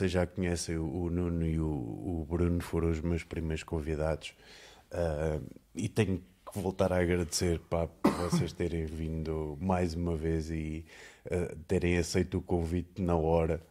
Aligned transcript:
vocês 0.00 0.12
já 0.12 0.26
conhecem, 0.26 0.78
o, 0.78 1.10
Nuno 1.10 1.46
e 1.46 1.60
o, 1.60 1.66
o, 1.66 2.26
Bruno 2.26 2.62
foram 2.62 2.90
os 2.90 3.02
meus 3.02 3.22
primeiros 3.22 3.62
convidados. 3.62 4.32
Uh, 4.90 5.44
e 5.74 5.90
tenho 5.90 6.22
que 6.50 6.58
voltar 6.58 6.90
a 6.90 7.00
agradecer 7.00 7.60
pá, 7.68 7.86
por 7.86 8.10
vocês 8.12 8.50
terem 8.54 8.86
vindo 8.86 9.58
mais 9.60 9.94
uma 9.94 10.16
vez 10.16 10.50
e 10.50 10.86
uh, 11.26 11.54
terem 11.68 11.98
aceito 11.98 12.38
o 12.38 12.42
convite 12.42 13.02
na 13.02 13.14
hora 13.14 13.62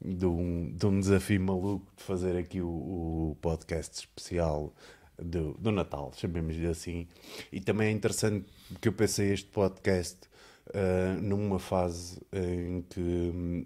de 0.00 0.24
um, 0.24 0.70
de 0.72 0.86
um 0.86 1.00
desafio 1.00 1.40
maluco 1.40 1.92
de 1.96 2.04
fazer 2.04 2.36
aqui 2.36 2.60
o, 2.60 2.68
o 2.68 3.36
podcast 3.40 3.98
especial 3.98 4.72
do, 5.18 5.54
do 5.54 5.72
Natal, 5.72 6.12
chamemos-lhe 6.14 6.68
assim. 6.68 7.08
E 7.50 7.60
também 7.60 7.88
é 7.88 7.90
interessante 7.90 8.46
que 8.80 8.86
eu 8.86 8.92
pensei 8.92 9.32
este 9.32 9.48
podcast 9.48 10.20
uh, 10.68 11.20
numa 11.20 11.58
fase 11.58 12.20
em 12.32 12.82
que 12.82 13.00
hum, 13.00 13.64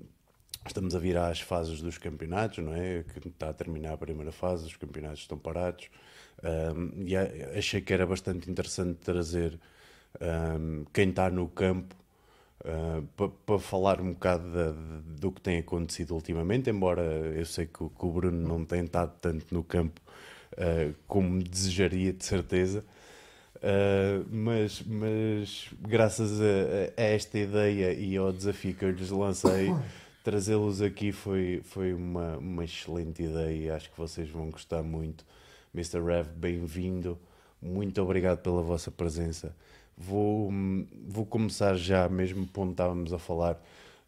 estamos 0.68 0.94
a 0.94 0.98
virar 0.98 1.28
as 1.28 1.40
fases 1.40 1.80
dos 1.80 1.98
campeonatos, 1.98 2.58
não 2.58 2.74
é? 2.74 3.02
Que 3.02 3.28
está 3.28 3.50
a 3.50 3.52
terminar 3.52 3.94
a 3.94 3.98
primeira 3.98 4.32
fase, 4.32 4.66
os 4.66 4.76
campeonatos 4.76 5.20
estão 5.20 5.38
parados. 5.38 5.88
Um, 6.42 7.06
e 7.06 7.16
achei 7.16 7.80
que 7.80 7.92
era 7.92 8.06
bastante 8.06 8.50
interessante 8.50 8.98
trazer 8.98 9.58
um, 10.20 10.84
quem 10.92 11.08
está 11.08 11.30
no 11.30 11.48
campo 11.48 11.94
uh, 12.60 13.02
para 13.16 13.28
pa 13.28 13.58
falar 13.58 14.00
um 14.00 14.12
bocado 14.12 14.44
do 15.18 15.32
que 15.32 15.40
tem 15.40 15.58
acontecido 15.58 16.14
ultimamente, 16.14 16.70
embora 16.70 17.02
eu 17.02 17.44
sei 17.46 17.66
que, 17.66 17.78
que 17.78 18.06
o 18.06 18.10
Bruno 18.10 18.46
não 18.46 18.64
tem 18.64 18.84
estado 18.84 19.12
tanto 19.20 19.46
no 19.54 19.64
campo 19.64 20.00
uh, 20.52 20.94
como 21.06 21.42
desejaria, 21.42 22.12
de 22.12 22.24
certeza. 22.24 22.84
Uh, 23.56 24.26
mas, 24.30 24.82
mas 24.82 25.70
graças 25.80 26.40
a, 26.40 27.00
a, 27.00 27.02
esta 27.02 27.38
ideia 27.38 27.92
e 27.94 28.16
ao 28.16 28.30
desafio 28.30 28.74
que 28.74 28.84
eu 28.84 28.90
lhes 28.90 29.10
lancei, 29.10 29.70
trazê-los 30.26 30.82
aqui 30.82 31.12
foi, 31.12 31.60
foi 31.62 31.94
uma, 31.94 32.36
uma 32.38 32.64
excelente 32.64 33.22
ideia. 33.22 33.76
Acho 33.76 33.88
que 33.88 33.96
vocês 33.96 34.28
vão 34.28 34.50
gostar 34.50 34.82
muito. 34.82 35.24
Mr. 35.72 36.02
Rev, 36.02 36.26
bem-vindo. 36.34 37.16
Muito 37.62 38.02
obrigado 38.02 38.38
pela 38.38 38.60
vossa 38.60 38.90
presença. 38.90 39.54
Vou, 39.96 40.52
vou 41.06 41.24
começar 41.24 41.76
já, 41.76 42.08
mesmo 42.08 42.44
ponto 42.44 42.72
estávamos 42.72 43.12
a 43.12 43.20
falar, 43.20 43.54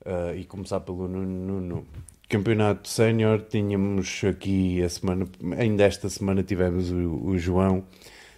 uh, 0.05 0.37
e 0.37 0.45
começar 0.45 0.81
pelo 0.81 1.07
Nuno. 1.07 1.61
Nuno. 1.61 1.87
Campeonato 2.29 2.89
Sénior, 2.89 3.41
tínhamos 3.43 4.23
aqui 4.25 4.83
a 4.83 4.89
semana, 4.89 5.25
ainda 5.57 5.85
esta 5.85 6.09
semana 6.09 6.43
tivemos 6.43 6.91
o, 6.91 7.27
o 7.27 7.39
João, 7.39 7.85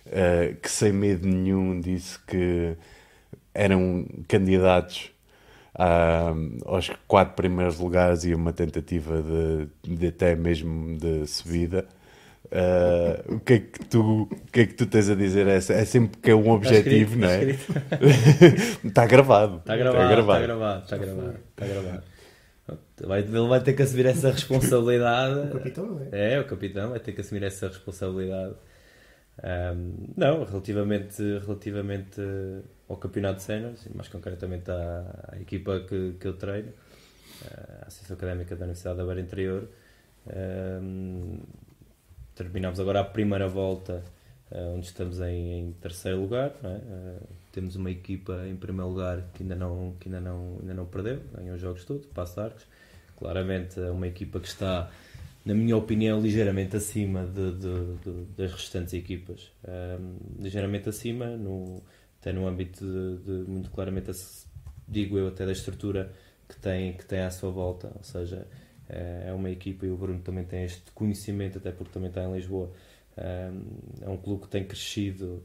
uh, 0.06 0.55
que 0.61 0.70
sem 0.70 0.92
medo 0.92 1.27
nenhum 1.27 1.81
disse 1.81 2.19
que 2.27 2.77
eram 3.55 4.06
candidatos 4.28 5.11
uh, 5.81 6.59
aos 6.67 6.91
quatro 7.09 7.34
primeiros 7.34 7.78
lugares 7.78 8.25
e 8.25 8.34
uma 8.34 8.53
tentativa 8.53 9.23
de, 9.23 9.97
de 9.97 10.06
até 10.09 10.37
mesmo 10.37 10.98
de 10.98 11.27
subida. 11.27 11.87
Uh, 12.47 13.37
o, 13.37 13.41
que 13.41 13.53
é 13.53 13.59
que 13.61 13.84
tu, 13.87 14.22
o 14.22 14.50
que 14.53 14.61
é 14.61 14.67
que 14.67 14.75
tu 14.75 14.84
tens 14.87 15.09
a 15.09 15.14
dizer? 15.14 15.47
É, 15.47 15.56
é 15.56 15.84
sempre 15.84 16.20
que 16.20 16.31
é 16.31 16.34
um 16.34 16.50
objetivo, 16.50 17.17
não 17.17 17.28
é? 17.28 17.56
Está 18.84 19.06
gravado. 19.06 19.59
Está 19.59 19.77
gravado, 19.77 20.03
está 20.03 20.41
gravado, 20.41 20.45
está 20.45 20.47
gravado. 20.47 20.81
Está 20.83 20.97
gravado, 20.97 21.39
está 21.56 21.67
gravado. 21.67 22.03
Vai, 23.03 23.20
ele 23.20 23.48
vai 23.48 23.61
ter 23.62 23.72
que 23.72 23.83
assumir 23.83 24.06
essa 24.06 24.31
responsabilidade. 24.31 25.48
o 25.48 25.53
capitão, 25.53 25.87
não 25.87 26.09
é? 26.12 26.34
É, 26.34 26.41
o 26.41 26.44
capitão 26.44 26.91
vai 26.91 27.00
ter 27.00 27.12
que 27.12 27.20
assumir 27.20 27.42
essa 27.42 27.69
responsabilidade. 27.69 28.55
Um, 29.42 29.94
não, 30.17 30.44
relativamente, 30.44 31.22
relativamente 31.47 32.20
ao 32.91 32.96
campeonato 32.96 33.36
de 33.36 33.42
cenas, 33.44 33.88
mais 33.94 34.08
concretamente 34.08 34.69
à, 34.69 35.28
à 35.33 35.41
equipa 35.41 35.80
que, 35.80 36.15
que 36.19 36.26
eu 36.26 36.34
treino, 36.34 36.72
a 37.82 37.87
Associação 37.87 38.16
Académica 38.16 38.56
da 38.56 38.65
Universidade 38.65 38.98
da 38.98 39.04
Beira 39.04 39.20
Interior. 39.20 39.69
Um, 40.26 41.38
terminamos 42.34 42.81
agora 42.81 43.00
a 43.00 43.04
primeira 43.04 43.48
volta, 43.48 44.03
uh, 44.50 44.75
onde 44.75 44.87
estamos 44.87 45.20
em, 45.20 45.60
em 45.60 45.72
terceiro 45.81 46.20
lugar. 46.20 46.53
É? 46.65 46.66
Uh, 46.66 47.26
temos 47.53 47.76
uma 47.76 47.91
equipa 47.92 48.44
em 48.48 48.56
primeiro 48.56 48.88
lugar 48.91 49.22
que 49.34 49.44
ainda 49.44 49.54
não, 49.54 49.94
que 50.00 50.09
ainda 50.09 50.20
não, 50.20 50.59
ainda 50.60 50.75
não 50.75 50.86
perdeu, 50.86 51.20
ganhou 51.32 51.54
os 51.54 51.60
jogos 51.60 51.84
todos, 51.84 52.06
Passo 52.06 52.41
Arcos. 52.41 52.66
Claramente 53.16 53.78
é 53.78 53.91
uma 53.91 54.09
equipa 54.09 54.41
que 54.41 54.48
está, 54.48 54.91
na 55.44 55.54
minha 55.54 55.76
opinião, 55.76 56.20
ligeiramente 56.20 56.76
acima 56.76 57.25
de, 57.25 57.53
de, 57.53 57.97
de, 57.97 58.25
das 58.36 58.53
restantes 58.53 58.94
equipas. 58.94 59.53
Um, 59.65 60.42
ligeiramente 60.42 60.88
acima, 60.88 61.26
no, 61.36 61.82
até 62.20 62.32
no 62.32 62.47
âmbito 62.47 62.84
de, 63.25 63.50
muito 63.50 63.70
claramente, 63.70 64.10
digo 64.86 65.19
eu, 65.19 65.28
até 65.28 65.47
da 65.47 65.53
estrutura 65.53 66.12
que 66.48 66.56
tem, 66.56 66.92
que 66.92 67.04
tem 67.04 67.20
à 67.20 67.31
sua 67.31 67.50
volta. 67.50 67.91
Ou 67.97 68.03
seja, 68.03 68.47
é, 68.88 69.25
é 69.28 69.32
uma 69.32 69.50
equipa 69.50 69.86
e 69.86 69.91
o 69.91 69.97
Bruno 69.97 70.20
também 70.20 70.44
tem 70.44 70.64
este 70.64 70.91
conhecimento, 70.92 71.59
até 71.59 71.72
porque 71.72 71.92
também 71.92 72.09
está 72.09 72.22
em 72.25 72.32
Lisboa. 72.32 72.70
É 73.16 74.09
um 74.09 74.16
clube 74.16 74.42
que 74.42 74.48
tem 74.48 74.64
crescido 74.64 75.42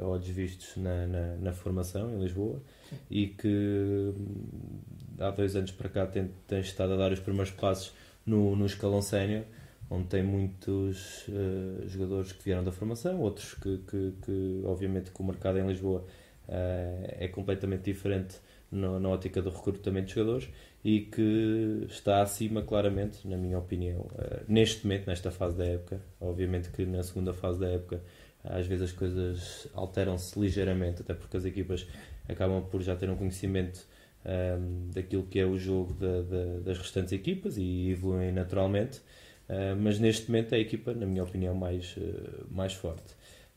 a 0.00 0.04
olhos 0.04 0.28
vistos 0.28 0.76
na, 0.76 1.06
na, 1.06 1.36
na 1.36 1.52
formação 1.52 2.14
em 2.14 2.20
Lisboa 2.20 2.62
e 3.10 3.26
que 3.28 4.12
hum, 4.16 4.80
há 5.18 5.30
dois 5.30 5.56
anos 5.56 5.72
para 5.72 5.88
cá 5.88 6.06
tem, 6.06 6.30
tem 6.46 6.60
estado 6.60 6.92
a 6.92 6.96
dar 6.96 7.10
os 7.10 7.18
primeiros 7.18 7.50
passos 7.50 7.92
no, 8.24 8.54
no 8.54 8.66
escalão 8.66 9.02
sénior, 9.02 9.42
onde 9.90 10.08
tem 10.08 10.22
muitos 10.22 11.26
uh, 11.28 11.88
jogadores 11.88 12.32
que 12.32 12.44
vieram 12.44 12.62
da 12.62 12.72
formação, 12.72 13.20
outros 13.20 13.54
que, 13.54 13.78
que, 13.78 14.12
que 14.24 14.62
obviamente, 14.64 15.10
que 15.10 15.20
o 15.20 15.24
mercado 15.24 15.58
em 15.58 15.66
Lisboa 15.66 16.00
uh, 16.48 17.14
é 17.18 17.28
completamente 17.28 17.82
diferente 17.82 18.36
no, 18.70 19.00
na 19.00 19.08
ótica 19.08 19.40
do 19.40 19.50
recrutamento 19.50 20.08
de 20.08 20.14
jogadores 20.14 20.48
e 20.84 21.00
que 21.00 21.86
está 21.88 22.22
acima, 22.22 22.62
claramente, 22.62 23.26
na 23.26 23.36
minha 23.36 23.58
opinião, 23.58 24.00
uh, 24.00 24.44
neste 24.46 24.86
momento, 24.86 25.06
nesta 25.06 25.30
fase 25.30 25.56
da 25.56 25.64
época. 25.64 26.00
Obviamente 26.20 26.70
que 26.70 26.84
na 26.84 27.02
segunda 27.02 27.32
fase 27.32 27.58
da 27.58 27.68
época, 27.68 28.02
às 28.44 28.66
vezes 28.66 28.90
as 28.90 28.92
coisas 28.92 29.68
alteram-se 29.74 30.38
ligeiramente, 30.38 31.02
até 31.02 31.14
porque 31.14 31.36
as 31.36 31.44
equipas 31.44 31.86
acabam 32.28 32.62
por 32.62 32.82
já 32.82 32.94
ter 32.94 33.08
um 33.08 33.16
conhecimento 33.16 33.86
um, 34.24 34.90
daquilo 34.90 35.24
que 35.24 35.38
é 35.38 35.46
o 35.46 35.56
jogo 35.56 35.94
da, 35.94 36.22
da, 36.22 36.60
das 36.60 36.78
restantes 36.78 37.12
equipas 37.12 37.56
e 37.56 37.90
evoluem 37.90 38.32
naturalmente. 38.32 39.00
Uh, 39.48 39.74
mas 39.80 39.98
neste 39.98 40.30
momento 40.30 40.52
é 40.52 40.58
a 40.58 40.60
equipa, 40.60 40.92
na 40.92 41.06
minha 41.06 41.24
opinião, 41.24 41.54
mais, 41.54 41.96
uh, 41.96 42.46
mais 42.50 42.74
forte. 42.74 43.14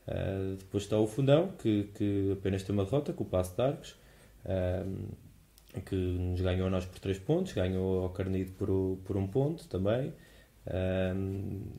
Uh, 0.08 0.56
depois 0.56 0.84
está 0.84 0.98
o 0.98 1.06
Fundão, 1.06 1.52
que, 1.58 1.84
que 1.94 2.32
apenas 2.32 2.62
tem 2.62 2.74
uma 2.74 2.84
derrota, 2.84 3.12
com 3.12 3.24
o 3.24 3.26
Passo 3.26 3.54
de 3.54 3.62
Arcos. 3.62 3.96
Que 5.86 5.94
nos 5.94 6.40
ganhou 6.40 6.66
a 6.66 6.70
nós 6.70 6.84
por 6.84 6.98
3 6.98 7.18
pontos, 7.20 7.52
ganhou 7.52 8.02
ao 8.02 8.10
Carnido 8.10 8.52
por, 8.52 8.98
por 9.04 9.16
um 9.16 9.26
ponto 9.26 9.66
também, 9.68 10.12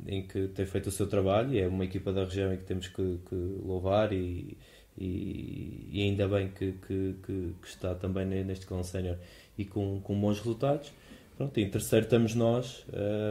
em 0.08 0.26
que 0.26 0.48
tem 0.48 0.66
feito 0.66 0.88
o 0.88 0.92
seu 0.92 1.08
trabalho 1.08 1.58
é 1.60 1.68
uma 1.68 1.86
equipa 1.86 2.12
da 2.12 2.24
região 2.24 2.52
em 2.54 2.58
que 2.58 2.64
temos 2.64 2.88
que, 2.88 3.20
que 3.30 3.36
louvar 3.36 4.12
e, 4.12 4.58
e, 4.98 5.90
e, 5.92 6.02
ainda 6.02 6.28
bem 6.28 6.50
que, 6.50 6.72
que, 6.74 7.16
que, 7.24 7.54
está 7.68 7.94
também 7.94 8.26
neste 8.26 8.66
clã 8.66 8.82
sénior 8.82 9.18
e 9.58 9.66
com, 9.66 10.00
com 10.02 10.20
bons 10.20 10.40
resultados. 10.40 10.92
Pronto, 11.38 11.60
em 11.60 11.70
terceiro 11.70 12.06
estamos 12.06 12.36
nós, 12.36 12.86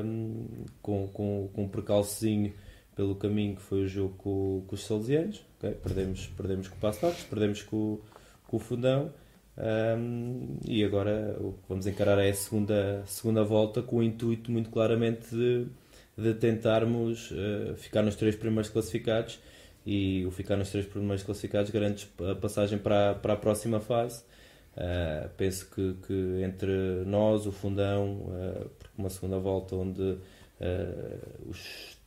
um, 0.05 0.47
com, 0.81 1.09
com, 1.09 1.49
com 1.53 1.65
um 1.65 1.69
percalçozinho 1.69 2.53
pelo 2.97 3.15
caminho 3.15 3.57
que 3.57 3.63
foi 3.63 3.85
o 3.85 3.89
jogo 3.89 4.15
com, 4.19 4.65
com 4.67 4.75
os 4.75 4.85
Salesianos. 4.85 5.45
Okay? 5.59 5.73
Perdemos, 5.75 6.27
perdemos 6.37 6.69
com 6.69 6.77
o 6.77 6.81
Passados, 6.81 7.23
perdemos 7.25 7.63
com, 7.63 8.01
com 8.47 8.57
o 8.57 8.61
Fundão 8.61 9.13
um, 9.57 10.57
e 10.67 10.83
agora 10.83 11.37
o 11.39 11.53
que 11.53 11.69
vamos 11.69 11.87
encarar 11.87 12.19
é 12.19 12.31
a 12.31 12.35
segunda, 12.35 13.03
segunda 13.07 13.45
volta 13.45 13.83
com 13.83 13.97
o 13.97 14.03
intuito 14.03 14.51
muito 14.51 14.71
claramente 14.71 15.29
de, 15.31 15.67
de 16.17 16.35
tentarmos 16.35 17.31
uh, 17.31 17.77
ficar 17.77 18.03
nos 18.03 18.17
três 18.17 18.35
primeiros 18.35 18.71
classificados 18.71 19.39
e 19.85 20.25
o 20.25 20.31
ficar 20.31 20.57
nos 20.57 20.71
três 20.71 20.87
primeiros 20.87 21.23
classificados 21.23 21.71
garante 21.71 22.09
a 22.31 22.35
passagem 22.35 22.79
para, 22.79 23.15
para 23.15 23.35
a 23.35 23.37
próxima 23.37 23.79
fase. 23.81 24.25
Uh, 24.77 25.29
penso 25.37 25.69
que, 25.71 25.95
que 26.07 26.43
entre 26.43 27.05
nós, 27.05 27.47
o 27.47 27.53
Fundão, 27.53 28.23
uh, 28.23 28.71
uma 28.97 29.11
segunda 29.11 29.39
volta 29.39 29.77
onde 29.77 30.19
os, 31.49 31.99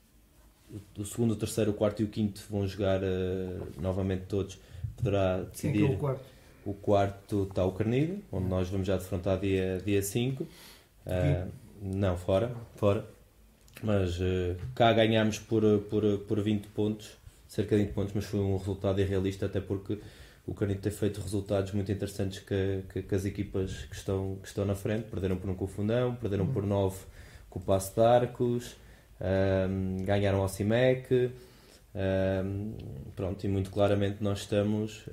o 0.97 1.03
segundo, 1.03 1.31
o 1.31 1.35
terceiro, 1.35 1.71
o 1.71 1.73
quarto 1.73 2.01
e 2.01 2.05
o 2.05 2.07
quinto 2.07 2.41
vão 2.49 2.65
jogar 2.65 3.01
novamente 3.81 4.23
todos, 4.29 4.57
poderá 4.95 5.41
decidir. 5.41 5.79
Quem 5.79 5.91
é, 5.91 5.95
o 5.95 5.97
quarto? 5.97 6.25
O 6.65 6.73
quarto 6.73 7.43
está 7.43 7.63
o 7.63 7.71
Carnido, 7.73 8.23
onde 8.31 8.47
nós 8.47 8.67
vamos 8.69 8.87
já 8.87 8.97
defrontar 8.97 9.39
dia 9.39 9.77
5. 9.79 9.85
Dia 9.85 10.01
cinco. 10.01 10.43
uh, 10.43 11.51
não, 11.81 12.17
fora. 12.17 12.51
fora. 12.75 13.05
Mas 13.83 14.19
uh, 14.19 14.55
cá 14.73 14.91
ganhámos 14.93 15.37
por, 15.37 15.61
por, 15.89 16.19
por 16.19 16.41
20 16.41 16.67
pontos, 16.69 17.11
cerca 17.47 17.77
de 17.77 17.83
20 17.83 17.93
pontos, 17.93 18.13
mas 18.15 18.25
foi 18.25 18.39
um 18.39 18.57
resultado 18.57 18.99
irrealista, 18.99 19.45
até 19.45 19.59
porque 19.59 19.99
o 20.47 20.53
Carnido 20.53 20.81
tem 20.81 20.91
feito 20.91 21.19
resultados 21.21 21.71
muito 21.71 21.91
interessantes 21.91 22.39
que, 22.39 22.83
que, 22.91 23.01
que, 23.01 23.15
as 23.15 23.25
equipas 23.25 23.71
que 23.89 23.95
estão, 23.95 24.37
que 24.41 24.47
estão 24.47 24.65
na 24.65 24.75
frente. 24.75 25.05
Perderam 25.09 25.37
por 25.37 25.49
um 25.49 25.55
com 25.55 25.65
o 25.65 25.67
Fundão, 25.67 26.15
perderam 26.15 26.47
por 26.47 26.65
9 26.65 26.97
com 27.49 27.59
o 27.59 27.61
Passo 27.61 27.95
de 27.95 28.01
Arcos, 28.01 28.75
um, 29.19 30.03
ganharam 30.03 30.41
ao 30.41 30.47
CIMEC. 30.47 31.31
Um, 31.95 32.73
pronto, 33.15 33.43
e 33.45 33.47
muito 33.47 33.71
claramente 33.71 34.17
nós 34.21 34.39
estamos 34.39 35.07
uh, 35.07 35.11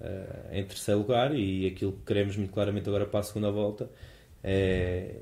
uh, 0.00 0.52
em 0.52 0.64
terceiro 0.64 1.00
lugar 1.00 1.32
e 1.34 1.68
aquilo 1.68 1.92
que 1.92 2.02
queremos 2.04 2.36
muito 2.36 2.52
claramente 2.52 2.88
agora 2.88 3.06
para 3.06 3.20
a 3.20 3.22
segunda 3.22 3.50
volta 3.50 3.88
é, 4.42 5.14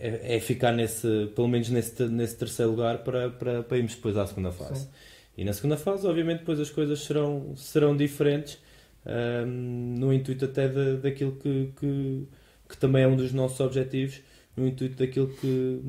é, 0.00 0.36
é, 0.36 0.40
ficar 0.40 0.72
nesse, 0.72 1.30
pelo 1.34 1.48
menos 1.48 1.68
nesse, 1.68 2.02
nesse 2.04 2.36
terceiro 2.36 2.70
lugar 2.70 2.98
para, 2.98 3.30
para, 3.30 3.62
para 3.62 3.76
irmos 3.76 3.94
depois 3.94 4.16
à 4.16 4.26
segunda 4.26 4.52
fase. 4.52 4.82
Sim. 4.82 4.88
E 5.38 5.44
na 5.44 5.52
segunda 5.52 5.76
fase, 5.76 6.04
obviamente, 6.04 6.40
depois 6.40 6.58
as 6.58 6.68
coisas 6.68 6.98
serão, 6.98 7.54
serão 7.54 7.96
diferentes, 7.96 8.58
um, 9.06 9.94
no 9.96 10.12
intuito 10.12 10.44
até 10.44 10.66
de, 10.66 10.96
daquilo 10.96 11.36
que, 11.36 11.72
que, 11.78 12.26
que, 12.68 12.76
também 12.76 13.04
é 13.04 13.06
um 13.06 13.14
dos 13.14 13.32
nossos 13.32 13.60
objetivos, 13.60 14.20
no 14.56 14.66
intuito 14.66 14.96
daquilo 14.96 15.28
que, 15.28 15.80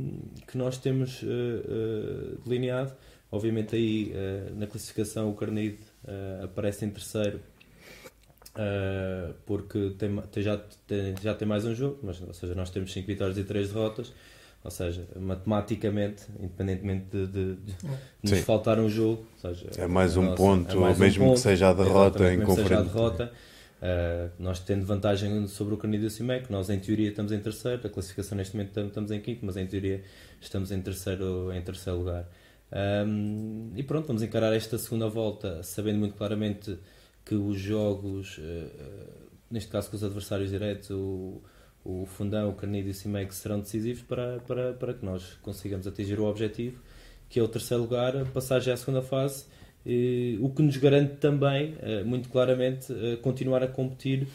que 0.48 0.56
nós 0.56 0.78
temos 0.78 1.24
uh, 1.24 1.26
uh, 1.26 2.42
delineado. 2.46 2.94
Obviamente, 3.32 3.76
aí 3.76 4.14
uh, 4.14 4.56
na 4.56 4.68
classificação, 4.68 5.32
o 5.32 5.34
Carnide 5.34 5.80
aparece 6.44 6.86
em 6.86 6.92
terceiro 6.92 7.40
porque 9.46 9.96
tem, 9.98 10.16
tem, 10.32 10.44
já, 10.44 10.58
tem, 10.86 11.16
já 11.22 11.34
tem 11.34 11.48
mais 11.48 11.66
um 11.66 11.74
jogo, 11.74 12.00
mas, 12.04 12.22
ou 12.22 12.34
seja, 12.34 12.54
nós 12.54 12.70
temos 12.70 12.92
5 12.92 13.08
vitórias 13.08 13.38
e 13.38 13.44
3 13.44 13.70
derrotas, 13.70 14.12
ou 14.64 14.72
seja, 14.72 15.08
matematicamente, 15.16 16.24
independentemente 16.40 17.06
de, 17.12 17.28
de, 17.28 17.56
de 17.56 18.32
nos 18.32 18.40
faltar 18.42 18.80
um 18.80 18.90
jogo, 18.90 19.26
seja, 19.38 19.70
é 19.78 19.88
mais 19.88 20.18
um 20.18 20.24
nossa, 20.24 20.36
ponto, 20.36 20.72
é 20.72 20.76
mais 20.76 21.00
mesmo 21.00 21.24
um 21.24 21.28
ponto, 21.28 21.36
que 21.38 21.42
seja 21.42 21.70
a 21.70 21.74
derrota 21.74 22.34
em 22.34 22.42
conferência. 22.42 22.84
derrota, 22.84 23.32
uh, 23.82 24.32
nós 24.38 24.60
tendo 24.60 24.86
vantagem 24.86 25.48
sobre 25.48 25.74
o 25.74 25.78
Canido 25.78 26.04
e 26.04 26.08
o 26.08 26.12
CIMEC, 26.12 26.52
nós 26.52 26.70
em 26.70 26.80
teoria 26.80 27.10
estamos 27.10 27.32
em 27.32 27.40
terceiro, 27.40 27.88
a 27.88 27.90
classificação 27.90 28.38
neste 28.38 28.56
momento 28.56 28.80
estamos 28.82 29.12
em 29.12 29.22
quinto, 29.22 29.46
mas 29.46 29.56
em 29.56 29.66
teoria 29.66 30.04
estamos 30.42 30.72
em 30.72 30.82
terceiro, 30.82 31.54
em 31.54 31.62
terceiro 31.62 32.00
lugar. 32.00 32.28
Um, 32.72 33.72
e 33.76 33.82
pronto, 33.82 34.08
vamos 34.08 34.22
encarar 34.22 34.54
esta 34.54 34.78
segunda 34.78 35.08
volta 35.08 35.64
sabendo 35.64 36.00
muito 36.00 36.16
claramente 36.16 36.78
que 37.26 37.36
os 37.36 37.60
jogos, 37.60 38.40
eh, 38.42 38.68
neste 39.52 39.70
caso 39.70 39.90
com 39.90 39.96
os 39.96 40.04
adversários 40.04 40.50
diretos, 40.50 40.90
o, 40.90 41.42
o 42.02 42.06
Fundão, 42.06 42.50
o 42.50 42.54
Carnido 42.54 42.88
e 42.88 42.92
o 42.92 42.94
CIMEG 42.94 43.34
serão 43.34 43.60
decisivos 43.60 44.04
para, 44.04 44.40
para, 44.48 44.74
para 44.74 44.94
que 44.94 45.06
nós 45.06 45.38
consigamos 45.42 45.88
atingir 45.88 46.20
o 46.20 46.26
objetivo, 46.26 46.80
que 47.28 47.40
é 47.40 47.44
o 47.44 47.48
terceiro 47.48 47.84
lugar, 47.84 48.16
a 48.16 48.26
passagem 48.26 48.72
à 48.74 48.78
segunda 48.78 49.02
fase, 49.02 49.46
o 50.40 50.50
que 50.50 50.62
nos 50.62 50.78
garante 50.78 51.16
também, 51.16 51.76
eh, 51.82 52.04
muito 52.04 52.30
claramente, 52.30 52.94
continuar 53.22 53.64
a 53.64 53.68
competir 53.68 54.28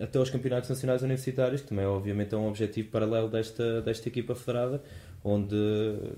até 0.00 0.18
aos 0.18 0.30
campeonatos 0.30 0.70
nacionais 0.70 1.02
universitários, 1.02 1.60
que 1.60 1.68
também 1.68 1.84
obviamente 1.84 2.34
é 2.34 2.38
um 2.38 2.48
objetivo 2.48 2.88
paralelo 2.88 3.28
desta, 3.28 3.82
desta 3.82 4.08
equipa 4.08 4.34
federada, 4.34 4.82
onde 5.22 5.54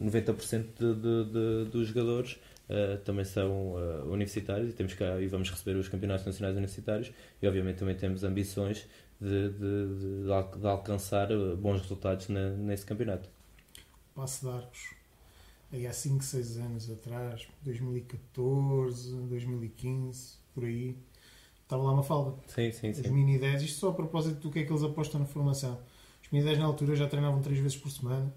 90% 0.01 0.65
de, 0.79 0.95
de, 0.95 1.25
de, 1.25 1.71
dos 1.71 1.89
jogadores 1.89 2.39
uh, 2.69 2.99
também 3.05 3.25
são 3.25 3.75
uh, 3.75 4.11
universitários 4.11 4.71
e, 4.71 4.73
temos 4.73 4.95
cá, 4.95 5.21
e 5.21 5.27
vamos 5.27 5.51
receber 5.51 5.77
os 5.77 5.89
campeonatos 5.89 6.25
nacionais 6.25 6.57
universitários 6.57 7.13
e 7.43 7.47
obviamente 7.47 7.77
também 7.77 7.95
temos 7.95 8.25
ambições 8.25 8.87
de, 9.21 9.51
de, 9.51 9.99
de, 9.99 10.61
de 10.61 10.67
alcançar 10.67 11.31
eh, 11.31 11.55
bons 11.57 11.81
resultados 11.81 12.29
na, 12.29 12.51
nesse 12.51 12.85
campeonato. 12.85 13.29
Passo 14.15 14.47
de 14.47 14.53
Arcos, 14.53 14.95
aí 15.73 15.87
há 15.87 15.93
5, 15.93 16.23
6 16.23 16.57
anos 16.59 16.91
atrás, 16.91 17.49
2014, 17.63 19.15
2015, 19.29 20.35
por 20.55 20.65
aí, 20.65 20.97
estava 21.63 21.83
lá 21.83 21.93
uma 21.93 22.03
falda. 22.03 22.37
Sim, 22.47 22.71
sim, 22.71 22.91
Os 22.91 22.99
sim. 22.99 23.11
mini 23.11 23.39
10, 23.39 23.63
isto 23.63 23.81
só 23.81 23.91
a 23.91 23.95
propósito 23.95 24.41
do 24.41 24.51
que 24.51 24.61
é 24.61 24.65
que 24.65 24.73
eles 24.73 24.83
apostam 24.85 25.21
na 25.21 25.27
formação. 25.27 25.81
Os 26.23 26.31
mini 26.31 26.45
10 26.45 26.59
na 26.59 26.65
altura 26.67 26.95
já 26.95 27.09
treinavam 27.09 27.41
3 27.43 27.59
vezes 27.59 27.77
por 27.77 27.91
semana 27.91 28.33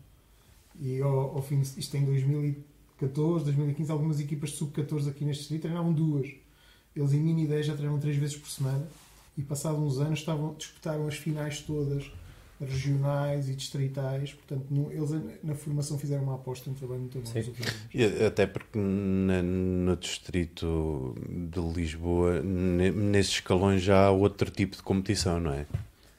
e 0.80 1.02
ao, 1.02 1.36
ao 1.36 1.42
fim, 1.42 1.62
isto 1.62 1.96
em 1.98 2.06
2014 2.06 2.78
2014, 2.98 3.46
2015, 3.46 3.92
algumas 3.92 4.20
equipas 4.20 4.50
de 4.50 4.58
sub-14 4.58 5.10
aqui 5.10 5.24
neste 5.24 5.42
distrito 5.42 5.62
treinavam 5.64 5.94
duas. 5.94 6.30
Eles 6.96 7.14
em 7.14 7.20
mini 7.20 7.46
10 7.46 7.68
já 7.68 7.76
treinam 7.76 8.00
três 8.00 8.18
vezes 8.18 8.36
por 8.36 8.50
semana 8.50 8.88
e 9.38 9.44
passados 9.44 9.80
uns 9.80 10.00
anos 10.00 10.20
estavam, 10.20 10.56
disputaram 10.58 11.08
as 11.08 11.16
finais 11.16 11.62
todas 11.62 12.12
regionais 12.60 13.48
e 13.50 13.54
distritais, 13.54 14.34
portanto 14.34 14.66
no, 14.72 14.92
eles 14.92 15.12
na 15.44 15.54
formação 15.54 15.98
fizeram 16.00 16.24
uma 16.24 16.36
aposta, 16.36 16.70
um 16.70 16.74
trabalho 16.74 17.02
muito 17.02 17.20
bom. 17.20 17.54
E 17.94 18.04
até 18.26 18.48
porque 18.48 18.80
na, 18.80 19.44
no 19.44 19.96
distrito 19.96 21.16
de 21.30 21.60
Lisboa, 21.60 22.42
nesses 22.42 23.34
escalões 23.34 23.84
já 23.84 24.06
há 24.06 24.12
outro 24.12 24.50
tipo 24.50 24.76
de 24.76 24.82
competição, 24.82 25.40
não 25.40 25.54
é? 25.54 25.68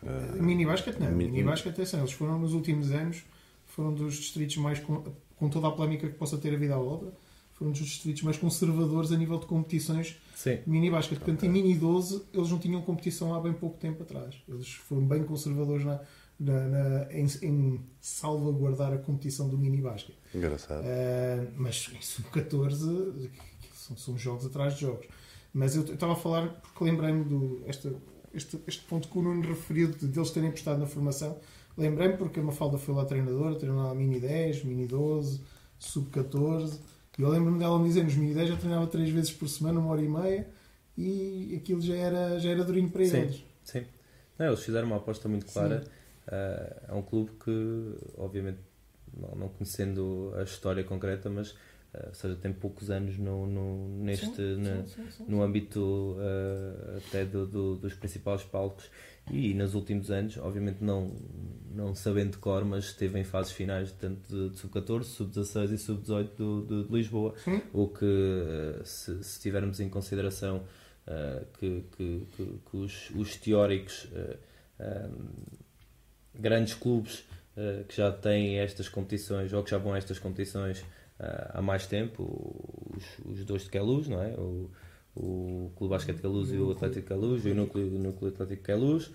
Uh, 0.01 0.41
mini 0.41 0.65
basket 0.65 0.97
não, 1.01 1.11
mini, 1.11 1.33
mini 1.33 1.43
basket 1.43 1.73
atenção, 1.73 2.01
eles 2.01 2.13
foram 2.13 2.39
nos 2.39 2.53
últimos 2.53 2.93
anos, 2.93 3.25
foram 3.67 3.93
dos 3.93 4.15
distritos 4.15 4.57
mais 4.59 4.79
com 4.79 5.49
toda 5.49 5.67
a 5.67 5.71
polémica 5.73 6.07
que 6.07 6.15
possa 6.15 6.39
ter 6.39 6.55
havido 6.55 6.75
à 6.75 6.79
obra, 6.79 7.13
foram 7.55 7.73
dos 7.73 7.81
distritos 7.81 8.23
mais 8.23 8.37
conservadores 8.37 9.11
a 9.11 9.17
nível 9.17 9.39
de 9.41 9.47
competições 9.47 10.17
Sim. 10.39 10.59
mini 10.67 10.91
basket. 10.91 11.19
Portanto, 11.19 11.39
okay. 11.39 11.49
em 11.49 11.53
mini 11.53 11.75
12, 11.75 12.27
eles 12.33 12.51
não 12.51 12.59
tinham 12.59 12.81
competição 12.83 13.35
há 13.35 13.41
bem 13.41 13.53
pouco 13.53 13.77
tempo 13.79 14.03
atrás. 14.03 14.37
Eles 14.49 14.73
foram 14.73 15.05
bem 15.05 15.25
conservadores 15.25 15.85
na, 15.85 16.01
na, 16.39 16.69
na 16.69 17.13
em, 17.13 17.27
em, 17.43 17.81
salvaguardar 18.01 18.93
a 18.93 18.99
competição 18.99 19.49
do 19.49 19.59
mini 19.59 19.81
basket. 19.81 20.15
Engraçado. 20.35 20.83
Uh, 20.83 21.51
mas 21.57 21.91
em 21.93 22.01
sub-14 22.01 23.31
são, 23.75 23.97
são, 23.97 24.17
jogos 24.17 24.47
atrás 24.47 24.75
de 24.75 24.83
jogos. 24.83 25.07
Mas 25.53 25.75
eu 25.75 25.83
estava 25.83 26.13
a 26.13 26.17
falar 26.17 26.49
porque 26.61 26.85
lembrei-me 26.85 27.25
do 27.25 27.63
este, 27.67 27.91
este, 28.33 28.61
este 28.67 28.85
ponto 28.85 29.09
que 29.09 29.19
o 29.19 29.23
Nuno 29.23 29.43
referiu 29.43 29.89
de, 29.89 30.07
de 30.07 30.19
eles 30.19 30.31
terem 30.31 30.51
apostado 30.51 30.79
na 30.79 30.87
formação 30.87 31.37
Lembrei-me 31.79 32.17
porque 32.17 32.41
a 32.41 32.43
Mafalda 32.43 32.77
foi 32.77 32.93
lá 32.93 33.05
treinadora, 33.05 33.55
treinou 33.55 33.81
lá 33.81 33.95
Mini 33.95 34.19
10, 34.19 34.65
Mini 34.65 34.85
12, 34.85 35.41
Sub 35.79 36.11
14. 36.11 36.81
E 37.19 37.23
eu 37.23 37.29
lembro-me 37.29 37.59
dela 37.59 37.79
me 37.79 37.89
dizer: 37.89 38.05
nos 38.05 38.15
Mini 38.15 38.35
10 38.35 38.51
já 38.51 38.57
treinava 38.57 38.87
3 38.87 39.11
vezes 39.11 39.33
por 39.33 39.49
semana, 39.49 39.81
uma 39.81 39.91
hora 39.91 40.03
e 40.03 40.09
meia, 40.09 40.49
e 40.97 41.61
aquilo 41.61 41.81
já 41.81 41.95
era, 41.95 42.39
já 42.39 42.51
era 42.51 42.65
durinho 42.65 42.89
para 42.89 43.05
sim, 43.05 43.17
eles. 43.19 43.45
Sim, 43.65 43.85
não, 44.39 44.47
eles 44.47 44.63
fizeram 44.63 44.87
uma 44.87 44.97
aposta 44.97 45.29
muito 45.29 45.47
clara. 45.47 45.85
Uh, 46.27 46.93
é 46.93 46.95
um 46.95 47.03
clube 47.03 47.33
que, 47.43 47.95
obviamente, 48.17 48.59
não, 49.17 49.35
não, 49.35 49.49
conhecendo 49.49 50.33
a 50.37 50.43
história 50.43 50.85
concreta, 50.85 51.29
mas 51.29 51.53
uh, 51.53 52.09
ou 52.09 52.15
seja, 52.15 52.37
tem 52.37 52.53
poucos 52.53 52.91
anos 52.91 53.19
no, 53.19 53.47
no, 53.47 54.05
neste, 54.05 54.27
sim, 54.27 54.57
na, 54.57 54.87
sim, 54.87 55.25
no 55.27 55.43
âmbito 55.43 55.81
uh, 55.81 56.99
até 56.99 57.25
do, 57.25 57.47
do, 57.47 57.77
dos 57.77 57.95
principais 57.95 58.45
palcos 58.45 58.91
e 59.31 59.55
nos 59.55 59.75
últimos 59.75 60.11
anos, 60.11 60.37
obviamente 60.39 60.83
não, 60.83 61.13
não 61.75 61.95
sabendo 61.95 62.33
de 62.33 62.39
cor, 62.39 62.65
mas 62.65 62.87
esteve 62.87 63.19
em 63.19 63.25
fases 63.25 63.53
finais 63.53 63.93
tanto 63.93 64.29
de, 64.29 64.51
de 64.51 64.59
sub-14, 64.59 65.05
sub-16 65.05 65.73
e 65.73 65.79
sub-18 65.79 66.67
de, 66.67 66.85
de, 66.85 66.93
Lisboa, 66.93 67.35
Sim. 67.45 67.63
o 67.73 67.89
que 67.89 68.05
eh, 68.05 68.81
se, 68.85 69.23
se, 69.23 69.41
tivermos 69.41 69.81
em 69.81 69.89
consideração 69.89 70.65
uh, 71.07 71.45
que, 71.59 71.85
que, 71.97 72.27
que, 72.37 72.61
que, 72.71 72.77
os, 72.77 73.11
os 73.11 73.37
teóricos 73.37 74.05
uh, 74.05 74.39
eh, 74.79 75.09
um, 75.09 76.41
grandes 76.41 76.75
clubes 76.75 77.25
uh, 77.57 77.85
que 77.87 77.97
já 77.97 78.11
têm 78.11 78.59
estas 78.59 78.89
competições 78.89 79.53
ou 79.53 79.63
que 79.63 79.71
já 79.71 79.79
vão 79.79 79.95
a 79.95 79.99
estas 79.99 80.19
competições 80.19 80.85
há 81.53 81.61
mais 81.61 81.85
tempo, 81.85 82.23
os, 82.97 83.05
os 83.25 83.45
dois 83.45 83.65
de 83.65 83.71
Queluz, 83.71 84.07
não 84.07 84.23
é? 84.23 84.35
O, 84.35 84.71
o 85.19 85.73
Clube 85.75 85.91
Basquete 85.91 86.21
Caluz 86.21 86.53
e 86.53 86.57
o 86.57 86.71
Atlético 86.71 87.09
Caluz, 87.09 87.45
o 87.45 87.55
Núcleo, 87.55 87.87
o 87.89 87.99
Núcleo 87.99 88.31
Atlético 88.31 88.63
Caluz, 88.63 89.11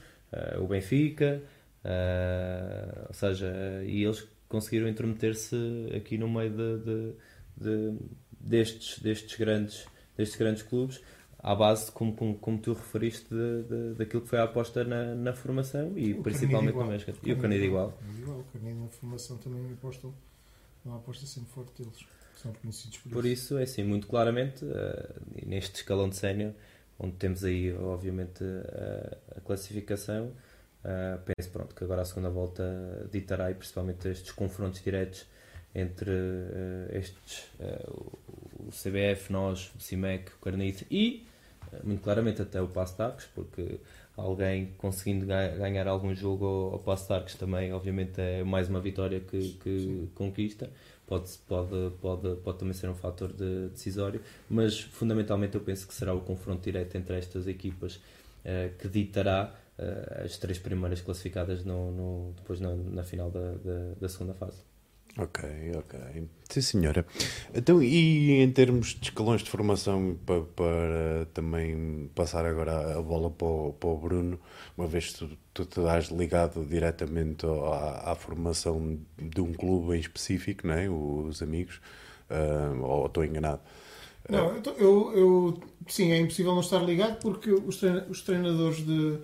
o 0.60 0.68
Benfica, 0.68 1.42
uh, 1.84 3.06
ou 3.08 3.14
seja, 3.14 3.54
e 3.86 4.04
eles 4.04 4.28
conseguiram 4.48 4.88
intrometer-se 4.88 5.56
aqui 5.96 6.18
no 6.18 6.30
meio 6.30 6.52
de, 6.52 6.78
de, 6.80 7.14
de, 7.58 7.98
destes, 8.40 9.00
destes, 9.00 9.38
grandes, 9.38 9.86
destes 10.16 10.38
grandes 10.38 10.64
clubes, 10.64 11.02
à 11.40 11.54
base, 11.56 11.92
como, 11.92 12.16
como, 12.16 12.36
como 12.36 12.58
tu 12.58 12.74
referiste, 12.74 13.28
de, 13.30 13.64
de, 13.64 13.94
daquilo 13.96 14.22
que 14.22 14.30
foi 14.30 14.40
a 14.40 14.44
aposta 14.44 14.84
na, 14.84 15.16
na 15.16 15.34
formação 15.34 15.98
e 15.98 16.14
o 16.14 16.24
principalmente 16.24 16.76
no 16.76 16.86
México. 16.86 17.12
E 17.24 17.34
o 17.34 17.38
Canido 17.38 17.66
igual. 17.66 17.98
igual. 18.20 18.40
O 18.40 18.44
Canido 18.46 18.80
na 18.80 18.88
formação 18.88 19.38
também 19.38 19.74
apostam, 19.74 20.14
uma 20.86 20.98
aposta 20.98 21.26
sempre 21.26 21.52
forte 21.52 21.82
deles 21.82 22.06
são 22.36 22.52
reconhecidos 22.52 22.98
por, 22.98 23.12
por 23.12 23.26
isso. 23.26 23.44
isso. 23.44 23.58
é 23.58 23.64
assim, 23.64 23.84
muito 23.84 24.08
claramente, 24.08 24.64
uh, 24.66 25.46
neste 25.46 25.76
escalão 25.78 26.10
de 26.10 26.16
sénior, 26.16 26.54
onde 27.00 27.16
temos 27.16 27.44
aí, 27.44 27.74
obviamente, 27.74 28.44
uh, 28.44 29.18
a 29.38 29.42
classificação, 29.42 30.28
uh, 30.84 31.20
penso 31.26 31.50
pronto, 31.52 31.76
que 31.76 31.84
agora 31.84 32.02
a 32.02 32.06
segunda 32.06 32.30
volta 32.30 32.64
ditará, 33.12 33.52
e 33.52 33.56
principalmente 33.56 34.08
estes 34.08 34.32
confrontos 34.32 34.82
diretos 34.82 35.26
entre 35.76 36.12
estes, 36.92 37.50
o 38.60 38.70
CBF, 38.70 39.34
nós, 39.34 39.74
o 39.76 39.80
CIMEC, 39.80 40.32
o 40.34 40.38
Carnite 40.40 40.86
e, 40.92 41.26
muito 41.84 42.04
claramente, 42.04 42.44
até 42.44 42.62
o 42.62 42.68
Tacos, 42.68 43.26
porque 43.34 43.80
alguém 44.16 44.72
conseguindo 44.78 45.26
ganhar 45.26 45.88
algum 45.88 46.14
jogo 46.14 46.46
ao, 46.46 46.92
ao 46.92 46.98
Tacos 46.98 47.34
também, 47.34 47.74
obviamente, 47.74 48.22
é 48.22 48.44
mais 48.44 48.70
uma 48.70 48.80
vitória 48.80 49.20
que, 49.20 49.54
que 49.64 50.10
conquista 50.14 50.70
pode, 51.08 51.30
pode, 51.48 51.92
pode, 52.02 52.36
pode 52.38 52.58
também 52.58 52.74
ser 52.74 52.90
um 52.90 52.96
fator 52.96 53.32
de, 53.32 53.70
decisório, 53.70 54.22
mas 54.50 54.80
fundamentalmente 54.80 55.56
eu 55.56 55.62
penso 55.62 55.88
que 55.88 55.94
será 55.94 56.14
o 56.14 56.22
confronto 56.22 56.64
direto 56.64 56.96
entre 56.96 57.18
estas 57.18 57.48
equipas 57.48 57.96
uh, 57.96 58.76
que 58.80 58.88
ditará 58.88 59.54
uh, 59.78 60.24
as 60.24 60.38
três 60.38 60.58
primeiras 60.60 61.02
classificadas 61.02 61.64
no, 61.64 61.92
no 61.92 62.34
depois 62.36 62.60
na, 62.60 62.76
na 62.76 63.04
final 63.04 63.30
da, 63.30 63.52
da, 63.52 63.94
da, 64.00 64.10
segunda 64.10 64.34
fase. 64.34 64.58
Ok, 65.18 65.44
ok. 65.78 66.00
Sim, 66.50 66.62
senhora. 66.62 67.06
Então, 67.54 67.82
e 67.84 68.42
em 68.42 68.52
termos 68.52 68.96
de 68.96 69.10
escalões 69.10 69.44
de 69.44 69.50
formação, 69.50 70.18
para, 70.26 70.42
para 70.42 71.28
também 71.34 72.10
passar 72.16 72.46
agora 72.46 72.98
a 72.98 73.02
bola 73.02 73.30
para 73.30 73.48
o, 73.48 73.74
para 73.74 73.90
o 73.90 73.98
Bruno, 73.98 74.40
uma 74.76 74.88
vez 74.88 75.14
que 75.14 75.20
tu, 75.20 75.38
tu 75.54 75.62
estás 75.82 76.08
ligado 76.08 76.66
diretamente 76.66 77.46
à, 77.46 78.12
à, 78.12 78.16
formação 78.16 79.00
de 79.18 79.40
um 79.40 79.54
clube 79.54 79.96
em 79.96 80.00
específico, 80.00 80.66
não 80.66 80.74
é? 80.74 80.90
os 80.90 81.44
amigos, 81.44 81.80
uh, 82.32 82.84
ou 82.84 83.06
estou 83.06 83.24
enganado? 83.24 83.62
Não, 84.28 84.56
eu, 84.78 85.14
eu, 85.16 85.60
sim, 85.88 86.12
é 86.12 86.18
impossível 86.18 86.54
não 86.54 86.62
estar 86.62 86.80
ligado 86.80 87.20
porque 87.20 87.52
os, 87.52 87.78
treinadores 88.24 88.78
de, 88.78 89.20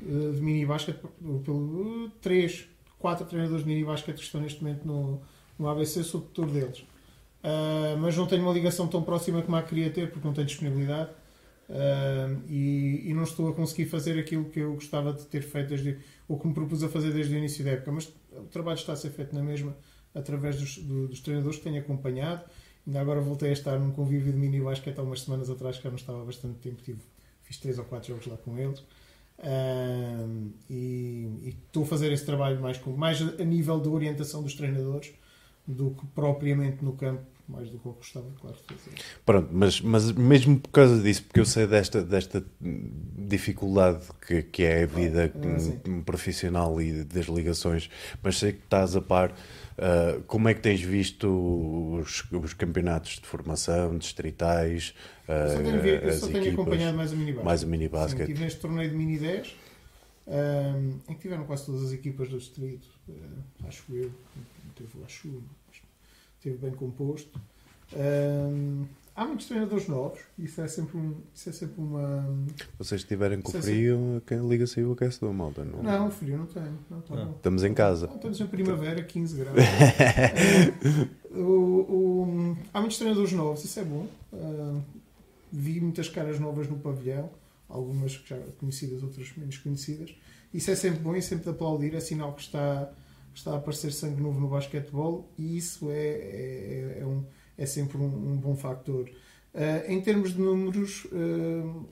de 0.00 0.40
mini 0.40 0.64
basquete, 0.64 1.00
pelo, 1.44 2.10
três, 2.20 2.66
quatro 2.98 3.24
treinadores 3.26 3.64
de 3.64 3.68
mini 3.70 3.84
basquete 3.84 4.16
que 4.16 4.22
estão 4.22 4.40
neste 4.40 4.62
momento 4.62 4.84
no, 4.86 5.20
no 5.58 5.68
ABC, 5.68 6.02
sou 6.02 6.20
tutor 6.20 6.50
deles. 6.50 6.80
Uh, 7.38 7.96
mas 7.98 8.16
não 8.16 8.26
tenho 8.26 8.42
uma 8.42 8.52
ligação 8.52 8.88
tão 8.88 9.02
próxima 9.02 9.40
como 9.42 9.56
a 9.56 9.62
queria 9.62 9.90
ter 9.90 10.10
porque 10.10 10.26
não 10.26 10.34
tenho 10.34 10.46
disponibilidade 10.46 11.10
uh, 11.68 12.42
e, 12.48 13.08
e, 13.08 13.14
não 13.14 13.22
estou 13.22 13.48
a 13.48 13.54
conseguir 13.54 13.86
fazer 13.86 14.18
aquilo 14.18 14.46
que 14.46 14.58
eu 14.58 14.74
gostava 14.74 15.12
de 15.12 15.24
ter 15.26 15.42
feito 15.42 15.68
desde, 15.68 15.98
ou 16.26 16.36
que 16.36 16.48
me 16.48 16.52
propus 16.52 16.82
a 16.82 16.88
fazer 16.88 17.12
desde 17.12 17.34
o 17.34 17.38
início 17.38 17.64
da 17.64 17.72
época. 17.72 17.92
Mas 17.92 18.12
o 18.32 18.42
trabalho 18.50 18.76
está 18.76 18.92
a 18.92 18.96
ser 18.96 19.10
feito 19.10 19.34
na 19.34 19.42
mesma 19.42 19.76
através 20.14 20.58
dos, 20.58 20.78
do, 20.78 21.08
dos 21.08 21.20
treinadores 21.20 21.58
que 21.58 21.64
tenho 21.64 21.80
acompanhado. 21.80 22.44
Ainda 22.86 23.00
agora 23.00 23.20
voltei 23.20 23.50
a 23.50 23.52
estar 23.52 23.78
num 23.78 23.92
convívio 23.92 24.32
de 24.32 24.38
mini 24.38 24.60
basquete 24.60 24.98
há 24.98 25.02
umas 25.02 25.20
semanas 25.20 25.48
atrás 25.50 25.76
que 25.76 25.84
já 25.84 25.90
não 25.90 25.96
estava 25.96 26.22
há 26.22 26.24
bastante 26.24 26.58
tempo. 26.58 26.82
Tive, 26.82 27.00
fiz 27.42 27.58
três 27.58 27.78
ou 27.78 27.84
quatro 27.84 28.08
jogos 28.08 28.26
lá 28.26 28.36
com 28.36 28.58
eles. 28.58 28.82
E, 29.40 31.28
e, 31.44 31.48
estou 31.48 31.84
a 31.84 31.86
fazer 31.86 32.12
esse 32.12 32.26
trabalho 32.26 32.60
mais, 32.60 32.80
mais 32.96 33.40
a 33.40 33.44
nível 33.44 33.80
de 33.80 33.88
orientação 33.88 34.42
dos 34.42 34.54
treinadores 34.54 35.12
do 35.66 35.90
que 35.90 36.06
propriamente 36.08 36.84
no 36.84 36.92
campo, 36.94 37.22
mais 37.48 37.70
do 37.70 37.78
que 37.78 37.86
eu 37.86 37.92
gostava, 37.92 38.26
claro, 38.38 38.56
fazer. 38.66 38.90
Pronto, 39.24 39.48
mas, 39.50 39.80
mas 39.80 40.12
mesmo 40.12 40.60
por 40.60 40.68
causa 40.68 41.02
disso, 41.02 41.24
porque 41.24 41.40
eu 41.40 41.46
sei 41.46 41.66
desta, 41.66 42.02
desta 42.02 42.44
dificuldade 42.60 44.04
que, 44.26 44.42
que 44.42 44.62
é 44.64 44.82
a 44.82 44.86
vida 44.86 45.32
ah, 45.34 46.02
profissional 46.04 46.80
e 46.80 47.04
das 47.04 47.26
ligações, 47.26 47.88
mas 48.22 48.38
sei 48.38 48.52
que 48.52 48.64
estás 48.64 48.94
a 48.94 49.00
par. 49.00 49.30
Uh, 49.30 50.20
como 50.24 50.48
é 50.48 50.54
que 50.54 50.60
tens 50.60 50.82
visto 50.82 51.28
os, 52.00 52.24
os 52.32 52.52
campeonatos 52.52 53.20
de 53.20 53.26
formação, 53.26 53.96
distritais? 53.96 54.92
Uh, 55.28 55.32
eu 55.32 55.48
só 55.48 55.62
tenho, 55.62 55.80
ver, 55.80 56.02
eu 56.04 56.12
só 56.12 56.26
tenho 56.26 56.52
acompanhado 56.52 56.96
mais 56.96 57.12
o 57.12 57.16
minibasket. 57.16 57.44
Mais 57.44 57.62
o 57.62 57.66
minibasket. 57.66 58.20
Estive 58.22 58.40
neste 58.40 58.60
torneio 58.60 58.90
de 58.90 58.96
mini 58.96 59.18
10, 59.18 59.56
um, 60.26 60.98
em 61.08 61.14
que 61.14 61.20
tiveram 61.20 61.44
quase 61.44 61.64
todas 61.64 61.84
as 61.84 61.92
equipas 61.92 62.28
do 62.28 62.38
distrito, 62.38 62.88
uh, 63.08 63.66
acho 63.68 63.84
eu. 63.94 64.10
Teve, 64.74 65.04
acho, 65.04 65.28
esteve 66.38 66.56
bem 66.56 66.72
composto. 66.72 67.40
Um, 67.94 68.86
há 69.14 69.24
muitos 69.24 69.46
treinadores 69.46 69.88
novos, 69.88 70.20
isso 70.38 70.60
é 70.60 70.68
sempre, 70.68 70.96
um, 70.96 71.14
isso 71.34 71.48
é 71.48 71.52
sempre 71.52 71.80
uma. 71.80 72.24
Vocês 72.78 73.00
estiverem 73.00 73.40
com 73.40 73.56
é 73.56 73.62
frio, 73.62 74.20
sempre... 74.20 74.36
a 74.36 74.42
liga 74.42 74.66
saiu 74.66 74.92
aquecedor, 74.92 75.32
malta? 75.32 75.64
Não, 75.64 75.82
não 75.82 76.10
frio 76.10 76.38
não 76.38 76.46
tenho. 76.46 76.78
Não, 76.88 77.00
tá 77.00 77.14
não. 77.14 77.32
Estamos 77.32 77.64
em 77.64 77.74
casa. 77.74 78.06
Não, 78.06 78.16
estamos 78.16 78.40
em 78.40 78.46
primavera, 78.46 79.02
15 79.02 79.36
graus. 79.36 79.58
o, 81.30 81.40
o, 81.40 82.56
há 82.72 82.80
muitos 82.80 82.98
treinadores 82.98 83.32
novos, 83.32 83.64
isso 83.64 83.80
é 83.80 83.84
bom. 83.84 84.06
Uh, 84.32 84.82
vi 85.50 85.80
muitas 85.80 86.08
caras 86.08 86.38
novas 86.38 86.68
no 86.68 86.78
pavilhão, 86.78 87.30
algumas 87.68 88.12
já 88.12 88.36
conhecidas, 88.58 89.02
outras 89.02 89.32
menos 89.36 89.56
conhecidas. 89.58 90.14
Isso 90.52 90.70
é 90.70 90.74
sempre 90.74 91.00
bom 91.00 91.14
e 91.16 91.20
sempre 91.20 91.44
de 91.44 91.50
aplaudir, 91.50 91.94
é 91.94 92.00
sinal 92.00 92.32
que 92.34 92.42
está 92.42 92.90
está 93.38 93.52
a 93.52 93.56
aparecer 93.56 93.92
sangue 93.92 94.20
novo 94.20 94.40
no 94.40 94.48
basquetebol 94.48 95.30
e 95.38 95.56
isso 95.56 95.90
é, 95.90 95.96
é, 95.96 96.98
é, 97.00 97.06
um, 97.06 97.24
é 97.56 97.66
sempre 97.66 97.96
um, 97.96 98.32
um 98.32 98.36
bom 98.36 98.56
factor. 98.56 99.08
Uh, 99.54 99.90
em 99.90 100.00
termos 100.00 100.34
de 100.34 100.40
números, 100.40 101.06
uh, 101.06 101.86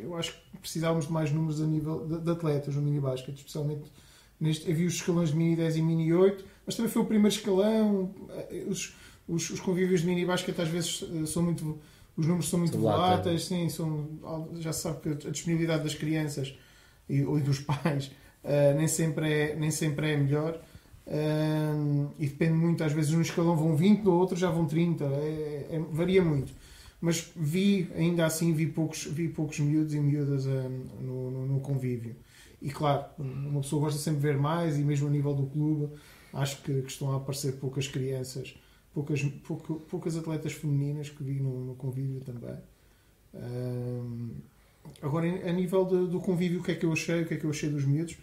eu 0.00 0.14
acho 0.16 0.32
que 0.32 0.58
precisávamos 0.58 1.06
de 1.06 1.12
mais 1.12 1.32
números 1.32 1.60
a 1.60 1.66
nível 1.66 2.06
de, 2.06 2.20
de 2.20 2.30
atletas 2.30 2.74
no 2.74 2.82
mini 2.82 3.00
basquete, 3.00 3.38
especialmente 3.38 3.90
neste, 4.38 4.70
havia 4.70 4.86
os 4.86 4.94
escalões 4.94 5.30
de 5.30 5.36
mini 5.36 5.56
10 5.56 5.76
e 5.76 5.82
mini 5.82 6.12
8, 6.12 6.44
mas 6.66 6.74
também 6.74 6.90
foi 6.90 7.02
o 7.02 7.06
primeiro 7.06 7.34
escalão. 7.34 8.02
Uh, 8.04 8.68
os, 8.68 8.94
os, 9.26 9.50
os, 9.50 9.60
convívios 9.60 10.00
de 10.00 10.06
mini 10.06 10.24
basquete 10.24 10.60
às 10.60 10.68
vezes 10.68 11.04
são 11.26 11.42
muito. 11.42 11.78
Os 12.16 12.26
números 12.26 12.48
são 12.48 12.58
muito 12.58 12.76
voláteis, 12.76 13.44
sim, 13.44 13.68
são, 13.68 14.08
já 14.58 14.72
se 14.72 14.80
sabe 14.82 15.00
que 15.00 15.28
a 15.28 15.30
disponibilidade 15.30 15.84
das 15.84 15.94
crianças 15.94 16.58
e, 17.08 17.18
e 17.18 17.40
dos 17.40 17.60
pais 17.62 18.10
nem, 18.76 18.88
sempre 18.88 19.32
é, 19.32 19.54
nem 19.54 19.70
sempre 19.70 20.14
é 20.14 20.16
melhor 20.16 20.60
e 22.18 22.26
depende 22.26 22.52
muito, 22.52 22.84
às 22.84 22.92
vezes 22.92 23.12
num 23.12 23.22
escalão 23.22 23.56
vão 23.56 23.74
20, 23.74 24.02
no 24.02 24.12
outro 24.12 24.36
já 24.36 24.50
vão 24.50 24.66
30, 24.66 25.04
é, 25.04 25.66
é, 25.70 25.78
varia 25.90 26.22
muito. 26.22 26.52
Mas 27.00 27.30
vi, 27.34 27.88
ainda 27.94 28.26
assim, 28.26 28.52
vi 28.52 28.66
poucos, 28.66 29.04
vi 29.04 29.28
poucos 29.28 29.58
miúdos 29.60 29.94
e 29.94 30.00
miúdas 30.00 30.46
um, 30.46 30.84
no, 31.00 31.46
no, 31.46 31.60
convívio. 31.60 32.14
E 32.60 32.70
claro, 32.70 33.06
uma 33.18 33.60
pessoa 33.60 33.82
gosta 33.82 33.98
sempre 33.98 34.20
de 34.20 34.26
ver 34.26 34.36
mais, 34.36 34.78
e 34.78 34.82
mesmo 34.82 35.06
a 35.06 35.10
nível 35.10 35.32
do 35.32 35.46
clube, 35.46 35.88
acho 36.34 36.60
que, 36.62 36.82
que 36.82 36.90
estão 36.90 37.12
a 37.12 37.16
aparecer 37.16 37.52
poucas 37.52 37.86
crianças, 37.86 38.54
poucas, 38.92 39.22
pouco, 39.46 39.74
poucas 39.88 40.16
atletas 40.16 40.52
femininas 40.52 41.08
que 41.08 41.22
vi 41.22 41.40
no, 41.40 41.66
no 41.66 41.74
convívio 41.76 42.20
também. 42.20 42.58
Um, 43.32 44.30
agora, 45.00 45.26
a 45.48 45.52
nível 45.52 45.84
de, 45.84 46.08
do 46.08 46.20
convívio, 46.20 46.60
o 46.60 46.62
que 46.64 46.72
é 46.72 46.74
que 46.74 46.84
eu 46.84 46.92
achei, 46.92 47.22
o 47.22 47.26
que 47.26 47.34
é 47.34 47.36
que 47.36 47.44
eu 47.44 47.50
achei 47.50 47.70
dos 47.70 47.84
miúdos? 47.84 48.18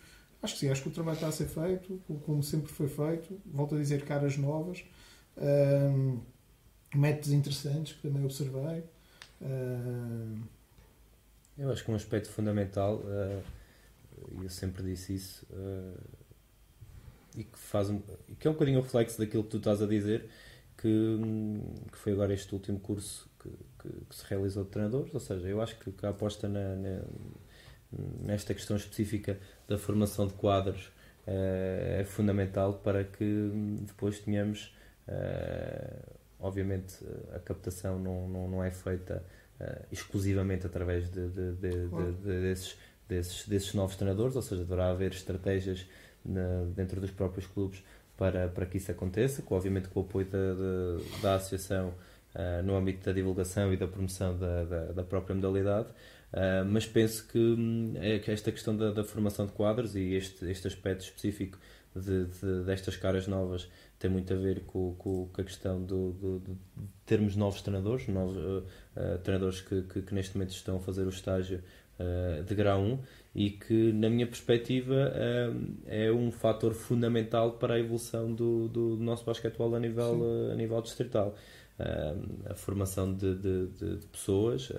Acho 0.45 0.53
que 0.53 0.59
sim, 0.59 0.69
acho 0.69 0.83
que 0.83 0.89
o 0.89 0.91
trabalho 0.91 1.15
está 1.15 1.27
a 1.27 1.31
ser 1.31 1.47
feito, 1.47 1.99
como 2.23 2.43
sempre 2.43 2.71
foi 2.71 2.87
feito. 2.87 3.35
Volto 3.47 3.73
a 3.73 3.79
dizer, 3.79 4.05
caras 4.05 4.37
novas, 4.37 4.85
métodos 6.93 7.31
interessantes 7.31 7.93
que 7.93 8.03
também 8.03 8.23
observei. 8.23 8.83
Eu 11.57 11.71
acho 11.71 11.83
que 11.83 11.89
um 11.89 11.95
aspecto 11.95 12.29
fundamental, 12.29 12.97
uh, 12.97 13.41
eu 14.43 14.49
sempre 14.49 14.83
disse 14.83 15.15
isso, 15.15 15.47
uh, 15.49 15.99
e 17.35 17.43
que 17.43 17.57
faz 17.57 17.89
um, 17.89 17.99
que 18.37 18.47
é 18.47 18.51
um 18.51 18.53
bocadinho 18.53 18.81
reflexo 18.81 19.17
daquilo 19.17 19.43
que 19.43 19.49
tu 19.49 19.57
estás 19.57 19.81
a 19.81 19.87
dizer, 19.87 20.29
que, 20.77 21.17
que 21.91 21.97
foi 21.97 22.11
agora 22.11 22.33
este 22.35 22.53
último 22.53 22.79
curso 22.79 23.27
que, 23.39 23.49
que, 23.79 24.05
que, 24.05 24.15
se 24.15 24.23
realizou 24.27 24.63
de 24.63 24.69
treinadores, 24.69 25.11
ou 25.11 25.19
seja, 25.19 25.47
eu 25.47 25.59
acho 25.59 25.79
que, 25.79 25.91
que 25.91 26.05
a 26.05 26.09
aposta 26.09 26.47
na, 26.47 26.75
na 26.75 27.01
nesta 28.21 28.53
questão 28.53 28.75
específica 28.75 29.37
da 29.67 29.77
formação 29.77 30.27
de 30.27 30.33
quadros 30.33 30.85
uh, 31.27 31.99
é 31.99 32.03
fundamental 32.05 32.73
para 32.73 33.03
que 33.03 33.51
depois 33.81 34.19
tenhamos, 34.19 34.75
uh, 35.07 36.11
obviamente, 36.39 36.95
a 37.33 37.39
captação 37.39 37.99
não, 37.99 38.27
não, 38.27 38.49
não 38.49 38.63
é 38.63 38.71
feita 38.71 39.23
uh, 39.59 39.85
exclusivamente 39.91 40.65
através 40.65 41.09
de, 41.09 41.27
de, 41.29 41.51
de, 41.53 41.87
de, 41.87 42.41
desses, 42.41 42.77
desses, 43.07 43.47
desses 43.47 43.73
novos 43.73 43.95
treinadores, 43.95 44.35
ou 44.35 44.41
seja, 44.41 44.63
deverá 44.63 44.89
haver 44.89 45.11
estratégias 45.11 45.85
na, 46.23 46.65
dentro 46.75 46.99
dos 46.99 47.11
próprios 47.11 47.47
clubes 47.47 47.83
para, 48.17 48.47
para 48.47 48.65
que 48.65 48.77
isso 48.77 48.91
aconteça, 48.91 49.41
com, 49.41 49.55
obviamente 49.55 49.89
com 49.89 49.99
o 49.99 50.03
apoio 50.03 50.25
da, 50.25 50.53
da, 50.53 51.21
da 51.21 51.35
associação 51.35 51.93
no 52.65 52.75
âmbito 52.75 53.05
da 53.05 53.13
divulgação 53.13 53.73
e 53.73 53.77
da 53.77 53.87
promoção 53.87 54.37
da, 54.37 54.65
da, 54.65 54.85
da 54.91 55.03
própria 55.03 55.33
modalidade. 55.33 55.87
Uh, 56.33 56.65
mas 56.65 56.85
penso 56.85 57.25
que, 57.27 57.37
hum, 57.37 57.93
é, 57.95 58.19
que 58.19 58.29
esta 58.29 58.51
questão 58.51 58.75
da, 58.75 58.91
da, 58.91 59.05
formação 59.05 59.45
de 59.45 59.53
quadros 59.53 59.95
e 59.95 60.15
este, 60.15 60.45
este 60.45 60.67
aspecto 60.67 61.05
específico 61.05 61.57
de, 61.95 62.25
de, 62.25 62.63
destas 62.65 62.97
caras 62.97 63.25
novas 63.25 63.69
tem 63.97 64.11
muito 64.11 64.33
a 64.33 64.35
ver 64.35 64.61
com, 64.65 64.93
com, 64.95 65.29
com 65.31 65.41
a 65.41 65.43
questão 65.45 65.81
do, 65.81 66.11
do, 66.11 66.39
de 66.39 66.51
termos 67.05 67.37
novos 67.37 67.61
treinadores, 67.61 68.09
novos 68.09 68.35
uh, 68.35 68.65
uh, 68.97 69.17
treinadores 69.19 69.61
que, 69.61 69.83
que, 69.83 70.01
que, 70.01 70.13
neste 70.13 70.35
momento 70.35 70.51
estão 70.51 70.75
a 70.75 70.79
fazer 70.81 71.03
o 71.03 71.09
estágio 71.09 71.63
de 72.45 72.53
grau 72.53 72.81
1 72.81 72.99
e 73.33 73.51
que, 73.51 73.93
na 73.93 74.09
minha 74.09 74.27
perspectiva, 74.27 75.13
é 75.85 76.11
um 76.11 76.29
fator 76.29 76.73
fundamental 76.73 77.53
para 77.53 77.75
a 77.75 77.79
evolução 77.79 78.33
do, 78.33 78.67
do 78.67 78.97
nosso 78.97 79.23
basquetebol 79.23 79.73
a 79.73 79.79
nível, 79.79 80.51
a 80.51 80.55
nível 80.55 80.81
distrital. 80.81 81.33
a 82.49 82.53
formação 82.53 83.13
de, 83.13 83.35
de, 83.35 83.67
de 83.67 84.07
pessoas 84.07 84.69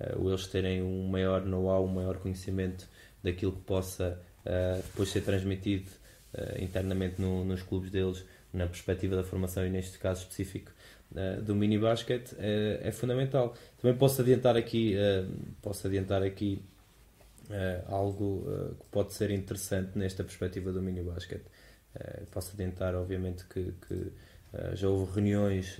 uh, 0.00 0.28
eles 0.28 0.46
terem 0.46 0.82
um 0.82 1.08
maior 1.08 1.44
know-how, 1.44 1.84
um 1.84 1.88
maior 1.88 2.18
conhecimento 2.18 2.88
daquilo 3.22 3.52
que 3.52 3.62
possa 3.62 4.20
uh, 4.44 4.82
depois 4.82 5.08
ser 5.08 5.22
transmitido 5.22 5.90
uh, 6.34 6.62
internamente 6.62 7.20
no, 7.20 7.44
nos 7.44 7.62
clubes 7.62 7.90
deles, 7.90 8.24
na 8.52 8.66
perspectiva 8.66 9.16
da 9.16 9.24
formação 9.24 9.66
e 9.66 9.70
neste 9.70 9.98
caso 9.98 10.22
específico 10.22 10.72
do 11.44 11.54
mini 11.54 11.78
basket, 11.78 12.32
é, 12.36 12.80
é, 12.82 12.90
fundamental. 12.90 13.54
Também 13.80 13.96
posso 13.96 14.22
adiantar 14.22 14.56
aqui, 14.56 14.96
posso 15.62 15.86
adiantar 15.86 16.22
aqui 16.22 16.60
algo 17.86 18.44
que 18.78 18.86
pode 18.90 19.12
ser 19.12 19.30
interessante 19.30 19.96
nesta 19.96 20.24
perspectiva 20.24 20.72
do 20.72 20.82
mini 20.82 21.02
basket. 21.02 21.42
posso 22.32 22.54
adiantar, 22.54 22.94
obviamente, 22.96 23.44
que, 23.44 23.72
que 23.86 24.12
já 24.74 24.88
houve 24.88 25.12
reuniões 25.14 25.78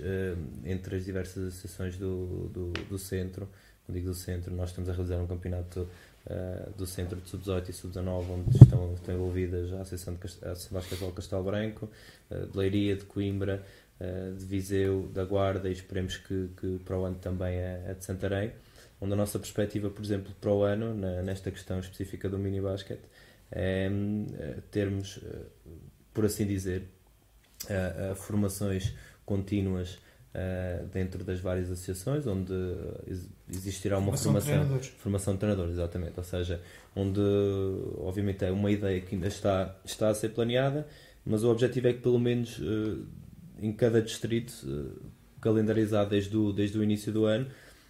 entre 0.63 0.95
as 0.95 1.03
diversas 1.03 1.47
associações 1.47 1.97
do, 1.97 2.47
do, 2.47 2.71
do 2.71 2.97
centro 2.97 3.49
quando 3.87 3.95
digo 3.95 4.09
do 4.09 4.13
centro, 4.13 4.53
nós 4.53 4.69
estamos 4.69 4.89
a 4.89 4.93
realizar 4.93 5.17
um 5.17 5.27
campeonato 5.27 5.87
uh, 6.25 6.71
do 6.77 6.85
centro 6.85 7.19
de 7.21 7.29
sub-18 7.29 7.69
e 7.69 7.73
sub-19, 7.73 8.29
onde 8.29 8.57
estão, 8.57 8.93
estão 8.93 9.15
envolvidas 9.15 9.71
a 9.71 9.81
Associação 9.81 10.13
de, 10.13 10.19
Cast 10.19 10.73
Basquetebol 10.73 11.13
Castelo 11.13 11.43
Branco, 11.43 11.89
uh, 12.29 12.47
de 12.47 12.57
Leiria, 12.57 12.97
de 12.97 13.05
Coimbra, 13.05 13.63
uh, 14.01 14.35
de 14.35 14.45
Viseu, 14.45 15.09
da 15.13 15.23
Guarda 15.23 15.69
e 15.69 15.71
esperemos 15.71 16.17
que, 16.17 16.49
que 16.59 16.79
para 16.83 16.99
o 16.99 17.05
ano 17.05 17.15
também 17.15 17.63
a, 17.63 17.91
a, 17.91 17.93
de 17.93 18.03
Santarém, 18.03 18.51
onde 18.99 19.13
a 19.13 19.15
nossa 19.15 19.39
perspectiva, 19.39 19.89
por 19.89 20.03
exemplo, 20.03 20.35
para 20.41 20.51
o 20.51 20.63
ano, 20.63 20.93
na, 20.93 21.21
nesta 21.23 21.49
questão 21.49 21.79
específica 21.79 22.27
do 22.27 22.37
mini 22.37 22.59
basquete, 22.59 23.05
é 23.49 23.89
termos, 24.69 25.21
por 26.13 26.25
assim 26.25 26.45
dizer, 26.45 26.83
formações 28.17 28.93
contínuas 29.25 29.97
dentro 30.93 31.23
das 31.23 31.39
várias 31.39 31.71
associações, 31.71 32.27
onde 32.27 32.53
existirá 33.49 33.97
uma 33.97 34.15
formação, 34.15 34.31
formação, 34.31 34.53
de 34.53 34.59
treinadores. 34.59 34.87
formação 34.97 35.33
de 35.33 35.39
treinadores, 35.39 35.73
exatamente, 35.73 36.13
ou 36.17 36.23
seja, 36.23 36.61
onde 36.95 37.21
obviamente 37.99 38.45
é 38.45 38.51
uma 38.51 38.69
ideia 38.71 39.01
que 39.01 39.15
ainda 39.15 39.27
está, 39.27 39.75
está 39.83 40.09
a 40.09 40.13
ser 40.13 40.29
planeada, 40.29 40.87
mas 41.25 41.43
o 41.43 41.49
objetivo 41.49 41.87
é 41.87 41.93
que 41.93 41.99
pelo 41.99 42.19
menos 42.19 42.59
uh, 42.59 43.05
em 43.61 43.71
cada 43.73 44.01
distrito, 44.01 44.51
uh, 44.65 45.01
calendarizado 45.41 46.09
desde 46.09 46.35
o, 46.35 46.53
desde 46.53 46.77
o 46.77 46.83
início 46.83 47.11
do 47.11 47.25
ano, 47.25 47.47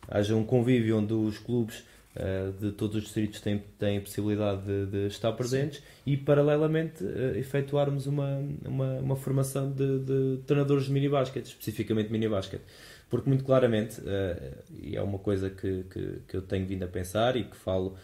haja 0.07 0.35
um 0.35 0.43
convívio 0.43 0.97
onde 0.97 1.13
os 1.13 1.37
clubes 1.37 1.83
uh, 2.17 2.51
de 2.53 2.71
todos 2.71 2.95
os 2.95 3.03
distritos 3.03 3.39
têm, 3.39 3.63
têm 3.77 3.97
a 3.97 4.01
possibilidade 4.01 4.63
de, 4.63 4.85
de 4.87 5.07
estar 5.07 5.31
presentes 5.33 5.79
Sim. 5.79 5.83
e, 6.05 6.17
paralelamente, 6.17 7.03
uh, 7.03 7.37
efetuarmos 7.37 8.07
uma, 8.07 8.39
uma, 8.65 8.93
uma 8.95 9.15
formação 9.15 9.71
de, 9.71 9.99
de 9.99 10.37
treinadores 10.45 10.85
de 10.85 10.91
mini-basket, 10.91 11.45
especificamente 11.45 12.11
mini-basket. 12.11 12.61
Porque, 13.09 13.29
muito 13.29 13.43
claramente, 13.43 14.01
uh, 14.01 14.63
e 14.81 14.95
é 14.95 15.01
uma 15.01 15.19
coisa 15.19 15.49
que, 15.49 15.83
que, 15.83 16.21
que, 16.27 16.37
eu 16.37 16.41
tenho 16.41 16.65
vindo 16.65 16.83
a 16.83 16.87
pensar 16.87 17.35
e 17.35 17.43
que 17.43 17.55
falo 17.55 17.95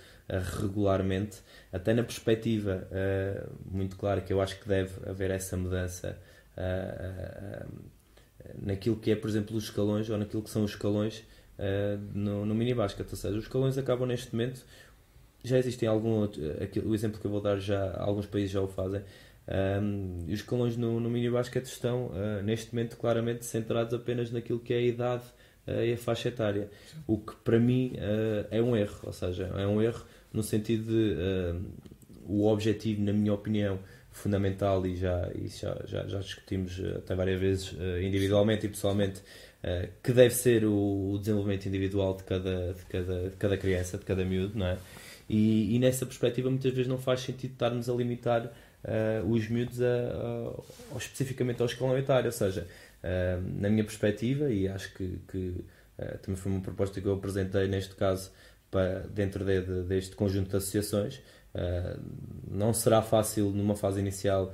regularmente, 0.59 1.41
até 1.71 1.93
na 1.93 2.01
perspectiva 2.01 2.87
muito 3.69 3.97
clara 3.97 4.21
que 4.21 4.31
eu 4.31 4.41
acho 4.41 4.57
que 4.57 4.67
deve 4.67 5.07
haver 5.07 5.29
essa 5.31 5.57
mudança 5.57 6.17
naquilo 8.61 8.95
que 8.95 9.11
é, 9.11 9.17
por 9.17 9.29
exemplo, 9.29 9.55
os 9.55 9.65
escalões 9.65 10.09
ou 10.09 10.17
naquilo 10.17 10.41
que 10.41 10.49
são 10.49 10.63
os 10.63 10.71
escalões 10.71 11.25
uh, 11.59 12.01
no, 12.13 12.45
no 12.45 12.55
mini 12.55 12.73
basket. 12.73 13.07
Ou 13.09 13.17
seja, 13.17 13.37
os 13.37 13.43
escalões 13.43 13.77
acabam 13.77 14.07
neste 14.07 14.33
momento. 14.33 14.63
Já 15.43 15.57
existem 15.57 15.89
algum 15.89 16.23
o 16.85 16.95
exemplo 16.95 17.19
que 17.19 17.27
eu 17.27 17.31
vou 17.31 17.41
dar 17.41 17.59
já 17.59 17.97
alguns 17.97 18.25
países 18.25 18.51
já 18.51 18.61
o 18.61 18.67
fazem. 18.67 19.01
Um, 19.45 20.19
os 20.25 20.39
escalões 20.39 20.77
no, 20.77 21.01
no 21.01 21.09
mini 21.09 21.29
basket 21.29 21.65
estão 21.65 22.07
uh, 22.07 22.41
neste 22.43 22.73
momento 22.73 22.95
claramente 22.95 23.45
centrados 23.45 23.93
apenas 23.93 24.31
naquilo 24.31 24.59
que 24.59 24.73
é 24.73 24.77
a 24.77 24.81
idade 24.81 25.23
uh, 25.67 25.83
e 25.83 25.93
a 25.93 25.97
faixa 25.97 26.29
etária, 26.29 26.69
o 27.05 27.17
que 27.17 27.35
para 27.43 27.59
mim 27.59 27.93
uh, 27.95 28.47
é 28.49 28.61
um 28.61 28.75
erro, 28.75 28.99
ou 29.03 29.11
seja, 29.11 29.51
é 29.57 29.67
um 29.67 29.81
erro 29.81 30.05
no 30.31 30.41
sentido 30.41 30.85
de 30.85 31.61
o 32.25 32.47
objetivo, 32.47 33.03
na 33.03 33.11
minha 33.11 33.33
opinião, 33.33 33.77
fundamental 34.09 34.85
e 34.87 34.95
já, 34.95 35.29
e 35.35 35.47
já, 35.47 35.77
já, 35.85 36.07
já 36.07 36.19
discutimos 36.19 36.81
até 36.95 37.13
várias 37.13 37.39
vezes 37.39 37.75
individualmente 38.01 38.65
e 38.65 38.69
pessoalmente 38.69 39.21
eh, 39.65 39.91
que 40.03 40.11
deve 40.11 40.35
ser 40.35 40.65
o, 40.65 41.17
desenvolvimento 41.17 41.67
individual 41.67 42.17
de 42.17 42.23
cada, 42.25 42.73
de, 42.73 42.83
cada, 42.83 43.29
de 43.29 43.35
cada 43.37 43.57
criança, 43.57 43.97
de 43.97 44.03
cada 44.03 44.25
miúdo, 44.25 44.59
não 44.59 44.65
é? 44.65 44.77
E, 45.29 45.73
e, 45.73 45.79
nessa 45.79 46.05
perspectiva 46.05 46.49
muitas 46.49 46.73
vezes 46.73 46.85
não 46.85 46.97
faz 46.97 47.21
sentido 47.21 47.53
estarmos 47.53 47.89
a 47.89 47.93
limitar 47.93 48.45
uh, 48.45 49.31
os 49.31 49.47
miúdos 49.47 49.81
a, 49.81 49.85
a, 49.85 50.95
a, 50.95 50.97
especificamente 50.97 51.61
ao 51.61 51.65
escalão 51.65 51.97
etário, 51.97 52.25
ou 52.25 52.31
seja, 52.33 52.67
uh, 53.03 53.61
na 53.61 53.69
minha 53.69 53.85
perspectiva, 53.85 54.49
e 54.49 54.67
acho 54.67 54.93
que, 54.95 55.17
que 55.29 55.65
uh, 55.97 56.17
também 56.21 56.35
foi 56.35 56.51
uma 56.51 56.61
proposta 56.61 56.99
que 56.99 57.07
eu 57.07 57.13
apresentei 57.13 57.65
neste 57.69 57.95
caso 57.95 58.31
para, 58.69 59.07
dentro 59.07 59.45
de, 59.45 59.61
de, 59.61 59.83
deste 59.83 60.13
conjunto 60.13 60.49
de 60.49 60.57
associações, 60.57 61.21
não 62.49 62.73
será 62.73 63.03
fácil 63.03 63.51
numa 63.51 63.75
fase 63.75 63.99
inicial 63.99 64.51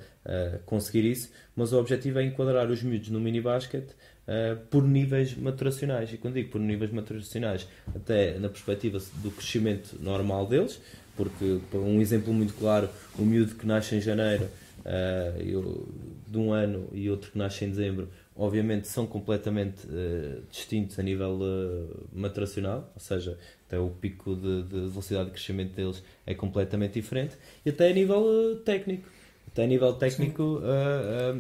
conseguir 0.66 1.10
isso, 1.10 1.32
mas 1.56 1.72
o 1.72 1.80
objetivo 1.80 2.20
é 2.20 2.24
enquadrar 2.26 2.70
os 2.70 2.84
miúdos 2.84 3.08
no 3.08 3.22
mini 3.22 3.40
basket 3.40 3.92
uh, 4.30 4.56
por 4.70 4.84
níveis 4.84 5.36
maturacionais. 5.36 6.14
E 6.14 6.18
quando 6.18 6.36
digo 6.36 6.52
por 6.52 6.62
níveis 6.62 6.92
maturacionais, 6.92 7.68
até 7.96 8.38
na 8.38 8.48
perspectiva 8.48 9.02
do 9.24 9.32
crescimento 9.32 9.98
normal 10.00 10.46
deles, 10.46 10.80
porque, 11.16 11.60
um 11.74 12.00
exemplo 12.00 12.34
muito 12.34 12.54
claro, 12.54 12.90
o 13.18 13.24
miúdo 13.24 13.56
que 13.56 13.68
nasce 13.68 13.96
em 13.96 14.00
janeiro 14.02 14.46
uh, 14.86 15.42
eu, 15.42 15.90
de 16.28 16.38
um 16.38 16.54
ano 16.54 16.88
e 16.94 17.10
outro 17.10 17.32
que 17.32 17.38
nasce 17.38 17.66
em 17.66 17.70
dezembro, 17.70 18.08
obviamente 18.36 18.88
são 18.88 19.06
completamente 19.06 19.86
uh, 19.88 20.42
distintos 20.50 20.98
a 20.98 21.04
nível 21.04 21.40
uh, 21.42 22.08
maturacional, 22.14 22.90
ou 22.96 23.02
seja, 23.02 23.38
até 23.68 23.78
o 23.78 23.90
pico 23.90 24.34
de, 24.34 24.64
de, 24.64 24.90
velocidade 24.90 25.26
de 25.26 25.32
crescimento 25.32 25.76
deles 25.76 26.02
é 26.26 26.34
completamente 26.34 26.94
diferente, 26.94 27.36
e 27.66 27.70
até 27.70 27.90
a 27.90 27.94
nível 27.94 28.22
uh, 28.22 28.56
técnico. 28.58 29.10
Até 29.52 29.64
a 29.64 29.68
nível 29.68 29.92
técnico 29.94 30.62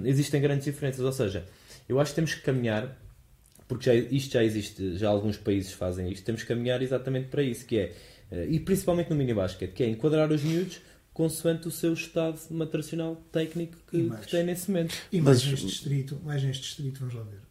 existem 0.03 0.41
grandes 0.41 0.65
diferenças, 0.65 1.05
ou 1.05 1.11
seja, 1.11 1.45
eu 1.89 1.99
acho 1.99 2.11
que 2.11 2.15
temos 2.15 2.35
que 2.35 2.41
caminhar, 2.41 2.95
porque 3.67 3.85
já, 3.85 3.95
isto 3.95 4.33
já 4.33 4.43
existe, 4.43 4.97
já 4.97 5.09
alguns 5.09 5.37
países 5.37 5.73
fazem 5.73 6.11
isto, 6.11 6.23
temos 6.23 6.43
que 6.43 6.47
caminhar 6.47 6.81
exatamente 6.81 7.27
para 7.29 7.41
isso, 7.41 7.65
que 7.65 7.79
é, 7.79 7.95
eh, 8.31 8.47
e 8.47 8.59
principalmente 8.59 9.09
no 9.09 9.15
mini 9.15 9.33
basket, 9.33 9.73
que 9.73 9.83
é 9.83 9.89
enquadrar 9.89 10.31
os 10.31 10.43
miúdos 10.43 10.79
consoante 11.19 11.67
o 11.67 11.71
seu 11.71 11.91
estado 11.93 12.39
maturacional 12.49 13.15
técnico 13.29 13.75
que, 13.89 14.03
mais, 14.03 14.25
que 14.25 14.31
tem 14.31 14.43
nesse 14.45 14.71
momento. 14.71 14.95
E 15.11 15.19
mais 15.19 15.43
Mas, 15.43 15.51
neste 15.51 15.65
distrito, 15.65 16.21
mais 16.23 16.41
neste 16.43 16.63
distrito, 16.63 16.99
vamos 16.99 17.15
lá 17.15 17.23
ver, 17.23 17.41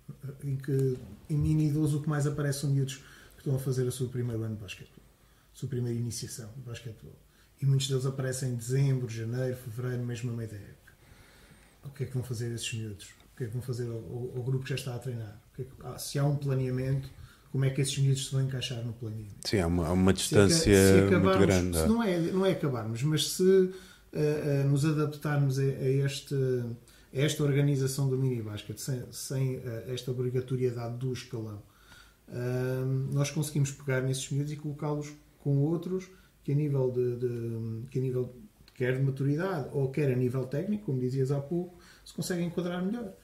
em 0.45 0.57
que 0.57 0.97
em 1.29 1.37
mini 1.37 1.69
idoso 1.69 1.99
o 1.99 2.03
que 2.03 2.09
mais 2.09 2.27
aparece 2.27 2.61
são 2.61 2.71
miúdos 2.71 2.95
que 2.95 3.41
estão 3.41 3.57
a 3.57 3.59
fazer 3.59 3.87
a 3.87 3.91
sua 3.91 4.09
primeiro 4.09 4.43
ano 4.43 4.55
de 4.55 4.63
basquetebol, 4.63 5.03
a 5.55 5.59
sua 5.59 5.69
primeira 5.69 5.99
iniciação 5.99 6.49
de 6.57 6.63
basquetebol. 6.63 7.15
E 7.61 7.67
muitos 7.67 7.89
deles 7.89 8.07
aparecem 8.07 8.53
em 8.53 8.55
dezembro, 8.55 9.09
janeiro, 9.09 9.57
fevereiro, 9.57 10.03
mesmo 10.03 10.31
a 10.31 10.35
meio 10.35 10.49
da 10.49 10.57
época. 10.57 10.93
O 11.85 11.91
que 11.91 12.05
é 12.05 12.07
que 12.07 12.15
vão 12.15 12.23
fazer 12.23 12.55
esses 12.55 12.73
miúdos? 12.73 13.09
Que 13.39 13.45
é 13.45 13.47
que 13.47 13.53
vão 13.53 13.63
fazer 13.63 13.89
ao, 13.89 14.43
grupo 14.43 14.65
que 14.65 14.71
já 14.71 14.75
está 14.75 14.95
a 14.97 14.99
treinar? 14.99 15.41
É 15.59 15.65
ah, 15.85 15.97
se 15.97 16.19
há 16.19 16.25
um 16.25 16.37
planeamento, 16.37 17.09
como 17.53 17.65
é 17.65 17.71
que 17.71 17.81
esses 17.81 17.97
miúdos 17.99 18.27
se 18.27 18.33
vão 18.33 18.43
encaixar 18.43 18.85
no 18.85 18.93
planeamento? 18.93 19.49
Sim, 19.49 19.61
há 19.61 19.67
uma, 19.67 19.91
uma 19.91 20.13
distância 20.13 20.59
se, 20.59 21.09
se 21.09 21.17
muito 21.17 21.39
grande. 21.39 21.79
Se 21.79 21.87
não, 21.87 22.03
é, 22.03 22.19
não 22.19 22.45
é 22.45 22.53
acabarmos, 22.53 23.03
mas 23.05 23.31
se 23.31 23.43
uh, 23.43 23.71
uh, 23.73 24.69
nos 24.69 24.85
adaptarmos 24.85 25.59
a, 25.59 25.63
a, 25.63 25.89
este, 25.89 26.35
a 26.35 27.21
esta 27.21 27.45
organização 27.45 28.09
do 28.09 28.19
mini 28.19 28.43
basket 28.43 28.77
sem, 28.77 29.05
sem 29.13 29.57
uh, 29.57 29.63
esta 29.87 30.11
obrigatoriedade 30.11 30.97
do 30.97 31.13
escalão, 31.13 31.63
nós 33.11 33.31
conseguimos 33.31 33.71
pegar 33.71 34.03
nesses 34.03 34.29
miúdos 34.31 34.53
e 34.53 34.57
colocá-los 34.57 35.11
com 35.39 35.63
outros 35.63 36.11
que 36.45 36.53
a 36.53 36.55
nível 36.55 36.91
de, 36.91 37.17
de, 37.17 37.87
que 37.91 37.99
a 37.99 38.03
nível 38.03 38.35
quer 38.75 38.99
de 38.99 39.03
maturidade 39.03 39.71
ou 39.73 39.91
quer 39.91 40.13
a 40.13 40.15
nível 40.15 40.45
técnico, 40.45 40.85
como 40.85 41.01
dizias 41.01 41.31
há 41.31 41.41
pouco, 41.41 41.79
se 42.05 42.13
conseguem 42.13 42.49
enquadrar 42.49 42.85
melhor. 42.85 43.15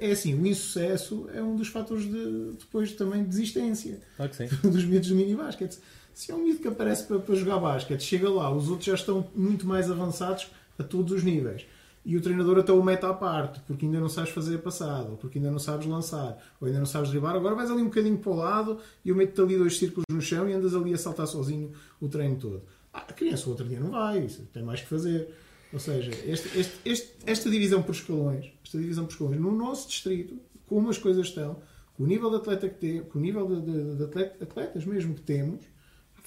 É 0.00 0.10
assim, 0.10 0.34
o 0.34 0.46
insucesso 0.46 1.28
é 1.32 1.42
um 1.42 1.56
dos 1.56 1.68
fatores 1.68 2.04
de, 2.04 2.52
depois 2.58 2.92
também 2.92 3.22
de 3.22 3.28
desistência 3.28 4.00
claro 4.16 4.30
que 4.30 4.36
sim. 4.36 4.48
dos 4.68 4.84
miúdos 4.84 5.08
do 5.08 5.14
mini 5.14 5.34
basquete. 5.34 5.78
Se 6.12 6.30
é 6.30 6.34
um 6.34 6.44
miúdo 6.44 6.60
que 6.60 6.68
aparece 6.68 7.04
para, 7.04 7.18
para 7.18 7.34
jogar 7.34 7.58
basquete, 7.58 8.02
chega 8.02 8.28
lá, 8.28 8.52
os 8.54 8.68
outros 8.68 8.86
já 8.86 8.94
estão 8.94 9.26
muito 9.34 9.66
mais 9.66 9.90
avançados 9.90 10.48
a 10.78 10.82
todos 10.82 11.12
os 11.12 11.22
níveis. 11.22 11.66
E 12.04 12.16
o 12.16 12.20
treinador 12.20 12.58
até 12.58 12.72
o 12.72 12.82
mete 12.82 13.04
à 13.04 13.12
parte, 13.12 13.60
porque 13.66 13.84
ainda 13.84 14.00
não 14.00 14.08
sabes 14.08 14.30
fazer 14.30 14.56
a 14.56 14.58
passada, 14.58 15.10
ou 15.10 15.16
porque 15.16 15.38
ainda 15.38 15.50
não 15.50 15.58
sabes 15.58 15.86
lançar, 15.86 16.38
ou 16.58 16.66
ainda 16.66 16.78
não 16.78 16.86
sabes 16.86 17.10
driblar. 17.10 17.36
Agora 17.36 17.54
vais 17.54 17.70
ali 17.70 17.82
um 17.82 17.86
bocadinho 17.86 18.16
para 18.16 18.30
o 18.30 18.36
lado 18.36 18.78
e 19.04 19.10
eu 19.10 19.14
meto-te 19.14 19.40
ali 19.40 19.58
dois 19.58 19.78
círculos 19.78 20.04
no 20.10 20.20
chão 20.20 20.48
e 20.48 20.52
andas 20.54 20.74
ali 20.74 20.94
a 20.94 20.98
saltar 20.98 21.26
sozinho 21.26 21.72
o 22.00 22.08
treino 22.08 22.36
todo. 22.36 22.62
Ah, 22.92 23.04
a 23.06 23.12
criança 23.12 23.46
o 23.46 23.50
outro 23.50 23.68
dia 23.68 23.78
não 23.78 23.90
vai, 23.90 24.26
tem 24.52 24.62
mais 24.62 24.80
que 24.80 24.86
fazer. 24.88 25.28
Ou 25.72 25.78
seja, 25.78 26.10
este, 26.26 26.58
este, 26.58 26.74
este, 26.84 27.10
esta 27.26 27.50
divisão 27.50 27.82
por 27.82 27.94
escalões, 27.94 28.52
esta 28.64 28.78
divisão 28.78 29.04
por 29.04 29.12
escalões, 29.12 29.40
no 29.40 29.52
nosso 29.52 29.88
distrito, 29.88 30.36
como 30.66 30.88
as 30.88 30.98
coisas 30.98 31.26
estão, 31.26 31.58
com 31.94 32.04
o 32.04 32.06
nível 32.06 32.30
de 32.30 32.36
atleta 32.36 32.68
que 32.68 32.74
temos, 32.74 33.08
com 33.08 33.18
o 33.18 33.22
nível 33.22 33.46
de, 33.46 33.60
de, 33.60 33.96
de 33.96 34.04
atleta, 34.04 34.44
atletas 34.44 34.84
mesmo 34.84 35.14
que 35.14 35.22
temos, 35.22 35.64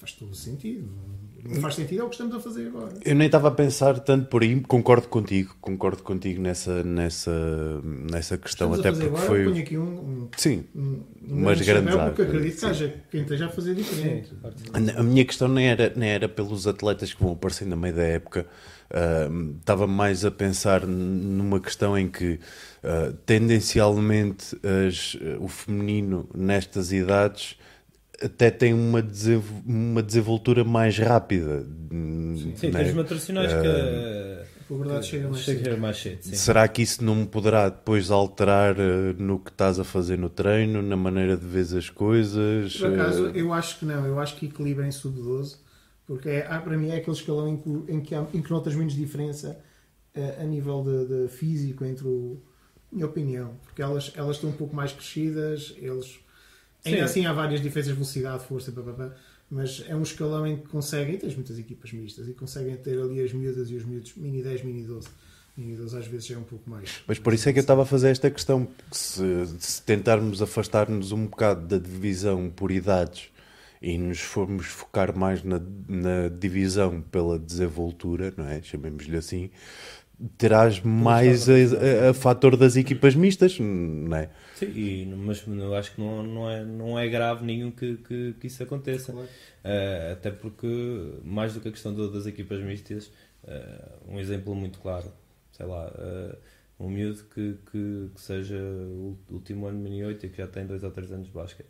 faz 0.04 0.12
todo 0.12 0.30
o 0.30 0.34
sentido. 0.34 0.88
Não 1.44 1.60
faz 1.60 1.74
sentido 1.74 2.00
é 2.00 2.04
o 2.04 2.08
que 2.08 2.14
estamos 2.14 2.34
a 2.34 2.40
fazer 2.40 2.68
agora. 2.68 2.94
Eu 3.04 3.14
nem 3.14 3.26
estava 3.26 3.48
a 3.48 3.50
pensar 3.50 3.98
tanto 4.00 4.28
por 4.28 4.42
aí, 4.42 4.60
concordo 4.60 5.08
contigo, 5.08 5.54
concordo 5.60 6.02
contigo 6.02 6.40
nessa, 6.40 6.82
nessa, 6.82 7.80
nessa 7.82 8.38
questão. 8.38 8.74
Estamos 8.74 8.80
até 8.80 8.88
a 8.88 8.92
fazer 8.92 9.10
porque 9.10 9.24
agora, 9.24 9.26
foi. 9.26 9.44
Ponho 9.44 9.62
aqui 9.62 9.78
um, 9.78 9.82
um, 9.82 10.28
Sim, 10.36 10.64
um, 10.74 11.02
umas 11.28 11.60
grandes 11.60 11.94
Porque 11.94 12.22
acredito 12.22 12.60
que 12.60 12.66
haja 12.66 12.94
quem 13.10 13.22
esteja 13.22 13.46
a 13.46 13.48
fazer 13.50 13.74
diferente. 13.74 14.28
Sim, 14.28 14.90
a 14.96 15.02
minha 15.02 15.24
questão 15.24 15.48
nem 15.48 15.68
era, 15.68 15.92
nem 15.94 16.08
era 16.08 16.28
pelos 16.28 16.66
atletas 16.66 17.12
que 17.12 17.22
vão 17.22 17.32
aparecendo 17.32 17.70
no 17.70 17.76
meio 17.76 17.94
da 17.94 18.04
época. 18.04 18.46
Uh, 18.90 19.56
estava 19.58 19.86
mais 19.86 20.24
a 20.24 20.30
pensar 20.30 20.86
numa 20.86 21.58
questão 21.58 21.98
em 21.98 22.08
que 22.08 22.38
uh, 22.82 23.12
tendencialmente 23.26 24.56
as, 24.86 25.16
o 25.40 25.48
feminino 25.48 26.28
nestas 26.34 26.92
idades 26.92 27.56
até 28.22 28.50
tem 28.50 28.72
uma, 28.72 29.04
uma 29.66 30.02
desenvoltura 30.02 30.64
mais 30.64 30.98
rápida. 30.98 31.66
Sim, 31.90 32.54
né? 32.62 32.70
termos 32.70 32.94
maturacionais 32.94 33.52
uh, 33.52 33.60
que 33.60 34.72
a 34.72 34.76
verdade 34.76 35.06
chega 35.06 35.28
mais 35.28 35.42
chega 35.42 35.64
cedo. 35.64 35.78
Mais 35.78 35.96
cedo 35.98 36.18
Será 36.22 36.68
que 36.68 36.82
isso 36.82 37.04
não 37.04 37.26
poderá 37.26 37.68
depois 37.68 38.10
alterar 38.10 38.76
uh, 38.76 39.14
no 39.18 39.38
que 39.38 39.50
estás 39.50 39.78
a 39.78 39.84
fazer 39.84 40.18
no 40.18 40.28
treino, 40.28 40.82
na 40.82 40.96
maneira 40.96 41.36
de 41.36 41.46
ver 41.46 41.66
as 41.76 41.90
coisas? 41.90 42.76
Por 42.76 42.92
acaso, 42.92 43.24
uh... 43.24 43.36
eu 43.36 43.52
acho 43.52 43.78
que 43.78 43.84
não. 43.84 44.06
Eu 44.06 44.18
acho 44.18 44.36
que 44.36 44.46
equilibra 44.46 44.86
em 44.86 44.92
sub-12 44.92 45.63
Porque 46.06 46.28
é, 46.28 46.42
para 46.42 46.76
mim 46.76 46.90
é 46.90 46.96
aquele 46.96 47.16
escalão 47.16 47.48
em 47.48 47.56
que, 47.56 47.92
em 47.92 48.00
que, 48.00 48.14
há, 48.14 48.26
em 48.34 48.42
que 48.42 48.50
notas 48.50 48.74
menos 48.74 48.94
diferença 48.94 49.58
uh, 50.14 50.42
a 50.42 50.44
nível 50.44 50.82
de, 50.82 51.06
de, 51.06 51.28
físico 51.28 51.84
entre 51.84 52.06
o. 52.06 52.40
Minha 52.92 53.06
opinião. 53.06 53.56
Porque 53.64 53.82
elas, 53.82 54.12
elas 54.14 54.36
estão 54.36 54.50
um 54.50 54.52
pouco 54.52 54.74
mais 54.74 54.92
crescidas, 54.92 55.74
eles. 55.78 56.20
Ainda 56.84 56.98
Sim. 56.98 57.04
assim 57.04 57.26
há 57.26 57.32
várias 57.32 57.60
diferenças 57.60 57.88
de 57.88 57.94
velocidade, 57.94 58.44
força, 58.44 58.70
papapá, 58.70 59.14
mas 59.50 59.82
é 59.88 59.96
um 59.96 60.02
escalão 60.02 60.46
em 60.46 60.58
que 60.58 60.68
conseguem, 60.68 61.16
tens 61.16 61.34
muitas 61.34 61.58
equipas 61.58 61.90
mistas, 61.92 62.28
e 62.28 62.34
conseguem 62.34 62.76
ter 62.76 63.00
ali 63.00 63.22
as 63.22 63.32
miúdas 63.32 63.70
e 63.70 63.74
os 63.74 63.84
miúdos, 63.86 64.14
mini 64.16 64.42
10, 64.42 64.64
mini 64.64 64.84
12 64.84 65.08
e 65.56 65.74
às 65.96 66.06
vezes 66.06 66.30
é 66.30 66.36
um 66.36 66.42
pouco 66.42 66.68
mais. 66.68 67.02
Mas 67.06 67.18
por 67.18 67.32
isso 67.32 67.48
é 67.48 67.52
que 67.52 67.58
eu 67.58 67.62
estava 67.62 67.82
a 67.82 67.86
fazer 67.86 68.08
esta 68.08 68.30
questão. 68.30 68.66
Se, 68.90 69.22
se 69.58 69.82
tentarmos 69.82 70.42
afastar-nos 70.42 71.12
um 71.12 71.26
bocado 71.26 71.66
da 71.66 71.78
divisão 71.78 72.50
por 72.50 72.72
idades 72.72 73.30
e 73.80 73.98
nos 73.98 74.20
formos 74.20 74.66
focar 74.66 75.16
mais 75.16 75.42
na, 75.42 75.60
na 75.88 76.28
divisão 76.28 77.00
pela 77.00 77.38
desenvoltura, 77.38 78.32
não 78.36 78.46
é? 78.46 78.62
Chamemos-lhe 78.62 79.16
assim, 79.16 79.50
terás 80.38 80.80
mais 80.80 81.48
a, 81.48 81.54
a, 81.54 82.10
a, 82.10 82.14
fator 82.14 82.56
das 82.56 82.76
equipas 82.76 83.14
mistas, 83.14 83.58
não 83.58 84.16
é? 84.16 84.30
Sim, 84.54 84.72
e, 84.74 85.06
mas 85.06 85.44
eu 85.46 85.74
acho 85.74 85.94
que 85.94 86.00
não, 86.00 86.22
não, 86.22 86.50
é, 86.50 86.64
não 86.64 86.98
é 86.98 87.08
grave 87.08 87.44
nenhum 87.44 87.70
que, 87.70 87.96
que, 87.96 88.34
que 88.40 88.46
isso 88.46 88.62
aconteça. 88.62 89.12
Uh, 89.12 90.12
até 90.12 90.30
porque, 90.30 90.66
mais 91.24 91.54
do 91.54 91.60
que 91.60 91.68
a 91.68 91.72
questão 91.72 91.94
das 91.94 92.26
equipas 92.26 92.60
mistas, 92.62 93.10
uh, 93.44 94.12
um 94.12 94.18
exemplo 94.18 94.54
muito 94.54 94.78
claro 94.78 95.10
sei 95.54 95.66
lá, 95.66 95.86
uh, 95.88 96.36
um 96.84 96.88
miúdo 96.88 97.22
que, 97.24 97.56
que, 97.70 98.10
que, 98.14 98.20
seja 98.20 98.56
o 98.56 99.16
último 99.30 99.66
ano 99.66 99.78
de 99.78 99.84
Mini 99.84 100.04
8 100.04 100.26
e 100.26 100.28
que 100.28 100.38
já 100.38 100.46
tem 100.48 100.66
2 100.66 100.82
ou 100.82 100.90
3 100.90 101.12
anos 101.12 101.26
de 101.28 101.32
basquete. 101.32 101.68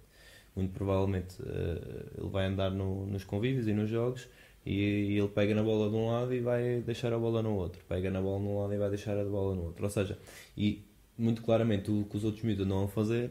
Muito 0.54 0.72
provavelmente 0.72 1.40
uh, 1.42 2.20
ele 2.20 2.30
vai 2.30 2.46
andar 2.46 2.70
no, 2.70 3.06
nos 3.06 3.24
convívios 3.24 3.66
e 3.66 3.72
nos 3.72 3.90
jogos 3.90 4.28
e, 4.64 4.72
e, 4.72 5.18
ele 5.18 5.28
pega 5.28 5.54
na 5.54 5.62
bola 5.62 5.90
de 5.90 5.96
um 5.96 6.08
lado 6.08 6.32
e 6.32 6.40
vai 6.40 6.80
deixar 6.80 7.12
a 7.12 7.18
bola 7.18 7.42
no 7.42 7.54
outro. 7.54 7.82
Pega 7.88 8.10
na 8.10 8.20
bola 8.20 8.38
num 8.38 8.60
lado 8.60 8.72
e 8.72 8.78
vai 8.78 8.88
deixar 8.88 9.18
a 9.18 9.24
bola 9.24 9.54
no 9.54 9.64
outro. 9.64 9.84
Ou 9.84 9.90
seja, 9.90 10.18
e 10.56 10.82
muito 11.18 11.42
claramente 11.42 11.90
o 11.90 12.04
que 12.04 12.16
os 12.16 12.24
outros 12.24 12.42
miúdos 12.42 12.66
não 12.66 12.78
vão 12.78 12.88
fazer 12.88 13.30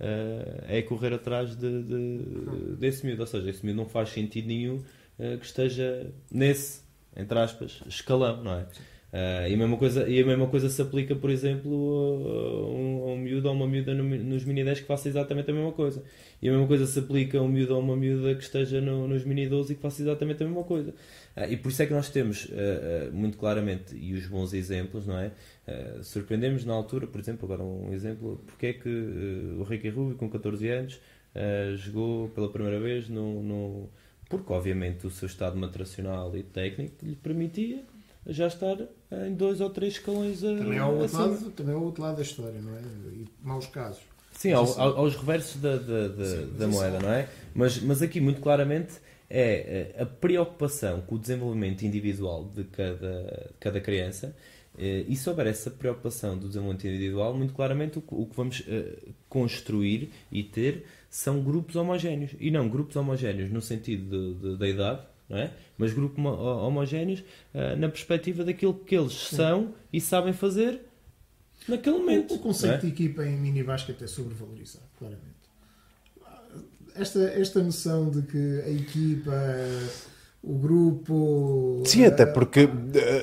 uh, 0.00 0.64
é 0.68 0.82
correr 0.82 1.14
atrás 1.14 1.56
de, 1.56 1.82
de, 1.82 2.76
desse 2.76 3.06
miúdo. 3.06 3.22
Ou 3.22 3.26
seja, 3.26 3.48
esse 3.48 3.64
miúdo 3.64 3.78
não 3.78 3.88
faz 3.88 4.10
sentido 4.10 4.46
nenhum 4.48 4.76
uh, 4.76 5.38
que 5.38 5.46
esteja 5.46 6.12
nesse, 6.30 6.82
entre 7.16 7.38
aspas, 7.38 7.82
escalão, 7.86 8.42
não 8.42 8.52
é? 8.52 8.66
Uh, 9.14 9.46
e, 9.48 9.54
a 9.54 9.56
mesma 9.56 9.76
coisa, 9.76 10.08
e 10.08 10.20
a 10.20 10.26
mesma 10.26 10.48
coisa 10.48 10.68
se 10.68 10.82
aplica, 10.82 11.14
por 11.14 11.30
exemplo, 11.30 11.70
a 11.72 12.66
um, 12.68 13.02
a 13.04 13.12
um 13.12 13.16
miúdo 13.16 13.46
ou 13.46 13.54
uma 13.54 13.64
miúda 13.64 13.94
no, 13.94 14.02
nos 14.02 14.44
mini 14.44 14.64
10 14.64 14.80
que 14.80 14.86
faça 14.86 15.08
exatamente 15.08 15.48
a 15.52 15.54
mesma 15.54 15.70
coisa. 15.70 16.02
E 16.42 16.48
a 16.48 16.50
mesma 16.50 16.66
coisa 16.66 16.84
se 16.84 16.98
aplica 16.98 17.38
a 17.38 17.42
um 17.42 17.46
miúdo 17.46 17.76
ou 17.76 17.80
uma 17.80 17.96
miúda 17.96 18.34
que 18.34 18.42
esteja 18.42 18.80
no, 18.80 19.06
nos 19.06 19.24
mini 19.24 19.46
12 19.46 19.72
e 19.72 19.76
que 19.76 19.82
faça 19.82 20.02
exatamente 20.02 20.42
a 20.42 20.46
mesma 20.46 20.64
coisa. 20.64 20.90
Uh, 21.36 21.44
e 21.48 21.56
por 21.56 21.68
isso 21.70 21.80
é 21.80 21.86
que 21.86 21.92
nós 21.92 22.08
temos 22.10 22.46
uh, 22.46 23.12
muito 23.12 23.38
claramente, 23.38 23.94
e 23.94 24.14
os 24.14 24.26
bons 24.26 24.52
exemplos, 24.52 25.06
não 25.06 25.16
é? 25.16 25.30
surpreendemos 26.02 26.64
na 26.64 26.74
altura, 26.74 27.06
por 27.06 27.18
exemplo, 27.20 27.46
agora 27.46 27.62
um 27.62 27.94
exemplo, 27.94 28.38
porque 28.46 28.66
é 28.66 28.72
que 28.74 28.88
o 29.58 29.62
Ricky 29.62 29.88
Rubio, 29.88 30.14
com 30.16 30.28
14 30.28 30.68
anos, 30.68 31.00
jogou 31.76 32.28
pela 32.30 32.50
primeira 32.50 32.78
vez 32.80 33.08
no, 33.08 33.42
no. 33.42 33.88
Porque, 34.28 34.52
obviamente, 34.52 35.06
o 35.06 35.10
seu 35.10 35.26
estado 35.26 35.56
maturacional 35.56 36.36
e 36.36 36.42
técnico 36.42 36.96
lhe 37.02 37.16
permitia 37.16 37.82
já 38.26 38.46
estar 38.46 38.76
em 39.26 39.34
dois 39.34 39.60
ou 39.60 39.70
três 39.70 39.94
escalões 39.94 40.42
a, 40.42 40.48
também 40.56 40.78
é 40.78 40.84
o 40.84 40.98
outro 40.98 41.18
lado 41.18 41.50
Também 41.50 41.74
é 41.74 41.78
o 41.78 41.82
outro 41.82 42.02
lado 42.02 42.16
da 42.16 42.22
história, 42.22 42.60
não 42.60 42.74
é? 42.74 42.80
E 43.12 43.26
maus 43.42 43.66
casos. 43.66 44.02
Sim, 44.32 44.52
ao, 44.52 44.66
ao, 44.80 44.98
aos 44.98 45.14
reversos 45.16 45.60
da, 45.60 45.76
da, 45.76 46.08
da, 46.08 46.24
Sim, 46.24 46.52
da 46.58 46.66
moeda, 46.66 46.98
não 47.00 47.12
é? 47.12 47.28
Mas, 47.54 47.80
mas 47.80 48.02
aqui, 48.02 48.20
muito 48.20 48.40
claramente, 48.40 48.94
é, 49.30 49.94
é 49.96 50.02
a 50.02 50.06
preocupação 50.06 51.00
com 51.02 51.14
o 51.14 51.18
desenvolvimento 51.18 51.82
individual 51.82 52.44
de 52.54 52.64
cada, 52.64 53.50
cada 53.60 53.80
criança 53.80 54.34
eh, 54.78 55.04
e 55.08 55.16
se 55.16 55.28
houver 55.28 55.46
essa 55.46 55.70
preocupação 55.70 56.36
do 56.36 56.48
desenvolvimento 56.48 56.86
individual, 56.86 57.34
muito 57.34 57.54
claramente 57.54 57.98
o 57.98 58.02
que 58.26 58.36
vamos 58.36 58.62
eh, 58.68 58.96
construir 59.28 60.10
e 60.30 60.42
ter 60.42 60.84
são 61.08 61.42
grupos 61.42 61.76
homogéneos. 61.76 62.32
E 62.40 62.50
não 62.50 62.68
grupos 62.68 62.96
homogéneos 62.96 63.50
no 63.50 63.62
sentido 63.62 64.34
de, 64.34 64.50
de, 64.50 64.56
da 64.56 64.68
idade, 64.68 65.02
não 65.28 65.38
é? 65.38 65.50
mas 65.76 65.92
grupos 65.92 66.24
homogéneos 66.24 67.20
uh, 67.54 67.76
na 67.78 67.88
perspectiva 67.88 68.44
daquilo 68.44 68.74
que 68.74 68.96
eles 68.96 69.12
Sim. 69.12 69.36
são 69.36 69.74
e 69.92 70.00
sabem 70.00 70.32
fazer 70.32 70.80
naquele 71.68 71.98
momento. 71.98 72.34
O, 72.34 72.36
o 72.36 72.40
conceito 72.40 72.74
é? 72.74 72.78
de 72.78 72.88
equipa 72.88 73.24
em 73.24 73.36
mini 73.36 73.62
basquete 73.62 74.02
é 74.02 74.06
sobrevalorizado, 74.06 74.84
claramente. 74.98 75.34
Esta, 76.94 77.20
esta 77.20 77.62
noção 77.62 78.08
de 78.10 78.22
que 78.22 78.60
a 78.60 78.70
equipa 78.70 79.32
o 80.46 80.58
grupo. 80.58 81.82
Sim, 81.86 82.04
até 82.04 82.26
porque. 82.26 82.68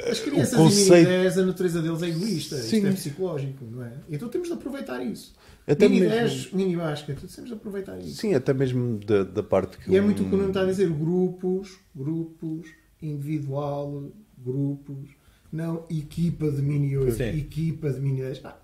As 0.09 0.19
crianças 0.19 0.53
o 0.53 0.63
conceito... 0.63 1.07
10, 1.07 1.37
a 1.37 1.45
natureza 1.45 1.81
deles 1.81 2.01
é 2.01 2.09
egoísta, 2.09 2.57
Sim. 2.57 2.77
isto 2.77 2.87
é 2.87 2.91
psicológico, 2.91 3.65
não 3.65 3.85
é? 3.85 3.93
Então 4.09 4.27
temos 4.27 4.47
de 4.47 4.55
aproveitar 4.55 5.03
isso. 5.03 5.35
Até 5.67 5.87
mini 5.87 6.07
mesmo... 6.07 6.19
10, 6.19 6.53
mini 6.53 6.75
basket, 6.75 7.19
temos 7.19 7.49
de 7.49 7.53
aproveitar 7.53 7.99
isso. 7.99 8.15
Sim, 8.15 8.33
até 8.33 8.53
mesmo 8.53 8.97
da, 9.05 9.23
da 9.23 9.43
parte 9.43 9.77
que. 9.77 9.91
E 9.91 9.95
é 9.95 10.01
muito 10.01 10.23
o 10.23 10.29
que 10.29 10.33
o 10.33 10.37
Nuno 10.37 10.49
está 10.49 10.61
a 10.61 10.65
dizer: 10.65 10.89
grupos, 10.89 11.77
grupos, 11.95 12.67
individual, 13.01 14.11
grupos, 14.37 15.09
não 15.51 15.85
equipa 15.89 16.49
de 16.49 16.61
mini 16.63 16.97
8, 16.97 17.11
Sim. 17.11 17.23
equipa 17.37 17.91
de 17.91 17.99
mini 17.99 18.21
10. 18.21 18.41
Ah, 18.45 18.57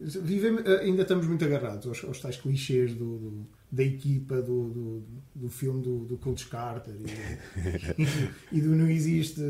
vivemos, 0.00 0.66
ainda 0.66 1.02
estamos 1.02 1.26
muito 1.26 1.44
agarrados 1.44 1.86
aos, 1.86 2.04
aos 2.04 2.20
tais 2.20 2.36
clichês 2.36 2.92
do, 2.94 3.18
do 3.18 3.46
da 3.70 3.82
equipa 3.82 4.40
do, 4.40 4.68
do, 4.70 5.02
do 5.34 5.50
filme 5.50 5.82
do, 5.82 6.04
do 6.04 6.16
Coach 6.18 6.46
Carter 6.46 6.94
e, 6.94 8.02
e, 8.02 8.06
e 8.58 8.60
do 8.60 8.70
não 8.70 8.88
existe 8.88 9.40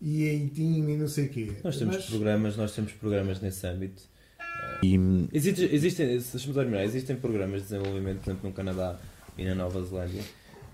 e 0.00 0.26
em 0.26 0.48
team 0.48 0.88
e 0.88 0.96
não 0.96 1.06
sei 1.06 1.26
o 1.26 1.28
quê. 1.28 1.52
Nós 1.62 1.78
temos 1.78 1.96
Mas... 1.96 2.06
programas, 2.06 2.56
nós 2.56 2.74
temos 2.74 2.92
programas 2.92 3.40
nesse 3.40 3.66
âmbito 3.66 4.02
e... 4.82 4.96
Existe, 5.32 5.64
existem, 5.72 6.06
deixa-me 6.06 6.54
terminar, 6.54 6.84
existem 6.84 7.16
programas 7.16 7.62
de 7.62 7.68
desenvolvimento, 7.68 8.18
por 8.18 8.30
exemplo, 8.30 8.48
no 8.48 8.54
Canadá 8.54 8.98
e 9.38 9.44
na 9.44 9.54
Nova 9.54 9.82
Zelândia, 9.82 10.22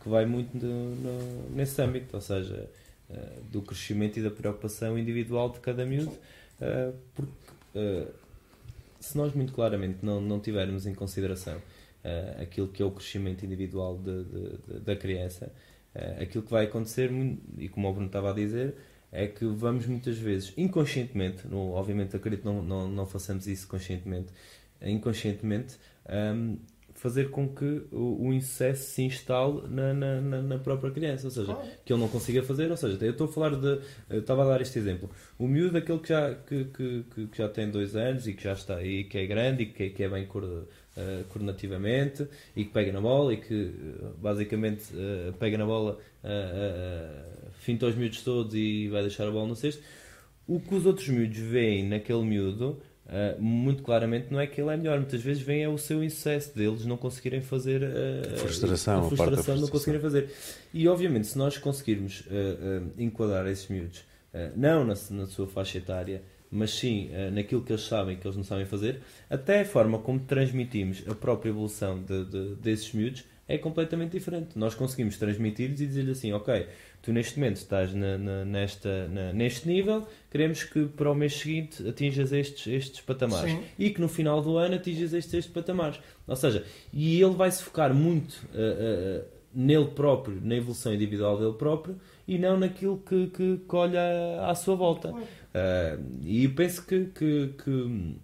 que 0.02 0.08
vai 0.08 0.24
muito 0.24 0.56
no, 0.56 0.94
no, 0.96 1.50
nesse 1.50 1.80
âmbito, 1.82 2.14
ou 2.14 2.20
seja, 2.20 2.68
uh, 3.10 3.42
do 3.50 3.60
crescimento 3.60 4.18
e 4.18 4.22
da 4.22 4.30
preocupação 4.30 4.98
individual 4.98 5.50
de 5.50 5.60
cada 5.60 5.84
miúdo, 5.84 6.12
uh, 6.12 6.94
porque 7.14 7.32
uh, 7.74 8.08
se 8.98 9.16
nós 9.16 9.34
muito 9.34 9.52
claramente 9.52 9.98
não, 10.02 10.20
não 10.20 10.40
tivermos 10.40 10.86
em 10.86 10.94
consideração 10.94 11.60
aquilo 12.40 12.68
que 12.68 12.82
é 12.82 12.86
o 12.86 12.90
crescimento 12.90 13.44
individual 13.44 13.98
de, 13.98 14.24
de, 14.24 14.58
de, 14.58 14.80
da 14.80 14.96
criança, 14.96 15.52
aquilo 16.20 16.44
que 16.44 16.50
vai 16.50 16.64
acontecer, 16.64 17.10
e 17.58 17.68
como 17.68 17.88
o 17.88 17.92
Bruno 17.92 18.06
estava 18.06 18.30
a 18.30 18.34
dizer, 18.34 18.74
é 19.10 19.26
que 19.26 19.44
vamos 19.46 19.86
muitas 19.86 20.18
vezes, 20.18 20.52
inconscientemente, 20.56 21.46
no, 21.46 21.72
obviamente 21.72 22.14
acredito 22.14 22.42
que 22.42 22.46
não, 22.46 22.62
não, 22.62 22.88
não 22.88 23.06
façamos 23.06 23.46
isso 23.46 23.66
conscientemente, 23.66 24.32
inconscientemente, 24.82 25.76
um, 26.08 26.58
fazer 26.98 27.30
com 27.30 27.48
que 27.48 27.82
o, 27.92 28.26
o 28.26 28.34
insucesso 28.34 28.90
se 28.90 29.02
instale 29.02 29.62
na, 29.68 29.94
na, 29.94 30.20
na, 30.42 30.58
própria 30.58 30.90
criança, 30.90 31.26
ou 31.26 31.30
seja, 31.30 31.56
que 31.84 31.92
ele 31.92 32.00
não 32.00 32.08
consiga 32.08 32.42
fazer, 32.42 32.70
ou 32.70 32.76
seja, 32.76 32.98
eu 33.04 33.12
estou 33.12 33.28
a 33.28 33.32
falar 33.32 33.54
de, 33.54 33.80
estava 34.10 34.42
a 34.42 34.48
dar 34.48 34.60
este 34.60 34.78
exemplo, 34.78 35.08
o 35.38 35.46
miúdo 35.46 35.78
aquele 35.78 36.00
que 36.00 36.08
já, 36.08 36.34
que, 36.34 36.64
que, 36.64 37.04
que, 37.28 37.38
já 37.38 37.48
tem 37.48 37.70
dois 37.70 37.94
anos 37.94 38.26
e 38.26 38.34
que 38.34 38.42
já 38.42 38.52
está, 38.52 38.82
e 38.82 39.04
que 39.04 39.16
é 39.16 39.26
grande 39.26 39.62
e 39.62 39.66
que, 39.66 39.90
que 39.90 40.02
é 40.02 40.08
bem 40.08 40.26
uh, 40.98 41.24
coordenativamente 41.28 42.26
e 42.56 42.64
que 42.64 42.70
pega 42.70 42.92
na 42.92 43.00
bola 43.00 43.32
e 43.32 43.36
que 43.36 43.54
uh, 43.54 44.14
basicamente 44.18 44.92
uh, 44.94 45.32
pega 45.34 45.56
na 45.56 45.64
bola 45.64 45.98
finta 47.60 47.86
os 47.86 47.94
miúdos 47.94 48.22
todos 48.22 48.54
e 48.54 48.88
vai 48.88 49.02
deixar 49.02 49.26
a 49.26 49.30
bola 49.30 49.46
no 49.46 49.56
cesto. 49.56 49.82
O 50.46 50.58
que 50.58 50.74
os 50.74 50.86
outros 50.86 51.06
miúdos 51.08 51.36
veem 51.36 51.86
naquele 51.86 52.22
miúdo, 52.22 52.80
uh, 53.04 53.40
muito 53.42 53.82
claramente, 53.82 54.28
não 54.30 54.40
é 54.40 54.46
que 54.46 54.58
ele 54.58 54.70
é 54.70 54.76
melhor. 54.78 54.98
Muitas 54.98 55.20
vezes 55.20 55.42
vem 55.42 55.62
é 55.62 55.68
o 55.68 55.76
seu 55.76 56.02
insucesso 56.02 56.56
deles 56.56 56.86
não 56.86 56.96
conseguirem 56.96 57.42
fazer 57.42 57.82
uh, 57.82 58.34
a 58.34 58.36
frustração, 58.38 59.00
a 59.00 59.08
frustração 59.08 59.54
de 59.56 59.60
não 59.60 59.68
conseguirem 59.68 60.00
fazer. 60.00 60.30
E 60.72 60.88
obviamente, 60.88 61.26
se 61.26 61.36
nós 61.36 61.58
conseguirmos 61.58 62.20
uh, 62.20 62.90
enquadrar 62.96 63.46
esses 63.46 63.68
miúdos, 63.68 64.02
não 64.54 64.84
na, 64.84 64.94
na, 65.10 65.26
sua 65.26 65.46
faixa 65.46 65.78
etária, 65.78 66.22
mas 66.50 66.70
sim 66.70 67.10
naquilo 67.32 67.62
que 67.62 67.72
eles 67.72 67.82
sabem 67.82 68.16
que 68.16 68.26
eles 68.26 68.36
não 68.36 68.44
sabem 68.44 68.64
fazer, 68.64 69.00
até 69.28 69.60
a 69.60 69.64
forma 69.64 69.98
como 69.98 70.20
transmitimos 70.20 71.02
a 71.08 71.14
própria 71.14 71.50
evolução 71.50 72.02
de, 72.02 72.24
de, 72.24 72.54
desses 72.56 72.92
miúdos 72.92 73.24
é 73.48 73.56
completamente 73.56 74.12
diferente. 74.12 74.58
Nós 74.58 74.74
conseguimos 74.74 75.16
transmitir-lhes 75.16 75.80
e 75.80 75.86
dizer-lhe 75.86 76.10
assim: 76.10 76.32
Ok, 76.32 76.66
tu 77.00 77.12
neste 77.12 77.38
momento 77.38 77.56
estás 77.56 77.94
na, 77.94 78.18
na, 78.18 78.44
nesta, 78.44 79.08
na, 79.08 79.32
neste 79.32 79.66
nível, 79.66 80.06
queremos 80.30 80.62
que 80.62 80.84
para 80.84 81.10
o 81.10 81.14
mês 81.14 81.34
seguinte 81.34 81.88
atinjas 81.88 82.30
estes, 82.30 82.66
estes 82.66 83.00
patamares 83.00 83.50
Sim. 83.50 83.62
e 83.78 83.90
que 83.90 84.00
no 84.00 84.08
final 84.08 84.42
do 84.42 84.58
ano 84.58 84.74
atinjas 84.74 85.14
estes, 85.14 85.32
estes 85.32 85.52
patamares. 85.52 85.98
Ou 86.26 86.36
seja, 86.36 86.64
e 86.92 87.20
ele 87.20 87.34
vai 87.34 87.50
se 87.50 87.62
focar 87.62 87.94
muito 87.94 88.34
uh, 88.54 89.22
uh, 89.22 89.24
nele 89.54 89.86
próprio, 89.86 90.38
na 90.42 90.54
evolução 90.54 90.92
individual 90.92 91.38
dele 91.38 91.54
próprio 91.54 91.96
e 92.26 92.36
não 92.38 92.58
naquilo 92.58 92.98
que, 92.98 93.28
que, 93.28 93.60
que 93.66 93.76
olha 93.76 94.46
à 94.46 94.54
sua 94.54 94.76
volta. 94.76 95.14
Uh, 95.58 96.04
e 96.22 96.48
penso 96.48 96.84
que, 96.86 97.06
que, 97.06 97.54
que 97.64 98.16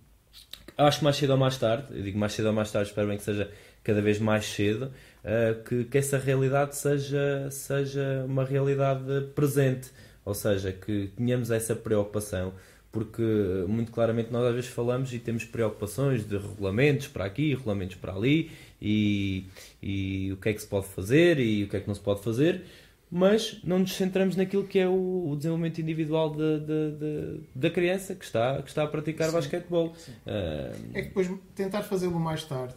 acho 0.77 0.99
que 0.99 1.05
mais 1.05 1.17
cedo 1.17 1.31
ou 1.31 1.39
mais 1.39 1.57
tarde, 1.57 1.87
eu 1.91 2.03
digo 2.03 2.19
mais 2.19 2.33
cedo 2.33 2.47
ou 2.47 2.53
mais 2.53 2.71
tarde, 2.71 2.89
espero 2.89 3.09
bem 3.09 3.17
que 3.17 3.25
seja 3.25 3.51
cada 3.83 4.01
vez 4.01 4.19
mais 4.19 4.47
cedo, 4.47 4.93
uh, 5.25 5.63
que, 5.65 5.85
que 5.85 5.99
essa 5.99 6.19
realidade 6.19 6.77
seja, 6.77 7.49
seja 7.51 8.25
uma 8.27 8.45
realidade 8.45 9.29
presente, 9.35 9.91
ou 10.25 10.35
seja, 10.35 10.73
que 10.73 11.11
tenhamos 11.17 11.51
essa 11.51 11.75
preocupação, 11.75 12.55
porque 12.91 13.23
muito 13.67 13.91
claramente 13.91 14.31
nós 14.33 14.45
às 14.45 14.55
vezes 14.55 14.71
falamos 14.71 15.13
e 15.13 15.19
temos 15.19 15.45
preocupações 15.45 16.25
de 16.25 16.37
regulamentos 16.37 17.09
para 17.09 17.25
aqui, 17.25 17.55
regulamentos 17.55 17.97
para 17.97 18.15
ali, 18.15 18.51
e, 18.81 19.47
e 19.83 20.33
o 20.33 20.37
que 20.37 20.51
é 20.51 20.53
que 20.53 20.61
se 20.61 20.67
pode 20.67 20.87
fazer 20.87 21.39
e 21.41 21.65
o 21.65 21.69
que 21.69 21.77
é 21.77 21.81
que 21.81 21.89
não 21.89 21.95
se 21.95 22.01
pode 22.01 22.23
fazer, 22.23 22.63
mas 23.11 23.63
não 23.63 23.79
nos 23.79 23.95
centramos 23.95 24.37
naquilo 24.37 24.65
que 24.65 24.79
é 24.79 24.89
o, 24.89 25.29
o 25.31 25.37
desenvolvimento 25.37 25.81
individual 25.81 26.31
de, 26.31 26.61
de, 26.61 26.91
de, 26.99 27.41
da 27.55 27.71
criança 27.71 28.15
que 28.15 28.25
está, 28.25 28.61
que 28.63 28.69
está 28.69 28.83
a 28.83 28.87
praticar 28.87 29.29
Sim. 29.29 29.35
basquetebol. 29.35 29.89
Uh... 29.89 30.91
É 30.93 31.03
que 31.03 31.09
depois 31.09 31.31
tentar 31.55 31.83
fazê-lo 31.83 32.19
mais 32.19 32.45
tarde 32.45 32.75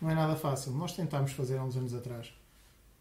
não 0.00 0.10
é 0.10 0.14
nada 0.14 0.36
fácil. 0.36 0.72
Nós 0.72 0.94
tentámos 0.94 1.32
fazer 1.32 1.58
há 1.58 1.64
uns 1.64 1.76
anos 1.76 1.94
atrás, 1.94 2.32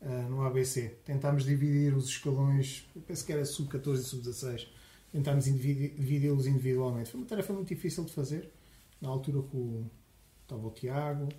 uh, 0.02 0.30
no 0.30 0.44
ABC. 0.44 0.96
Tentámos 1.06 1.46
dividir 1.46 1.96
os 1.96 2.08
escalões, 2.08 2.88
penso 3.08 3.26
que 3.26 3.32
era 3.34 3.46
sub-14 3.46 3.96
e 3.96 4.04
sub-16. 4.04 4.68
Tentámos 5.12 5.46
dividi-los 5.46 6.46
individualmente. 6.46 7.10
Foi 7.10 7.20
uma 7.20 7.28
tarefa 7.28 7.52
muito 7.54 7.68
difícil 7.68 8.04
de 8.06 8.12
fazer. 8.12 8.52
Na 9.02 9.10
altura 9.10 9.42
que 9.42 9.56
o, 9.56 9.86
estava 10.44 10.68
o 10.68 10.72
Tiago, 10.72 11.30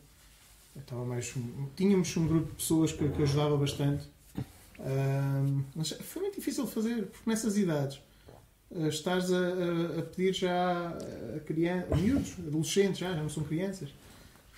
estava 0.77 1.05
mais, 1.05 1.33
tínhamos 1.77 2.17
um 2.17 2.27
grupo 2.27 2.49
de 2.49 2.55
pessoas 2.55 2.93
que, 2.93 3.09
que 3.09 3.23
ajudava 3.23 3.57
bastante 3.57 4.09
mas 5.75 5.91
foi 5.91 6.23
muito 6.23 6.37
difícil 6.37 6.65
de 6.65 6.71
fazer, 6.71 7.07
porque 7.07 7.29
nessas 7.29 7.57
idades 7.59 8.01
uh, 8.71 8.89
estás 8.89 9.33
a, 9.33 9.99
a, 9.99 10.03
pedir 10.03 10.35
já 10.35 10.97
a 11.37 11.41
criança, 11.41 11.95
miúdos, 11.97 12.35
adolescentes 12.47 12.99
já, 12.99 13.13
já 13.13 13.23
não 13.23 13.29
são 13.29 13.45
crianças, 13.45 13.91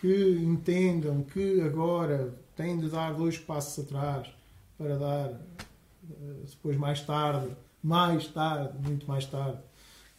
que 0.00 0.38
entendam 0.40 1.22
que 1.22 1.60
agora 1.60 2.34
têm 2.56 2.78
de 2.78 2.88
dar 2.88 3.14
dois 3.14 3.38
passos 3.38 3.84
atrás 3.84 4.28
para 4.78 4.96
dar 4.96 5.30
uh, 5.30 6.46
depois 6.48 6.76
mais 6.76 7.00
tarde, 7.00 7.48
mais 7.82 8.26
tarde, 8.28 8.78
muito 8.86 9.06
mais 9.06 9.26
tarde, 9.26 9.58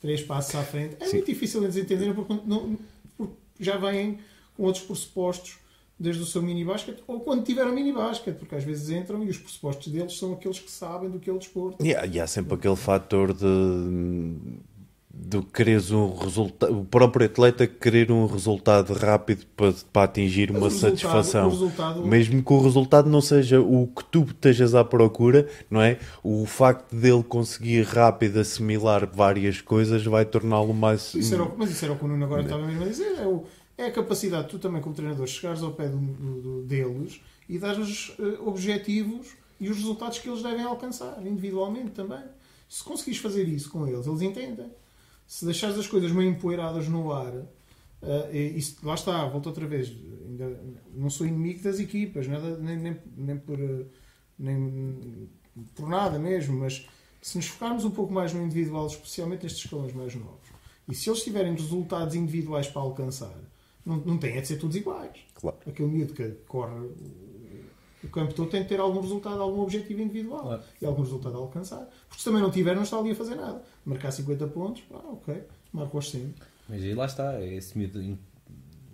três 0.01 0.21
passos 0.21 0.53
à 0.55 0.63
frente. 0.63 0.97
É 0.99 1.05
Sim. 1.05 1.17
muito 1.17 1.27
difícil 1.27 1.63
eles 1.63 1.77
entenderem 1.77 2.13
porque, 2.13 2.33
não, 2.45 2.77
porque 3.17 3.35
já 3.59 3.77
vêm 3.77 4.19
com 4.55 4.63
outros 4.63 4.83
pressupostos 4.83 5.62
desde 5.99 6.21
o 6.21 6.25
seu 6.25 6.41
mini 6.41 6.65
basket 6.65 6.97
ou 7.07 7.19
quando 7.19 7.43
tiveram 7.43 7.73
mini 7.73 7.93
basket, 7.93 8.35
porque 8.35 8.55
às 8.55 8.63
vezes 8.63 8.89
entram 8.89 9.23
e 9.23 9.29
os 9.29 9.37
pressupostos 9.37 9.91
deles 9.91 10.17
são 10.17 10.33
aqueles 10.33 10.59
que 10.59 10.71
sabem 10.71 11.09
do 11.09 11.19
que 11.19 11.29
é 11.29 11.33
o 11.33 11.37
desporto. 11.37 11.83
E 11.85 11.95
há, 11.95 12.05
e 12.05 12.19
há 12.19 12.27
sempre 12.27 12.55
aquele 12.55 12.75
fator 12.75 13.33
de, 13.33 14.35
de 15.13 15.41
quereres 15.43 15.91
um 15.91 16.13
resultado, 16.15 16.79
o 16.79 16.83
próprio 16.83 17.27
atleta 17.27 17.67
querer 17.67 18.11
um 18.11 18.25
resultado 18.25 18.93
rápido 18.93 19.45
para, 19.55 19.73
para 19.93 20.03
atingir 20.03 20.49
uma 20.49 20.71
satisfação, 20.71 21.49
resultado... 21.49 22.05
mesmo 22.05 22.43
que 22.43 22.53
o 22.53 22.61
resultado 22.61 23.09
não 23.09 23.21
seja 23.21 23.61
o 23.61 23.87
que 23.87 24.03
tu 24.05 24.23
estejas 24.23 24.73
à 24.73 24.83
procura, 24.83 25.47
não 25.69 25.81
é? 25.81 25.99
O 26.23 26.45
facto 26.47 26.95
dele 26.95 27.23
conseguir 27.23 27.83
rápido 27.83 28.39
assimilar 28.39 29.07
várias 29.13 29.61
coisas 29.61 30.03
vai 30.03 30.25
torná-lo 30.25 30.73
mais. 30.73 31.13
Isso 31.13 31.35
era, 31.35 31.47
mas 31.55 31.69
isso 31.69 31.85
era 31.85 31.93
o 31.93 31.97
que 31.97 32.05
o 32.05 32.07
Nuno 32.07 32.25
agora 32.25 32.41
estava 32.41 32.65
mesmo 32.65 32.83
a 32.83 32.87
dizer. 32.87 33.15
É 33.19 33.27
o, 33.27 33.43
é 33.77 33.85
a 33.85 33.91
capacidade, 33.91 34.49
tu 34.49 34.59
também 34.59 34.81
como 34.81 34.95
treinador, 34.95 35.27
chegares 35.27 35.63
ao 35.63 35.73
pé 35.73 35.87
do, 35.87 35.97
do, 35.97 36.63
deles 36.63 37.21
e 37.49 37.57
dares 37.57 38.09
uh, 38.19 38.47
objetivos 38.47 39.35
e 39.59 39.69
os 39.69 39.77
resultados 39.77 40.19
que 40.19 40.29
eles 40.29 40.43
devem 40.43 40.63
alcançar, 40.63 41.25
individualmente 41.25 41.91
também. 41.91 42.23
Se 42.69 42.83
conseguires 42.83 43.19
fazer 43.19 43.47
isso 43.47 43.69
com 43.69 43.87
eles, 43.87 44.05
eles 44.05 44.21
entendem. 44.21 44.71
Se 45.25 45.45
deixares 45.45 45.77
as 45.77 45.87
coisas 45.87 46.11
meio 46.11 46.29
empoeiradas 46.29 46.87
no 46.87 47.11
ar, 47.11 47.33
uh, 47.33 48.35
isso, 48.35 48.77
lá 48.83 48.93
está, 48.93 49.25
volto 49.25 49.47
outra 49.47 49.65
vez. 49.65 49.91
Ainda, 50.27 50.59
não 50.93 51.09
sou 51.09 51.25
inimigo 51.25 51.63
das 51.63 51.79
equipas, 51.79 52.27
nada, 52.27 52.57
nem, 52.57 52.77
nem, 52.77 52.99
nem, 53.17 53.37
por, 53.37 53.59
uh, 53.59 53.85
nem 54.37 55.29
por 55.75 55.87
nada 55.87 56.19
mesmo, 56.19 56.59
mas 56.59 56.87
se 57.21 57.37
nos 57.37 57.47
focarmos 57.47 57.85
um 57.85 57.91
pouco 57.91 58.13
mais 58.13 58.33
no 58.33 58.43
individual, 58.43 58.85
especialmente 58.85 59.43
nestes 59.43 59.63
escalões 59.63 59.93
mais 59.93 60.13
novos, 60.13 60.49
e 60.87 60.93
se 60.93 61.09
eles 61.09 61.23
tiverem 61.23 61.53
resultados 61.53 62.15
individuais 62.15 62.67
para 62.67 62.81
alcançar, 62.81 63.33
não, 63.85 63.97
não 63.97 64.17
tem 64.17 64.37
é 64.37 64.41
de 64.41 64.47
ser 64.47 64.57
todos 64.57 64.75
iguais. 64.75 65.17
Claro. 65.35 65.57
Aquele 65.67 65.89
miúdo 65.89 66.13
que 66.13 66.29
corre 66.47 66.89
o 68.03 68.09
campo 68.09 68.33
todo 68.33 68.49
tem 68.49 68.63
de 68.63 68.69
ter 68.69 68.79
algum 68.79 68.99
resultado, 68.99 69.41
algum 69.41 69.61
objetivo 69.61 70.01
individual 70.01 70.41
claro. 70.41 70.63
e 70.81 70.85
algum 70.85 71.01
resultado 71.03 71.35
a 71.35 71.39
alcançar. 71.39 71.89
Porque 72.07 72.19
se 72.19 72.25
também 72.25 72.41
não 72.41 72.51
tiver, 72.51 72.75
não 72.75 72.83
está 72.83 72.97
ali 72.97 73.11
a 73.11 73.15
fazer 73.15 73.35
nada. 73.35 73.63
Marcar 73.85 74.11
50 74.11 74.47
pontos, 74.47 74.83
ah, 74.91 75.11
ok, 75.13 75.43
marco 75.71 75.97
aos 75.97 76.11
100. 76.11 76.33
Mas 76.67 76.83
aí 76.83 76.93
lá 76.93 77.05
está, 77.05 77.41
esse 77.41 77.77
miúdo, 77.77 77.99
um 77.99 78.17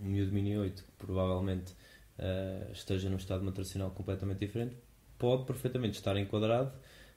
miúdo 0.02 0.32
mini 0.32 0.58
8 0.58 0.84
que 0.84 0.91
provavelmente 0.97 1.73
uh, 2.19 2.71
esteja 2.71 3.10
num 3.10 3.17
estado 3.17 3.43
nutricional 3.43 3.89
completamente 3.91 4.39
diferente, 4.39 4.75
pode 5.17 5.45
perfeitamente 5.45 5.97
estar 5.97 6.15
enquadrado 6.15 6.71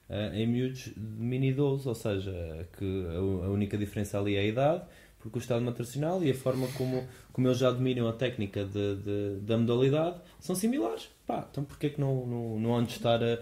uh, 0.09 0.33
em 0.33 0.47
miúdos 0.47 0.85
de 0.85 0.99
mini 0.99 1.53
12, 1.53 1.87
ou 1.87 1.95
seja, 1.95 2.67
que 2.77 3.05
a, 3.07 3.45
a 3.45 3.49
única 3.49 3.77
diferença 3.77 4.19
ali 4.19 4.35
é 4.35 4.39
a 4.39 4.45
idade 4.45 4.83
porque 5.23 5.39
o 5.39 5.41
estado 5.41 5.63
nutricional 5.63 6.21
e 6.21 6.29
a 6.29 6.35
forma 6.35 6.67
como, 6.77 7.07
como 7.31 7.47
eles 7.47 7.57
já 7.57 7.71
dominam 7.71 8.09
a 8.09 8.13
técnica 8.13 8.65
de, 8.65 8.95
de 8.97 9.39
da 9.41 9.57
modalidade 9.57 10.17
são 10.37 10.53
similares. 10.53 11.07
Pá, 11.25 11.47
então 11.49 11.63
porquê 11.63 11.89
que 11.89 12.01
não, 12.01 12.27
não, 12.27 12.59
não 12.59 12.75
hão 12.75 12.83
de 12.83 12.91
estar 12.91 13.23
a, 13.23 13.39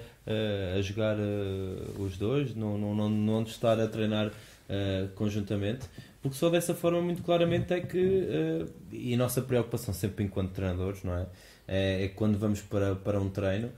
a, 0.78 0.82
jogar 0.84 1.18
uh, 1.18 2.02
os 2.04 2.16
dois? 2.18 2.54
Não, 2.56 2.78
não, 2.78 2.94
não, 2.94 3.10
não 3.10 3.34
hão 3.38 3.44
de 3.44 3.50
estar 3.50 3.80
a 3.80 3.88
treinar 3.88 4.28
uh, 4.28 5.08
conjuntamente? 5.16 5.88
Porque 6.22 6.38
só 6.38 6.52
dessa 6.52 6.76
forma, 6.76 7.02
muito 7.02 7.24
claramente, 7.24 7.74
é 7.74 7.82
que. 7.82 7.98
Uh, 7.98 8.70
e 8.92 9.16
a 9.16 9.18
nossa 9.18 9.42
preocupação 9.42 9.92
sempre 9.92 10.24
enquanto 10.24 10.52
treinadores, 10.52 11.04
não 11.04 11.18
é? 11.18 11.26
É, 11.68 12.06
é 12.06 12.08
quando 12.10 12.38
vamos 12.38 12.62
para, 12.62 12.96
para 12.96 13.20
um 13.20 13.30
treino. 13.30 13.72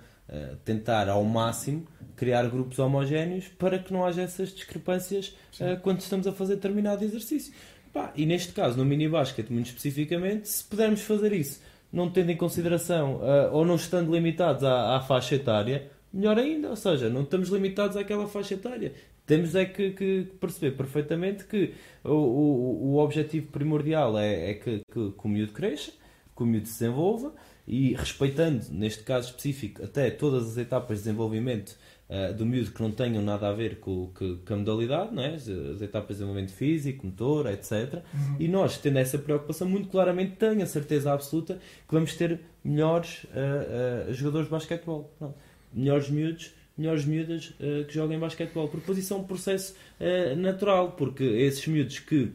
Tentar 0.66 1.10
ao 1.10 1.24
máximo 1.24 1.86
criar 2.16 2.48
grupos 2.48 2.80
homogéneos 2.80 3.50
para 3.50 3.78
que 3.78 3.94
não 3.94 4.04
haja 4.04 4.22
essas 4.22 4.50
discrepâncias 4.50 5.36
quando 5.84 6.00
estamos 6.00 6.26
a 6.26 6.32
fazer 6.32 6.56
determinado 6.56 7.04
exercício. 7.04 7.54
Pá, 7.94 8.12
e 8.16 8.26
neste 8.26 8.52
caso, 8.54 8.76
no 8.76 8.84
mini 8.84 9.08
basket, 9.08 9.48
muito 9.52 9.68
especificamente, 9.68 10.50
se 10.50 10.64
pudermos 10.64 11.02
fazer 11.02 11.32
isso, 11.32 11.62
não 11.92 12.10
tendo 12.10 12.32
em 12.32 12.36
consideração 12.36 13.18
uh, 13.18 13.54
ou 13.54 13.64
não 13.64 13.76
estando 13.76 14.12
limitados 14.12 14.64
à, 14.64 14.98
à, 14.98 15.02
faixa 15.02 15.36
etária, 15.36 15.92
melhor 16.12 16.40
ainda. 16.40 16.72
Ou 16.72 16.76
seja, 16.76 17.08
não 17.08 17.22
estamos 17.22 17.50
limitados 17.50 17.96
àquela 17.96 18.28
faixa 18.28 18.56
etária. 18.56 18.94
Temos 19.28 19.54
é 19.54 19.64
que, 19.66 19.92
que 19.92 20.28
perceber 20.40 20.76
perfeitamente 20.76 21.46
que 21.46 21.76
o, 22.04 22.10
o, 22.10 22.94
o 22.94 22.98
objetivo 22.98 23.48
primordial 23.52 24.18
é, 24.18 24.50
é 24.50 24.54
que, 24.56 24.82
que, 24.92 25.12
que 25.12 25.26
o 25.26 25.28
miúdo 25.28 25.54
cresça, 25.54 25.92
que 26.36 26.42
o 26.42 26.46
miúdo 26.48 26.68
se 26.68 26.80
desenvolva 26.80 27.34
e 27.68 27.94
respeitando, 27.94 28.66
neste 28.72 29.04
caso 29.04 29.30
específico, 29.30 29.84
até 29.84 30.10
todas 30.10 30.50
as 30.50 30.58
etapas 30.58 30.98
de 30.98 31.04
desenvolvimento 31.04 31.78
uh, 32.14 32.34
do 32.34 32.46
miúdo 32.46 32.72
que 32.72 32.82
não 32.82 32.92
tenham 32.92 33.24
nada 33.24 33.50
a 33.50 33.54
ver 33.54 33.80
com, 33.80 34.12
com, 34.14 34.38
com 34.38 34.54
a 34.54 34.58
modalidade, 34.58 35.14
não 35.14 35.24
é? 35.24 35.36
as, 35.36 35.48
as, 35.48 35.82
etapas 35.82 36.10
de 36.10 36.14
desenvolvimento 36.14 36.54
físico, 36.54 37.08
motor, 37.08 37.48
etc. 37.52 37.96
Uhum. 38.14 38.36
E 38.40 38.48
nós, 38.48 38.78
tendo 38.78 39.00
essa 39.00 39.18
preocupação, 39.18 39.68
muito 39.68 39.90
claramente 39.90 40.36
tenho 40.36 40.62
a 40.62 40.68
certeza 40.68 41.12
absoluta 41.12 41.56
que 41.88 41.94
vamos 41.94 42.16
ter 42.16 42.40
melhores 42.64 43.24
uh, 43.26 44.10
uh, 44.10 44.14
jogadores 44.14 44.48
de 44.48 44.52
basquetebol. 44.52 45.12
Não. 45.20 45.34
Melhores 45.74 46.10
miúdos 46.10 46.54
melhores 46.78 47.06
miúdas 47.06 47.54
uh, 47.60 47.86
que 47.86 47.94
joguem 47.94 48.20
basquetebol, 48.20 48.68
porque 48.68 48.82
depois 48.82 48.98
isso 48.98 49.14
é 49.14 49.18
um 49.18 49.24
processo 49.24 49.76
uh, 50.00 50.36
natural, 50.36 50.94
porque 50.94 51.24
esses 51.24 51.66
miúdos 51.68 52.00
que 52.00 52.32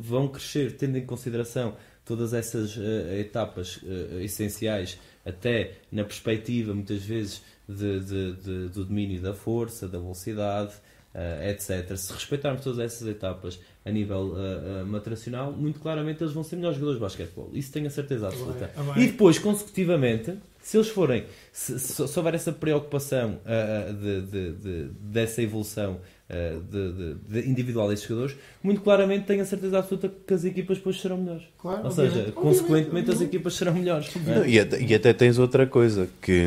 vão 0.00 0.28
crescer 0.28 0.72
tendo 0.72 0.96
em 0.96 1.04
consideração 1.04 1.76
todas 2.04 2.32
essas 2.32 2.76
uh, 2.76 2.80
etapas 3.18 3.80
essenciais, 4.20 4.98
até 5.28 5.72
na 5.92 6.04
perspectiva, 6.04 6.74
muitas 6.74 7.02
vezes, 7.02 7.42
de, 7.68 8.00
de, 8.00 8.32
de, 8.32 8.68
do 8.68 8.84
domínio 8.84 9.20
da 9.20 9.34
força, 9.34 9.86
da 9.86 9.98
velocidade, 9.98 10.74
uh, 11.14 11.48
etc. 11.48 11.96
Se 11.96 12.12
respeitarmos 12.12 12.62
todas 12.62 12.78
essas 12.78 13.06
etapas 13.06 13.60
a 13.84 13.90
nível 13.90 14.32
uh, 14.32 14.82
uh, 14.82 14.86
matracional, 14.86 15.52
muito 15.52 15.80
claramente 15.80 16.22
eles 16.22 16.32
vão 16.32 16.42
ser 16.42 16.56
melhores 16.56 16.78
jogadores 16.78 16.98
de 16.98 17.04
basquetebol. 17.04 17.50
Isso 17.52 17.72
tenho 17.72 17.86
a 17.86 17.90
certeza 17.90 18.28
absoluta. 18.28 18.70
E 18.96 19.06
depois, 19.06 19.38
consecutivamente, 19.38 20.38
se 20.60 20.76
eles 20.76 20.88
forem, 20.88 21.24
se, 21.52 21.78
se, 21.78 22.08
se 22.08 22.18
houver 22.18 22.34
essa 22.34 22.52
preocupação 22.52 23.40
uh, 23.44 23.92
de, 23.92 24.22
de, 24.22 24.52
de, 24.52 24.88
dessa 25.00 25.42
evolução 25.42 26.00
de, 26.28 27.48
individual 27.48 27.88
desses 27.88 28.06
jogadores, 28.06 28.36
muito 28.62 28.80
claramente 28.82 29.24
tenho 29.24 29.42
a 29.42 29.46
certeza 29.46 29.78
absoluta 29.78 30.12
que 30.26 30.34
as 30.34 30.44
equipas 30.44 30.76
depois 30.76 31.00
serão 31.00 31.16
melhores. 31.16 31.44
Claro, 31.58 31.84
Ou 31.84 31.90
seja, 31.90 32.08
obviamente, 32.08 32.32
consequentemente 32.32 32.86
obviamente. 32.86 33.10
as 33.10 33.20
equipas 33.22 33.54
serão 33.54 33.74
melhores. 33.74 34.14
Não, 34.14 34.44
e, 34.44 34.60
até, 34.60 34.80
e 34.80 34.94
até 34.94 35.12
tens 35.12 35.38
outra 35.38 35.66
coisa 35.66 36.08
que 36.20 36.46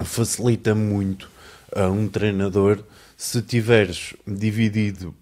facilita 0.00 0.74
muito 0.74 1.30
a 1.74 1.88
um 1.88 2.08
treinador 2.08 2.82
se 3.16 3.42
tiveres 3.42 4.14
dividido 4.26 5.14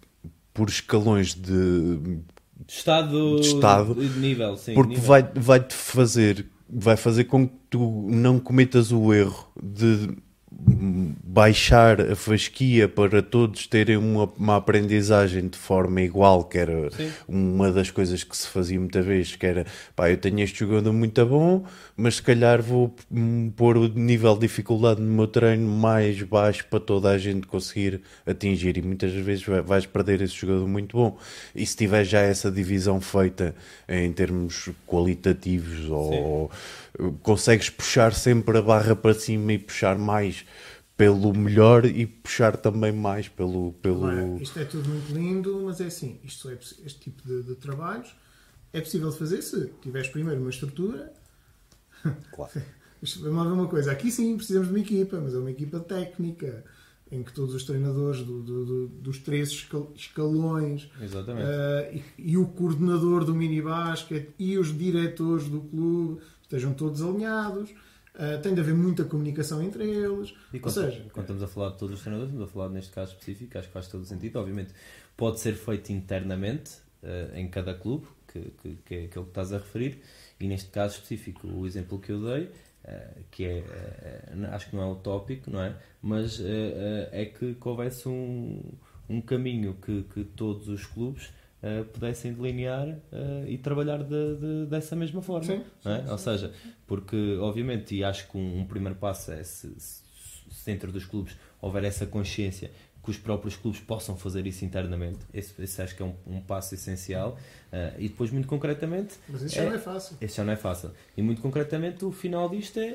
por 0.54 0.68
escalões 0.68 1.34
de 1.34 2.20
estado, 2.68 3.40
de, 3.40 3.46
estado, 3.46 3.94
de 3.94 4.18
nível, 4.18 4.56
sim, 4.56 4.74
porque 4.74 4.94
nível. 4.94 5.04
vai 5.06 5.22
vai 5.34 5.60
te 5.60 5.74
fazer 5.74 6.46
vai 6.68 6.96
fazer 6.96 7.24
com 7.24 7.48
que 7.48 7.54
tu 7.70 8.06
não 8.08 8.38
cometas 8.38 8.92
o 8.92 9.12
erro 9.12 9.48
de 9.60 10.16
baixar 10.58 12.00
a 12.00 12.16
fasquia 12.16 12.88
para 12.88 13.20
todos 13.22 13.66
terem 13.66 13.96
uma, 13.96 14.24
uma 14.38 14.56
aprendizagem 14.56 15.48
de 15.48 15.58
forma 15.58 16.00
igual, 16.00 16.44
que 16.44 16.56
era 16.58 16.90
Sim. 16.90 17.10
uma 17.28 17.70
das 17.70 17.90
coisas 17.90 18.24
que 18.24 18.36
se 18.36 18.48
fazia 18.48 18.80
muitas 18.80 19.04
vezes, 19.04 19.36
que 19.36 19.44
era 19.46 19.66
pá, 19.94 20.10
eu 20.10 20.16
tenho 20.16 20.40
este 20.40 20.60
jogador 20.60 20.92
muito 20.92 21.24
bom, 21.26 21.64
mas 21.96 22.16
se 22.16 22.22
calhar 22.22 22.62
vou 22.62 22.94
pôr 23.54 23.76
o 23.76 23.88
nível 23.88 24.34
de 24.34 24.40
dificuldade 24.40 25.00
no 25.00 25.12
meu 25.12 25.26
treino 25.26 25.68
mais 25.68 26.22
baixo 26.22 26.64
para 26.70 26.80
toda 26.80 27.10
a 27.10 27.18
gente 27.18 27.46
conseguir 27.46 28.00
atingir 28.26 28.76
e 28.78 28.82
muitas 28.82 29.12
vezes 29.12 29.44
vai- 29.44 29.60
vais 29.60 29.84
perder 29.86 30.22
esse 30.22 30.34
jogador 30.34 30.66
muito 30.66 30.96
bom. 30.96 31.18
E 31.54 31.66
se 31.66 31.76
tiver 31.76 32.04
já 32.04 32.20
essa 32.20 32.50
divisão 32.50 33.00
feita 33.00 33.54
em 33.88 34.10
termos 34.12 34.70
qualitativos 34.86 35.90
ou 35.90 36.50
consegues 37.22 37.70
puxar 37.70 38.12
sempre 38.14 38.58
a 38.58 38.62
barra 38.62 38.94
para 38.96 39.14
cima 39.14 39.52
e 39.52 39.58
puxar 39.58 39.98
mais 39.98 40.44
pelo 40.96 41.34
melhor 41.36 41.84
e 41.84 42.06
puxar 42.06 42.56
também 42.56 42.90
mais 42.92 43.28
pelo, 43.28 43.72
pelo... 43.82 44.06
Agora, 44.06 44.42
isto 44.42 44.58
é 44.58 44.64
tudo 44.64 44.88
muito 44.88 45.12
lindo, 45.12 45.62
mas 45.64 45.80
é 45.80 45.86
assim, 45.86 46.18
isto 46.24 46.48
é 46.48 46.54
este 46.54 46.98
tipo 47.00 47.22
de, 47.26 47.42
de 47.42 47.54
trabalhos 47.56 48.14
é 48.72 48.80
possível 48.80 49.10
de 49.10 49.18
fazer 49.18 49.40
se 49.42 49.70
tiveres 49.80 50.08
primeiro 50.08 50.40
uma 50.40 50.50
estrutura. 50.50 51.12
Claro. 52.32 52.52
Vamos 53.20 53.46
ver 53.46 53.52
uma 53.52 53.68
coisa, 53.68 53.92
aqui 53.92 54.10
sim 54.10 54.36
precisamos 54.36 54.68
de 54.68 54.74
uma 54.74 54.80
equipa, 54.80 55.20
mas 55.20 55.34
é 55.34 55.38
uma 55.38 55.50
equipa 55.50 55.78
técnica 55.80 56.64
em 57.12 57.22
que 57.22 57.32
todos 57.32 57.54
os 57.54 57.62
treinadores 57.62 58.20
do- 58.22 58.42
do- 58.42 58.64
do- 58.64 58.88
dos 58.88 59.18
três 59.18 59.50
escal- 59.50 59.92
escalões 59.94 60.90
Exatamente. 61.00 61.46
eh, 61.48 62.02
e, 62.18 62.32
e 62.32 62.36
o 62.36 62.46
coordenador 62.46 63.24
do 63.24 63.34
minibasket 63.34 64.30
e 64.38 64.58
os 64.58 64.76
diretores 64.76 65.48
do 65.48 65.60
clube 65.60 66.20
estejam 66.46 66.72
todos 66.74 67.02
alinhados. 67.02 67.74
eh, 68.18 68.38
tem 68.38 68.54
de 68.54 68.60
haver 68.60 68.74
muita 68.74 69.04
comunicação 69.04 69.62
entre 69.62 69.84
eles. 69.84 70.34
E 70.52 70.56
Ou 70.56 70.62
quando, 70.62 70.74
seja, 70.74 71.04
quando 71.12 71.24
estamos 71.24 71.42
a 71.42 71.46
falar 71.46 71.70
de 71.70 71.78
todos 71.78 71.96
os 71.96 72.00
treinadores, 72.00 72.32
estamos 72.32 72.50
a 72.50 72.52
falar 72.52 72.68
neste 72.70 72.92
caso 72.92 73.12
específico, 73.12 73.58
acho 73.58 73.68
que 73.68 73.74
faz 73.74 73.88
todo 73.88 74.02
o 74.02 74.06
sentido. 74.06 74.38
Obviamente, 74.38 74.72
pode 75.16 75.38
ser 75.40 75.54
feito 75.54 75.92
internamente 75.92 76.78
eh, 77.02 77.30
em 77.34 77.48
cada 77.48 77.74
clube, 77.74 78.06
que, 78.26 78.40
que, 78.62 78.78
que 78.84 78.94
é 78.94 79.04
aquele 79.04 79.24
que 79.24 79.30
estás 79.30 79.52
a 79.52 79.58
referir, 79.58 80.00
e 80.40 80.48
neste 80.48 80.70
caso 80.70 80.94
específico, 80.94 81.46
o 81.46 81.66
exemplo 81.66 81.98
que 81.98 82.10
eu 82.10 82.22
dei, 82.22 82.50
eh, 82.84 83.10
que 83.30 83.44
é, 83.44 83.64
acho 84.50 84.70
que 84.70 84.76
não 84.76 84.82
é 84.82 84.92
utópico, 84.92 85.50
não 85.50 85.60
é? 85.60 85.76
Mas 86.00 86.40
é 86.40 87.26
que, 87.26 87.54
que 87.54 87.68
houvesse 87.68 88.08
um, 88.08 88.62
um 89.08 89.20
caminho 89.20 89.74
que, 89.74 90.04
que 90.04 90.24
todos 90.24 90.68
os 90.68 90.86
clubes 90.86 91.30
eh, 91.66 91.82
pudessem 91.92 92.32
delinear 92.32 92.88
eh, 93.12 93.44
e 93.48 93.58
trabalhar 93.58 93.98
de- 94.02 94.36
de- 94.36 94.66
dessa 94.66 94.94
mesma 94.94 95.20
forma. 95.20 95.44
Sim, 95.44 95.62
não 95.84 95.92
é? 95.92 96.10
Ou 96.12 96.18
seja, 96.18 96.52
porque 96.86 97.36
obviamente, 97.40 97.94
e 97.94 98.04
acho 98.04 98.28
que 98.30 98.36
um, 98.38 98.60
um 98.60 98.64
primeiro 98.66 98.94
passo 98.96 99.32
é 99.32 99.42
se, 99.42 99.68
se, 99.80 100.02
dentro 100.64 100.92
dos 100.92 101.04
clubes 101.04 101.36
houver 101.60 101.82
essa 101.84 102.06
consciência 102.06 102.70
que 103.02 103.10
os 103.10 103.18
próprios 103.18 103.54
clubes 103.56 103.80
possam 103.80 104.16
fazer 104.16 104.46
isso 104.48 104.64
internamente, 104.64 105.20
esse, 105.32 105.60
esse 105.62 105.80
acho 105.80 105.94
que 105.96 106.02
é 106.02 106.06
um, 106.06 106.14
um 106.26 106.40
passo 106.40 106.74
essencial. 106.74 107.38
Eh, 107.72 107.94
e 108.00 108.08
depois, 108.08 108.30
muito 108.32 108.48
concretamente, 108.48 109.14
mas 109.28 109.42
isso 109.42 109.54
já 109.56 109.62
É- 109.62 109.66
não 109.66 109.74
é 109.74 109.78
fácil. 109.78 110.16
esse 110.20 110.36
já 110.36 110.44
não 110.44 110.52
é 110.52 110.56
fácil. 110.56 110.90
E 111.16 111.22
muito 111.22 111.40
concretamente, 111.40 112.04
o 112.04 112.10
final 112.12 112.48
disto 112.48 112.78
é 112.80 112.94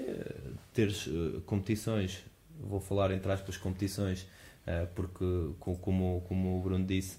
teres 0.73 1.07
eh, 1.07 1.39
competições, 1.45 2.23
vou 2.60 2.79
falar 2.79 3.12
entre 3.12 3.31
aspas 3.31 3.57
competições, 3.57 4.27
porque, 4.95 5.25
co- 5.60 5.75
como, 5.77 6.21
como 6.27 6.57
o 6.60 6.62
Bruno 6.62 6.86
disse, 6.86 7.17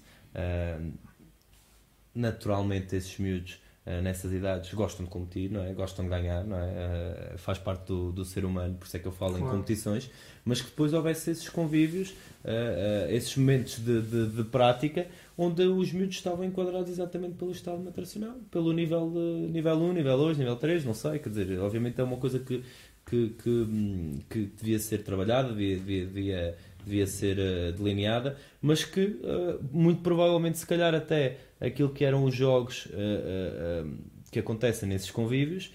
naturalmente 2.15 2.95
esses 2.95 3.17
miúdos 3.17 3.59
eh, 3.85 4.01
nessas 4.01 4.31
idades 4.31 4.73
gostam 4.73 5.03
de 5.05 5.11
competir, 5.11 5.51
não 5.51 5.61
é? 5.61 5.73
gostam 5.73 6.05
de 6.05 6.11
ganhar, 6.11 6.43
não 6.45 6.57
é? 6.57 6.69
Eh, 6.73 7.33
faz 7.37 7.57
parte 7.57 7.87
do, 7.87 8.11
do 8.13 8.23
ser 8.23 8.45
humano, 8.45 8.75
por 8.75 8.85
isso 8.85 8.95
é 8.95 8.99
que 8.99 9.05
eu 9.05 9.11
falo 9.11 9.35
em 9.37 9.41
Claro. 9.41 9.57
competições, 9.57 10.09
mas 10.45 10.61
que 10.61 10.69
depois 10.69 10.93
houvesse 10.93 11.31
esses 11.31 11.49
convívios, 11.49 12.13
eh, 12.45 13.07
esses 13.11 13.35
momentos 13.35 13.79
de, 13.79 14.01
de, 14.01 14.27
de 14.27 14.43
prática, 14.45 15.05
onde 15.37 15.63
os 15.63 15.91
miúdos 15.91 16.15
estavam 16.15 16.45
enquadrados 16.45 16.89
exatamente 16.89 17.33
pelo 17.35 17.51
estado 17.51 17.79
nutricional, 17.79 18.35
pelo 18.49 18.71
nível, 18.71 19.09
nível 19.49 19.75
1, 19.75 19.93
nível 19.93 20.17
2, 20.17 20.37
nível 20.37 20.55
3, 20.55 20.85
não 20.85 20.93
sei, 20.93 21.19
quer 21.19 21.29
dizer, 21.29 21.59
obviamente 21.59 21.99
é 21.99 22.03
uma 22.05 22.17
coisa 22.17 22.39
que, 22.39 22.63
que, 23.05 23.29
que, 23.31 23.49
hum, 23.49 24.19
que 24.29 24.45
devia 24.45 24.79
ser 24.79 24.99
trabalhada, 25.03 25.49
devia, 25.49 25.75
devia, 25.75 26.05
devia, 26.05 26.57
devia 26.85 27.05
ser 27.07 27.37
eh, 27.39 27.71
delineada, 27.71 28.35
mas 28.61 28.83
que 28.83 29.19
eh, 29.23 29.57
muito 29.71 30.01
provavelmente, 30.01 30.57
se 30.57 30.65
calhar 30.67 30.93
até 30.93 31.37
aquilo 31.59 31.89
que 31.89 32.03
eram 32.05 32.23
os 32.23 32.33
jogos 32.35 32.87
eh, 32.93 33.83
que 34.31 34.39
acontecem 34.39 34.87
nesses 34.89 35.11
convívios, 35.11 35.71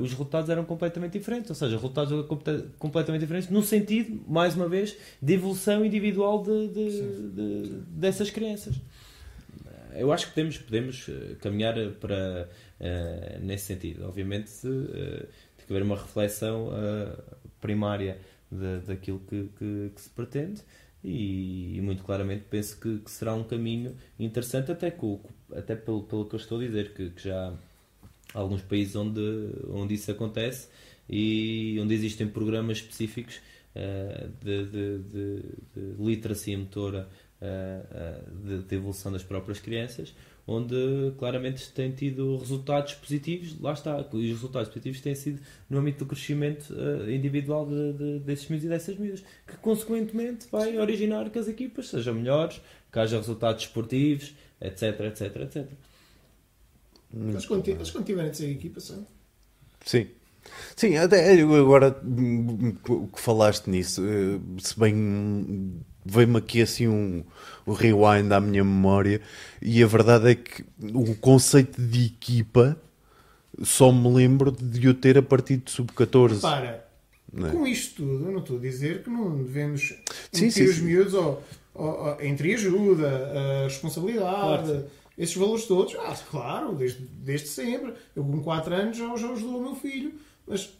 os 0.00 0.10
resultados 0.12 0.48
eram 0.50 0.64
completamente 0.64 1.14
diferentes, 1.18 1.50
ou 1.50 1.56
seja, 1.56 1.74
resultados 1.74 2.26
completamente 2.78 3.22
diferentes 3.22 3.50
no 3.50 3.60
sentido, 3.60 4.22
mais 4.28 4.54
uma 4.54 4.68
vez, 4.68 4.96
de 5.20 5.32
evolução 5.32 5.84
individual 5.84 6.40
de, 6.44 6.68
de- 6.68 7.30
de- 7.30 7.68
dessas 7.88 8.30
crianças. 8.30 8.76
Eu 9.96 10.12
acho 10.12 10.26
que 10.28 10.32
podemos, 10.34 10.58
podemos 10.58 11.06
caminhar 11.40 11.74
para 11.98 12.48
nesse 13.42 13.64
sentido. 13.64 14.06
Obviamente 14.06 14.48
tem 14.62 15.66
que 15.66 15.72
haver 15.72 15.82
uma 15.82 15.96
reflexão 15.96 16.68
primária 17.60 18.18
da- 18.54 18.78
daquilo 18.80 19.20
que, 19.20 19.48
que- 19.58 19.90
que 19.94 20.00
se 20.00 20.10
pretende 20.10 20.62
e, 21.02 21.76
e 21.76 21.80
muito 21.82 22.02
claramente 22.04 22.44
penso 22.50 22.78
que, 22.80 22.98
que 23.00 23.10
será 23.10 23.34
um 23.34 23.44
caminho 23.44 23.94
interessante 24.18 24.72
até, 24.72 24.90
com, 24.90 25.20
até 25.52 25.76
pelo, 25.76 26.02
pelo 26.04 26.24
que 26.26 26.34
eu 26.34 26.38
estou 26.40 26.58
a 26.60 26.64
dizer, 26.66 26.94
que, 26.94 27.10
que 27.10 27.28
já 27.28 27.54
há 28.34 28.38
alguns 28.38 28.62
países 28.62 28.96
onde, 28.96 29.20
onde 29.68 29.94
isso 29.94 30.10
acontece 30.10 30.68
e 31.08 31.78
onde 31.80 31.94
existem 31.94 32.26
programas 32.28 32.78
específicos 32.78 33.40
eh, 33.74 34.28
de, 34.42 34.64
de, 34.66 34.98
de, 34.98 35.42
de 35.74 36.02
literacia 36.02 36.56
motora 36.58 37.08
eh, 37.40 37.82
eh, 37.90 38.20
de, 38.44 38.62
de 38.62 38.74
evolução 38.74 39.12
das 39.12 39.22
próprias 39.22 39.60
crianças, 39.60 40.14
onde 40.46 41.12
claramente 41.18 41.70
tem 41.72 41.90
tido 41.90 42.36
resultados 42.36 42.94
positivos, 42.94 43.58
lá 43.60 43.72
está, 43.72 43.98
e 44.12 44.26
os 44.26 44.32
resultados 44.32 44.68
positivos 44.68 45.00
têm 45.00 45.14
sido 45.14 45.40
no 45.70 45.78
âmbito 45.78 46.00
do 46.00 46.06
crescimento 46.06 46.74
eh, 46.76 47.14
individual 47.14 47.66
de, 47.66 47.92
de- 47.94 48.18
desses 48.20 48.48
miúdos 48.48 48.66
e 48.66 48.68
dessas 48.68 48.98
miúdas, 48.98 49.24
que 49.46 49.56
consequentemente 49.58 50.46
vai 50.52 50.76
originar 50.78 51.30
que 51.30 51.38
as 51.38 51.48
equipas 51.48 51.88
sejam 51.88 52.14
melhores, 52.14 52.60
que 52.92 52.98
haja 52.98 53.16
resultados 53.16 53.62
esportivos, 53.64 54.34
etc, 54.60 55.00
etc, 55.00 55.36
etc. 55.36 55.66
Eles 57.12 57.46
quando, 57.46 57.68
eles 57.68 57.90
quando 57.90 58.04
tiverem 58.04 58.30
de 58.30 58.36
ser 58.36 58.50
equipa 58.50 58.80
são. 58.80 59.06
Sim. 59.84 60.08
Sim, 60.76 60.96
até 60.96 61.32
agora 61.40 61.98
hum, 62.04 62.76
o 62.88 63.06
que 63.08 63.20
falaste 63.20 63.68
nisso, 63.70 64.02
eh, 64.04 64.38
se 64.60 64.78
bem 64.78 64.94
hum, 64.94 65.80
veio-me 66.04 66.38
aqui 66.38 66.60
assim 66.62 66.88
um, 66.88 67.24
um 67.66 67.72
rewind 67.72 68.30
à 68.32 68.40
minha 68.40 68.62
memória, 68.64 69.20
e 69.62 69.82
a 69.82 69.86
verdade 69.86 70.30
é 70.30 70.34
que 70.34 70.64
o 70.92 71.14
conceito 71.16 71.80
de 71.80 72.06
equipa 72.06 72.76
só 73.62 73.92
me 73.92 74.12
lembro 74.12 74.50
de 74.50 74.86
eu 74.86 74.94
ter 74.94 75.16
a 75.16 75.22
partir 75.22 75.58
de 75.58 75.70
sub-14. 75.70 76.40
Para, 76.40 76.84
é? 77.36 77.50
com 77.50 77.66
isto 77.66 77.96
tudo, 78.02 78.26
eu 78.26 78.32
não 78.32 78.40
estou 78.40 78.58
a 78.58 78.60
dizer 78.60 79.02
que 79.02 79.10
não 79.10 79.42
devemos 79.42 79.94
Sim, 80.32 80.46
meter 80.46 80.50
sim, 80.50 80.64
os 80.64 80.76
sim. 80.76 80.82
miúdos 80.84 81.14
ao, 81.14 81.42
ao, 81.74 82.20
entre 82.22 82.54
ajuda, 82.54 83.08
a 83.08 83.64
responsabilidade, 83.64 84.66
Claro. 84.66 84.86
esses 85.16 85.36
valores 85.36 85.64
todos. 85.66 85.94
Ah, 85.96 86.16
claro, 86.30 86.74
desde, 86.74 87.00
desde 87.04 87.48
sempre. 87.48 87.94
Eu 88.14 88.24
com 88.24 88.40
4 88.42 88.74
anos 88.74 88.96
já, 88.96 89.16
já 89.16 89.30
ajudou 89.30 89.58
o 89.58 89.62
meu 89.62 89.74
filho, 89.76 90.14
mas, 90.46 90.70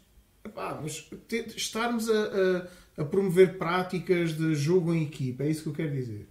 epá, 0.44 0.78
mas 0.82 1.08
te- 1.28 1.46
estarmos 1.56 2.08
a, 2.10 2.12
a, 2.12 2.66
a 2.96 3.04
promover 3.04 3.58
práticas 3.58 4.36
de 4.36 4.54
jogo 4.54 4.94
em 4.94 5.02
equipa, 5.04 5.44
é 5.44 5.50
isso 5.50 5.62
que 5.64 5.68
eu 5.68 5.72
quero 5.74 5.92
dizer. 5.92 6.28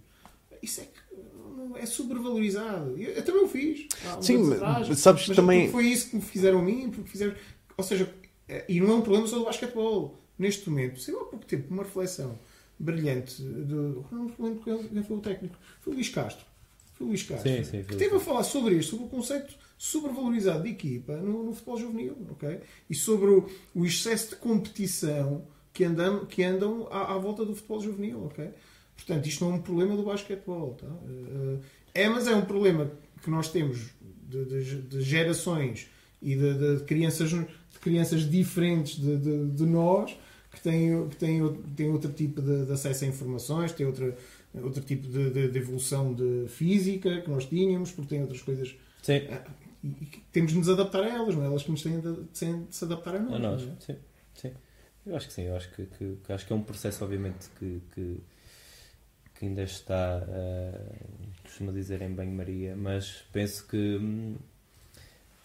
Isso 0.62 0.80
é 0.80 0.84
que 0.84 1.78
é 1.78 1.86
supervalorizado. 1.86 2.96
Eu, 2.98 3.12
eu 3.12 3.24
também 3.24 3.44
o 3.44 3.48
fiz. 3.48 3.86
Sim, 4.20 4.38
mas 4.38 4.62
atrás, 4.62 4.98
sabes 4.98 5.28
mas 5.28 5.36
também- 5.36 5.70
Foi 5.70 5.86
isso 5.86 6.10
que 6.10 6.16
me 6.16 6.22
fizeram 6.22 6.60
a 6.60 6.62
mim, 6.62 6.90
porque 6.90 7.10
fizeram. 7.10 7.34
Ou 7.76 7.84
seja, 7.84 8.12
eh, 8.48 8.64
e 8.68 8.80
não 8.80 8.90
é 8.90 8.94
um 8.94 9.00
problema 9.02 9.26
só 9.26 9.38
do 9.38 9.44
basquetebol. 9.44 10.18
Neste 10.38 10.68
momento, 10.68 11.00
saiu 11.00 11.20
há 11.20 11.24
pouco 11.26 11.44
tempo 11.46 11.72
uma 11.72 11.82
reflexão 11.84 12.38
brilhante 12.78 13.40
do. 13.42 14.04
Não 14.10 14.24
me 14.24 14.32
lembro 14.38 14.62
quem 14.88 15.02
foi 15.02 15.16
o 15.16 15.20
técnico. 15.20 15.56
Foi 15.80 15.92
o 15.92 15.96
Luís 15.96 16.08
Castro. 16.08 16.44
Foi 16.94 17.06
o 17.06 17.10
Luís 17.10 17.22
Castro. 17.22 17.50
Sim, 17.50 17.64
sim, 17.64 17.78
que 17.82 17.88
foi. 17.88 17.96
teve 17.96 18.16
a 18.16 18.20
falar 18.20 18.42
sobre 18.44 18.74
isto, 18.76 18.90
sobre 18.90 19.06
o 19.06 19.08
conceito 19.08 19.54
supervalorizado 19.76 20.62
de 20.62 20.70
equipa 20.70 21.16
no, 21.16 21.44
no 21.44 21.52
futebol 21.52 21.78
juvenil, 21.78 22.16
ok? 22.30 22.60
E 22.88 22.94
sobre 22.94 23.30
o, 23.30 23.48
o 23.74 23.84
excesso 23.84 24.30
de 24.30 24.36
competição 24.36 25.46
que 25.74 25.84
andam, 25.84 26.24
que 26.24 26.42
andam 26.42 26.88
à, 26.90 27.14
à 27.14 27.18
volta 27.18 27.44
do 27.44 27.54
futebol 27.54 27.80
juvenil, 27.82 28.24
ok? 28.24 28.48
Portanto, 28.96 29.26
isto 29.26 29.44
não 29.44 29.52
é 29.52 29.54
um 29.56 29.60
problema 29.62 29.96
do 29.96 30.04
basquetebol, 30.04 30.74
tá? 30.80 30.86
Eh, 30.86 31.58
É, 32.04 32.08
mas 32.08 32.26
é 32.26 32.34
um 32.34 32.42
problema 32.44 32.90
que 33.22 33.28
nós 33.30 33.50
temos 33.50 33.90
de, 34.28 34.44
de- 34.46 34.82
de 34.82 35.00
gerações 35.02 35.88
e 36.22 36.34
de, 36.34 36.76
de 36.78 36.84
crianças, 36.84 37.30
de 37.30 37.46
crianças 37.80 38.28
diferentes 38.28 38.96
de, 38.98 39.16
nós 39.66 40.16
que 40.52 40.60
têm, 40.60 41.08
que 41.08 41.16
têm, 41.16 41.42
outro- 41.42 41.62
têm 41.76 41.90
outro 41.90 42.12
tipo 42.12 42.40
de, 42.40 42.64
acesso 42.72 43.04
a 43.04 43.08
informações, 43.08 43.72
têm 43.72 43.86
outra, 43.86 44.16
outro 44.62 44.82
tipo 44.82 45.06
de, 45.08 45.30
evolução 45.58 46.14
de 46.14 46.46
física 46.48 47.20
que 47.20 47.28
nós 47.30 47.44
tínhamos, 47.46 47.90
porque 47.92 48.10
têm 48.10 48.22
outras 48.22 48.40
coisas 48.42 48.74
Sim, 49.02 49.20
e, 49.82 49.88
e 49.88 50.06
temos 50.32 50.52
de 50.52 50.58
nos 50.58 50.68
adaptar 50.68 51.02
a 51.02 51.08
elas, 51.08 51.34
não 51.34 51.42
é? 51.42 51.46
Elas 51.46 51.62
que 51.64 51.70
nos 51.70 51.82
têm 51.82 52.00
de, 52.00 52.12
têm 52.38 52.64
de 52.64 52.74
se 52.74 52.84
adaptar 52.84 53.16
a 53.16 53.20
nós. 53.20 53.34
a 53.34 53.38
nós. 53.38 53.62
é? 53.62 53.66
Sim, 53.80 53.96
sim. 54.34 54.50
Eu 55.06 55.16
acho 55.16 55.26
que 55.26 55.32
sim, 55.34 55.42
eu 55.42 55.56
acho 55.56 55.70
que, 55.70 55.84
que, 55.84 56.16
que 56.24 56.32
acho 56.32 56.46
que 56.46 56.52
é 56.52 56.56
um 56.56 56.62
processo, 56.62 57.04
obviamente, 57.04 57.48
que, 57.58 57.82
que, 57.94 58.20
que 59.34 59.44
ainda 59.44 59.62
está, 59.62 60.22
uh, 60.26 61.42
costuma 61.42 61.72
dizer, 61.72 62.00
em 62.00 62.10
banho-maria, 62.10 62.74
mas 62.74 63.22
penso 63.30 63.66
que 63.66 63.76
hum, 63.76 64.36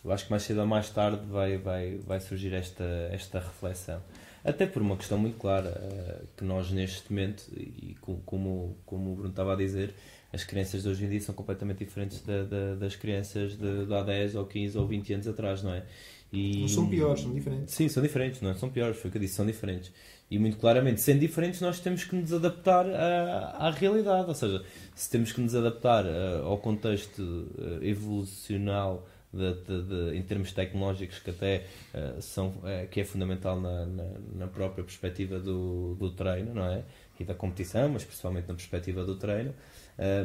eu 0.04 0.12
acho 0.12 0.26
que 0.26 0.32
mais 0.32 0.44
cedo 0.44 0.62
ou 0.62 0.68
mais 0.68 0.90
tarde 0.90 1.26
vai, 1.26 1.58
vai, 1.58 1.98
vai 1.98 2.22
surgir 2.22 2.54
esta, 2.54 2.86
esta 3.12 3.40
reflexão. 3.40 4.02
Até 4.46 4.66
por 4.66 4.82
uma 4.82 4.96
questão 4.96 5.18
muito 5.18 5.38
clara, 5.38 5.72
uh, 5.72 6.28
que 6.38 6.46
nós 6.46 6.72
neste 6.72 7.12
momento, 7.12 7.44
e 7.54 7.98
como, 8.26 8.78
como 8.86 9.12
o 9.12 9.16
Bruno 9.16 9.30
estava 9.30 9.54
a 9.54 9.56
dizer, 9.58 9.94
as 10.32 10.46
crianças 10.46 10.84
de 10.84 10.90
hoje 10.90 11.04
em 11.04 11.10
dia 11.10 11.20
são 11.20 11.36
completamente 11.36 11.84
diferentes 11.84 12.22
da, 12.22 12.44
da, 12.44 12.76
das 12.76 12.96
crianças 12.96 13.58
de, 13.58 13.86
de 13.86 13.94
há 13.94 14.04
10 14.04 14.36
ou 14.36 14.46
15 14.46 14.78
ou 14.78 14.88
20 14.88 15.14
anos 15.16 15.28
atrás, 15.28 15.62
não 15.64 15.74
é? 15.74 15.84
E... 16.32 16.62
Não 16.62 16.68
são 16.68 16.88
piores, 16.88 17.22
são 17.22 17.34
diferentes. 17.34 17.74
Sim, 17.74 17.90
são 17.90 18.04
diferentes, 18.04 18.42
não 18.42 18.52
é? 18.52 18.54
são 18.54 18.70
piores, 18.70 18.98
foi 18.98 19.10
o 19.10 19.12
que 19.12 19.18
eu 19.18 19.22
disse, 19.22 19.36
são 19.36 19.46
diferentes. 19.46 19.92
E 20.30 20.38
muito 20.38 20.58
claramente, 20.58 21.02
sendo 21.02 21.20
diferentes, 21.20 21.60
nós 21.60 21.80
temos 21.80 22.04
que 22.04 22.16
nos 22.16 22.32
adaptar 22.32 22.86
à, 22.88 23.68
à 23.68 23.72
realidade. 23.72 24.28
Ou 24.28 24.36
seja, 24.36 24.64
se 24.94 25.10
temos 25.10 25.32
que 25.32 25.42
nos 25.42 25.56
adaptar 25.56 26.06
uh, 26.06 26.46
ao 26.46 26.58
contexto 26.60 27.20
uh, 27.20 27.84
evolucional 27.84 29.08
de, 29.34 29.54
de, 29.54 29.84
de, 29.84 30.18
em 30.18 30.22
termos 30.22 30.52
tecnológicos 30.52 31.20
que 31.20 31.32
até 31.32 31.66
uh, 31.94 32.22
são 32.22 32.56
que 32.90 33.00
é 33.00 33.04
fundamental 33.04 33.60
na, 33.60 33.86
na, 33.86 34.04
na, 34.36 34.48
própria 34.48 34.84
perspectiva 34.84 35.40
do, 35.40 35.94
do 36.00 36.10
treino 36.10 36.52
não 36.56 36.66
é 36.66 36.82
e 37.20 37.24
da 37.24 37.36
competição 37.36 37.90
mas 37.90 38.04
principalmente 38.04 38.48
na 38.48 38.56
perspectiva 38.56 39.04
do 39.06 39.16
treino 39.16 39.54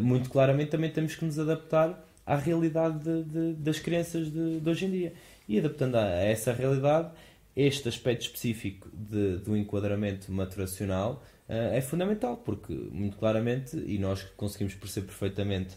muito 0.00 0.30
claramente 0.30 0.70
também 0.70 0.90
temos 0.90 1.16
que 1.16 1.22
nos 1.22 1.38
adaptar 1.38 2.02
à 2.24 2.36
realidade 2.36 2.98
das 3.58 3.78
crianças 3.78 4.30
de, 4.32 4.62
hoje 4.64 4.86
em 4.86 4.90
dia 4.90 5.12
e 5.48 5.58
adaptando 5.58 5.96
a 5.96 6.06
essa 6.06 6.52
realidade, 6.52 7.10
este 7.56 7.88
aspecto 7.88 8.22
específico 8.22 8.88
de, 8.92 9.36
do 9.38 9.56
enquadramento 9.56 10.32
maturacional 10.32 11.22
uh, 11.48 11.74
é 11.74 11.80
fundamental, 11.80 12.36
porque, 12.36 12.72
muito 12.72 13.16
claramente, 13.16 13.76
e 13.76 13.98
nós 13.98 14.22
conseguimos 14.36 14.74
perceber 14.74 15.06
perfeitamente, 15.06 15.76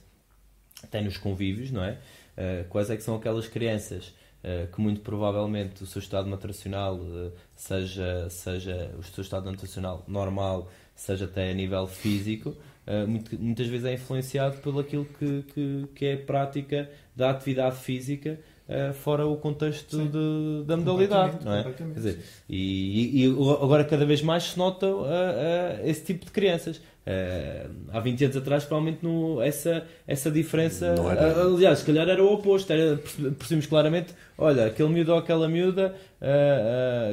até 0.83 1.01
nos 1.01 1.17
convívios, 1.17 1.71
não 1.71 1.83
é? 1.83 1.99
Uh, 2.37 2.67
quais 2.69 2.89
é 2.89 2.95
que 2.95 3.03
são 3.03 3.15
aquelas 3.15 3.47
crianças 3.47 4.07
uh, 4.43 4.71
que, 4.73 4.81
muito 4.81 5.01
provavelmente, 5.01 5.83
o 5.83 5.85
seu 5.85 5.99
estado 5.99 6.27
maturacional, 6.27 6.99
seja, 7.55 8.27
seja 8.29 8.95
o 8.97 9.03
seu 9.03 9.21
estado 9.21 9.45
maturacional 9.45 10.03
normal, 10.07 10.71
seja 10.95 11.25
até 11.25 11.51
a 11.51 11.53
nível 11.53 11.85
físico, 11.85 12.55
muitas 13.37 13.67
vezes 13.67 13.85
é 13.85 13.93
influenciado 13.93 14.57
pelo 14.61 14.79
aquilo 14.79 15.03
que, 15.03 15.43
que, 15.53 15.87
que 15.93 16.05
é 16.05 16.15
prática 16.15 16.89
da 17.13 17.29
atividade 17.31 17.75
física 17.75 18.39
uh, 18.67 18.93
fora 18.93 19.25
o 19.25 19.37
contexto 19.37 19.97
de, 19.97 20.63
da 20.65 20.77
modalidade, 20.77 21.43
não 21.43 21.53
é? 21.53 21.63
Quer 21.63 21.93
dizer, 21.93 22.19
e, 22.49 23.23
e, 23.23 23.29
agora 23.29 23.83
cada 23.83 24.05
vez 24.05 24.21
mais 24.21 24.43
se 24.43 24.57
nota 24.57 24.87
uh, 24.87 25.03
uh, 25.03 25.07
esse 25.83 26.03
tipo 26.03 26.25
de 26.25 26.31
crianças. 26.31 26.81
há 27.93 27.99
20 27.99 28.25
anos 28.25 28.37
atrás, 28.37 28.65
provavelmente, 28.65 29.01
no, 29.01 29.41
essa, 29.41 29.85
essa 30.05 30.29
diferença. 30.29 30.93
aliás, 31.41 31.79
se 31.79 31.85
calhar 31.85 32.07
era 32.09 32.23
o 32.23 32.33
oposto. 32.33 32.71
Era, 32.71 32.97
percebemos 33.37 33.65
claramente: 33.65 34.13
olha, 34.37 34.65
aquele 34.65 34.89
miúdo 34.89 35.13
ou 35.13 35.17
aquela 35.17 35.47
miúda, 35.47 35.95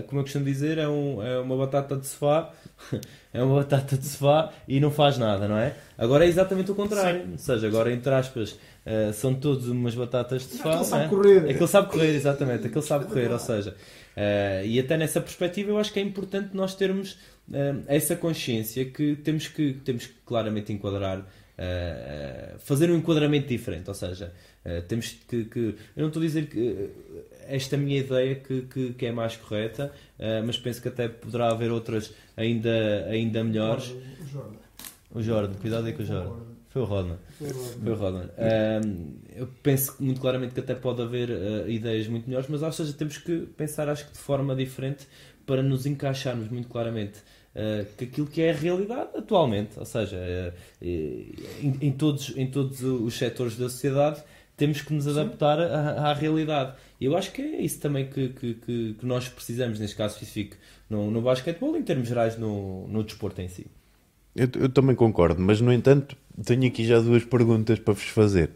como 0.09 0.21
eu 0.21 0.25
costumo 0.25 0.45
dizer, 0.45 0.79
é, 0.79 0.89
um, 0.89 1.23
é 1.23 1.39
uma 1.39 1.57
batata 1.57 1.97
de 1.97 2.07
sofá. 2.07 2.51
é 3.33 3.43
uma 3.43 3.57
batata 3.57 3.97
de 3.97 4.05
sofá 4.05 4.53
e 4.67 4.81
não 4.81 4.91
faz 4.91 5.17
nada, 5.17 5.47
não 5.47 5.57
é? 5.57 5.75
Agora 5.97 6.25
é 6.25 6.29
exatamente 6.29 6.71
o 6.71 6.75
contrário. 6.75 7.23
Sim. 7.23 7.33
Ou 7.33 7.39
seja, 7.39 7.67
agora, 7.69 7.93
entre 7.93 8.13
aspas, 8.13 8.59
uh, 8.87 9.13
são 9.13 9.35
todos 9.35 9.69
umas 9.69 9.95
batatas 9.95 10.43
de 10.43 10.57
sofá. 10.57 10.71
Aquele 10.71 10.85
sabe 10.85 11.05
é? 11.05 11.09
correr. 11.09 11.51
Aquele 11.51 11.67
sabe 11.67 11.91
correr, 11.91 12.15
exatamente. 12.15 12.67
Aquele 12.67 12.85
sabe 12.85 13.05
correr, 13.07 13.31
ou 13.31 13.39
seja, 13.39 13.71
uh, 13.71 14.67
e 14.67 14.79
até 14.79 14.97
nessa 14.97 15.21
perspectiva 15.21 15.71
eu 15.71 15.79
acho 15.79 15.93
que 15.93 15.99
é 15.99 16.03
importante 16.03 16.51
nós 16.55 16.75
termos 16.75 17.13
uh, 17.49 17.83
essa 17.87 18.17
consciência 18.17 18.85
que 18.85 19.17
temos 19.17 19.49
que, 19.49 19.75
temos 19.85 20.07
que 20.07 20.15
claramente 20.25 20.73
enquadrar, 20.73 21.25
fazer 22.59 22.91
um 22.91 22.97
enquadramento 22.97 23.47
diferente, 23.47 23.89
ou 23.89 23.95
seja, 23.95 24.33
temos 24.89 25.17
que, 25.29 25.45
que, 25.45 25.77
Eu 25.95 26.03
não 26.03 26.09
estou 26.09 26.21
a 26.21 26.27
dizer 26.27 26.49
que 26.49 26.91
esta 27.47 27.77
minha 27.77 28.01
ideia 28.01 28.35
que, 28.35 28.63
que, 28.63 28.93
que 28.95 29.07
é 29.07 29.13
mais 29.13 29.37
correta, 29.37 29.93
mas 30.45 30.59
penso 30.59 30.83
que 30.83 30.89
até 30.89 31.07
poderá 31.07 31.53
haver 31.53 31.71
outras 31.71 32.13
ainda, 32.37 33.07
ainda 33.09 33.45
melhores. 33.45 33.95
O 34.21 34.27
Jordan. 34.27 34.57
O 35.15 35.23
Jordan, 35.23 35.55
cuidado 35.61 35.87
aí 35.87 35.93
com 35.93 36.03
o 36.03 36.07
Jordan. 36.07 36.54
Foi 36.75 36.83
o 36.83 36.87
Rodman. 36.87 37.19
Foi 37.39 37.93
o 37.93 37.95
Rodman. 37.95 38.29
Um, 38.37 39.15
eu 39.33 39.49
penso 39.63 39.95
muito 40.01 40.21
claramente 40.21 40.55
que 40.55 40.59
até 40.59 40.75
pode 40.75 41.01
haver 41.01 41.31
uh, 41.31 41.71
ideias 41.71 42.09
muito 42.09 42.29
melhores, 42.29 42.49
mas 42.49 42.65
ou 42.65 42.73
seja, 42.73 42.93
temos 42.93 43.17
que 43.17 43.47
pensar, 43.57 43.89
acho 43.89 44.05
que 44.09 44.13
de 44.13 44.19
forma 44.19 44.57
diferente 44.57 45.07
para 45.47 45.63
nos 45.63 45.87
encaixarmos 45.87 46.49
muito 46.49 46.67
claramente 46.67 47.21
uh, 47.55 47.87
que 47.97 48.07
aquilo 48.07 48.27
que 48.27 48.43
é 48.43 48.51
a 48.51 48.55
realidade 48.55 49.11
atualmente, 49.17 49.79
ou 49.79 49.85
seja, 49.85 50.17
uh, 50.17 50.85
em, 50.85 51.79
em, 51.81 51.93
todos, 51.93 52.37
em 52.37 52.51
todos 52.51 52.83
os 52.83 53.15
setores 53.17 53.57
da 53.57 53.69
sociedade 53.69 54.25
temos 54.57 54.83
que 54.83 54.93
nos 54.93 55.07
adaptar 55.07 55.61
à, 55.61 56.11
à, 56.11 56.13
realidade. 56.13 56.75
E 57.01 57.05
eu 57.05 57.17
acho 57.17 57.31
que 57.31 57.41
é 57.41 57.63
isso 57.63 57.79
também 57.79 58.09
que, 58.09 58.31
que, 58.31 58.55
que, 58.55 58.95
que 58.95 59.07
nós 59.07 59.29
precisamos, 59.29 59.79
neste 59.79 59.95
caso 59.95 60.15
específico, 60.15 60.57
no, 60.91 61.09
no 61.09 61.23
basquetebol, 61.23 61.77
em 61.77 61.83
termos 61.83 62.09
gerais, 62.09 62.37
no, 62.37 62.89
no 62.89 63.05
desporto 63.05 63.41
em 63.41 63.49
si. 63.49 63.65
Eu, 64.35 64.49
eu, 64.57 64.69
também 64.69 64.97
concordo, 64.97 65.41
mas 65.41 65.61
no 65.61 65.73
entanto 65.73 66.17
tenho 66.43 66.67
aqui 66.67 66.85
já 66.85 67.01
duas 67.01 67.25
perguntas 67.25 67.79
para 67.79 67.95
vos 67.95 68.09
fazer. 68.09 68.51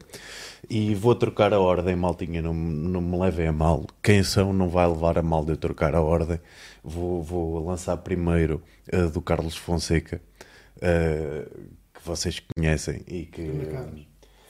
E 0.69 0.95
vou 0.95 1.15
trocar 1.15 1.55
a 1.55 1.61
ordem, 1.61 1.95
maltinha, 1.95 2.43
não, 2.43 2.53
não 2.53 3.01
me 3.01 3.19
levem 3.19 3.47
a 3.47 3.53
mal. 3.53 3.87
Quem 4.03 4.23
são 4.23 4.53
não 4.53 4.69
vai 4.69 4.87
levar 4.89 5.19
a 5.19 5.23
mal 5.23 5.45
de 5.45 5.53
eu 5.53 5.57
trocar 5.57 5.95
a 5.95 6.01
ordem. 6.01 6.41
Vou, 6.83 7.23
vou 7.23 7.65
lançar 7.65 7.97
primeiro 7.99 8.63
a 8.93 9.07
do 9.07 9.21
Carlos 9.21 9.57
Fonseca, 9.57 10.21
uh, 10.77 11.69
que 11.95 12.05
vocês 12.05 12.41
conhecem 12.55 13.03
e 13.07 13.25
que. 13.27 13.43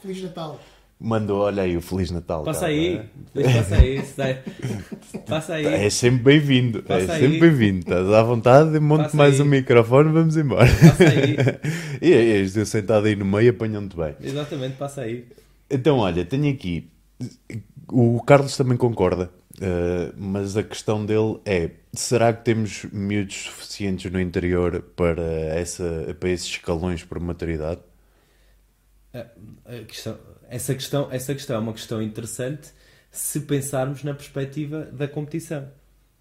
Feliz 0.03 0.23
Natal! 0.23 0.59
Mandou, 1.01 1.43
olha 1.43 1.63
aí, 1.63 1.77
o 1.77 1.81
Feliz 1.81 2.11
Natal. 2.11 2.43
Passa 2.43 2.67
aí, 2.67 3.01
passa 3.33 3.77
aí, 3.77 4.03
passa 5.29 5.55
aí. 5.55 5.65
É 5.65 5.89
sempre 5.91 6.25
bem-vindo, 6.25 6.85
é 6.89 7.07
sempre 7.07 7.39
bem-vindo. 7.39 7.79
Estás 7.81 8.13
à 8.13 8.21
vontade, 8.25 8.81
monte 8.81 9.15
mais 9.15 9.39
o 9.39 9.45
um 9.45 9.47
microfone, 9.47 10.11
vamos 10.11 10.37
embora. 10.37 10.67
Passa 10.67 11.05
aí. 11.05 11.37
e 12.03 12.13
és 12.13 12.57
eu 12.57 12.67
sentado 12.67 13.07
aí 13.07 13.15
no 13.15 13.25
meio, 13.25 13.51
apanhando-te 13.51 13.97
bem. 13.97 14.17
Exatamente, 14.21 14.77
passa 14.77 15.03
aí. 15.03 15.25
Então, 15.71 15.99
olha, 15.99 16.25
tenho 16.25 16.53
aqui. 16.53 16.91
O 17.93 18.21
Carlos 18.23 18.57
também 18.57 18.77
concorda, 18.77 19.31
uh, 19.55 20.13
mas 20.17 20.57
a 20.57 20.65
questão 20.65 21.07
dele 21.07 21.39
é: 21.47 21.71
será 21.93 22.33
que 22.33 22.45
temos 22.45 22.87
miúdos 22.93 23.45
suficientes 23.45 24.11
no 24.11 24.21
interior 24.21 24.83
para, 24.97 25.23
essa, 25.23 26.17
para 26.19 26.31
esses 26.31 26.49
escalões 26.49 27.05
por 27.05 27.21
maturidade? 27.21 27.83
A, 29.15 29.21
a 29.65 29.85
questão 29.87 30.19
essa 30.49 30.75
questão, 30.75 31.09
essa 31.11 31.35
questão 31.35 31.57
é 31.57 31.59
uma 31.59 31.73
questão 31.73 32.03
interessante 32.03 32.71
se 33.11 33.41
pensarmos 33.41 34.03
na 34.03 34.15
perspectiva 34.15 34.89
da 34.93 35.07
competição. 35.07 35.69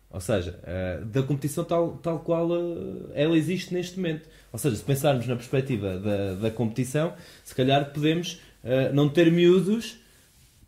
Ou 0.09 0.21
seja, 0.21 0.57
uh, 0.63 1.05
da 1.05 1.21
competição 1.21 1.63
tal, 1.63 1.97
tal 1.97 2.19
qual 2.19 2.49
uh, 2.49 3.11
ela 3.13 3.37
existe 3.37 3.73
neste 3.73 3.97
momento. 3.97 4.27
Ou 4.53 4.59
seja, 4.59 4.75
se 4.75 4.83
pensarmos 4.83 5.27
na 5.27 5.35
perspectiva 5.35 5.97
da, 5.99 6.33
da 6.35 6.51
competição, 6.51 7.13
se 7.43 7.53
calhar 7.53 7.91
podemos 7.91 8.39
uh, 8.63 8.93
não 8.93 9.09
ter 9.09 9.31
miúdos 9.31 9.97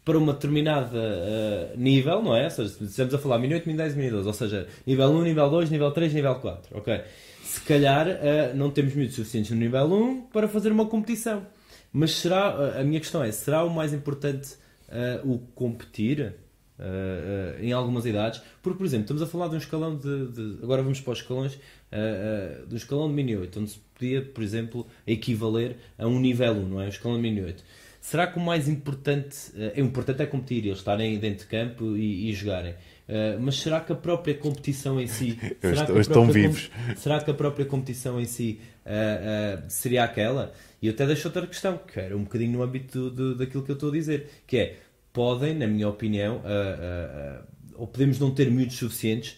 para 0.04 0.18
uma 0.18 0.34
determinada 0.34 1.72
nível, 1.78 2.24
não 2.24 2.36
é? 2.36 2.46
Ou 2.46 2.50
seja, 2.50 2.70
se 2.70 2.84
estamos 2.84 3.14
a 3.14 3.20
falar 3.20 3.38
min 3.38 3.54
8, 3.54 3.70
min 3.70 3.76
10, 3.76 3.96
min 3.96 4.10
12, 4.10 4.28
ou 4.28 4.34
seja, 4.34 4.68
nível 4.86 5.08
1, 5.12 5.22
nível 5.22 5.50
2, 5.52 5.70
nível 5.70 5.92
3, 5.92 6.14
nível 6.14 6.36
4, 6.36 6.78
ok? 6.78 7.02
Se 7.44 7.62
calhar 7.62 8.08
não 8.56 8.72
temos 8.72 8.96
miúdos 8.96 9.16
suficientes 9.16 9.52
no 9.52 9.58
nível 9.58 9.86
1 9.86 10.22
para 10.34 10.48
fazer 10.48 10.72
uma 10.72 10.88
competição. 10.88 11.46
Mas 11.92 12.12
será, 12.12 12.80
a 12.80 12.84
minha 12.84 13.00
questão 13.00 13.24
é, 13.24 13.32
será 13.32 13.64
o 13.64 13.70
mais 13.70 13.94
importante 13.94 14.56
uh, 14.90 15.32
o 15.32 15.40
competir 15.56 16.36
uh, 16.78 16.82
uh, 16.82 17.64
em 17.64 17.72
algumas 17.72 18.06
idades? 18.06 18.42
Porque, 18.62 18.78
por 18.78 18.86
exemplo, 18.86 19.06
estamos 19.06 19.22
a 19.22 19.28
falar 19.28 19.48
de 19.48 19.56
um 19.56 19.58
escalão 19.58 19.98
de... 19.98 20.28
de 20.28 20.64
agora 20.64 20.84
vamos 20.84 21.02
para 21.02 21.14
os 21.14 21.20
escalões, 21.20 21.56
uh, 21.56 22.68
de 22.68 22.74
um 22.74 22.78
escalão 22.78 23.08
de 23.08 23.14
Mini 23.14 23.36
8, 23.36 23.60
onde 23.60 23.72
se 23.72 23.80
podia, 23.94 24.22
por 24.22 24.44
exemplo, 24.44 24.88
equivaler 25.08 25.78
a 25.98 26.08
um 26.08 26.20
nível 26.20 26.54
1, 26.54 26.68
não 26.68 26.82
é? 26.82 26.86
O 26.86 26.90
escalão 26.90 27.18
de 27.18 27.24
Mini 27.24 27.42
8. 27.42 27.64
Será 28.02 28.28
que 28.28 28.38
o 28.38 28.42
mais 28.42 28.70
importante, 28.70 29.36
é 29.56 29.82
importante 29.82 30.22
é 30.22 30.26
competir, 30.26 30.66
eles 30.66 30.78
estarem 30.78 31.18
dentro 31.20 31.40
de 31.40 31.46
campo 31.48 31.98
e, 31.98 32.30
e 32.30 32.34
jogarem? 32.34 32.74
Uh, 33.10 33.40
mas 33.40 33.60
será 33.60 33.82
que 33.82 33.92
a 33.92 33.96
própria 33.96 34.36
competição 34.36 35.02
em 35.02 35.08
si 35.08 35.38
será, 35.60 35.86
que 35.88 36.00
estão 36.00 36.28
vivos. 36.28 36.70
será 36.96 37.20
que 37.20 37.32
a 37.32 37.34
própria 37.34 37.66
competição 37.66 38.22
em 38.22 38.26
si 38.26 38.62
uh, 38.86 39.58
uh, 39.58 39.64
seria 39.68 40.04
aquela? 40.04 40.54
E 40.82 40.90
até 40.90 41.06
deixo 41.06 41.28
outra 41.28 41.46
questão, 41.46 41.78
que 41.78 42.00
era 42.00 42.16
um 42.16 42.24
bocadinho 42.24 42.54
no 42.54 42.64
âmbito 42.64 43.10
daquilo 43.36 43.64
que 43.64 43.72
eu 43.72 43.76
estou 43.76 43.90
a 43.90 43.94
dizer, 43.94 44.30
que 44.48 44.58
é, 44.58 44.78
podem, 45.12 45.54
na 45.54 45.68
minha 45.68 45.90
opinião, 45.90 46.38
uh, 46.38 46.40
uh, 46.40 47.42
uh, 47.42 47.46
ou 47.76 47.88
podemos 47.88 48.20
não 48.20 48.32
ter 48.32 48.50
miúdos 48.50 48.78
suficientes 48.78 49.38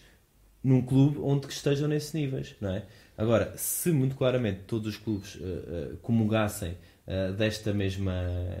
num 0.62 0.80
clube 0.80 1.18
onde 1.18 1.46
estejam 1.48 1.88
nesses 1.88 2.12
níveis, 2.12 2.54
não 2.60 2.70
é? 2.70 2.84
Agora, 3.18 3.52
se 3.56 3.90
muito 3.90 4.14
claramente 4.14 4.60
todos 4.66 4.94
os 4.94 4.96
clubes 4.96 5.38
comungassem 6.00 6.76
desta 7.36 7.74
mesma 7.74 8.14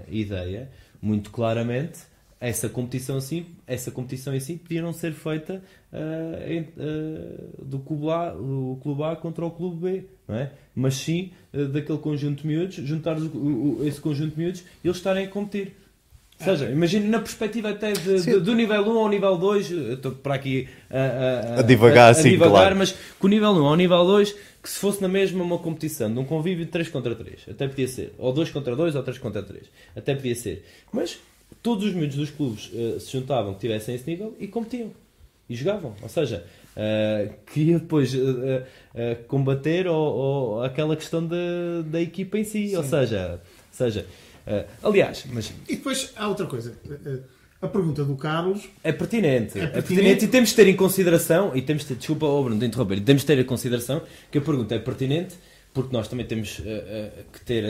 ideia, 0.08 0.70
muito 1.00 1.30
claramente 1.30 2.00
essa 2.42 2.68
competição 2.68 3.18
assim, 3.18 3.46
essa 3.68 3.92
competição 3.92 4.38
si 4.40 4.56
podia 4.56 4.82
não 4.82 4.92
ser 4.92 5.12
feita 5.12 5.62
uh, 5.92 7.60
uh, 7.60 7.64
do 7.64 7.78
clube 7.78 8.10
A, 8.10 8.34
o 8.34 8.80
clube 8.82 9.04
A 9.04 9.14
contra 9.14 9.46
o 9.46 9.50
clube 9.52 9.76
B, 9.76 10.08
não 10.26 10.36
é? 10.36 10.50
Mas 10.74 10.94
sim 10.94 11.32
uh, 11.52 11.66
daquele 11.66 11.98
conjunto 11.98 12.42
de 12.42 12.46
miúdos, 12.46 12.76
juntar 12.76 13.16
o, 13.18 13.78
o, 13.80 13.86
esse 13.86 14.00
conjunto 14.00 14.34
de 14.34 14.40
miúdos 14.40 14.60
e 14.82 14.88
eles 14.88 14.96
estarem 14.96 15.26
a 15.26 15.28
competir. 15.28 15.72
Ou 16.40 16.44
seja, 16.44 16.70
imagina 16.70 17.06
na 17.06 17.18
perspectiva 17.20 17.70
até 17.70 17.92
de, 17.92 18.20
de, 18.20 18.40
do 18.40 18.54
nível 18.54 18.82
1 18.82 18.98
ao 18.98 19.08
nível 19.08 19.36
2, 19.38 19.70
estou 19.70 20.12
para 20.12 20.34
aqui 20.34 20.68
a, 20.90 20.98
a, 21.56 21.60
a 21.60 21.62
divagar, 21.62 22.08
a, 22.08 22.10
assim, 22.10 22.30
divagar 22.30 22.52
claro. 22.52 22.76
mas 22.76 22.96
com 23.18 23.28
o 23.28 23.30
nível 23.30 23.50
1 23.50 23.64
ao 23.64 23.76
nível 23.76 24.04
2, 24.04 24.32
que 24.60 24.68
se 24.68 24.78
fosse 24.78 25.00
na 25.00 25.08
mesma 25.08 25.44
uma 25.44 25.58
competição, 25.58 26.12
de 26.12 26.18
um 26.18 26.24
convívio 26.24 26.64
de 26.64 26.70
3 26.72 26.88
contra 26.88 27.14
3, 27.14 27.46
até 27.50 27.68
podia 27.68 27.86
ser, 27.86 28.12
ou 28.18 28.32
2 28.32 28.50
contra 28.50 28.74
2 28.74 28.96
ou 28.96 29.02
3 29.04 29.18
contra 29.18 29.42
3, 29.42 29.62
até 29.94 30.16
podia 30.16 30.34
ser. 30.34 30.64
Mas 30.92 31.18
todos 31.62 31.84
os 31.84 31.94
miúdos 31.94 32.16
dos 32.16 32.30
clubes 32.30 32.70
uh, 32.72 32.98
se 32.98 33.12
juntavam 33.12 33.54
que 33.54 33.60
tivessem 33.60 33.94
esse 33.94 34.08
nível 34.08 34.34
e 34.40 34.48
competiam. 34.48 34.90
E 35.48 35.54
jogavam. 35.54 35.94
Ou 36.02 36.08
seja, 36.08 36.44
uh, 36.76 37.32
queria 37.52 37.78
depois 37.78 38.14
uh, 38.14 38.64
combater 39.26 39.86
ou, 39.86 39.96
ou, 39.96 40.62
aquela 40.62 40.96
questão 40.96 41.26
de, 41.26 41.82
da 41.86 42.00
equipa 42.00 42.38
em 42.38 42.44
si. 42.44 42.68
Sim. 42.68 42.76
Ou 42.76 42.84
seja, 42.84 43.40
seja 43.70 44.06
aliás, 44.82 45.24
mas... 45.32 45.52
E 45.68 45.76
depois 45.76 46.12
há 46.16 46.26
outra 46.28 46.46
coisa. 46.46 46.76
A 47.60 47.68
pergunta 47.68 48.04
do 48.04 48.16
Carlos 48.16 48.68
é 48.82 48.90
pertinente. 48.90 49.56
É 49.56 49.66
pertinente. 49.66 49.78
é 49.78 49.82
pertinente. 49.82 50.24
e 50.24 50.28
temos 50.28 50.48
de 50.48 50.56
ter 50.56 50.66
em 50.66 50.74
consideração, 50.74 51.56
e 51.56 51.62
temos 51.62 51.82
de 51.82 51.90
ter, 51.90 51.94
desculpa, 51.94 52.26
oh 52.26 52.42
Bruno, 52.42 52.58
de 52.58 52.66
interromper, 52.66 53.00
temos 53.00 53.22
de 53.22 53.26
ter 53.26 53.38
em 53.38 53.44
consideração 53.44 54.02
que 54.32 54.38
a 54.38 54.40
pergunta 54.40 54.74
é 54.74 54.78
pertinente 54.80 55.36
porque 55.72 55.94
nós 55.96 56.08
também 56.08 56.26
temos 56.26 56.60
que 57.32 57.40
ter 57.44 57.64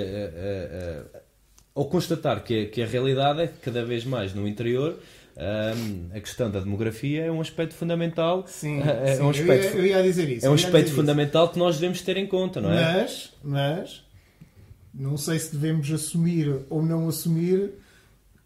ou 1.74 1.86
constatar 1.86 2.42
que, 2.44 2.66
que 2.66 2.82
a 2.82 2.86
realidade 2.86 3.42
é 3.42 3.46
que 3.46 3.58
cada 3.60 3.84
vez 3.84 4.04
mais 4.04 4.34
no 4.34 4.46
interior 4.46 4.98
um, 5.36 6.16
a 6.16 6.20
questão 6.20 6.50
da 6.50 6.60
demografia 6.60 7.24
é 7.24 7.32
um 7.32 7.40
aspecto 7.40 7.74
fundamental. 7.74 8.44
Sim, 8.46 8.80
é 8.80 9.16
sim. 9.16 9.22
Um 9.22 9.30
aspecto, 9.30 9.76
eu, 9.76 9.86
ia, 9.86 9.92
eu, 9.92 9.98
ia, 9.98 10.02
dizer 10.02 10.28
isso. 10.28 10.46
É 10.46 10.50
um 10.50 10.54
aspecto 10.54 10.92
fundamental 10.92 11.44
isso. 11.44 11.54
que 11.54 11.58
nós 11.58 11.76
devemos 11.76 12.02
ter 12.02 12.16
em 12.16 12.26
conta, 12.26 12.60
não 12.60 12.72
é? 12.72 13.02
Mas, 13.02 13.32
mas, 13.42 14.04
não 14.92 15.16
sei 15.16 15.38
se 15.38 15.52
devemos 15.52 15.90
assumir 15.90 16.64
ou 16.68 16.82
não 16.82 17.08
assumir 17.08 17.72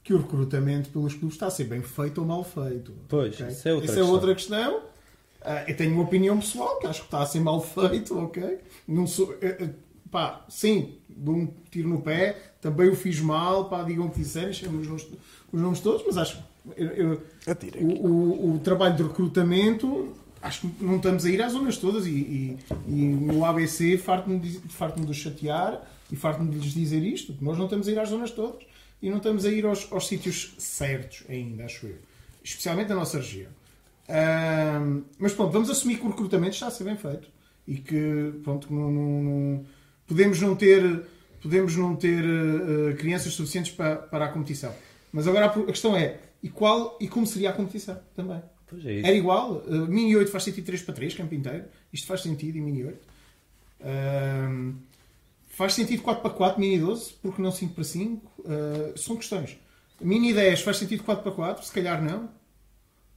que 0.03 0.15
o 0.15 0.19
recrutamento 0.19 0.91
pelos 0.91 1.15
clubes 1.15 1.35
está 1.35 1.49
a 1.49 1.51
ser 1.51 1.65
bem 1.65 1.83
feito 1.83 2.21
ou 2.21 2.27
mal 2.27 2.45
feito. 2.45 2.95
Pois, 3.09 3.35
okay? 3.35 3.49
isso 3.49 3.69
é 3.69 3.75
outra 3.75 3.91
Essa 3.91 3.95
questão. 3.95 4.09
é 4.09 4.13
outra 4.13 4.35
questão. 4.35 4.77
Uh, 4.79 5.69
eu 5.69 5.77
tenho 5.77 5.93
uma 5.93 6.05
opinião 6.05 6.39
pessoal 6.39 6.79
que 6.79 6.87
acho 6.87 7.01
que 7.01 7.07
está 7.07 7.23
a 7.23 7.27
ser 7.27 7.41
mal 7.41 7.61
feito, 7.61 8.17
ok? 8.17 8.59
Não 8.87 9.07
sou, 9.07 9.31
uh, 9.31 9.75
pá, 10.11 10.45
sim, 10.49 10.99
dou 11.09 11.35
um 11.35 11.47
tiro 11.71 11.89
no 11.89 12.01
pé, 12.01 12.37
também 12.61 12.89
o 12.89 12.95
fiz 12.95 13.21
mal, 13.21 13.69
pá, 13.69 13.83
digam 13.83 14.07
o 14.07 14.11
que 14.11 14.21
disserem, 14.21 14.53
chamem 14.53 14.81
os 14.81 15.61
nomes 15.61 15.81
todos, 15.81 16.05
mas 16.07 16.17
acho 16.17 16.37
que 16.37 16.43
o, 17.81 17.87
o, 17.87 18.55
o, 18.55 18.59
trabalho 18.59 18.97
de 18.97 19.03
recrutamento, 19.03 20.13
acho 20.43 20.63
que 20.63 20.85
não 20.85 20.97
estamos 20.97 21.25
a 21.25 21.31
ir 21.31 21.41
às 21.43 21.53
zonas 21.53 21.77
todas 21.77 22.07
e, 22.07 22.11
e, 22.11 22.59
e 22.89 22.93
no 22.93 23.45
ABC 23.45 23.97
farto-me 23.99 24.39
de, 24.39 24.59
farto 24.69 25.01
de 25.01 25.15
chatear 25.15 25.83
e 26.11 26.17
farto-me 26.17 26.51
de 26.51 26.59
lhes 26.59 26.75
dizer 26.75 27.03
isto, 27.03 27.33
que 27.33 27.45
nós 27.45 27.57
não 27.57 27.65
estamos 27.65 27.89
a 27.89 27.93
ir 27.93 27.99
às 27.99 28.09
zonas 28.09 28.31
todas 28.31 28.65
e 29.01 29.11
não 29.11 29.19
estamos 29.19 29.45
a 29.45 29.51
ir 29.51 29.65
aos, 29.65 29.91
aos 29.93 30.07
sítios 30.07 30.55
certos 30.59 31.25
ainda, 31.29 31.65
acho 31.65 31.87
eu. 31.87 31.97
Especialmente 32.43 32.89
na 32.89 32.97
nossa 32.97 33.19
região. 33.19 33.51
Um, 34.09 35.03
mas 35.19 35.33
pronto, 35.33 35.53
vamos 35.53 35.69
assumir 35.69 35.99
que 35.99 36.07
o 36.07 36.11
recrutamento 36.11 36.55
está 36.55 36.69
a 36.69 36.71
ser 36.71 36.85
bem 36.85 36.97
feito 36.97 37.29
e 37.67 37.77
que 37.77 38.33
pronto, 38.45 38.73
não, 38.73 38.91
não, 38.91 39.23
não 39.23 39.67
podemos 40.07 40.41
não 40.41 40.55
ter, 40.55 41.03
podemos 41.43 41.77
não 41.77 41.97
ter 41.97 42.25
uh, 42.25 42.97
crianças 42.97 43.33
suficientes 43.33 43.73
para, 43.73 43.97
para 43.97 44.27
a 44.27 44.29
competição. 44.29 44.73
Mas 45.13 45.27
agora 45.27 45.47
a 45.47 45.67
questão 45.67 45.97
é, 45.97 46.19
e 46.47 46.49
qual 46.49 46.97
e 47.01 47.09
como 47.09 47.27
seria 47.27 47.51
a 47.51 47.53
competição 47.53 48.01
também? 48.15 48.41
É 48.85 49.01
Era 49.01 49.15
igual? 49.15 49.65
Uh, 49.67 49.89
mini 49.89 50.15
8 50.15 50.31
faz 50.31 50.45
sentido 50.45 50.65
3 50.65 50.83
para 50.83 50.95
3, 50.95 51.15
campo 51.15 51.35
inteiro. 51.35 51.65
Isto 51.93 52.07
faz 52.07 52.21
sentido 52.21 52.57
em 52.57 52.61
Mini 52.61 52.85
8. 52.85 52.99
Uh, 53.81 54.77
faz 55.49 55.75
sentido 55.75 56.03
4 56.03 56.23
para 56.23 56.31
4, 56.31 56.61
Mini 56.61 56.79
12, 56.79 57.15
porque 57.15 57.43
não 57.43 57.51
5 57.51 57.75
para 57.75 57.83
5? 57.83 58.33
Uh, 58.39 58.97
são 58.97 59.17
questões. 59.17 59.59
Mini 60.01 60.33
10 60.33 60.61
faz 60.63 60.77
sentido 60.77 61.03
4 61.03 61.25
para 61.25 61.33
4, 61.33 61.67
se 61.67 61.73
calhar 61.73 62.01
não. 62.01 62.31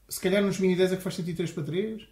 Se 0.07 0.19
calhar 0.19 0.41
nos 0.41 0.59
Mini 0.59 0.75
10 0.75 0.93
é 0.93 0.95
que 0.95 1.03
faz 1.03 1.13
sentido 1.13 1.38
3 1.38 1.51
para 1.51 1.63
3. 1.63 2.01
Uh, 2.01 2.07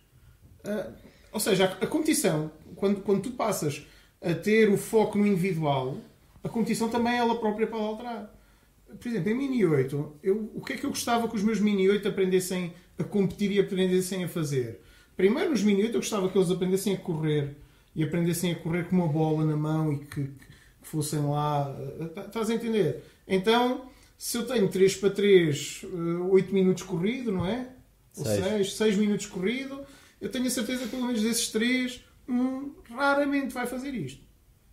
ou 1.31 1.39
seja, 1.39 1.65
a, 1.65 1.83
a 1.83 1.87
competição, 1.87 2.51
quando, 2.75 3.01
quando 3.01 3.23
tu 3.23 3.31
passas 3.31 3.87
a 4.21 4.35
ter 4.35 4.69
o 4.69 4.77
foco 4.77 5.17
no 5.17 5.25
individual, 5.25 5.97
a 6.43 6.49
competição 6.49 6.89
também 6.89 7.17
ela 7.17 7.39
própria 7.39 7.65
pode 7.65 7.83
alterar. 7.83 8.36
Por 8.99 9.07
exemplo, 9.07 9.29
em 9.29 9.35
Mini 9.35 9.65
8, 9.65 10.19
eu, 10.23 10.51
o 10.55 10.61
que 10.63 10.73
é 10.73 10.77
que 10.77 10.85
eu 10.85 10.89
gostava 10.89 11.27
que 11.27 11.35
os 11.35 11.43
meus 11.43 11.59
Mini 11.59 11.89
8 11.89 12.07
aprendessem 12.07 12.73
a 12.97 13.03
competir 13.03 13.51
e 13.51 13.59
aprendessem 13.59 14.23
a 14.23 14.27
fazer? 14.27 14.81
Primeiro, 15.15 15.51
nos 15.51 15.63
Mini 15.63 15.83
8, 15.83 15.95
eu 15.95 15.99
gostava 15.99 16.29
que 16.29 16.37
eles 16.37 16.49
aprendessem 16.49 16.93
a 16.93 16.97
correr 16.97 17.55
e 17.95 18.03
aprendessem 18.03 18.51
a 18.51 18.55
correr 18.55 18.87
com 18.87 18.95
uma 18.95 19.07
bola 19.07 19.43
na 19.43 19.57
mão 19.57 19.91
e 19.91 19.99
que, 19.99 20.23
que 20.23 20.87
fossem 20.87 21.19
lá. 21.19 21.75
Eh, 21.99 22.21
estás 22.27 22.49
a 22.49 22.53
entender? 22.53 23.03
Então, 23.27 23.89
se 24.17 24.37
eu 24.37 24.45
tenho 24.45 24.67
3 24.67 24.95
para 24.97 25.09
3, 25.09 25.85
8 26.29 26.49
eh, 26.49 26.53
minutos 26.53 26.83
corrido, 26.83 27.31
não 27.31 27.45
é? 27.45 27.69
Ou 28.15 28.25
6, 28.25 28.73
6 28.73 28.97
minutos 28.97 29.25
corrido, 29.25 29.81
eu 30.21 30.29
tenho 30.29 30.45
a 30.45 30.49
certeza 30.49 30.83
que 30.83 30.89
pelo 30.89 31.05
menos 31.05 31.21
desses 31.21 31.49
3 31.49 32.03
hum, 32.27 32.73
raramente 32.89 33.53
vai 33.53 33.67
fazer 33.67 33.93
isto. 33.93 34.21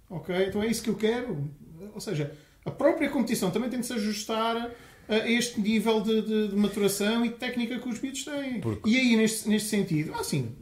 Ok? 0.08 0.34
Então 0.46 0.62
é 0.62 0.66
isso 0.66 0.82
que 0.82 0.90
eu 0.90 0.96
quero. 0.96 1.50
Ou 1.94 2.00
seja, 2.00 2.34
a 2.64 2.70
própria 2.70 3.08
competição 3.10 3.50
também 3.50 3.68
tem 3.68 3.80
de 3.80 3.86
se 3.86 3.92
ajustar 3.92 4.70
a 5.08 5.16
este 5.28 5.60
nível 5.60 6.00
de, 6.00 6.22
de, 6.22 6.48
de 6.48 6.56
maturação 6.56 7.24
e 7.24 7.28
de 7.28 7.34
técnica 7.34 7.78
que 7.78 7.88
os 7.88 8.00
miúdos 8.00 8.24
têm. 8.24 8.60
Porque... 8.60 8.88
E 8.88 8.96
aí, 8.96 9.16
neste, 9.16 9.48
neste 9.48 9.68
sentido, 9.68 10.12
ah, 10.14 10.24
sim, 10.24 10.52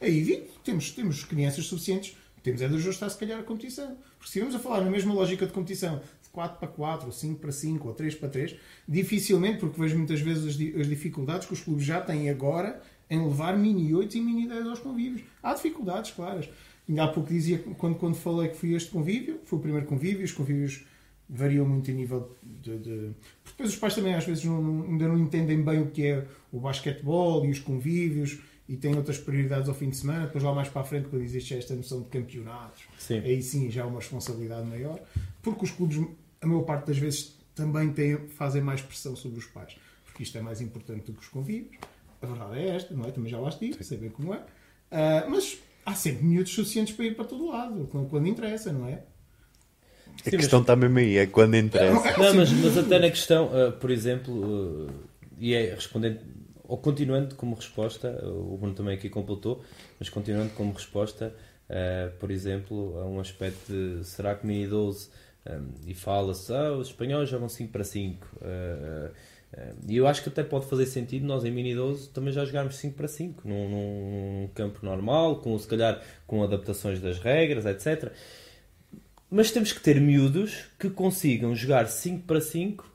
aí 0.00 0.48
temos, 0.64 0.90
temos 0.90 1.24
crianças 1.24 1.66
suficientes, 1.66 2.16
temos 2.42 2.60
é 2.60 2.68
de 2.68 2.74
ajustar 2.74 3.08
se 3.10 3.18
calhar 3.18 3.38
a 3.38 3.42
competição. 3.42 3.96
Porque 4.18 4.30
se 4.30 4.38
estivermos 4.38 4.54
a 4.54 4.58
falar 4.58 4.80
na 4.80 4.90
mesma 4.90 5.14
lógica 5.14 5.46
de 5.46 5.52
competição, 5.52 5.98
de 6.22 6.28
4 6.32 6.58
para 6.58 6.68
4, 6.68 7.06
ou 7.06 7.12
5 7.12 7.40
para 7.40 7.52
5, 7.52 7.88
ou 7.88 7.94
3 7.94 8.14
para 8.16 8.28
3, 8.28 8.56
dificilmente, 8.88 9.58
porque 9.58 9.80
vejo 9.80 9.96
muitas 9.96 10.20
vezes 10.20 10.44
as, 10.44 10.80
as 10.80 10.88
dificuldades 10.88 11.46
que 11.46 11.52
os 11.52 11.60
clubes 11.60 11.84
já 11.84 12.00
têm 12.00 12.28
agora 12.28 12.80
em 13.08 13.22
levar 13.22 13.56
mini 13.56 13.94
8 13.94 14.16
e 14.16 14.20
mini 14.20 14.48
10 14.48 14.66
aos 14.66 14.80
convívios. 14.80 15.22
Há 15.42 15.54
dificuldades, 15.54 16.10
claras. 16.10 16.48
Ainda 16.88 17.04
há 17.04 17.08
pouco 17.08 17.28
dizia, 17.28 17.58
quando, 17.78 17.94
quando 17.94 18.16
falei 18.16 18.48
que 18.48 18.56
fui 18.56 18.74
este 18.74 18.90
convívio, 18.90 19.38
foi 19.44 19.58
o 19.58 19.62
primeiro 19.62 19.86
convívio, 19.86 20.24
os 20.24 20.32
convívios 20.32 20.84
variam 21.32 21.66
muito 21.66 21.90
em 21.90 21.94
nível 21.94 22.36
de. 22.42 22.78
de... 22.78 23.10
Porque 23.42 23.56
depois 23.56 23.70
os 23.70 23.76
pais 23.76 23.94
também 23.94 24.14
às 24.14 24.24
vezes 24.24 24.44
não, 24.44 24.60
não, 24.60 24.84
ainda 24.84 25.08
não 25.08 25.18
entendem 25.18 25.62
bem 25.62 25.80
o 25.80 25.90
que 25.90 26.06
é 26.06 26.26
o 26.52 26.60
basquetebol 26.60 27.44
e 27.46 27.50
os 27.50 27.58
convívios 27.58 28.38
e 28.68 28.76
têm 28.76 28.94
outras 28.94 29.18
prioridades 29.18 29.68
ao 29.68 29.74
fim 29.74 29.88
de 29.88 29.96
semana. 29.96 30.26
Depois 30.26 30.44
lá 30.44 30.54
mais 30.54 30.68
para 30.68 30.82
a 30.82 30.84
frente, 30.84 31.08
quando 31.08 31.22
existe 31.22 31.54
esta 31.54 31.74
noção 31.74 32.02
de 32.02 32.08
campeonatos, 32.08 32.82
sim. 32.98 33.18
aí 33.18 33.42
sim 33.42 33.70
já 33.70 33.84
há 33.84 33.86
uma 33.86 33.98
responsabilidade 33.98 34.66
maior. 34.68 35.00
Porque 35.40 35.64
os 35.64 35.70
clubes, 35.70 35.98
a 36.40 36.46
maior 36.46 36.62
parte 36.62 36.86
das 36.86 36.98
vezes, 36.98 37.36
também 37.54 37.92
têm, 37.92 38.28
fazem 38.28 38.62
mais 38.62 38.82
pressão 38.82 39.16
sobre 39.16 39.38
os 39.38 39.46
pais. 39.46 39.76
Porque 40.04 40.22
isto 40.22 40.36
é 40.36 40.42
mais 40.42 40.60
importante 40.60 41.06
do 41.06 41.14
que 41.14 41.20
os 41.20 41.28
convívios. 41.28 41.76
A 42.20 42.26
verdade 42.26 42.58
é 42.58 42.76
esta, 42.76 42.94
não 42.94 43.04
é? 43.06 43.10
Também 43.10 43.30
já 43.30 43.40
lá 43.40 43.48
estive, 43.48 43.82
sei 43.82 43.98
bem 43.98 44.10
como 44.10 44.34
é. 44.34 44.38
Uh, 44.38 45.30
mas 45.30 45.58
há 45.84 45.94
sempre 45.94 46.24
miúdos 46.24 46.52
suficientes 46.52 46.94
para 46.94 47.06
ir 47.06 47.16
para 47.16 47.24
todo 47.24 47.46
lado, 47.48 47.88
quando, 47.90 48.08
quando 48.08 48.28
interessa, 48.28 48.72
não 48.72 48.86
é? 48.86 49.02
A 50.20 50.30
Sim, 50.30 50.36
questão 50.36 50.60
mas... 50.60 50.64
está 50.64 50.76
mesmo 50.76 50.98
aí, 50.98 51.16
é 51.16 51.26
quando 51.26 51.56
interessa. 51.56 52.18
Não, 52.18 52.34
mas, 52.34 52.52
mas 52.52 52.78
até 52.78 52.98
na 52.98 53.10
questão, 53.10 53.46
uh, 53.46 53.72
por 53.72 53.90
exemplo, 53.90 54.86
uh, 54.86 54.90
e 55.38 55.54
é 55.54 55.74
respondendo, 55.74 56.20
ou 56.64 56.78
continuando 56.78 57.34
como 57.34 57.56
resposta, 57.56 58.08
o 58.24 58.56
Bruno 58.56 58.74
também 58.74 58.94
aqui 58.94 59.08
completou, 59.08 59.62
mas 59.98 60.08
continuando 60.08 60.50
como 60.50 60.72
resposta, 60.72 61.34
uh, 61.68 62.16
por 62.18 62.30
exemplo, 62.30 62.98
a 63.00 63.06
um 63.06 63.18
aspecto 63.20 63.72
de 63.72 64.04
será 64.04 64.34
que 64.34 64.46
Mini 64.46 64.66
12 64.66 65.08
um, 65.44 65.68
e 65.86 65.94
fala-se, 65.94 66.52
ah, 66.52 66.72
os 66.72 66.88
espanhóis 66.88 67.28
jogam 67.28 67.48
5 67.48 67.72
para 67.72 67.82
5. 67.82 68.26
E 69.86 69.96
eu 69.96 70.06
acho 70.06 70.22
que 70.22 70.28
até 70.28 70.42
pode 70.42 70.66
fazer 70.66 70.86
sentido 70.86 71.26
nós 71.26 71.44
em 71.44 71.50
Mini 71.50 71.74
12 71.74 72.08
também 72.10 72.32
já 72.32 72.44
jogarmos 72.44 72.76
5 72.76 72.96
para 72.96 73.08
5 73.08 73.46
num, 73.46 73.68
num, 73.68 74.48
campo 74.54 74.78
normal, 74.82 75.40
com 75.40 75.58
se 75.58 75.66
calhar 75.66 76.00
com 76.26 76.42
adaptações 76.42 77.00
das 77.00 77.18
regras, 77.18 77.66
etc. 77.66 78.12
Mas 79.32 79.50
temos 79.50 79.72
que 79.72 79.80
ter 79.80 79.98
miúdos 79.98 80.66
que 80.78 80.90
consigam 80.90 81.56
jogar 81.56 81.88
5 81.88 82.24
para 82.26 82.40
5 82.40 82.92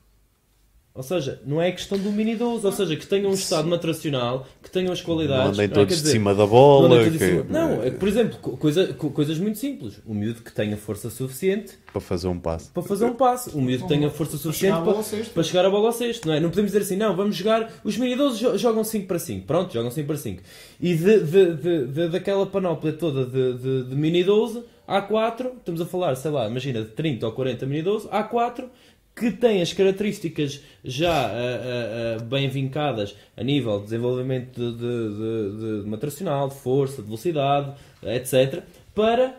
ou 0.98 1.04
seja, 1.04 1.40
não 1.46 1.62
é 1.62 1.70
questão 1.70 1.96
do 1.96 2.10
mini 2.10 2.34
12, 2.34 2.66
ou 2.66 2.72
seja, 2.72 2.96
que 2.96 3.06
tenham 3.06 3.30
um 3.30 3.34
estado 3.34 3.68
maturacional, 3.68 4.44
que 4.60 4.68
tenham 4.68 4.92
as 4.92 5.00
qualidades. 5.00 5.44
Não 5.44 5.64
andem 5.64 5.68
todos 5.68 6.02
de 6.02 6.08
cima 6.08 6.34
da 6.34 6.44
bola. 6.44 6.88
Não, 6.88 7.12
que... 7.12 7.16
cima... 7.16 7.46
não 7.48 7.80
é, 7.84 7.92
por 7.92 8.08
exemplo, 8.08 8.36
coisa, 8.56 8.92
coisas 8.94 9.38
muito 9.38 9.60
simples. 9.60 10.00
Um 10.04 10.12
miúdo 10.12 10.42
que 10.42 10.50
tenha 10.50 10.76
força 10.76 11.08
suficiente 11.08 11.78
para 11.92 12.00
fazer 12.00 12.26
um 12.26 12.40
passo. 12.40 12.72
Para 12.72 12.82
fazer 12.82 13.04
um 13.04 13.14
passo. 13.14 13.56
Um 13.56 13.62
miúdo 13.62 13.84
que 13.84 13.88
tenha 13.88 14.10
força 14.10 14.36
suficiente 14.36 14.82
para, 14.82 14.94
para, 14.94 15.24
para, 15.34 15.42
chegar 15.44 15.64
a 15.64 15.70
bola 15.70 15.86
ao 15.86 15.92
cesto. 15.92 16.26
Não, 16.26 16.34
é? 16.34 16.40
não 16.40 16.50
podemos 16.50 16.72
dizer 16.72 16.82
assim, 16.82 16.96
não, 16.96 17.14
vamos 17.14 17.36
jogar. 17.36 17.72
Os 17.84 17.96
mini 17.96 18.16
12 18.16 18.58
jogam 18.58 18.82
5 18.82 19.06
para 19.06 19.20
5. 19.20 19.46
Pronto, 19.46 19.72
jogam 19.72 19.92
5 19.92 20.04
para 20.04 20.16
5. 20.16 20.42
E 20.80 20.96
de, 20.96 21.20
de, 21.20 21.54
de, 21.54 21.86
de 21.86 22.08
daquela 22.08 22.44
panóplia 22.44 22.92
toda 22.92 23.24
de, 23.24 23.56
de, 23.56 23.84
de 23.84 23.94
mini 23.94 24.24
12, 24.24 24.64
há 24.88 25.02
4, 25.02 25.52
estamos 25.58 25.80
a 25.82 25.86
falar, 25.86 26.14
sei 26.16 26.30
lá, 26.30 26.48
imagina, 26.48 26.82
de 26.82 26.88
30 26.88 27.26
ou 27.26 27.32
40 27.32 27.66
mini 27.66 27.82
12, 27.82 28.08
há 28.10 28.22
4 28.22 28.68
que 29.14 29.32
tem 29.32 29.60
as 29.60 29.72
características 29.72 30.62
já 30.84 31.28
uh, 31.28 32.20
uh, 32.20 32.24
bem 32.24 32.48
vincadas 32.48 33.16
a 33.36 33.42
nível 33.42 33.78
de 33.78 33.84
desenvolvimento 33.84 34.54
de, 34.54 34.78
de, 34.78 34.78
de, 34.78 35.82
de 35.82 35.88
matracional, 35.88 36.48
de 36.48 36.54
força, 36.54 37.02
de 37.02 37.08
velocidade, 37.08 37.74
etc., 38.02 38.62
para 38.94 39.34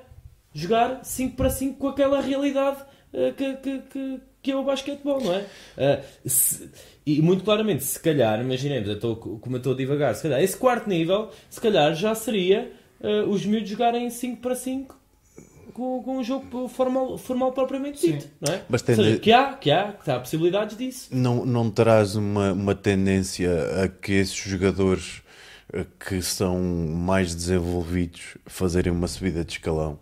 jogar 0.54 1.00
5 1.04 1.36
para 1.36 1.50
5 1.50 1.78
com 1.78 1.88
aquela 1.88 2.22
realidade 2.22 2.84
que, 3.38 3.54
que, 3.56 3.80
que, 3.90 4.20
que 4.42 4.52
é 4.52 4.56
o 4.56 4.64
basquetebol, 4.64 5.20
não 5.22 5.34
é? 5.34 6.04
Se, 6.26 6.70
e 7.06 7.22
muito 7.22 7.44
claramente, 7.44 7.84
se 7.84 8.00
calhar, 8.00 8.40
imaginemos, 8.40 8.88
eu 8.88 8.96
estou, 8.96 9.16
como 9.16 9.56
eu 9.56 9.58
estou 9.58 9.74
a 9.74 9.76
divagar, 9.76 10.14
se 10.16 10.24
calhar 10.24 10.42
esse 10.42 10.58
quarto 10.58 10.88
nível, 10.90 11.30
se 11.50 11.60
calhar 11.60 11.94
já 11.96 12.14
seria 12.16 12.72
os 13.28 13.46
miúdos 13.46 13.70
jogarem 13.70 14.10
5 14.10 14.42
para 14.42 14.56
5 14.56 14.99
com, 15.80 16.04
com 16.04 16.18
um 16.18 16.24
jogo 16.24 16.68
formal, 16.68 17.18
formal 17.18 17.54
propriamente 17.54 18.06
dito, 18.06 18.24
Sim. 18.24 18.30
não 18.42 18.54
é? 18.54 18.66
Mas 18.68 18.82
tende... 18.82 19.02
seja, 19.02 19.20
que 19.20 19.32
há, 19.32 19.54
que 19.54 19.72
há, 19.72 19.94
que 19.94 20.12
há 20.12 20.20
possibilidades 20.20 20.78
disso. 20.78 21.10
Não, 21.12 21.46
não 21.46 21.72
terás 21.72 22.16
uma, 22.16 22.52
uma 22.52 22.76
tendência 22.76 23.50
a 23.84 23.88
que 23.88 24.12
esses 24.12 24.36
jogadores 24.36 25.22
eh, 25.72 25.86
que 25.98 26.22
são 26.22 26.60
mais 26.60 27.34
desenvolvidos 27.34 28.38
fazerem 28.46 28.92
uma 28.92 29.08
subida 29.08 29.46
de 29.46 29.54
escalão? 29.54 29.98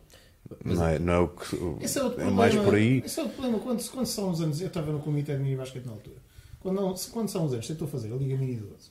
Mas, 0.64 0.78
não, 0.78 0.88
é, 0.88 1.00
não 1.00 1.14
é 1.14 1.20
o 1.20 1.28
que 1.28 1.56
esse 1.82 2.00
é, 2.00 2.04
o 2.04 2.20
é 2.20 2.26
mais 2.26 2.56
por 2.56 2.74
aí. 2.74 3.04
Esse 3.06 3.20
é 3.20 3.24
o 3.24 3.30
problema. 3.30 3.60
Quando, 3.60 3.90
quando 3.90 4.06
são 4.06 4.30
uns 4.30 4.42
anos, 4.42 4.62
eu 4.62 4.68
estava 4.68 4.92
no 4.92 5.00
comitê 5.00 5.36
de 5.36 5.44
mini 5.44 5.56
basquete 5.56 5.86
na 5.86 5.92
altura. 5.92 6.18
Quando, 6.60 6.76
não, 6.76 6.96
quando 7.12 7.30
são 7.30 7.46
uns 7.46 7.54
anos, 7.54 7.68
tentou 7.68 7.88
fazer 7.88 8.12
a 8.12 8.16
Liga 8.16 8.36
Mini 8.36 8.56
12. 8.56 8.90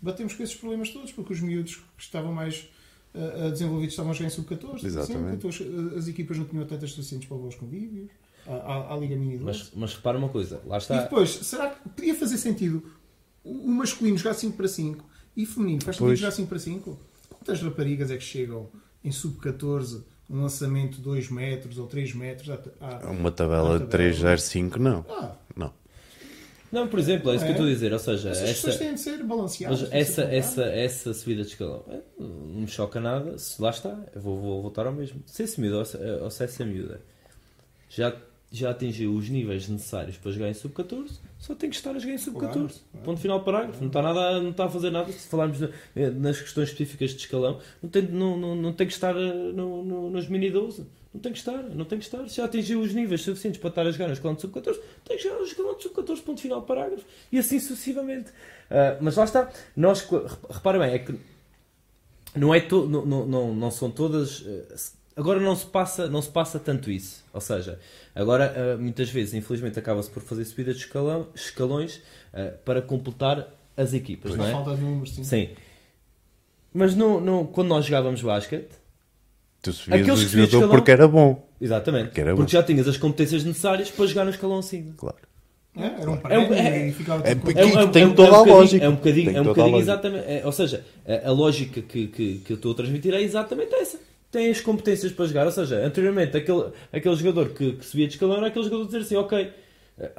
Batemos 0.00 0.34
com 0.34 0.42
esses 0.42 0.54
problemas 0.54 0.90
todos, 0.90 1.10
porque 1.12 1.32
os 1.32 1.40
miúdos 1.40 1.76
que 1.76 2.02
estavam 2.02 2.32
mais 2.32 2.68
uh, 3.14 3.50
desenvolvidos 3.50 3.92
estavam 3.92 4.12
a 4.12 4.14
jogar 4.14 4.26
em 4.26 4.30
sub-14. 4.30 4.84
Exatamente. 4.84 5.36
Então, 5.36 5.50
as 5.96 6.08
equipas 6.08 6.38
não 6.38 6.44
tinham 6.44 6.62
atletas 6.62 6.90
suficientes 6.90 7.28
para 7.28 7.36
os 7.36 7.54
convívios. 7.54 8.10
À, 8.46 8.92
à, 8.92 8.96
Liga 8.96 9.14
Mini 9.14 9.38
12. 9.38 9.44
Mas, 9.44 9.72
mas 9.74 9.94
repara 9.94 10.18
uma 10.18 10.28
coisa, 10.28 10.60
lá 10.66 10.78
está. 10.78 10.96
E 10.96 11.00
depois, 11.02 11.30
será 11.30 11.70
que 11.70 11.88
podia 11.90 12.14
fazer 12.14 12.36
sentido 12.38 12.82
o 13.44 13.68
masculino 13.68 14.18
jogar 14.18 14.34
5 14.34 14.56
para 14.56 14.66
5 14.66 15.04
e 15.36 15.46
feminino 15.46 15.82
faz 15.82 15.96
sentido 15.96 16.16
jogar 16.16 16.32
5 16.32 16.48
para 16.48 16.58
5? 16.58 16.98
Quantas 17.28 17.62
raparigas 17.62 18.10
é 18.10 18.16
que 18.16 18.24
chegam 18.24 18.68
em 19.04 19.12
sub-14 19.12 20.02
um 20.28 20.42
lançamento 20.42 20.96
de 20.96 21.02
2 21.02 21.30
metros 21.30 21.78
ou 21.78 21.86
3 21.86 22.14
metros? 22.14 22.50
À, 22.50 23.06
à, 23.06 23.10
uma 23.10 23.30
tabela 23.30 23.78
de 23.78 23.86
3,05 23.86 24.76
não. 24.76 25.04
Ah. 25.08 25.36
Não. 25.54 25.72
Não, 26.72 26.88
por 26.88 26.98
exemplo, 26.98 27.30
é 27.30 27.36
isso 27.36 27.44
é. 27.44 27.48
que 27.48 27.52
eu 27.52 27.56
estou 27.56 27.66
a 27.66 27.70
dizer, 27.70 27.92
ou 27.92 27.98
seja, 27.98 28.30
Essas 28.30 28.64
essa, 28.64 28.78
têm 28.78 28.94
de 28.94 29.00
ser 29.00 29.22
balanceadas. 29.22 29.88
essa, 29.92 30.22
essa, 30.22 30.64
essa 30.64 31.12
subida 31.12 31.42
de 31.42 31.48
escalão 31.48 31.84
é, 31.86 32.00
não 32.18 32.62
me 32.62 32.66
choca 32.66 32.98
nada, 32.98 33.36
se 33.36 33.60
lá 33.60 33.68
está, 33.68 33.94
vou, 34.16 34.40
vou 34.40 34.62
voltar 34.62 34.86
ao 34.86 34.92
mesmo. 34.92 35.22
Se 35.26 35.42
esse 35.42 35.60
miúdo, 35.60 35.84
ou 36.22 36.30
se 36.30 36.42
essa 36.42 36.64
miúda 36.64 37.02
já, 37.90 38.16
já 38.50 38.70
atingiu 38.70 39.14
os 39.14 39.28
níveis 39.28 39.68
necessários 39.68 40.16
para 40.16 40.32
jogar 40.32 40.48
em 40.48 40.54
sub-14, 40.54 41.10
só 41.38 41.54
tem 41.54 41.68
que 41.68 41.76
estar 41.76 41.90
a 41.90 41.98
jogar 41.98 42.14
em 42.14 42.18
sub-14. 42.18 42.38
Claro, 42.40 42.68
claro. 42.68 43.04
Ponto 43.04 43.20
final 43.20 43.44
parágrafo. 43.44 43.80
Não 43.80 43.88
está, 43.88 44.00
nada, 44.00 44.40
não 44.40 44.50
está 44.50 44.64
a 44.64 44.70
fazer 44.70 44.90
nada. 44.90 45.12
Se 45.12 45.28
falarmos 45.28 45.58
nas 46.16 46.40
questões 46.40 46.68
específicas 46.68 47.10
de 47.10 47.16
escalão, 47.16 47.60
não 47.82 47.90
tem, 47.90 48.02
não, 48.02 48.38
não, 48.38 48.56
não 48.56 48.72
tem 48.72 48.86
que 48.86 48.94
estar 48.94 49.14
eh, 49.14 49.52
no, 49.52 49.84
no, 49.84 50.10
nos 50.10 50.26
mini 50.26 50.50
12. 50.50 50.86
Não 51.14 51.20
tem 51.20 51.32
que 51.32 51.38
estar, 51.38 51.62
não 51.62 51.84
tem 51.84 51.98
que 51.98 52.04
estar. 52.06 52.26
Se 52.26 52.36
já 52.36 52.46
atingiu 52.46 52.80
os 52.80 52.94
níveis 52.94 53.20
suficientes 53.20 53.60
para 53.60 53.68
estar 53.68 53.86
a 53.86 53.90
jogar 53.90 54.06
no 54.06 54.14
escalão 54.14 54.34
de 54.34 54.40
sub-14, 54.40 54.80
tem 55.04 55.16
que 55.18 55.22
jogar 55.22 55.38
no 55.38 55.44
escalão 55.44 55.76
de 55.76 55.82
sub-14, 55.82 56.22
ponto 56.22 56.40
final, 56.40 56.62
parágrafo. 56.62 57.04
E 57.30 57.38
assim 57.38 57.60
sucessivamente. 57.60 58.30
Uh, 58.30 58.96
mas 59.00 59.16
lá 59.16 59.24
está. 59.24 59.50
Nós, 59.76 60.08
repara 60.48 60.78
bem, 60.78 60.94
é 60.94 60.98
que 60.98 61.14
não, 62.34 62.54
é 62.54 62.60
to, 62.60 62.88
não, 62.88 63.04
não, 63.04 63.26
não, 63.26 63.54
não 63.54 63.70
são 63.70 63.90
todas. 63.90 64.40
Uh, 64.40 64.64
agora 65.14 65.38
não 65.38 65.54
se, 65.54 65.66
passa, 65.66 66.08
não 66.08 66.22
se 66.22 66.30
passa 66.30 66.58
tanto 66.58 66.90
isso. 66.90 67.22
Ou 67.30 67.42
seja, 67.42 67.78
agora 68.14 68.54
uh, 68.56 68.80
muitas 68.80 69.10
vezes, 69.10 69.34
infelizmente, 69.34 69.78
acaba-se 69.78 70.10
por 70.10 70.22
fazer 70.22 70.46
subida 70.46 70.72
de 70.72 70.80
escalão, 70.80 71.28
escalões 71.34 72.00
para 72.64 72.80
completar 72.80 73.52
as 73.76 73.92
equipas. 73.92 74.30
Pois 74.30 74.38
não 74.38 74.46
é? 74.46 74.52
falta 74.52 74.74
de 74.74 74.80
números, 74.80 75.14
sim. 75.14 75.24
sim. 75.24 75.50
Mas 76.72 76.94
no, 76.94 77.20
no, 77.20 77.48
quando 77.48 77.68
nós 77.68 77.84
jogávamos 77.84 78.22
basquete 78.22 78.81
Tu 79.62 79.72
subias 79.72 80.02
Aqueles 80.02 80.20
o 80.20 80.28
jogador 80.28 80.44
escalão... 80.44 80.68
porque 80.70 80.90
era 80.90 81.08
bom. 81.08 81.48
Exatamente. 81.60 82.06
Porque, 82.06 82.20
era 82.20 82.34
porque 82.34 82.52
já 82.52 82.62
tinhas 82.64 82.88
as 82.88 82.96
competências 82.96 83.44
necessárias 83.44 83.90
para 83.90 84.06
jogar 84.06 84.24
no 84.24 84.30
escalão 84.30 84.58
acima. 84.58 84.92
Claro. 84.96 85.16
É, 85.74 85.86
era 86.02 86.10
um 86.10 86.16
prémio 86.18 86.52
é, 86.52 86.88
é, 86.88 86.92
ficava 86.92 87.26
é, 87.26 87.30
é, 87.30 87.86
tem 87.86 88.12
toda 88.12 88.36
a 88.36 88.42
lógica. 88.42 88.84
É 88.84 88.88
um 88.88 88.96
bocadinho, 88.96 89.36
é 89.36 89.40
um 89.40 89.44
bocadinho 89.44 89.78
exatamente. 89.78 90.24
É, 90.26 90.42
ou 90.44 90.52
seja, 90.52 90.84
a, 91.06 91.28
a 91.28 91.32
lógica 91.32 91.80
que, 91.80 92.08
que, 92.08 92.42
que 92.44 92.52
eu 92.52 92.56
estou 92.56 92.72
a 92.72 92.74
transmitir 92.74 93.14
é 93.14 93.22
exatamente 93.22 93.72
essa. 93.74 93.98
Tem 94.30 94.50
as 94.50 94.60
competências 94.60 95.12
para 95.12 95.26
jogar. 95.26 95.46
Ou 95.46 95.52
seja, 95.52 95.76
anteriormente, 95.76 96.36
aquele, 96.36 96.64
aquele 96.92 97.14
jogador 97.14 97.50
que, 97.50 97.72
que 97.74 97.84
subia 97.86 98.06
de 98.06 98.14
escalão 98.14 98.38
era 98.38 98.48
aquele 98.48 98.64
jogador 98.64 98.82
que 98.82 98.92
dizer 98.92 99.04
assim: 99.04 99.16
ok, 99.16 99.50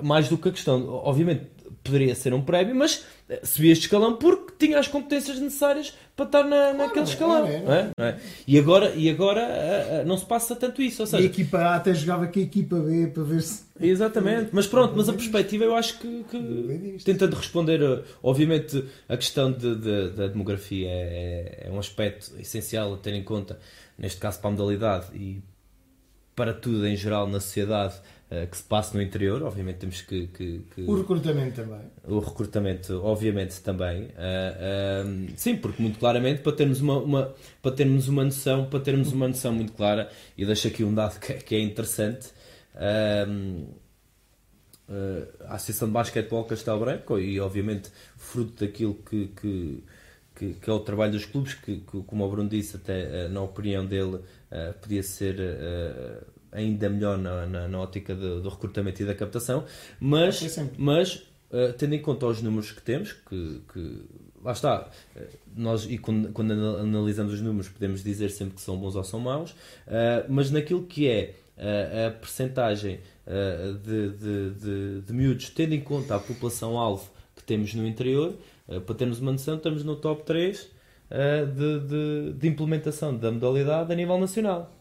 mais 0.02 0.30
do 0.30 0.38
que 0.38 0.50
a 0.50 0.52
questão, 0.52 0.88
obviamente 0.88 1.44
poderia 1.84 2.16
ser 2.16 2.34
um 2.34 2.42
prémio, 2.42 2.74
mas 2.74 3.06
eh, 3.30 3.42
subias 3.44 3.78
de 3.78 3.86
escalão 3.86 4.16
porque 4.16 4.54
tinha 4.58 4.80
as 4.80 4.88
competências 4.88 5.38
necessárias 5.40 5.94
para 6.16 6.26
estar 6.26 6.44
na, 6.44 6.50
claro, 6.50 6.78
naquele 6.78 7.06
escalão. 7.06 7.48
É, 7.48 7.56
é, 7.56 7.92
é? 7.98 8.10
é, 8.10 8.20
E 8.48 8.60
agora, 8.60 8.94
e 8.96 9.10
agora 9.10 10.04
não 10.06 10.18
se 10.18 10.26
passa 10.26 10.56
tanto 10.56 10.82
isso. 10.82 11.02
Ou 11.02 11.08
seja, 11.08 11.22
e 11.24 11.26
a 11.26 11.30
equipa 11.30 11.58
A 11.58 11.76
até 11.76 11.94
jogava 11.94 12.28
com 12.28 12.40
a 12.40 12.42
equipa 12.42 12.76
B 12.78 13.08
para 13.08 13.24
ver 13.24 13.42
se. 13.42 13.64
Exatamente, 13.80 14.50
mas 14.52 14.68
pronto, 14.68 14.94
mas 14.96 15.10
a 15.10 15.14
perspectiva 15.14 15.64
eu 15.64 15.76
acho 15.76 15.98
que, 16.00 16.24
que 16.30 16.98
tentando 17.04 17.36
responder, 17.36 18.04
obviamente 18.22 18.86
a 19.10 19.18
questão 19.18 19.52
de, 19.52 19.76
de, 19.76 20.10
da 20.12 20.28
demografia 20.28 20.90
é, 20.90 21.64
é 21.68 21.72
um 21.72 21.80
aspecto 21.80 22.32
essencial 22.40 22.94
a 22.94 22.98
ter 22.98 23.16
em 23.16 23.24
conta, 23.24 23.60
neste 23.98 24.20
caso 24.20 24.40
para 24.40 24.50
a 24.50 24.52
modalidade 24.52 25.08
e 25.16 25.42
para 26.36 26.54
tudo 26.54 26.86
em 26.88 26.96
geral 26.96 27.28
na 27.28 27.40
sociedade 27.40 27.96
que 28.50 28.58
se 28.58 28.64
passa 28.64 28.98
no 28.98 29.04
interior, 29.04 29.44
obviamente 29.44 29.78
temos 29.78 30.02
que, 30.02 30.28
que, 30.28 30.62
que, 30.74 30.82
O 30.82 30.96
recrutamento 30.96 31.62
também. 31.62 31.82
O 32.04 32.20
recrutamento, 32.20 33.02
obviamente, 33.04 33.62
também. 33.62 34.04
Uh, 34.04 34.08
uh, 34.08 35.34
sim, 35.36 35.56
porque 35.56 35.82
muito 35.82 36.00
claramente 36.00 36.42
para 36.42 36.52
termos 36.54 36.82
uma, 36.82 36.98
uma, 36.98 37.36
para 37.62 37.72
termos 37.72 38.08
uma 38.08 38.24
noção, 38.24 38.66
para 38.66 38.80
termos 38.80 39.12
uma 39.12 39.28
noção 39.28 39.54
muito 39.54 39.74
clara, 39.74 40.10
e 40.38 40.46
deixo 40.46 40.68
aqui 40.68 40.84
um 40.84 40.94
dado 40.94 41.20
que, 41.20 41.34
que 41.34 41.56
é 41.56 41.60
interessante. 41.60 42.30
Uh, 42.76 43.84
a 45.48 45.56
Associação 45.56 45.88
de 45.88 45.94
Basquetebol 45.94 46.44
Castelo 46.44 46.80
Branco, 46.80 47.18
e 47.18 47.40
obviamente 47.40 47.90
fruto 48.16 48.64
daquilo 48.66 48.94
que, 48.96 49.28
que, 49.28 49.84
que, 50.36 50.54
que 50.54 50.70
é 50.70 50.74
o 50.74 50.80
trabalho 50.80 51.14
dos 51.14 51.26
clubes, 51.26 51.56
que, 51.56 51.82
como 52.06 52.26
o 52.26 52.30
Bruno 52.30 52.50
disse, 52.50 52.76
até 52.76 53.28
na 53.28 53.42
opinião 53.42 53.86
dele, 53.86 54.20
podia 54.82 55.02
ser 55.02 55.38
ainda 56.54 56.90
melhor 56.90 57.18
na, 57.18 57.46
na, 57.46 57.68
na 57.68 57.80
ótica 57.80 58.14
de, 58.14 58.42
do 58.42 58.50
recrutamento 58.50 59.02
e 59.02 59.06
da 59.06 59.16
captação, 59.16 59.66
mas, 60.00 60.58
mas 60.78 61.16
uh, 61.52 61.74
tendo 61.78 61.96
em 61.96 62.02
conta 62.02 62.26
os 62.28 62.42
números 62.42 62.72
que 62.72 62.82
temos, 62.82 63.12
que, 63.12 63.62
que 63.74 64.06
lá 64.44 64.52
está, 64.52 64.90
eh, 65.16 65.28
nós 65.56 65.86
e 65.86 65.98
quando, 65.98 66.32
quando, 66.34 66.52
analisamos 66.52 67.34
os 67.34 67.42
números 67.42 67.70
podemos 67.70 68.04
dizer 68.04 68.30
sempre 68.30 68.56
que 68.56 68.62
são 68.62 68.78
bons 68.78 68.96
ou 68.96 69.04
são 69.04 69.20
maus, 69.20 69.52
uh, 69.52 70.26
mas 70.28 70.52
naquilo 70.52 70.84
que 70.84 71.08
é 71.08 71.36
uh, 71.58 72.08
a 72.08 72.12
percentagem 72.12 73.00
uh, 73.26 73.74
de, 73.78 74.10
de, 74.10 74.50
de, 74.52 75.02
de 75.02 75.14
miúdos, 75.14 75.50
tendo 75.50 75.74
em 75.74 75.82
conta 75.82 76.16
a 76.16 76.20
população-alvo 76.20 77.10
que 77.36 77.44
temos 77.44 77.74
no 77.74 77.88
interior, 77.88 78.36
para 78.86 78.96
termos 78.96 79.20
uma 79.20 79.32
noção, 79.32 79.58
estamos 79.58 79.84
no 79.84 79.98
top 79.98 80.24
3 80.24 80.70
de, 81.54 81.80
de, 81.80 82.34
de 82.34 82.48
implementação 82.48 83.16
da 83.16 83.30
modalidade 83.30 83.92
a 83.92 83.96
nível 83.96 84.18
nacional 84.18 84.72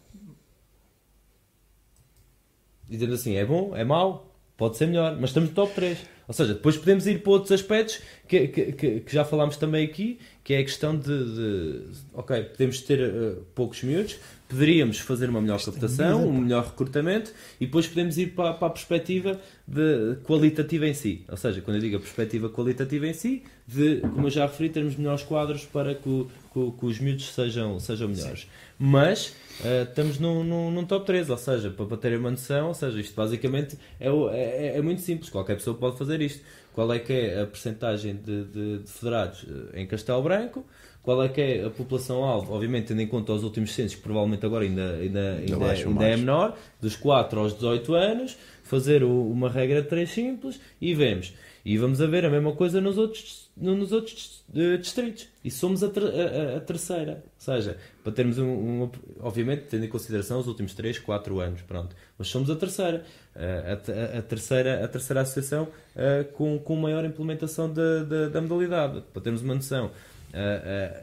dizendo 2.93 3.15
assim, 3.15 3.37
é 3.37 3.45
bom, 3.45 3.77
é 3.77 3.85
mau, 3.85 4.33
pode 4.57 4.77
ser 4.77 4.87
melhor, 4.87 5.17
mas 5.19 5.31
estamos 5.31 5.49
no 5.49 5.55
top 5.55 5.75
3. 5.75 5.99
Ou 6.29 6.35
seja, 6.35 6.55
depois 6.55 6.77
podemos 6.77 7.07
ir 7.07 7.23
para 7.23 7.33
outros 7.33 7.53
aspectos 7.53 8.01
que, 8.29 8.47
que, 8.49 8.73
que, 8.73 9.01
que 9.01 9.13
já 9.13 9.25
falámos 9.25 9.57
também 9.57 9.85
aqui, 9.85 10.19
que 10.45 10.55
é 10.55 10.59
a 10.59 10.63
questão 10.63 10.97
de, 10.97 11.07
de 11.07 11.83
ok, 12.15 12.45
podemos 12.45 12.81
ter 12.81 13.01
uh, 13.01 13.45
poucos 13.55 13.83
miúdos, 13.83 14.19
poderíamos 14.49 14.99
fazer 15.01 15.29
uma 15.29 15.41
melhor 15.41 15.63
captação, 15.63 16.29
um 16.29 16.41
melhor 16.41 16.65
recrutamento 16.65 17.33
e 17.61 17.67
depois 17.67 17.87
podemos 17.87 18.19
ir 18.19 18.35
para, 18.35 18.53
para, 18.55 18.69
a 18.69 18.71
perspectiva 18.71 19.41
de, 19.67 20.17
qualitativa 20.25 20.87
em 20.87 20.95
si. 20.95 21.25
Ou 21.29 21.37
seja, 21.37 21.61
quando 21.61 21.77
eu 21.77 21.81
digo 21.81 21.97
a 21.97 22.01
perspectiva 22.01 22.49
qualitativa 22.49 23.07
em 23.07 23.15
si, 23.15 23.43
de, 23.67 24.01
como 24.01 24.27
eu 24.27 24.31
já 24.31 24.47
referi, 24.47 24.69
termos 24.69 24.95
melhores 24.97 25.23
quadros 25.23 25.65
para 25.65 25.95
que, 25.95 26.27
que, 26.53 26.73
que 26.79 26.87
os 26.87 26.99
miúdos 26.99 27.33
sejam, 27.33 27.79
sejam 27.81 28.09
melhores. 28.09 28.41
Sim. 28.41 28.47
Mas 28.79 29.29
uh, 29.61 29.85
estamos 29.89 30.19
num, 30.19 30.43
num, 30.45 30.71
num, 30.71 30.85
top 30.85 31.07
3, 31.07 31.31
ou 31.31 31.39
seja, 31.39 31.71
para, 31.71 31.87
para 31.87 31.97
terem 31.97 32.19
uma 32.19 32.31
noção, 32.31 32.69
ou 32.69 32.75
seja, 32.75 33.01
isto 33.01 33.15
basicamente 33.15 33.79
é, 34.01 34.09
é, 34.09 34.77
é, 34.77 34.83
muito 34.83 35.01
simples, 35.01 35.31
qualquer 35.31 35.57
pessoa 35.57 35.77
pode 35.77 35.97
fazer 35.97 36.21
isto. 36.21 36.43
Qual 36.75 36.91
é 36.93 36.99
que 36.99 37.13
é 37.13 37.43
a 37.43 37.47
percentagem 37.47 38.17
de, 38.17 38.45
de, 38.45 38.79
de 38.79 38.91
federados 38.91 39.45
eh, 39.75 39.83
em 39.83 39.87
Castelo 39.87 40.23
Branco? 40.23 40.65
Qual 41.03 41.23
é 41.23 41.29
que 41.29 41.41
é 41.41 41.65
a 41.67 41.71
população-alvo? 41.71 42.55
Obviamente, 42.55 42.87
tendo 42.87 43.03
em 43.03 43.07
conta 43.07 43.33
os 43.33 43.45
últimos 43.45 43.75
censos, 43.75 43.97
que 43.97 44.03
provavelmente 44.03 44.47
agora 44.47 44.65
ainda, 44.65 44.93
ainda, 44.95 45.33
ainda, 45.33 45.55
ainda 45.73 45.85
é 45.85 45.89
mais. 45.91 46.21
menor, 46.21 46.57
dos 46.81 46.97
4 46.97 47.41
aos 47.41 47.53
18 47.55 47.95
anos, 47.95 48.39
fazer 48.63 49.03
o- 49.03 49.31
uma 49.31 49.51
regra 49.51 49.83
de 49.83 49.89
3 49.89 50.09
simples 50.11 50.59
e 50.81 50.95
vemos. 50.95 51.35
E 51.65 51.79
vamos 51.79 52.01
a 52.01 52.07
ver 52.07 52.25
a 52.25 52.31
mesma 52.31 52.53
coisa 52.53 52.81
nos 52.81 52.99
outros, 52.99 53.49
no- 53.57 53.77
nos 53.77 53.93
outros 53.93 54.45
eh, 54.55 54.77
distritos. 54.79 55.29
E 55.45 55.51
somos 55.51 55.83
a, 55.85 55.89
ter- 55.89 56.03
a- 56.03 56.57
a- 56.57 56.61
terceira. 56.61 57.23
Ou 57.25 57.31
seja, 57.39 57.77
para 58.03 58.13
termos 58.13 58.37
um, 58.39 58.83
um- 58.85 58.91
Obviamente, 59.21 59.65
tendo 59.71 59.85
em 59.85 59.89
consideração 59.89 60.41
os 60.41 60.49
últimos 60.49 60.75
3, 60.75 60.99
4 60.99 61.39
anos, 61.39 61.63
pronto. 61.63 61.95
Mas 62.19 62.27
somos 62.29 62.51
a 62.51 62.57
terceira. 62.57 63.05
Eh, 63.37 63.79
a, 64.15 64.19
a- 64.19 64.23
terceira, 64.23 64.85
a 64.85 64.89
terceira 64.89 65.21
associação 65.21 65.69
eh, 65.95 66.25
com, 66.35 66.59
com 66.59 66.75
maior 66.75 67.05
implementação 67.05 67.73
da, 67.73 68.03
da, 68.03 68.29
da 68.29 68.41
modalidade. 68.41 69.03
Para 69.13 69.23
termos 69.23 69.43
uma 69.43 69.55
noção. 69.55 69.91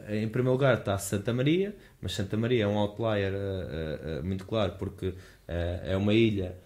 em 0.08 0.28
primeiro 0.28 0.52
lugar 0.52 0.78
está 0.78 0.98
Santa 0.98 1.32
Maria, 1.32 1.74
mas 2.02 2.12
Santa 2.14 2.36
Maria 2.36 2.64
é 2.64 2.66
um 2.66 2.76
outlier 2.76 3.32
muito 4.24 4.44
claro 4.44 4.72
porque 4.78 5.14
é 5.46 5.96
uma 5.96 6.12
ilha, 6.12 6.56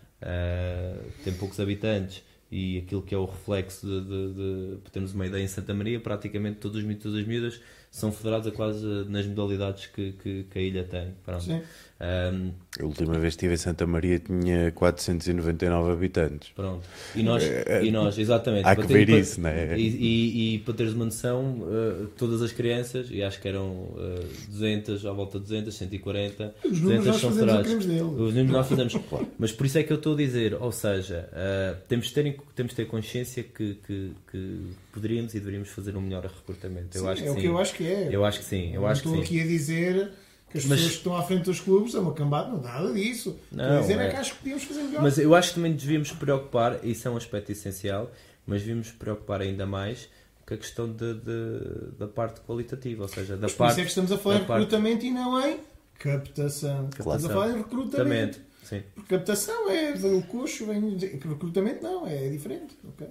tem 1.23 1.35
poucos 1.35 1.61
habitantes 1.61 2.23
e 2.51 2.79
aquilo 2.79 3.03
que 3.03 3.15
é 3.15 3.19
o 3.19 3.25
reflexo 3.25 3.87
de, 3.87 4.01
de- 4.01 4.33
de- 4.35 4.77
para 4.83 4.91
termos 4.93 5.13
uma 5.15 5.27
ideia 5.27 5.43
em 5.43 5.49
Santa 5.49 5.75
Maria, 5.75 5.99
praticamente 6.01 6.59
todos 6.59 6.79
os 6.79 6.85
as 7.15 7.27
miúdas 7.27 7.61
são 7.91 8.11
federados 8.13 8.47
a 8.47 8.51
quase 8.51 8.85
nas 9.09 9.27
modalidades 9.27 9.87
que, 9.87 10.13
que, 10.13 10.45
que 10.51 10.59
a 10.59 10.63
ilha 10.63 10.85
tem. 10.85 11.15
Pronto. 11.25 11.45
Sim. 11.45 11.63
Ahm, 12.05 12.51
A 12.81 12.85
última 12.85 13.13
vez 13.15 13.35
que 13.35 13.47
estive 13.47 13.55
em 13.55 13.57
Santa 13.57 13.87
Maria 13.87 14.19
tinha 14.19 14.71
499 14.73 15.93
habitantes. 15.93 16.51
Pronto. 16.55 16.83
E 17.15 17.23
nós, 17.23 17.43
e 17.83 17.91
nós 17.91 18.19
exatamente. 18.19 18.67
Há 18.67 18.75
para 18.75 18.83
que 18.83 18.89
ter- 18.89 18.95
ver 18.95 19.07
para- 19.07 19.19
isso, 19.19 19.41
né? 19.41 19.79
E, 19.79 19.87
e, 19.89 20.55
e 20.55 20.59
para 20.59 20.75
teres 20.75 20.93
uma 20.93 21.05
noção, 21.07 21.67
eh, 21.71 22.07
todas 22.19 22.43
as 22.43 22.53
crianças, 22.53 23.07
e 23.11 23.23
acho 23.23 23.41
que 23.41 23.49
eram 23.49 23.95
eh, 23.97 24.25
200, 24.51 25.07
à 25.07 25.13
volta 25.13 25.39
de 25.39 25.45
200, 25.45 25.75
140, 25.75 26.55
Os 26.65 26.81
números 26.81 27.05
200 27.07 27.07
nós 27.07 27.21
são 27.67 27.79
que 27.79 27.87
dele. 27.87 28.01
Os 28.03 28.35
números 28.35 28.51
nós 28.51 28.67
fazemos. 28.69 28.95
Mas 29.39 29.53
por 29.53 29.65
isso 29.67 29.79
é 29.79 29.83
que 29.83 29.93
eu 29.93 29.97
estou 29.97 30.15
a 30.15 30.17
dizer, 30.17 30.55
ou 30.61 30.73
seja, 30.73 31.29
eh, 31.33 31.77
temos, 31.89 32.07
de 32.09 32.13
ter, 32.15 32.27
em- 32.27 32.37
temos 32.55 32.71
de 32.73 32.77
ter 32.77 32.87
consciência 32.87 33.43
que, 33.45 33.79
que, 33.87 34.11
que 34.31 34.61
poderíamos 34.93 35.33
e 35.35 35.39
deveríamos 35.39 35.69
fazer 35.71 35.97
um 35.97 36.01
melhor 36.01 36.25
recrutamento. 36.25 36.99
Eu 36.99 37.03
Sim, 37.03 37.09
acho 37.09 37.23
que 37.23 37.29
é 37.29 37.33
sim. 37.33 37.39
o 37.39 37.41
que 37.41 37.47
eu 37.47 37.59
acho 37.59 37.75
que 37.75 37.87
é. 37.87 38.09
Eu 38.11 38.25
acho 38.25 38.39
que 38.41 38.45
sim, 38.45 38.75
eu 38.75 38.81
não 38.83 38.89
acho 38.89 39.03
que 39.03 39.09
estou 39.09 39.23
sim. 39.25 39.29
aqui 39.29 39.41
a 39.41 39.47
dizer 39.47 40.11
que 40.55 40.59
as 40.59 40.65
Mas- 40.67 40.79
pessoas 40.79 40.93
que 40.93 40.99
estão 40.99 41.17
à 41.17 41.23
frente 41.25 41.45
dos 41.45 41.59
clubes 41.61 41.91
são 41.93 42.03
uma 42.03 42.15
cambada, 42.15 42.49
não 42.49 42.61
nada 42.63 42.93
disso. 42.93 43.37
Não, 43.51 43.81
dizer 43.81 43.99
é 43.99 44.07
é- 44.07 44.11
que 44.11 44.17
acho 44.17 44.33
que 44.35 44.39
podíamos 44.39 44.63
fazer 44.65 44.83
melhor. 44.85 45.03
Mas 45.03 45.19
eu 45.19 45.35
acho 45.35 45.49
que 45.49 45.55
também 45.57 45.73
devíamos 45.73 46.13
preocupar, 46.13 46.85
isso 46.85 47.09
é 47.09 47.11
um 47.11 47.17
aspecto 47.17 47.51
essencial, 47.51 48.11
mas 48.47 48.61
devíamos 48.61 48.93
preocupar 48.93 49.41
ainda 49.41 49.67
mais 49.67 50.09
com 50.47 50.55
a 50.55 50.57
questão 50.57 50.87
de, 50.93 51.15
de- 51.15 51.91
da 51.99 52.07
parte 52.07 52.41
qualitativa, 52.43 53.03
ou 53.03 53.09
seja, 53.09 53.35
da 53.37 53.43
Mas 53.43 53.53
por 53.53 53.59
parte. 53.59 53.71
isso 53.73 53.81
é 53.81 53.83
que 53.83 53.89
estamos 53.89 54.13
a 54.13 54.19
falar 54.19 54.37
em 54.37 54.45
parte- 54.45 54.61
recrutamento 54.61 55.05
e 55.07 55.11
não 55.11 55.45
em 55.45 55.59
captação. 55.99 56.89
Estamos 56.97 57.25
a 57.25 57.29
falar 57.29 57.51
em 57.51 57.57
recrutamento. 57.57 58.41
Sim. 58.63 58.83
Porque 58.95 59.15
captação 59.17 59.69
é 59.71 59.93
o 59.93 60.23
coxo, 60.23 60.67
vem 60.67 60.97
recrutamento 60.99 61.83
não, 61.83 62.07
é 62.07 62.29
diferente. 62.29 62.77
ok? 62.89 63.09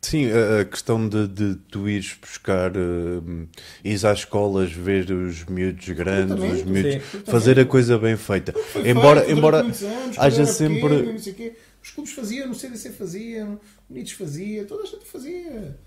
Sim, 0.00 0.26
a, 0.30 0.64
questão 0.64 1.08
de, 1.08 1.28
de 1.28 1.54
tu 1.70 1.88
ires 1.88 2.16
buscar, 2.20 2.72
uh, 2.74 3.48
ires 3.84 4.04
às 4.04 4.20
escolas, 4.20 4.72
ver 4.72 5.10
os 5.10 5.44
miúdos 5.44 5.88
grandes, 5.90 6.34
os 6.34 6.62
miúdos, 6.62 7.04
sim. 7.04 7.18
fazer 7.26 7.60
a 7.60 7.66
coisa 7.66 7.98
bem 7.98 8.16
feita. 8.16 8.54
Embora, 8.84 9.20
feito 9.20 9.36
embora 9.38 9.58
anos, 9.58 9.82
haja 10.16 10.46
sempre. 10.46 11.00
pequeno, 11.00 11.18
o. 11.18 11.74
Os 11.82 11.90
clubes 11.90 12.12
faziam, 12.14 12.48
no 12.48 12.54
CDC 12.54 12.92
faziam, 12.92 13.60
o 13.88 13.92
Unidos 13.92 14.12
fazia, 14.12 14.64
toda 14.64 14.84
a 14.84 14.86
gente 14.86 15.04
fazia. 15.04 15.78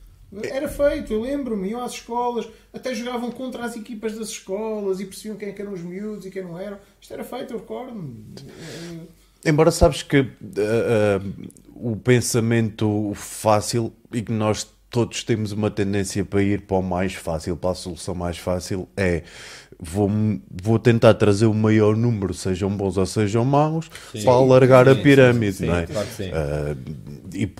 Era 0.43 0.67
feito, 0.67 1.13
eu 1.13 1.21
lembro-me, 1.21 1.69
iam 1.69 1.81
às 1.81 1.93
escolas, 1.93 2.47
até 2.71 2.93
jogavam 2.93 3.31
contra 3.31 3.63
as 3.63 3.75
equipas 3.75 4.13
das 4.15 4.27
escolas 4.27 4.99
e 4.99 5.05
percebiam 5.05 5.37
quem 5.37 5.49
é 5.49 5.55
eram 5.61 5.73
os 5.73 5.81
miúdos 5.81 6.25
e 6.25 6.29
quem 6.29 6.43
não 6.43 6.59
eram. 6.59 6.77
Isto 7.01 7.13
era 7.13 7.23
feito, 7.23 7.53
eu 7.53 7.59
recordo-me. 7.59 8.25
Embora 9.43 9.71
sabes 9.71 10.03
que 10.03 10.19
uh, 10.19 10.25
uh, 10.25 11.49
o 11.81 11.95
pensamento 11.95 13.11
fácil 13.15 13.93
e 14.13 14.21
que 14.21 14.31
nós 14.31 14.67
todos 14.89 15.23
temos 15.23 15.51
uma 15.51 15.69
tendência 15.69 16.23
para 16.23 16.41
ir 16.41 16.61
para 16.61 16.77
o 16.77 16.81
mais 16.81 17.13
fácil, 17.13 17.57
para 17.57 17.71
a 17.71 17.75
solução 17.75 18.15
mais 18.15 18.37
fácil, 18.37 18.87
é 18.95 19.23
vou, 19.79 20.09
vou 20.49 20.79
tentar 20.79 21.13
trazer 21.13 21.45
o 21.45 21.53
maior 21.53 21.95
número, 21.95 22.33
sejam 22.33 22.69
bons 22.69 22.97
ou 22.97 23.05
sejam 23.05 23.45
maus, 23.45 23.89
Sim. 24.11 24.23
para 24.23 24.33
alargar 24.33 24.87
a 24.87 24.95
Sim, 24.95 25.03
pirâmide, 25.03 25.53
sim, 25.57 25.65
não 25.67 25.75
é? 25.75 25.85
claro 25.85 26.07
que 26.07 26.13
sim. 26.13 26.29
Uh, 26.29 27.35
e 27.35 27.51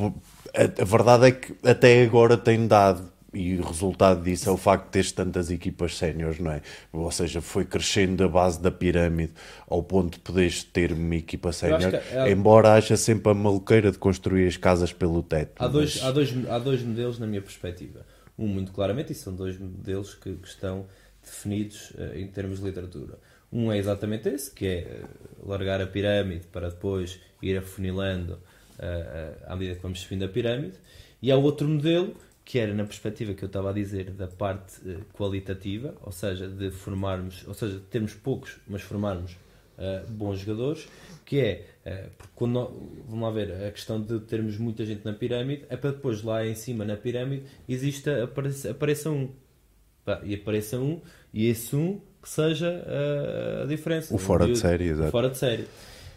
a, 0.56 0.82
a 0.82 0.86
verdade 0.86 1.28
é 1.28 1.32
que 1.32 1.54
até 1.64 2.04
agora 2.04 2.38
tem 2.38 2.68
dado. 2.68 3.04
E 3.34 3.56
o 3.58 3.62
resultado 3.64 4.24
disso 4.24 4.50
é 4.50 4.52
o 4.52 4.58
facto 4.58 4.86
de 4.86 4.92
teres 4.92 5.12
tantas 5.12 5.52
equipas 5.52 5.98
séniores, 5.98 6.40
não 6.40 6.52
é? 6.52 6.62
Ou 6.94 7.12
seja, 7.12 7.42
foi 7.42 7.66
crescendo 7.66 8.24
a 8.24 8.28
base 8.28 8.62
da 8.62 8.72
pirâmide 8.72 9.34
ao 9.68 9.84
ponto 9.84 10.14
de 10.14 10.20
poderes 10.20 10.64
ter 10.64 10.94
uma 10.94 11.16
equipa 11.16 11.52
sénior, 11.52 11.94
é- 11.94 12.32
embora 12.32 12.74
haja 12.74 12.96
sempre 12.96 13.32
a 13.32 13.36
maluqueira 13.36 13.92
de 13.92 13.98
construir 13.98 14.48
as 14.48 14.56
casas 14.58 14.94
pelo 14.94 15.22
teto. 15.22 15.62
Há 15.62 15.68
dois, 15.68 15.96
mas- 15.96 16.04
há, 16.06 16.12
dois, 16.12 16.48
há 16.50 16.58
dois 16.60 16.82
modelos 16.82 17.20
na 17.20 17.28
minha 17.28 17.42
perspectiva. 17.42 18.06
Um 18.40 18.48
muito 18.48 18.72
claramente, 18.72 19.12
e 19.12 19.16
são 19.16 19.36
dois 19.36 19.58
modelos 19.60 20.14
que, 20.16 20.34
que 20.36 20.48
estão 20.48 20.86
definidos 21.24 21.92
eh, 21.98 22.22
em 22.22 22.28
termos 22.28 22.60
de 22.60 22.66
literatura. 22.66 23.20
Um 23.52 23.72
é 23.72 23.78
exatamente 23.78 24.30
esse, 24.30 24.50
que 24.52 24.66
é 24.66 24.78
eh, 24.80 25.02
largar 25.46 25.82
a 25.82 25.88
pirâmide 25.88 26.46
para 26.48 26.70
depois 26.70 27.20
ir 27.42 27.58
afunilando 27.58 28.40
eh, 28.80 29.34
à 29.46 29.56
medida 29.56 29.76
que 29.76 29.82
vamos 29.82 30.00
subindo 30.00 30.24
a 30.24 30.28
pirâmide. 30.30 30.76
E 31.22 31.32
há 31.32 31.36
outro 31.36 31.68
modelo, 31.68 32.16
que 32.48 32.58
era 32.60 32.74
na 32.74 32.86
perspectiva 32.86 33.34
que 33.34 33.44
eu 33.44 33.48
estava 33.48 33.72
a 33.72 33.74
dizer 33.74 34.06
da 34.12 34.26
parte 34.28 34.76
eh, 34.88 35.00
qualitativa, 35.14 35.94
ou 36.02 36.14
seja, 36.14 36.48
de 36.48 36.72
formarmos, 36.72 37.46
ou 37.46 37.54
seja, 37.54 37.74
de 37.74 37.82
termos 37.82 38.14
poucos, 38.14 38.58
mas 38.66 38.82
formarmos 38.82 39.36
eh, 39.78 40.04
bons 40.08 40.40
jogadores, 40.40 40.88
que 41.26 41.42
é, 41.42 41.66
eh, 41.84 42.08
porque 42.18 42.32
quando 42.36 42.54
nó- 42.54 42.72
vamos 43.10 43.22
lá 43.22 43.32
ver, 43.32 43.52
a 43.68 43.70
questão 43.72 44.02
de 44.02 44.18
termos 44.22 44.58
muita 44.58 44.86
gente 44.86 45.04
na 45.04 45.12
pirâmide, 45.12 45.66
é 45.70 45.76
para 45.76 45.92
depois 45.92 46.24
lá 46.24 46.46
em 46.48 46.56
cima 46.56 46.86
na 46.86 46.96
pirâmide 46.96 47.44
exista, 47.68 48.24
apareça, 48.24 48.72
apareça 48.72 49.10
um. 49.12 49.30
Pá, 50.06 50.22
E 50.24 50.34
apareça 50.36 50.80
um, 50.80 51.02
e 51.34 51.48
esse 51.50 51.76
um 51.76 52.00
que 52.24 52.30
seja 52.30 52.70
eh, 52.88 53.64
a 53.64 53.66
diferença. 53.68 54.16
O 54.16 54.18
fora 54.18 54.46
de 54.46 54.52
miúdo- 54.52 54.62
série, 54.62 54.86
exato. 54.86 55.12
Fora 55.12 55.30
de 55.30 55.38
série. 55.38 55.68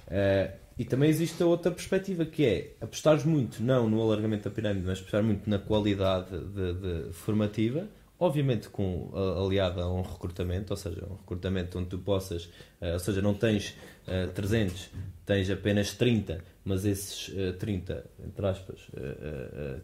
Eh, 0.08 0.52
e 0.78 0.84
também 0.84 1.10
existe 1.10 1.42
a 1.42 1.46
outra 1.46 1.70
perspectiva 1.70 2.24
que 2.24 2.44
é 2.44 2.72
apostares 2.80 3.24
muito, 3.24 3.62
não 3.62 3.88
no 3.88 4.00
alargamento 4.00 4.48
da 4.48 4.54
pirâmide, 4.54 4.86
mas 4.86 4.98
apostar 4.98 5.22
muito 5.22 5.48
na 5.48 5.58
qualidade 5.58 6.30
de, 6.38 6.72
de 7.06 7.12
formativa, 7.12 7.86
obviamente 8.18 8.68
com 8.68 9.10
aliada 9.44 9.82
a 9.82 9.92
um 9.92 10.02
recrutamento, 10.02 10.72
ou 10.72 10.76
seja, 10.76 11.06
um 11.10 11.16
recrutamento 11.16 11.78
onde 11.78 11.88
tu 11.88 11.98
possas, 11.98 12.48
eh, 12.80 12.92
ou 12.92 12.98
seja, 12.98 13.20
não 13.22 13.32
tens 13.34 13.76
eh, 14.06 14.26
300, 14.26 14.90
tens 15.24 15.50
apenas 15.50 15.94
30, 15.94 16.42
mas 16.64 16.84
esses 16.84 17.30
eh, 17.36 17.52
30, 17.52 18.04
entre 18.26 18.46
aspas, 18.46 18.78
eh, 18.94 19.80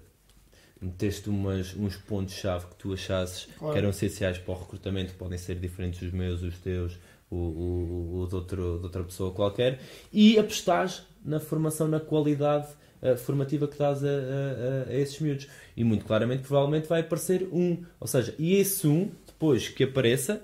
meteste 0.80 1.28
umas, 1.30 1.74
uns 1.74 1.97
pontos-chave 1.97 2.66
que 2.66 2.74
tu 2.76 2.93
achasses 2.93 3.49
Claro. 3.59 3.72
que 3.72 3.78
eram 3.78 3.91
essenciais 3.91 4.37
para 4.39 4.53
o 4.55 4.59
recrutamento, 4.59 5.14
podem 5.14 5.39
ser 5.39 5.55
diferentes 5.59 6.01
dos 6.01 6.12
meus, 6.12 6.43
os 6.43 6.59
teus, 6.59 6.99
o, 7.30 7.36
o, 7.36 8.20
o 8.22 8.26
de, 8.28 8.34
outro, 8.34 8.78
de 8.78 8.84
outra 8.84 9.02
pessoa 9.04 9.32
qualquer, 9.32 9.80
e 10.12 10.38
apostares 10.38 11.02
na 11.24 11.40
formação, 11.40 11.88
na 11.88 11.98
qualidade 12.00 12.68
eh, 13.02 13.16
formativa 13.16 13.66
que 13.66 13.76
dás 13.78 14.04
a, 14.04 14.08
a- 14.08 14.90
a- 14.90 14.94
esses 14.94 15.18
miúdos. 15.20 15.48
E 15.76 15.82
muito 15.84 16.04
claramente, 16.04 16.42
provavelmente 16.42 16.88
vai 16.88 17.00
aparecer 17.00 17.48
um. 17.52 17.84
Ou 18.00 18.06
seja, 18.06 18.34
e 18.38 18.54
esse 18.54 18.86
um, 18.86 19.10
depois 19.26 19.68
que 19.68 19.84
apareça, 19.84 20.42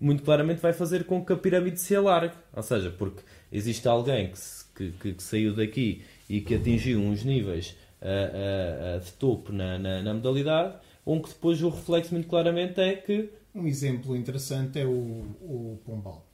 muito 0.00 0.22
claramente 0.22 0.60
vai 0.60 0.72
fazer 0.72 1.04
com 1.04 1.24
que 1.24 1.32
a 1.32 1.36
pirâmide 1.36 1.78
se 1.80 1.94
alargue. 1.94 2.34
Ou 2.56 2.62
seja, 2.62 2.90
porque 2.90 3.22
existe 3.52 3.86
alguém 3.86 4.30
que, 4.30 4.38
se- 4.38 4.64
que, 4.74 4.90
que- 4.92 5.22
saiu 5.22 5.54
daqui 5.54 6.02
e 6.28 6.40
que 6.40 6.54
atingiu 6.54 6.98
uns 7.00 7.22
níveis 7.24 7.76
ah, 8.00 8.96
ah, 8.96 8.98
de 8.98 9.12
topo 9.12 9.52
na, 9.52 9.78
na, 9.78 10.02
na 10.02 10.14
modalidade, 10.14 10.74
onde 11.06 11.28
depois 11.28 11.62
o 11.62 11.68
reflexo 11.68 12.14
muito 12.14 12.26
claramente 12.28 12.80
é 12.80 12.94
que 12.96 13.28
Um 13.54 13.66
exemplo 13.66 14.16
interessante 14.16 14.78
é 14.78 14.86
o, 14.86 14.90
o 14.90 15.78
Pombal. 15.84 16.26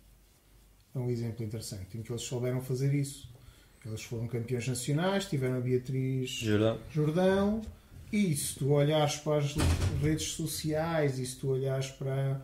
É 0.94 0.98
um 0.98 1.10
exemplo 1.10 1.44
interessante 1.44 1.98
em 1.98 2.02
que 2.02 2.10
eles 2.12 2.22
souberam 2.22 2.60
fazer 2.60 2.94
isso. 2.94 3.28
Eles 3.84 4.02
foram 4.02 4.26
campeões 4.26 4.66
nacionais, 4.66 5.26
tiveram 5.26 5.56
a 5.56 5.60
Beatriz 5.60 6.30
Jordão, 6.30 6.78
Jordão, 6.92 7.62
e 8.12 8.34
se 8.34 8.56
tu 8.56 8.70
olhares 8.72 9.16
para 9.16 9.38
as 9.38 9.54
redes 10.02 10.28
sociais 10.32 11.18
e 11.18 11.26
se 11.26 11.36
tu 11.36 11.48
olhares 11.50 11.88
para, 11.88 12.40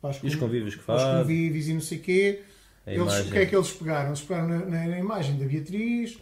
para 0.00 0.10
as 0.10 0.22
E 0.22 0.26
os 0.26 0.34
con- 0.34 0.40
convívios 0.46 0.74
que 0.76 0.82
para 0.82 0.96
os 0.96 1.02
faz. 1.02 1.18
convívios 1.20 1.68
e 1.68 1.74
não 1.74 1.80
sei 1.80 1.98
o 1.98 2.02
quê, 2.02 2.42
eles, 2.86 3.20
o 3.26 3.30
que 3.32 3.38
é 3.38 3.46
que 3.46 3.56
eles 3.56 3.72
pegaram? 3.72 4.08
Eles 4.10 4.20
pegaram 4.22 4.48
na, 4.48 4.58
na- 4.64 4.86
na 4.86 4.98
imagem 4.98 5.36
da 5.38 5.44
Beatriz, 5.44 6.18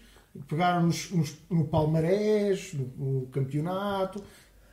pegaram 0.49 0.87
nos, 0.87 1.11
nos- 1.11 1.37
no 1.51 1.67
palmarés, 1.69 2.73
no, 2.73 2.87
no 3.21 3.27
campeonato, 3.27 4.25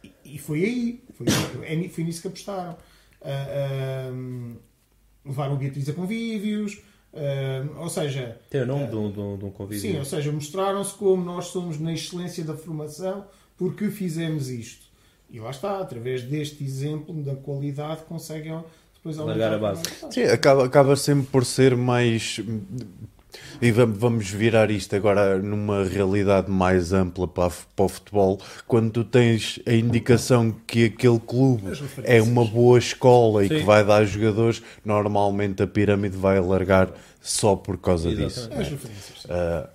e, 0.03 0.11
e 0.35 0.37
foi 0.39 0.63
aí. 0.63 1.03
Foi, 1.13 1.27
é 1.63 1.89
foi 1.89 2.03
nisso 2.05 2.21
que 2.21 2.27
apostaram. 2.29 2.77
Ah, 3.21 4.09
ah, 4.09 4.11
levaram 5.25 5.53
a 5.53 5.57
Beatriz 5.57 5.87
a 5.89 5.93
convívios, 5.93 6.81
ah, 7.13 7.81
ou 7.81 7.89
seja, 7.89 8.39
tem 8.49 8.61
o 8.61 8.65
nome 8.65 8.87
de, 8.87 8.95
um, 8.95 9.11
de, 9.11 9.19
um, 9.19 9.37
de 9.37 9.45
um 9.45 9.51
convívio. 9.51 9.91
Sim, 9.91 9.99
ou 9.99 10.05
seja, 10.05 10.31
mostraram-se 10.31 10.93
como 10.93 11.23
nós 11.23 11.45
somos 11.47 11.79
na 11.79 11.93
excelência 11.93 12.43
da 12.43 12.55
formação 12.55 13.25
porque 13.57 13.89
fizemos 13.89 14.49
isto. 14.49 14.85
E 15.29 15.39
lá 15.39 15.51
está, 15.51 15.79
através 15.79 16.23
deste 16.23 16.63
exemplo 16.63 17.13
da 17.23 17.35
qualidade, 17.35 18.01
conseguem 18.03 18.61
depois 18.95 19.17
Largar 19.17 19.53
aumentar 19.53 19.55
a 19.55 19.59
base. 19.59 19.83
Sim, 20.11 20.23
acaba, 20.23 20.65
acaba 20.65 20.95
sempre 20.95 21.27
por 21.27 21.45
ser 21.45 21.75
mais. 21.75 22.39
E 23.61 23.71
vam- 23.71 23.93
vamos 23.93 24.29
virar 24.29 24.71
isto 24.71 24.95
agora 24.95 25.37
numa 25.37 25.83
realidade 25.83 26.49
mais 26.49 26.93
ampla 26.93 27.27
para, 27.27 27.51
o 27.77 27.89
futebol, 27.89 28.39
quando 28.67 28.91
tu 28.91 29.03
tens 29.03 29.59
a 29.65 29.73
indicação 29.73 30.55
que 30.65 30.85
aquele 30.85 31.19
clube 31.19 31.71
é 32.03 32.21
uma 32.21 32.43
boa 32.45 32.77
escola 32.79 33.43
e 33.45 33.47
Sim. 33.47 33.57
que 33.59 33.63
vai 33.63 33.83
dar 33.85 34.03
jogadores, 34.05 34.61
normalmente 34.83 35.61
a 35.63 35.67
pirâmide 35.67 36.17
vai 36.17 36.37
alargar 36.37 36.89
só 37.21 37.55
por 37.55 37.77
causa 37.77 38.09
Exatamente. 38.09 38.75
disso. 38.75 39.27
Ah, 39.29 39.69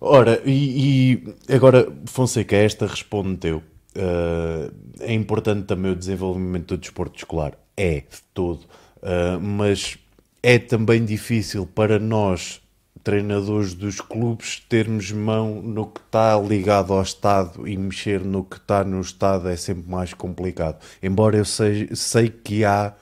ora, 0.00 0.40
e, 0.44 1.22
e 1.48 1.52
agora, 1.54 1.86
Fonseca, 2.06 2.56
esta 2.56 2.86
responde 2.86 3.36
teu. 3.36 3.62
Ah, 3.96 4.70
é 5.00 5.12
importante 5.12 5.64
também 5.64 5.92
o 5.92 5.96
desenvolvimento 5.96 6.68
do 6.74 6.78
desporto 6.78 7.16
escolar. 7.16 7.52
É, 7.76 8.00
de 8.00 8.22
todo. 8.32 8.60
Ah, 9.02 9.38
mas 9.40 9.98
é 10.42 10.58
também 10.58 11.04
difícil 11.04 11.66
para 11.66 11.98
nós, 11.98 12.60
treinadores 13.02 13.74
dos 13.74 14.00
clubes, 14.00 14.60
termos 14.68 15.12
mão 15.12 15.62
no 15.62 15.86
que 15.86 16.00
está 16.00 16.38
ligado 16.40 16.92
ao 16.92 17.02
Estado 17.02 17.66
e 17.68 17.76
mexer 17.76 18.20
no 18.24 18.44
que 18.44 18.56
está 18.56 18.84
no 18.84 19.00
Estado 19.00 19.48
é 19.48 19.56
sempre 19.56 19.88
mais 19.88 20.12
complicado. 20.12 20.82
Embora 21.02 21.36
eu 21.36 21.44
sei, 21.44 21.94
sei 21.94 22.28
que 22.28 22.64
há 22.64 22.94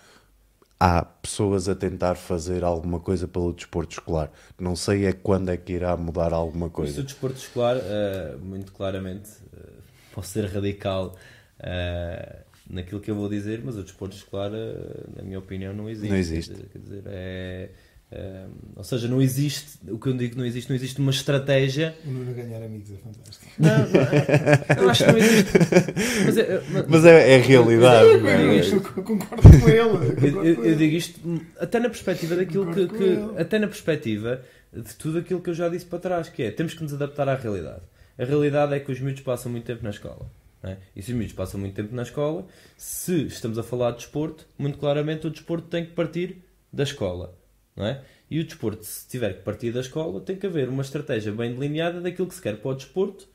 há 0.79 1.03
pessoas 1.03 1.69
a 1.69 1.75
tentar 1.75 2.17
fazer 2.17 2.63
alguma 2.63 3.01
coisa 3.01 3.27
pelo 3.27 3.53
desporto 3.55 3.93
escolar. 3.93 4.31
Não 4.59 4.77
sei 4.77 5.07
é 5.07 5.13
quando 5.13 5.51
é 5.51 5.57
que 5.57 5.73
irá 5.73 5.97
mudar 5.97 6.33
alguma 6.35 6.69
coisa. 6.69 7.03
desporto 7.03 7.39
escolar, 7.39 7.77
eh, 7.79 8.37
muito 8.43 8.73
claramente, 8.73 9.31
eh, 9.57 9.71
posso 10.13 10.29
ser 10.29 10.47
radical 10.47 11.17
eh, 11.59 12.44
naquilo 12.69 13.01
que 13.01 13.11
eu 13.11 13.15
vou 13.15 13.29
dizer, 13.29 13.61
mas 13.65 13.77
o 13.77 13.83
desporto 13.83 14.17
escolar, 14.17 14.51
eh, 14.55 15.05
na 15.17 15.23
minha 15.23 15.39
opinião, 15.39 15.73
não 15.75 15.89
existe. 15.89 16.11
Não 16.11 16.17
existe. 16.17 16.55
Quer 16.73 16.79
dizer, 16.79 17.03
é, 17.07 17.69
eh, 18.11 18.47
ou 18.77 18.85
seja, 18.85 19.07
não 19.09 19.21
existe, 19.21 19.79
o 19.91 19.99
que 19.99 20.09
eu 20.09 20.13
digo 20.17 20.39
não 20.39 20.47
existe, 20.47 20.69
não 20.69 20.77
existe 20.77 20.99
uma 20.99 21.11
estratégia. 21.11 21.95
O 22.07 22.11
Nuno 22.11 22.33
ganhar 22.35 22.63
amigos 22.63 22.91
é 22.91 22.97
fantástico. 22.97 23.53
Não, 23.59 23.79
não, 23.79 24.83
eu 24.85 24.91
acho 24.91 25.05
que 25.05 25.13
não 25.13 25.19
existe. 25.19 25.53
Mas, 26.25 26.39
é- 26.39 26.63
mas- 26.71 26.87
Mas 26.89 27.05
é, 27.05 27.31
é 27.35 27.37
realidade. 27.39 28.07
Eu 28.09 28.27
é? 28.29 28.61
digo 28.61 28.77
Eu 28.97 29.03
concordo 29.03 29.43
com 29.43 29.69
ele. 29.69 29.81
Eu, 29.81 29.89
concordo 29.99 30.27
eu- 30.27 30.35
com 30.57 30.63
eu 30.63 30.65
ele. 30.65 30.77
digo 30.77 30.97
isto 30.97 31.21
até 31.61 31.79
na 31.81 31.89
perspectiva 31.89 32.35
daquilo 32.37 32.73
que, 32.73 32.87
que- 32.89 33.41
até 33.41 33.59
na 33.59 33.67
perspectiva 33.67 34.41
de 34.73 34.95
tudo 34.97 35.19
aquilo 35.19 35.41
que 35.41 35.51
eu 35.51 35.55
já 35.55 35.69
disse 35.69 35.85
para 35.87 35.99
trás, 35.99 36.29
que 36.29 36.43
é 36.43 36.51
temos 36.51 36.75
que 36.75 36.83
nos 36.83 36.93
adaptar 36.95 37.29
à 37.29 37.35
realidade. 37.37 37.83
A 38.19 38.25
realidade 38.25 38.75
é 38.75 38.81
que 38.81 38.91
os 38.91 39.01
miúdos 39.01 39.23
passam 39.23 39.51
muito 39.53 39.65
tempo 39.65 39.83
na 39.85 39.91
escola. 39.91 40.27
É? 40.71 40.79
E 40.95 41.03
se 41.03 41.11
os 41.11 41.17
miúdos 41.17 41.35
passam 41.35 41.61
muito 41.61 41.75
tempo 41.75 41.95
na 41.95 42.03
escola, 42.03 42.47
se 42.77 43.27
estamos 43.27 43.59
a 43.59 43.63
falar 43.63 43.93
de 43.93 43.99
desporto, 43.99 44.47
muito 44.59 44.79
claramente 44.79 45.27
o 45.27 45.31
desporto 45.31 45.69
tem 45.69 45.85
que 45.85 45.93
partir 45.93 46.43
da 46.73 46.83
escola. 46.83 47.37
Não 47.77 47.87
é? 47.87 48.03
E 48.31 48.41
o 48.41 48.45
desporto, 48.45 48.85
se 48.85 49.07
tiver 49.09 49.35
que 49.35 49.43
partir 49.43 49.73
da 49.73 49.81
escola, 49.81 50.21
tem 50.21 50.37
que 50.37 50.47
haver 50.47 50.69
uma 50.69 50.83
estratégia 50.83 51.33
bem 51.33 51.53
delineada 51.53 52.01
daquilo 52.01 52.29
que 52.29 52.35
se 52.35 52.43
quer 52.43 52.57
para 52.57 52.71
o 52.71 52.75
desporto. 52.75 53.29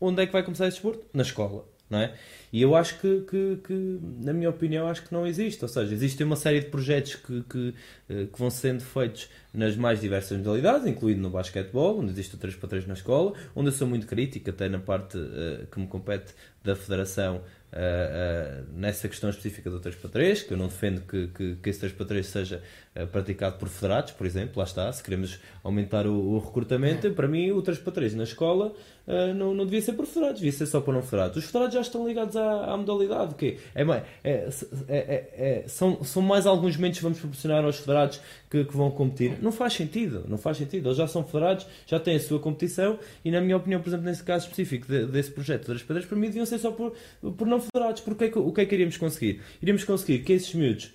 Onde 0.00 0.22
é 0.22 0.26
que 0.26 0.32
vai 0.32 0.42
começar 0.42 0.68
esse 0.68 0.76
desporto? 0.76 1.04
Na 1.12 1.22
escola. 1.22 1.66
Não 1.88 2.00
é? 2.00 2.14
E 2.52 2.60
eu 2.62 2.74
acho 2.74 2.98
que, 3.00 3.20
que- 3.30 3.56
que, 3.64 3.98
na 4.20 4.32
minha 4.32 4.50
opinião, 4.50 4.88
acho 4.88 5.02
que 5.04 5.12
não 5.12 5.26
existe. 5.26 5.62
Ou 5.62 5.68
seja, 5.68 5.92
existe 5.94 6.22
uma 6.24 6.34
série 6.34 6.60
de 6.60 6.66
projetos 6.66 7.14
que, 7.14 7.42
que, 7.44 7.74
eh, 8.08 8.26
que 8.32 8.38
vão 8.38 8.50
sendo 8.50 8.82
feitos 8.82 9.28
nas 9.54 9.76
mais 9.76 10.00
diversas 10.00 10.36
modalidades, 10.38 10.86
incluindo 10.86 11.20
no 11.20 11.30
basquetebol, 11.30 12.00
onde 12.00 12.10
existe 12.10 12.34
o 12.34 12.38
3 12.38 12.56
para 12.56 12.68
3 12.68 12.86
na 12.86 12.94
escola, 12.94 13.34
onde 13.54 13.68
eu 13.68 13.72
sou 13.72 13.86
muito 13.86 14.06
crítico, 14.06 14.50
até 14.50 14.68
na 14.68 14.78
parte 14.80 15.16
eh, 15.18 15.66
que 15.70 15.78
me 15.78 15.86
compete 15.86 16.34
da 16.64 16.74
federação, 16.74 17.42
eh, 17.72 18.60
eh, 18.60 18.64
nessa 18.72 19.08
questão 19.08 19.30
específica 19.30 19.70
do 19.70 19.78
3 19.80 19.94
para 19.96 20.10
3, 20.10 20.42
que 20.42 20.52
eu 20.52 20.56
não 20.56 20.66
defendo 20.68 21.02
que, 21.02 21.28
que, 21.28 21.56
que 21.56 21.70
esse 21.70 21.80
3 21.80 21.92
para 21.92 22.06
3 22.06 22.26
seja 22.26 22.62
praticado 23.04 23.58
por 23.58 23.68
federados, 23.68 24.12
por 24.12 24.26
exemplo, 24.26 24.52
lá 24.56 24.64
está, 24.64 24.90
se 24.92 25.02
queremos 25.02 25.38
aumentar 25.62 26.06
o, 26.06 26.14
o 26.14 26.38
recrutamento, 26.38 27.10
para 27.10 27.28
mim 27.28 27.50
o 27.50 27.60
3 27.60 27.78
para 27.80 27.92
3 27.92 28.14
na 28.14 28.22
escola 28.24 28.72
eh, 29.06 29.34
não, 29.34 29.52
não 29.54 29.64
devia 29.64 29.82
ser 29.82 29.92
por 29.92 30.06
federados, 30.06 30.40
devia 30.40 30.52
ser 30.52 30.66
só 30.66 30.80
para 30.80 30.94
não 30.94 31.02
federados. 31.02 31.36
Os 31.36 31.44
federados 31.44 31.74
já 31.74 31.80
estão 31.82 32.06
ligados 32.06 32.36
à, 32.36 32.72
à 32.72 32.76
modalidade, 32.76 33.34
que 33.34 33.58
é, 33.74 33.82
é, 33.82 33.84
é- 34.24 34.48
é- 34.88 35.30
é- 35.64 35.64
são, 35.68 36.02
são 36.04 36.22
mais 36.22 36.46
alguns 36.46 36.76
momentos 36.76 36.98
que 36.98 37.02
vamos 37.04 37.18
proporcionar 37.18 37.64
aos 37.64 37.76
federados 37.76 38.20
que, 38.50 38.64
que 38.64 38.76
vão 38.76 38.90
competir. 38.90 39.36
Não 39.42 39.52
faz 39.52 39.74
sentido, 39.74 40.24
não 40.28 40.38
faz 40.38 40.56
sentido. 40.56 40.88
Eles 40.88 40.96
já 40.98 41.06
são 41.06 41.24
federados, 41.24 41.66
já 41.86 41.98
têm 42.00 42.16
a 42.16 42.20
sua 42.20 42.38
competição 42.38 42.98
e, 43.24 43.30
na 43.30 43.40
minha 43.40 43.56
opinião, 43.56 43.80
por 43.80 43.88
exemplo, 43.90 44.06
nesse 44.06 44.22
caso 44.22 44.44
específico 44.46 44.86
de- 44.86 45.06
desse 45.06 45.30
projeto 45.30 45.68
das 45.72 45.82
pedras, 45.82 46.06
para 46.06 46.16
mim 46.16 46.26
deviam 46.28 46.46
ser 46.46 46.58
só 46.58 46.70
por, 46.70 46.92
por 47.36 47.46
não 47.46 47.60
federados. 47.60 48.00
Porque 48.00 48.14
o 48.14 48.18
que, 48.18 48.24
é 48.24 48.30
que, 48.30 48.38
o 48.38 48.52
que 48.52 48.60
é 48.60 48.66
que 48.66 48.74
iríamos 48.74 48.96
conseguir? 48.96 49.40
Iríamos 49.60 49.84
conseguir 49.84 50.20
que 50.20 50.32
esses 50.32 50.52
miúdos 50.54 50.92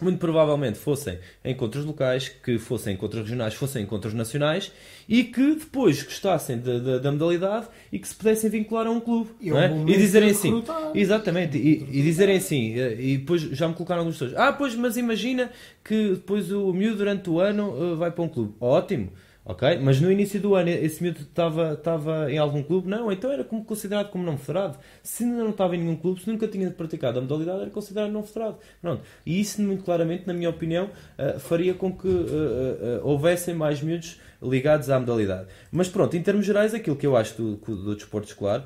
muito 0.00 0.18
provavelmente 0.18 0.78
fossem 0.78 1.18
encontros 1.44 1.84
locais, 1.84 2.28
que 2.28 2.58
fossem 2.58 2.94
encontros 2.94 3.22
regionais, 3.22 3.54
fossem 3.54 3.82
encontros 3.82 4.14
nacionais 4.14 4.70
e 5.08 5.24
que 5.24 5.54
depois 5.56 6.02
gostassem 6.02 6.58
da- 6.58 6.78
da- 6.78 6.98
da 6.98 7.12
modalidade 7.12 7.66
e 7.92 7.98
que 7.98 8.06
se 8.06 8.14
pudessem 8.14 8.48
vincular 8.50 8.86
a 8.86 8.90
um 8.90 9.00
clube. 9.00 9.30
E 9.40 9.50
é? 9.50 9.68
E 9.90 9.96
dizerem 9.96 10.28
de 10.30 10.34
assim, 10.34 10.50
exatamente, 10.94 11.58
e, 11.58 11.98
e 11.98 12.02
dizerem 12.02 12.36
assim, 12.36 12.74
e 12.98 13.18
depois 13.18 13.42
já 13.42 13.66
me 13.68 13.74
colocaram 13.74 14.00
algumas 14.00 14.18
pessoas, 14.18 14.38
ah, 14.38 14.52
pois, 14.52 14.74
mas 14.74 14.96
imagina 14.96 15.50
que 15.84 16.10
depois 16.10 16.50
o 16.52 16.72
miúdo 16.72 16.98
durante 16.98 17.28
o 17.30 17.40
ano 17.40 17.74
eh, 17.92 17.94
vai 17.96 18.10
para 18.10 18.22
um 18.24 18.28
clube. 18.28 18.54
Ótimo, 18.60 19.10
ok, 19.48 19.78
mas 19.80 19.98
no 19.98 20.12
início 20.12 20.38
do 20.38 20.54
ano 20.54 20.68
esse 20.68 21.02
miúdo 21.02 21.20
estava, 21.22 22.30
em 22.30 22.36
algum 22.36 22.62
clube? 22.62 22.86
Não, 22.86 23.10
então 23.10 23.32
era 23.32 23.42
como 23.42 23.64
considerado 23.64 24.10
como 24.10 24.22
não 24.22 24.36
federado. 24.36 24.78
Se 25.02 25.24
ainda 25.24 25.38
não 25.42 25.50
estava 25.50 25.74
em 25.74 25.78
nenhum 25.80 25.96
clube, 25.96 26.20
se 26.20 26.30
nunca 26.30 26.46
tinha 26.46 26.70
praticado 26.70 27.18
a 27.18 27.22
modalidade, 27.22 27.62
era 27.62 27.70
considerado 27.70 28.10
não 28.10 28.22
federado. 28.22 28.58
Pronto. 28.82 29.02
E 29.24 29.40
isso, 29.40 29.62
muito 29.62 29.82
claramente, 29.84 30.26
na 30.26 30.34
minha 30.34 30.50
opinião, 30.50 30.90
eh, 31.16 31.38
faria 31.38 31.72
com 31.72 31.90
que 31.90 32.06
eh, 32.06 32.78
eh, 32.82 33.00
houvessem 33.02 33.54
mais 33.54 33.80
miúdos 33.80 34.20
ligados 34.42 34.90
à 34.90 35.00
modalidade. 35.00 35.48
Mas 35.72 35.88
pronto, 35.88 36.14
em 36.14 36.22
termos 36.22 36.44
gerais, 36.44 36.74
aquilo 36.74 36.94
que 36.94 37.06
eu 37.06 37.16
acho 37.16 37.34
do, 37.40 37.56
do 37.56 37.96
desporto 37.96 38.28
escolar, 38.28 38.64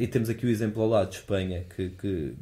e 0.00 0.06
temos 0.06 0.30
aqui 0.30 0.46
o 0.46 0.48
exemplo 0.48 0.82
ao 0.82 0.88
lado 0.88 1.10
de 1.10 1.16
Espanha, 1.16 1.66
que, 1.76 1.90
que, 1.90 2.34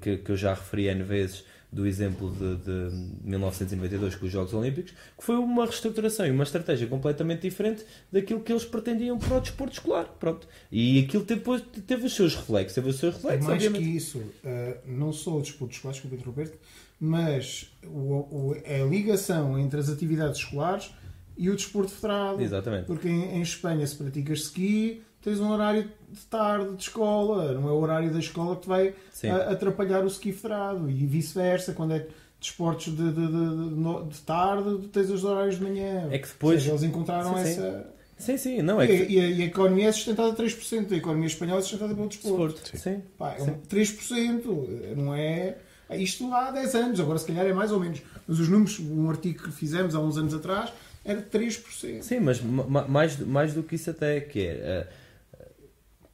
que, 0.00 0.16
que 0.16 0.30
eu 0.30 0.36
já 0.36 0.54
referi 0.54 0.88
N 0.88 1.04
vezes, 1.04 1.44
do 1.70 1.86
exemplo 1.86 2.30
de, 2.30 2.56
de 2.56 2.96
1992 3.24 4.14
com 4.14 4.26
os 4.26 4.32
Jogos 4.32 4.54
Olímpicos, 4.54 4.92
que 5.18 5.22
foi 5.24 5.36
uma 5.36 5.64
reestruturação 5.66 6.26
e 6.26 6.30
uma 6.30 6.44
estratégia 6.44 6.86
completamente 6.86 7.42
diferente 7.42 7.84
daquilo 8.10 8.40
que 8.40 8.50
eles 8.52 8.64
pretendiam 8.64 9.18
para 9.18 9.36
o 9.36 9.40
desporto 9.40 9.74
escolar. 9.74 10.04
Pronto. 10.18 10.48
E 10.72 11.00
aquilo 11.00 11.24
depois 11.24 11.62
teve 11.86 12.06
os 12.06 12.14
seus 12.14 12.34
reflexos. 12.34 12.74
Teve 12.74 12.88
os 12.88 12.96
seus 12.96 13.14
É 13.14 13.16
reflexos, 13.18 13.46
mais 13.48 13.60
que 13.62 13.66
obviamente. 13.68 13.96
isso, 13.96 14.18
uh, 14.18 14.78
não 14.86 15.12
só 15.12 15.36
o 15.36 15.42
desporto 15.42 15.74
escolar, 15.74 15.92
desculpa 15.92 16.16
interromper 16.16 16.52
mas 17.00 17.70
o- 17.84 18.56
a 18.66 18.84
ligação 18.88 19.56
entre 19.58 19.78
as 19.78 19.88
atividades 19.88 20.38
escolares 20.40 20.90
e 21.36 21.48
o 21.48 21.54
desporto 21.54 21.92
federado. 21.92 22.42
Exatamente. 22.42 22.86
Porque 22.86 23.08
em, 23.08 23.36
em 23.36 23.40
Espanha, 23.42 23.86
se 23.86 23.94
praticas 23.94 24.40
ski, 24.40 25.02
tens 25.22 25.40
um 25.40 25.50
horário 25.50 25.84
de 26.10 26.20
tarde 26.26 26.74
de 26.76 26.82
escola, 26.82 27.52
não 27.52 27.68
é 27.68 27.72
o 27.72 27.76
horário 27.80 28.10
da 28.12 28.18
escola 28.18 28.56
que 28.56 28.62
te 28.62 28.68
vai 28.68 28.94
Sim. 29.12 29.28
a- 29.30 29.50
atrapalhar 29.50 30.02
o 30.04 30.06
ski 30.08 30.32
federado. 30.32 30.88
E 30.90 31.06
vice-versa, 31.06 31.72
quando 31.72 31.92
é 31.94 32.06
desportos 32.40 32.86
de, 32.96 33.12
de, 33.12 33.26
de, 33.26 34.08
de 34.08 34.20
tarde, 34.24 34.88
tens 34.88 35.10
os 35.10 35.24
horários 35.24 35.56
de 35.56 35.62
manhã. 35.64 36.08
É 36.10 36.18
que 36.18 36.28
depois- 36.28 36.60
seja, 36.62 36.72
eles 36.72 36.82
encontraram 36.84 37.36
Sim, 37.36 37.44
sim. 37.44 37.50
essa. 37.50 37.98
Sim, 38.16 38.36
sim, 38.36 38.62
não 38.62 38.80
é 38.80 38.84
E, 38.84 39.06
que. 39.06 39.12
e 39.12 39.20
a, 39.20 39.26
e 39.28 39.42
a 39.42 39.46
economia 39.46 39.88
é 39.88 39.92
sustentada 39.92 40.30
a 40.30 40.34
3%, 40.34 40.92
a 40.92 40.96
economia 40.96 41.26
espanhola 41.28 41.60
é 41.60 41.62
sustentada 41.62 41.94
pelo 41.94 42.08
desporto. 42.08 42.60
Desporto. 42.60 42.78
Sim. 42.78 43.02
Pá, 43.16 43.34
é 43.38 43.42
um 43.42 43.58
3%, 43.60 44.96
não 44.96 45.14
é. 45.14 45.56
Isto 45.90 46.32
há 46.34 46.50
10 46.50 46.74
anos, 46.74 47.00
agora 47.00 47.18
se 47.18 47.26
calhar 47.26 47.46
é 47.46 47.52
mais 47.52 47.70
ou 47.72 47.80
menos. 47.80 48.02
Mas 48.26 48.38
os 48.40 48.48
números, 48.48 48.78
um 48.80 49.08
artigo 49.08 49.44
que 49.44 49.52
fizemos 49.52 49.94
há 49.94 50.00
uns 50.00 50.18
anos 50.18 50.34
atrás, 50.34 50.72
era 51.04 51.22
3%. 51.22 52.02
Sim, 52.02 52.20
mas 52.20 52.40
ma- 52.42 52.64
ma- 52.64 52.88
mais, 52.88 53.18
mais 53.20 53.54
do 53.54 53.62
que 53.62 53.76
isso 53.76 53.90
até 53.90 54.20
que 54.20 54.40
é. 54.40 54.50
eh, 54.52 54.86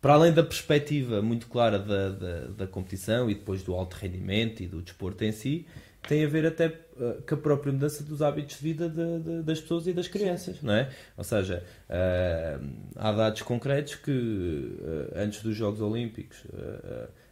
para 0.04 0.12
além 0.12 0.34
da 0.34 0.42
perspectiva 0.42 1.22
muito 1.22 1.46
clara 1.46 1.78
da, 1.78 2.10
da, 2.10 2.40
da 2.48 2.66
competição 2.66 3.30
e 3.30 3.34
depois 3.34 3.62
do 3.62 3.72
alto 3.74 3.94
rendimento 3.94 4.62
e 4.62 4.66
do 4.66 4.82
desporto 4.82 5.24
em 5.24 5.32
si, 5.32 5.66
tem 6.06 6.22
a 6.22 6.28
ver 6.28 6.44
até 6.44 6.66
eh, 6.66 7.22
com 7.26 7.34
a 7.34 7.38
própria 7.38 7.72
mudança 7.72 8.04
dos 8.04 8.20
hábitos 8.20 8.58
de 8.58 8.62
vida 8.62 8.86
de- 8.86 9.18
de- 9.20 9.42
das 9.42 9.62
pessoas 9.62 9.86
e 9.86 9.94
das 9.94 10.06
crianças, 10.06 10.60
não 10.60 10.74
é? 10.74 10.90
Ou 11.16 11.24
seja, 11.24 11.64
eh, 11.88 12.58
há 12.96 13.12
dados 13.12 13.40
concretos 13.40 13.94
que 13.94 14.76
eh, 15.14 15.22
antes 15.24 15.42
dos 15.42 15.56
Jogos 15.56 15.80
Olímpicos 15.80 16.36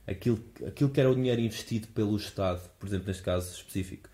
aquilo, 0.07 0.43
aquilo 0.66 0.89
que 0.89 0.99
era 0.99 1.11
o 1.11 1.14
dinheiro 1.14 1.43
investido 1.43 1.89
pelo 1.89 2.16
Estado, 2.16 2.62
por 2.81 2.87
exemplo, 2.87 3.07
neste 3.09 3.23
caso 3.23 3.55
específico, 3.55 4.09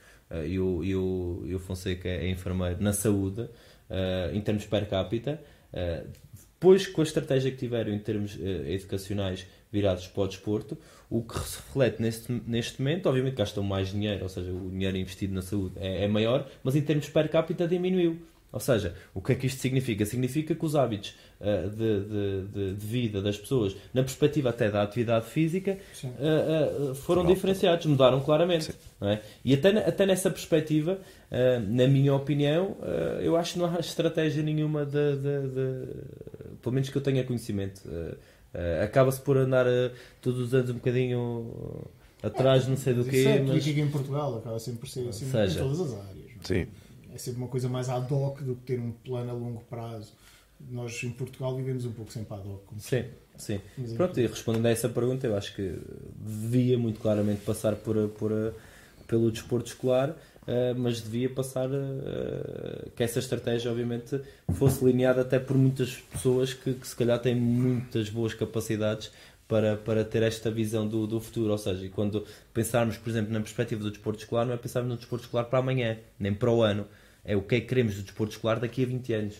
e, 0.44 0.58
o, 0.58 0.82
e, 0.82 0.96
o, 0.96 1.42
e 1.46 1.54
o 1.54 1.60
Fonseca 1.60 2.08
é 2.08 2.28
enfermeiro, 2.28 2.82
na 2.82 2.92
saúde, 2.92 3.48
em 4.32 4.40
termos 4.40 4.66
per 4.66 4.88
capita, 4.88 5.40
depois 6.58 6.88
com 6.88 7.00
a 7.00 7.04
estratégia 7.04 7.52
que 7.52 7.56
tiveram 7.56 7.92
em 7.92 7.98
termos 8.00 8.36
eh, 8.40 8.72
educacionais 8.72 9.46
virados 9.70 10.08
para 10.08 10.24
o 10.24 10.26
desporto, 10.26 10.76
o 11.08 11.22
que 11.22 11.38
se 11.38 11.58
reflete 11.58 12.02
neste, 12.02 12.32
neste 12.46 12.82
momento, 12.82 13.08
obviamente 13.08 13.36
gastam 13.36 13.62
mais 13.62 13.92
dinheiro, 13.92 14.24
ou 14.24 14.28
seja, 14.28 14.50
o 14.50 14.68
dinheiro 14.68 14.96
investido 14.96 15.32
na 15.32 15.42
saúde 15.42 15.74
é, 15.76 16.04
é 16.04 16.08
maior, 16.08 16.48
mas 16.64 16.74
em 16.74 16.82
termos 16.82 17.08
per 17.08 17.30
capita 17.30 17.68
diminuiu. 17.68 18.18
Ou 18.50 18.60
seja, 18.60 18.94
o 19.14 19.20
que 19.20 19.32
é 19.32 19.34
que 19.34 19.46
isto 19.46 19.60
significa? 19.60 20.06
Significa 20.06 20.54
que 20.54 20.64
os 20.64 20.74
hábitos 20.74 21.14
uh, 21.38 21.68
de, 21.68 22.00
de, 22.00 22.42
de, 22.46 22.74
de, 22.74 22.86
vida 22.86 23.20
das 23.20 23.36
pessoas, 23.36 23.76
na 23.92 24.02
perspectiva 24.02 24.48
até 24.48 24.70
da 24.70 24.82
atividade 24.82 25.26
física, 25.26 25.78
uh, 26.02 26.90
uh, 26.90 26.94
foram 26.94 27.26
diferenciados, 27.26 27.84
mudaram 27.84 28.20
claramente. 28.20 28.72
É? 29.02 29.20
E 29.44 29.52
até, 29.52 29.68
até 29.86 30.06
nessa 30.06 30.30
perspectiva, 30.30 30.98
na 31.68 31.86
minha 31.86 32.12
opinião, 32.14 32.76
eu 33.20 33.36
acho 33.36 33.52
que 33.52 33.58
não 33.60 33.66
há 33.66 33.78
estratégia 33.78 34.42
nenhuma 34.42 34.84
de, 34.84 35.16
pelo 36.62 36.74
menos 36.74 36.88
que 36.88 36.96
eu 36.96 37.02
tenha 37.02 37.24
conhecimento. 37.24 37.82
Acaba-se 38.82 39.20
por 39.20 39.36
andar 39.36 39.66
todos 40.20 40.40
os 40.40 40.54
anos 40.54 40.70
um 40.70 40.74
bocadinho 40.74 41.86
atrás, 42.22 42.66
não 42.66 42.76
sei 42.76 42.94
do 42.94 43.04
quê. 43.04 43.24
É, 43.26 43.40
mas... 43.40 43.56
aqui 43.56 43.80
em 43.80 43.88
Portugal 43.88 44.38
acaba 44.38 44.58
sempre 44.58 44.80
por 44.80 44.88
ser 44.88 45.08
assim 45.08 45.30
seja, 45.30 45.60
em 45.60 45.62
todas 45.62 45.80
as 45.80 45.92
áreas. 45.92 46.26
É? 46.26 46.46
Sim 46.46 46.66
é 47.12 47.18
sempre 47.18 47.40
uma 47.40 47.48
coisa 47.48 47.68
mais 47.68 47.88
ad 47.88 48.12
hoc 48.12 48.40
do 48.42 48.54
que 48.54 48.62
ter 48.62 48.80
um 48.80 48.92
plano 48.92 49.30
a 49.30 49.34
longo 49.34 49.60
prazo. 49.68 50.12
Nós 50.70 51.02
em 51.02 51.10
Portugal 51.10 51.56
vivemos 51.56 51.84
um 51.84 51.92
pouco 51.92 52.12
sempre 52.12 52.34
ad 52.34 52.48
hoc. 52.48 52.62
Sim, 52.78 53.04
sim. 53.36 53.60
Mas, 53.76 53.92
Pronto, 53.92 54.18
e 54.20 54.26
respondendo 54.26 54.66
a 54.66 54.70
essa 54.70 54.88
pergunta, 54.88 55.26
eu 55.26 55.36
acho 55.36 55.54
que 55.54 55.78
devia 56.16 56.78
muito 56.78 57.00
claramente 57.00 57.42
passar 57.42 57.76
por, 57.76 58.08
por, 58.10 58.54
pelo 59.06 59.30
desporto 59.30 59.68
escolar, 59.68 60.10
eh, 60.10 60.14
mas 60.76 61.00
devia 61.00 61.28
passar 61.28 61.68
eh, 61.70 62.88
que 62.96 63.02
essa 63.02 63.18
estratégia, 63.18 63.70
obviamente, 63.70 64.20
fosse 64.54 64.84
lineada 64.84 65.20
até 65.20 65.38
por 65.38 65.56
muitas 65.56 65.96
pessoas 65.96 66.54
que, 66.54 66.74
que 66.74 66.86
se 66.88 66.96
calhar 66.96 67.18
têm 67.18 67.34
muitas 67.34 68.08
boas 68.08 68.32
capacidades 68.34 69.12
para, 69.46 69.76
para 69.76 70.04
ter 70.04 70.22
esta 70.22 70.50
visão 70.50 70.86
do, 70.86 71.06
do 71.06 71.20
futuro. 71.20 71.52
Ou 71.52 71.58
seja, 71.58 71.88
quando 71.90 72.24
pensarmos, 72.54 72.96
por 72.96 73.10
exemplo, 73.10 73.32
na 73.32 73.40
perspectiva 73.40 73.82
do 73.82 73.90
desporto 73.90 74.20
escolar, 74.20 74.46
não 74.46 74.54
é 74.54 74.56
pensarmos 74.56 74.90
no 74.90 74.96
desporto 74.96 75.24
escolar 75.24 75.44
para 75.44 75.58
amanhã, 75.58 75.98
nem 76.18 76.32
para 76.34 76.50
o 76.50 76.62
ano 76.62 76.86
é 77.24 77.36
o 77.36 77.42
que 77.42 77.56
é 77.56 77.60
que 77.60 77.66
queremos 77.66 77.94
do 77.94 78.02
desporto 78.02 78.32
escolar 78.32 78.58
daqui 78.58 78.82
a 78.82 78.86
20 78.86 79.12
anos. 79.12 79.36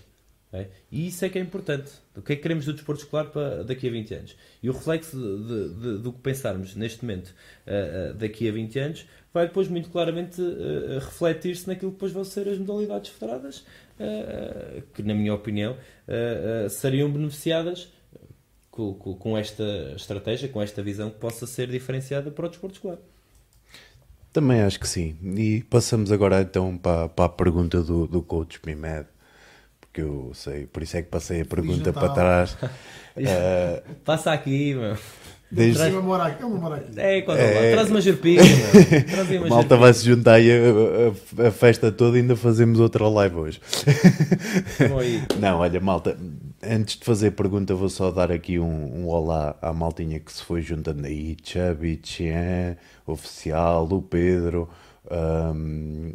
É? 0.51 0.67
E 0.91 1.09
isso 1.09 1.25
é 1.25 1.29
que 1.29 1.39
é 1.39 1.43
importante. 1.43 1.91
O 2.17 2.23
que 2.23 2.33
é 2.33 2.37
que 2.37 2.43
queremos 2.43 2.65
do 2.65 2.73
desporto 2.73 3.03
escolar 3.03 3.27
para 3.27 3.65
daqui 3.65 3.87
a 3.87 3.91
20 3.91 4.15
anos? 4.15 4.37
E 4.63 4.71
o 4.71 4.73
reflexo 4.73 5.17
de, 5.17 5.69
de, 5.75 5.99
do 5.99 6.13
que 6.13 6.21
pensarmos 6.21 6.75
neste 6.75 7.03
momento 7.03 7.29
uh, 7.29 8.13
uh, 8.13 8.15
daqui 8.15 8.49
a 8.49 8.53
20 8.53 8.79
anos 8.79 9.07
vai 9.33 9.47
depois 9.47 9.69
muito 9.69 9.91
claramente 9.91 10.41
uh, 10.41 10.99
refletir-se 11.01 11.67
naquilo 11.67 11.91
que 11.91 11.97
depois 11.97 12.13
vão 12.13 12.25
ser 12.25 12.49
as 12.49 12.59
modalidades 12.59 13.11
federadas, 13.11 13.65
que 14.95 15.03
na 15.03 15.13
minha 15.13 15.35
opinião 15.35 15.77
seriam 16.71 17.11
beneficiadas 17.11 17.89
com, 18.79 18.95
com, 18.95 19.15
com 19.15 19.37
esta 19.37 19.65
estratégia, 19.97 20.49
com 20.49 20.63
esta 20.63 20.81
visão 20.81 21.11
que 21.11 21.19
possa 21.19 21.49
ser 21.49 21.67
diferenciada 21.69 22.31
para 22.31 22.47
o 22.47 22.49
desporto 22.49 22.77
escolar. 22.77 22.99
Também 24.33 24.61
acho 24.61 24.79
que 24.79 24.89
sim. 24.89 25.17
E 25.37 25.65
passamos 25.65 26.13
agora 26.13 26.41
então 26.41 26.79
para, 26.79 27.09
para 27.09 27.25
a 27.25 27.29
pergunta 27.29 27.83
do, 27.83 28.07
do 28.07 28.23
coach 28.23 28.61
Mimed, 28.65 29.07
porque 29.81 30.01
eu 30.01 30.31
sei, 30.33 30.67
por 30.67 30.83
isso 30.83 30.97
é 30.97 31.03
que 31.03 31.09
passei 31.09 31.41
a 31.41 31.45
pergunta 31.45 31.93
para 31.93 32.09
trás. 32.11 32.53
uh, 32.55 33.95
Passa 34.05 34.33
aqui, 34.33 34.75
meu. 34.75 34.97
Desde... 35.51 35.83
Ele 35.83 36.01
mora 36.01 36.25
aqui. 36.25 36.45
Ele 36.45 36.55
mora 36.55 36.77
aqui. 36.77 36.93
É, 36.97 37.23
quando 37.23 37.39
é... 37.39 37.73
Traz 37.73 37.91
uma 37.91 38.01
jerpinha. 38.01 38.43
Traz 39.11 39.31
uma 39.31 39.49
Malta 39.49 39.77
vai 39.77 39.93
se 39.95 40.05
juntar 40.05 40.35
aí 40.35 40.51
a, 40.51 41.45
a, 41.45 41.49
a, 41.49 41.51
festa 41.51 41.91
toda 41.91 42.19
e 42.19 42.21
ainda 42.21 42.37
fazemos 42.37 42.79
outra 42.81 43.09
live 43.09 43.37
hoje. 43.37 43.61
Não, 45.41 45.59
olha, 45.59 45.81
malta, 45.81 46.19
antes 46.63 46.97
de 46.97 47.05
fazer 47.05 47.29
a 47.29 47.33
pergunta, 47.33 47.75
vou 47.75 47.89
só 47.89 48.11
dar 48.11 48.31
aqui 48.31 48.59
um, 48.59 49.03
um 49.03 49.09
olá 49.09 49.57
à 49.63 49.73
maltinha 49.73 50.21
que 50.21 50.33
se 50.33 50.43
foi 50.43 50.61
juntando 50.61 51.07
aí: 51.07 51.37
Chubby, 51.43 51.97
Tien, 51.97 52.77
Oficial, 53.07 53.89
o 53.91 54.03
Pedro, 54.03 54.69
um, 55.11 56.13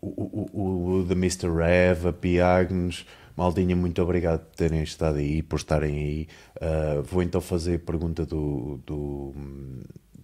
o, 0.00 0.50
o, 0.52 0.98
o, 1.00 1.04
The 1.06 1.14
Mr. 1.14 1.48
Rev, 1.50 2.06
a 2.06 2.12
Piagnos. 2.12 3.04
Maldinha, 3.36 3.74
muito 3.74 4.00
obrigado 4.00 4.40
por 4.40 4.56
terem 4.56 4.82
estado 4.82 5.18
aí, 5.18 5.42
por 5.42 5.56
estarem 5.56 5.96
aí. 5.96 6.28
Uh, 6.56 7.02
vou 7.02 7.22
então 7.22 7.40
fazer 7.40 7.76
a 7.76 7.78
pergunta 7.78 8.24
do, 8.24 8.80
do, 8.86 9.34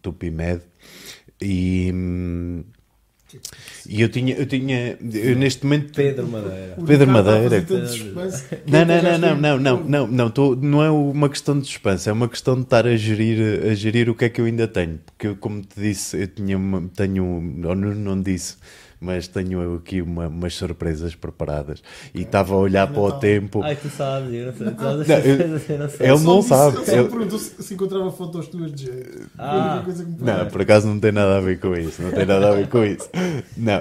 do 0.02 0.12
PIMED. 0.12 0.62
E. 1.40 1.92
E 3.88 4.00
eu 4.02 4.08
tinha, 4.08 4.34
eu 4.34 4.44
tinha, 4.44 4.98
eu 5.00 5.36
neste 5.36 5.64
momento. 5.64 5.92
Pedro 5.94 6.26
Madeira. 6.26 6.76
Pedro 6.84 7.06
Madeira. 7.08 7.66
Não, 8.66 8.84
não, 8.84 9.02
não, 9.02 9.18
não, 9.18 9.36
não, 9.36 9.58
não, 9.58 9.84
não, 9.84 10.06
não, 10.08 10.30
tô, 10.30 10.56
não 10.56 10.82
é 10.82 10.90
uma 10.90 11.28
questão 11.28 11.58
de 11.58 11.66
suspense, 11.66 12.08
é 12.08 12.12
uma 12.12 12.28
questão 12.28 12.56
de 12.56 12.62
estar 12.62 12.86
a 12.86 12.96
gerir, 12.96 13.66
a 13.70 13.74
gerir 13.74 14.10
o 14.10 14.16
que 14.16 14.24
é 14.24 14.28
que 14.28 14.40
eu 14.40 14.46
ainda 14.46 14.66
tenho. 14.66 14.98
Porque 15.06 15.28
eu, 15.28 15.36
como 15.36 15.60
te 15.62 15.80
disse, 15.80 16.20
eu 16.20 16.26
tinha, 16.26 16.58
tenho, 16.94 17.24
ou 17.24 17.76
não, 17.76 17.94
não 17.94 18.20
disse, 18.20 18.56
mas 19.00 19.26
tenho 19.26 19.76
aqui 19.76 20.02
uma, 20.02 20.28
umas 20.28 20.54
surpresas 20.54 21.14
preparadas. 21.14 21.82
E 22.14 22.20
estava 22.20 22.54
a 22.54 22.58
olhar 22.58 22.86
para 22.86 23.00
o 23.00 23.12
tempo. 23.12 23.62
Ai, 23.62 23.74
tu 23.74 23.88
sabes, 23.88 24.32
eu 24.34 24.46
não 24.46 24.52
sei. 24.54 24.66
Não, 24.66 25.02
eu, 25.16 25.36
eu 25.40 25.48
não 25.78 25.88
sei. 25.88 26.06
Ele 26.06 26.18
não 26.20 26.42
sabe. 26.42 26.76
Ele 26.76 26.84
só 26.86 27.04
perguntou 27.04 27.38
se 27.38 27.74
encontrava 27.74 28.12
fotos 28.12 28.48
tuas 28.48 28.72
de 28.72 28.84
jeito. 28.84 29.30
Ah. 29.38 29.82
Não, 30.18 30.46
por 30.48 30.60
acaso 30.60 30.86
não 30.86 31.00
tem 31.00 31.12
nada 31.12 31.38
a 31.38 31.40
ver 31.40 31.58
com 31.58 31.74
isso. 31.74 32.02
Não 32.02 32.10
tem 32.10 32.26
nada 32.26 32.50
a 32.50 32.54
ver 32.54 32.68
com 32.68 32.84
isso. 32.84 33.08
Não, 33.56 33.80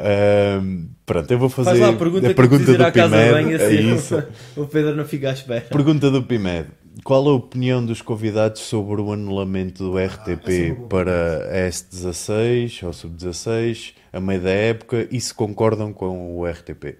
um, 0.61 0.88
pronto, 1.05 1.30
eu 1.30 1.38
vou 1.38 1.49
fazer 1.49 1.70
Faz 1.72 1.82
lá 1.82 1.89
a 1.89 1.93
pergunta, 1.93 2.32
a 2.32 2.34
pergunta 2.34 2.74
do 2.74 2.91
PIMED. 2.91 3.55
Assim, 3.55 3.65
é 3.65 3.82
isso. 3.82 4.24
O 4.55 4.67
Pedro 4.67 4.95
não 4.95 5.05
fica 5.05 5.30
à 5.30 5.34
espera. 5.34 5.61
Pergunta 5.61 6.09
do 6.09 6.24
PIMED. 6.24 6.67
Qual 7.03 7.27
a 7.27 7.33
opinião 7.33 7.85
dos 7.85 8.01
convidados 8.01 8.61
sobre 8.61 9.01
o 9.01 9.11
anulamento 9.13 9.83
do 9.83 9.97
RTP 9.97 10.77
ah, 10.77 10.87
para 10.87 11.67
a 11.67 11.69
S16 11.69 12.83
ou 12.85 12.93
Sub-16 12.93 13.93
a 14.11 14.19
meio 14.19 14.41
da 14.41 14.49
época 14.49 15.07
e 15.11 15.19
se 15.19 15.33
concordam 15.33 15.93
com 15.93 16.37
o 16.37 16.45
RTP? 16.45 16.97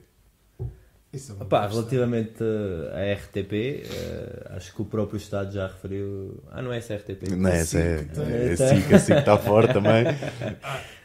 Isso 1.12 1.36
é 1.40 1.44
Opa, 1.44 1.66
relativamente 1.66 2.44
à 2.94 3.14
RTP, 3.16 3.52
uh, 3.52 3.56
eh, 3.56 4.52
acho 4.52 4.76
que 4.76 4.82
o 4.84 4.86
próprio 4.86 5.18
Estado 5.18 5.52
já 5.52 5.66
referiu. 5.66 6.44
Ah, 6.52 6.62
não 6.62 6.72
é 6.72 6.78
essa 6.78 6.96
RTP? 6.96 7.32
Não 7.36 7.50
é 7.50 7.62
essa, 7.62 7.80
é, 7.80 8.08
é, 8.16 8.50
é, 8.50 8.54
assim 8.54 8.82
que 8.82 8.94
está 8.94 9.36
forte 9.36 9.74
também. 9.74 10.04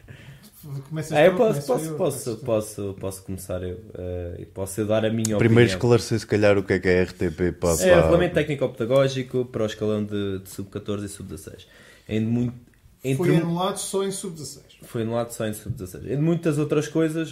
Começas 0.89 1.11
ah, 1.11 1.23
eu 1.23 1.35
posso, 1.35 1.67
posso, 1.67 1.85
eu, 1.85 1.95
posso, 1.95 2.37
posso, 2.37 2.95
posso, 2.99 3.23
começar 3.23 3.61
eu 3.61 3.75
uh, 3.75 4.41
e 4.41 4.45
posso 4.45 4.81
eu 4.81 4.87
dar 4.87 5.05
a 5.05 5.11
minha 5.11 5.37
Primeiro 5.37 5.45
opinião. 5.45 5.65
esclarecer 5.65 6.19
se 6.19 6.25
calhar 6.25 6.57
o 6.57 6.63
que 6.63 6.73
é 6.73 6.79
que 6.79 6.87
é 6.87 7.03
RTP 7.03 7.51
para, 7.59 7.83
É 7.83 7.93
o 7.93 8.01
Regulamento 8.01 8.33
Técnico-Pedagógico 8.33 9.45
para 9.45 9.61
o 9.61 9.65
escalão 9.67 10.03
de, 10.03 10.39
de 10.39 10.49
Sub-14 10.49 11.03
e 11.03 11.07
Sub-16. 11.07 11.67
Muito, 12.21 12.55
entre, 13.03 13.17
Foi 13.17 13.35
anulado 13.35 13.77
só 13.77 14.03
em 14.03 14.11
Sub-16. 14.11 14.61
Foi 14.81 15.03
anulado 15.03 15.31
só 15.31 15.45
em 15.45 15.53
Sub-16. 15.53 16.05
Entre 16.05 16.17
muitas 16.17 16.57
outras 16.57 16.87
coisas, 16.87 17.31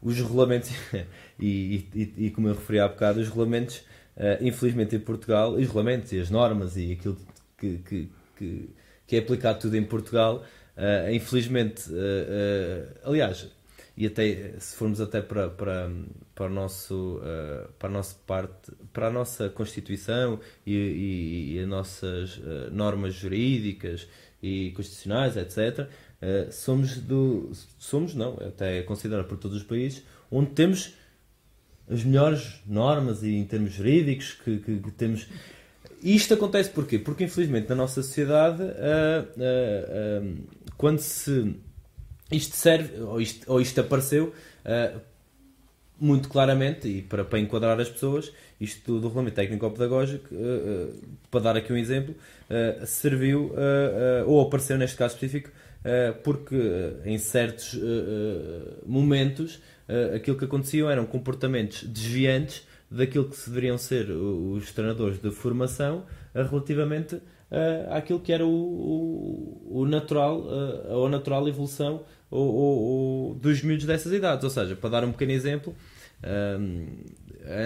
os 0.00 0.16
regulamentos, 0.16 0.70
e, 1.38 1.86
e, 1.94 2.14
e, 2.16 2.30
como 2.30 2.48
eu 2.48 2.54
referi 2.54 2.80
há 2.80 2.88
bocado, 2.88 3.20
os 3.20 3.28
regulamentos, 3.28 3.82
uh, 4.16 4.42
infelizmente 4.42 4.96
em 4.96 5.00
Portugal, 5.00 5.52
os 5.52 5.60
regulamentos 5.60 6.10
e 6.12 6.18
as 6.18 6.30
normas 6.30 6.78
e 6.78 6.92
aquilo 6.92 7.18
que, 7.58 7.78
que, 7.78 8.08
que, 8.36 8.70
que 9.06 9.16
é 9.16 9.18
aplicado 9.18 9.58
tudo 9.58 9.76
em 9.76 9.84
Portugal 9.84 10.42
Uh, 10.76 11.12
infelizmente, 11.12 11.90
uh, 11.90 11.94
uh, 11.94 13.08
aliás, 13.10 13.48
e 13.96 14.06
até 14.06 14.54
se 14.58 14.76
formos 14.76 15.00
até 15.00 15.20
para, 15.20 15.50
para, 15.50 15.90
para, 16.34 16.46
o 16.46 16.48
nosso, 16.48 17.20
para 17.78 17.90
a 17.90 17.92
nossa 17.92 18.16
parte, 18.26 18.72
para 18.94 19.08
a 19.08 19.10
nossa 19.10 19.50
Constituição 19.50 20.40
e, 20.64 20.74
e, 20.74 21.54
e 21.54 21.58
as 21.58 21.68
nossas 21.68 22.40
normas 22.72 23.12
jurídicas 23.12 24.08
e 24.42 24.70
constitucionais, 24.70 25.36
etc., 25.36 25.86
somos 26.50 26.96
do. 26.96 27.52
Somos, 27.78 28.14
não, 28.14 28.38
até 28.40 28.78
é 28.78 28.82
considerado 28.82 29.26
por 29.26 29.36
todos 29.36 29.58
os 29.58 29.64
países, 29.64 30.02
onde 30.30 30.52
temos 30.52 30.94
as 31.86 32.02
melhores 32.02 32.62
normas 32.66 33.22
e 33.22 33.34
em 33.34 33.44
termos 33.44 33.72
jurídicos 33.72 34.32
que, 34.32 34.60
que, 34.60 34.78
que 34.78 34.90
temos 34.92 35.26
e 36.02 36.14
isto 36.14 36.32
acontece 36.32 36.70
porquê? 36.70 36.98
Porque 36.98 37.24
infelizmente 37.24 37.68
na 37.68 37.74
nossa 37.74 38.02
sociedade, 38.02 38.62
quando 40.80 41.00
se 41.00 41.54
isto 42.32 42.56
serve, 42.56 43.02
ou 43.02 43.20
isto, 43.20 43.52
ou 43.52 43.60
isto 43.60 43.78
apareceu, 43.82 44.32
muito 46.00 46.30
claramente, 46.30 46.88
e 46.88 47.02
para, 47.02 47.22
para 47.22 47.38
enquadrar 47.38 47.78
as 47.78 47.90
pessoas, 47.90 48.32
isto 48.58 48.98
do, 48.98 49.08
regulamento 49.08 49.36
técnico-pedagógico, 49.36 50.30
para 51.30 51.40
dar 51.40 51.56
aqui 51.58 51.70
um 51.70 51.76
exemplo, 51.76 52.14
serviu, 52.86 53.52
ou 54.26 54.40
apareceu 54.40 54.78
neste 54.78 54.96
caso 54.96 55.16
específico, 55.16 55.50
porque 56.24 56.56
em 57.04 57.18
certos 57.18 57.78
momentos 58.86 59.60
aquilo 60.16 60.38
que 60.38 60.46
aconteciam 60.46 60.88
eram 60.88 61.04
comportamentos 61.04 61.82
desviantes 61.82 62.66
daquilo 62.90 63.28
que 63.28 63.36
deveriam 63.36 63.76
ser 63.76 64.10
os 64.10 64.72
treinadores 64.72 65.20
de 65.20 65.30
formação 65.30 66.06
relativamente 66.34 67.16
uh, 67.16 67.22
àquilo 67.90 68.20
que 68.20 68.32
era 68.32 68.46
o, 68.46 68.50
o, 68.50 69.80
o 69.80 69.86
natural, 69.86 70.40
uh, 70.40 71.06
a 71.06 71.08
natural 71.08 71.48
evolução 71.48 72.04
o, 72.30 73.32
o, 73.32 73.34
dos 73.34 73.62
miúdos 73.62 73.86
dessas 73.86 74.12
idades. 74.12 74.44
Ou 74.44 74.50
seja, 74.50 74.76
para 74.76 74.90
dar 74.90 75.04
um 75.04 75.12
pequeno 75.12 75.32
exemplo, 75.32 75.74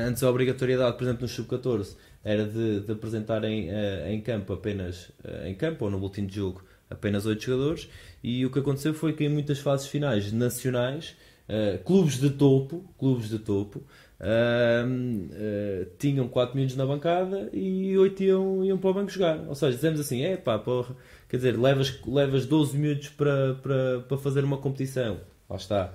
antes 0.07 0.23
a 0.23 0.31
obrigatoriedade, 0.31 0.97
por 0.97 1.05
exemplo, 1.05 1.23
no 1.23 1.29
sub-14 1.29 1.97
era 2.23 2.47
de, 2.47 2.81
de 2.81 2.93
apresentarem 2.93 3.69
uh, 3.69 4.09
em 4.09 4.21
campo 4.21 4.53
apenas 4.53 5.13
em 5.45 5.55
campo 5.55 5.85
ou 5.85 5.91
no 5.91 5.99
boletim 5.99 6.25
de 6.25 6.37
jogo 6.37 6.65
apenas 6.89 7.27
8 7.27 7.43
jogadores 7.43 7.89
e 8.23 8.47
o 8.47 8.51
que 8.51 8.59
aconteceu 8.59 8.95
foi 8.95 9.13
que 9.13 9.25
em 9.25 9.29
muitas 9.29 9.59
fases 9.59 9.87
finais 9.87 10.33
nacionais 10.33 11.15
uh, 11.49 11.83
clubes 11.85 12.19
de 12.19 12.31
topo, 12.31 12.85
clubes 12.99 13.29
de 13.29 13.39
topo, 13.39 13.83
uh, 14.25 15.87
tinham 15.99 16.27
4 16.27 16.57
minutos 16.57 16.77
na 16.77 16.87
bancada 16.87 17.51
e 17.53 17.97
8 17.97 18.23
iam, 18.23 18.65
iam 18.65 18.79
para 18.79 18.91
o 18.91 18.95
banco 18.95 19.11
jogar. 19.11 19.39
Ou 19.47 19.55
seja, 19.55 19.77
dizemos 19.77 20.01
assim, 20.01 20.23
é 20.23 20.37
pá, 20.37 20.59
porra, 20.59 20.97
quer 21.29 21.37
dizer, 21.37 21.59
levas, 21.59 22.01
levas 22.07 22.47
12 22.47 22.77
minutos 22.79 23.09
para, 23.11 23.55
para, 23.55 24.01
para 24.01 24.19
fazer 24.19 24.45
uma 24.45 24.59
competição, 24.59 25.21
lá 25.49 25.57
está, 25.57 25.93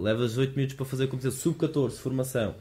levas 0.00 0.38
8 0.38 0.54
minutos 0.54 0.76
para 0.76 0.86
fazer 0.86 1.04
a 1.04 1.06
competição, 1.08 1.32
sub-14, 1.32 1.92
formação, 1.92 2.54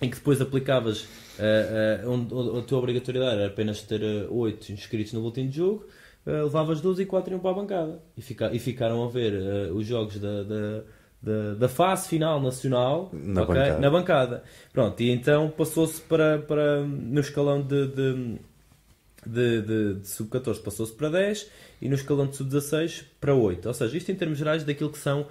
em 0.00 0.10
que 0.10 0.16
depois 0.16 0.40
aplicavas 0.40 1.02
uh, 1.38 2.06
uh, 2.06 2.10
onde, 2.10 2.58
a 2.58 2.62
tua 2.62 2.78
obrigatoriedade 2.78 3.36
era 3.40 3.46
apenas 3.46 3.80
ter 3.82 4.02
uh, 4.02 4.34
8 4.34 4.72
inscritos 4.72 5.12
no 5.12 5.20
boletim 5.20 5.48
de 5.48 5.56
jogo, 5.58 5.86
uh, 6.26 6.44
levavas 6.44 6.80
12 6.80 7.02
e 7.02 7.06
4 7.06 7.32
iam 7.32 7.40
para 7.40 7.50
a 7.50 7.54
bancada. 7.54 8.02
E, 8.16 8.22
fica, 8.22 8.52
e 8.52 8.58
ficaram 8.58 9.04
a 9.04 9.08
ver 9.08 9.32
uh, 9.34 9.74
os 9.74 9.86
jogos 9.86 10.18
da, 10.18 10.42
da, 10.42 10.82
da, 11.24 11.54
da, 11.54 11.68
fase 11.68 12.08
final 12.08 12.40
nacional 12.40 13.10
na, 13.12 13.42
okay, 13.42 13.54
bancada. 13.54 13.80
na 13.80 13.90
bancada. 13.90 14.42
Pronto, 14.72 15.02
e 15.02 15.10
então 15.10 15.50
passou-se 15.50 16.00
para, 16.02 16.38
para 16.38 16.82
no 16.82 17.20
escalão 17.20 17.62
de, 17.62 17.86
de, 17.88 18.38
de, 19.26 19.62
de, 19.62 19.94
de 19.94 20.08
sub-14 20.08 20.62
passou-se 20.62 20.92
para 20.92 21.08
10 21.08 21.50
e 21.80 21.88
no 21.88 21.94
escalão 21.94 22.26
de 22.26 22.36
sub-16 22.36 23.04
para 23.20 23.34
8. 23.34 23.66
Ou 23.66 23.74
seja, 23.74 23.96
isto 23.96 24.12
em 24.12 24.14
termos 24.14 24.36
gerais 24.36 24.64
daquilo 24.64 24.90
que 24.90 24.98
são 24.98 25.26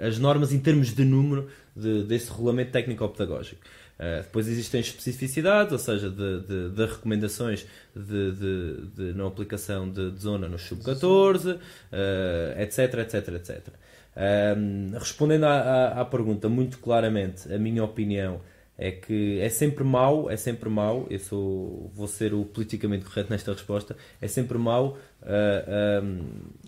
as 0.00 0.18
normas 0.18 0.52
em 0.52 0.58
termos 0.58 0.94
de 0.94 1.04
número 1.04 1.48
de, 1.76 2.04
desse 2.04 2.30
regulamento 2.30 2.72
técnico-pedagógico. 2.72 3.60
Uh, 3.94 4.22
depois 4.22 4.48
existem 4.48 4.80
especificidades, 4.80 5.72
ou 5.72 5.78
seja, 5.78 6.10
de, 6.10 6.40
de, 6.40 6.70
de 6.70 6.84
recomendações 6.84 7.64
de, 7.94 8.32
de, 8.32 9.12
não 9.14 9.28
aplicação 9.28 9.88
de, 9.88 10.10
zona 10.18 10.48
no 10.48 10.58
sub-14, 10.58 11.54
uh, 11.54 12.60
etc, 12.60 12.94
etc, 12.94 13.28
etc. 13.34 13.68
Uh, 13.68 14.98
respondendo 14.98 15.44
à, 15.44 15.60
à, 15.60 16.00
à, 16.00 16.04
pergunta 16.04 16.48
muito 16.48 16.78
claramente, 16.78 17.52
a 17.52 17.56
minha 17.56 17.84
opinião 17.84 18.40
é 18.76 18.90
que 18.90 19.38
é 19.38 19.48
sempre 19.48 19.84
mau, 19.84 20.28
é 20.28 20.36
sempre 20.36 20.68
mau, 20.68 21.06
eu 21.08 21.20
sou, 21.20 21.92
vou 21.94 22.08
ser 22.08 22.34
o 22.34 22.44
politicamente 22.44 23.04
correto 23.04 23.30
nesta 23.30 23.52
resposta, 23.52 23.96
é 24.20 24.26
sempre 24.26 24.58
mau, 24.58 24.98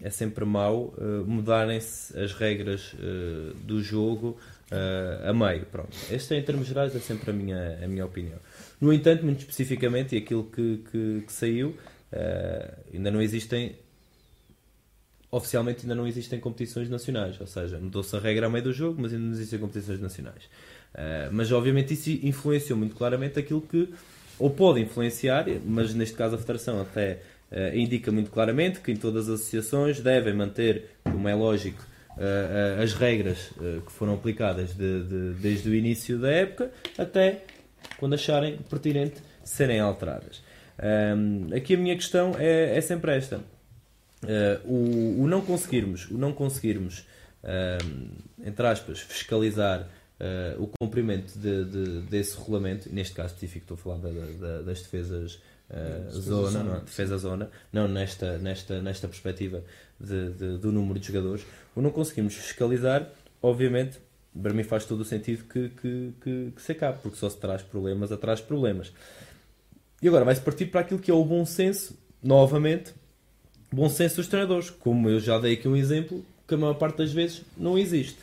é 0.00 0.08
sempre 0.10 0.44
mau 0.44 0.94
mudarem-se 1.26 2.16
as 2.16 2.32
regras 2.32 2.94
do 3.64 3.82
jogo 3.82 4.38
uh, 4.72 5.28
a 5.28 5.32
meio. 5.32 5.66
Pronto. 5.66 5.96
Este, 6.10 6.34
em 6.34 6.42
termos 6.42 6.66
gerais, 6.66 6.94
é 6.94 6.98
sempre 6.98 7.30
a 7.30 7.34
minha, 7.34 7.78
a 7.82 7.88
minha 7.88 8.04
opinião. 8.04 8.38
No 8.80 8.92
entanto, 8.92 9.24
muito 9.24 9.40
especificamente, 9.40 10.14
e 10.14 10.18
aquilo 10.18 10.44
que, 10.44 10.84
que, 10.90 11.24
que 11.26 11.32
saiu, 11.32 11.70
uh, 11.70 12.76
ainda 12.92 13.10
não 13.10 13.20
existem. 13.20 13.76
Oficialmente 15.30 15.82
ainda 15.82 15.94
não 15.94 16.06
existem 16.06 16.38
competições 16.38 16.88
nacionais, 16.88 17.38
ou 17.40 17.46
seja, 17.46 17.78
mudou-se 17.78 18.14
a 18.14 18.18
regra 18.18 18.46
a 18.46 18.50
meio 18.50 18.64
do 18.64 18.72
jogo, 18.72 19.02
mas 19.02 19.12
ainda 19.12 19.24
não 19.24 19.32
existem 19.32 19.58
competições 19.58 20.00
nacionais. 20.00 20.44
Uh, 20.94 21.28
mas 21.32 21.50
obviamente 21.52 21.92
isso 21.92 22.10
influenciou 22.24 22.78
muito 22.78 22.94
claramente 22.94 23.38
aquilo 23.38 23.60
que, 23.60 23.92
ou 24.38 24.48
pode 24.50 24.80
influenciar, 24.80 25.44
mas 25.66 25.92
neste 25.92 26.16
caso 26.16 26.36
a 26.36 26.38
Federação 26.38 26.80
até 26.80 27.20
uh, 27.50 27.76
indica 27.76 28.10
muito 28.12 28.30
claramente 28.30 28.80
que 28.80 28.92
em 28.92 28.96
todas 28.96 29.28
as 29.28 29.40
associações 29.40 30.00
devem 30.00 30.32
manter, 30.32 30.90
como 31.02 31.28
é 31.28 31.34
lógico, 31.34 31.84
uh, 32.16 32.82
as 32.82 32.92
regras 32.94 33.50
uh, 33.52 33.80
que 33.82 33.92
foram 33.92 34.14
aplicadas 34.14 34.74
de, 34.74 35.04
de, 35.04 35.34
desde 35.34 35.68
o 35.68 35.74
início 35.74 36.18
da 36.18 36.30
época 36.30 36.70
até 36.98 37.44
quando 37.98 38.14
acharem 38.14 38.58
pertinente 38.68 39.22
serem 39.44 39.80
alteradas. 39.80 40.42
Um, 40.78 41.54
aqui 41.54 41.74
a 41.74 41.78
minha 41.78 41.94
questão 41.94 42.34
é, 42.38 42.76
é 42.76 42.80
sempre 42.80 43.16
esta: 43.16 43.40
o, 44.64 45.22
o, 45.22 45.26
não 45.26 45.40
conseguirmos, 45.40 46.10
o 46.10 46.18
não 46.18 46.32
conseguirmos, 46.32 47.06
entre 48.44 48.66
aspas, 48.66 49.00
fiscalizar 49.00 49.88
Uh, 50.18 50.62
o 50.62 50.70
cumprimento 50.80 51.38
de, 51.38 51.64
de, 51.66 52.00
desse 52.08 52.38
regulamento, 52.38 52.88
neste 52.90 53.12
caso 53.12 53.34
específico 53.34 53.74
estou 53.74 53.74
a 53.74 53.98
falar 53.98 53.98
da, 53.98 54.08
da, 54.40 54.62
das 54.62 54.80
defesas 54.80 55.38
uh, 55.70 56.10
zona, 56.10 56.50
zona, 56.50 56.74
não, 56.74 56.84
defesa 56.84 57.18
zona, 57.18 57.50
não 57.72 57.88
nesta, 57.88 58.38
nesta, 58.38 58.80
nesta 58.80 59.08
perspectiva 59.08 59.62
de, 59.98 60.58
do 60.58 60.72
número 60.72 60.98
de 60.98 61.06
jogadores, 61.06 61.44
o 61.74 61.80
não 61.80 61.90
conseguimos 61.90 62.34
fiscalizar, 62.34 63.08
obviamente, 63.42 63.98
para 64.40 64.52
mim 64.52 64.62
faz 64.62 64.84
todo 64.84 65.00
o 65.00 65.04
sentido 65.04 65.44
que, 65.44 65.70
que, 65.70 66.12
que, 66.20 66.52
que 66.54 66.62
se 66.62 66.72
acabe, 66.72 66.98
porque 67.02 67.16
só 67.16 67.28
se 67.28 67.38
traz 67.38 67.62
problemas 67.62 68.12
atrás 68.12 68.40
problemas. 68.40 68.92
E 70.02 70.08
agora 70.08 70.24
vai-se 70.24 70.40
partir 70.40 70.66
para 70.66 70.82
aquilo 70.82 71.00
que 71.00 71.10
é 71.10 71.14
o 71.14 71.24
bom 71.24 71.44
senso, 71.46 71.98
novamente, 72.22 72.92
bom 73.72 73.88
senso 73.88 74.16
dos 74.16 74.28
treinadores, 74.28 74.68
como 74.70 75.08
eu 75.08 75.18
já 75.18 75.38
dei 75.38 75.54
aqui 75.54 75.66
um 75.66 75.76
exemplo, 75.76 76.24
que 76.46 76.54
a 76.54 76.58
maior 76.58 76.74
parte 76.74 76.98
das 76.98 77.12
vezes 77.12 77.42
não 77.56 77.78
existe. 77.78 78.18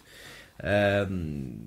Um, 1.09 1.57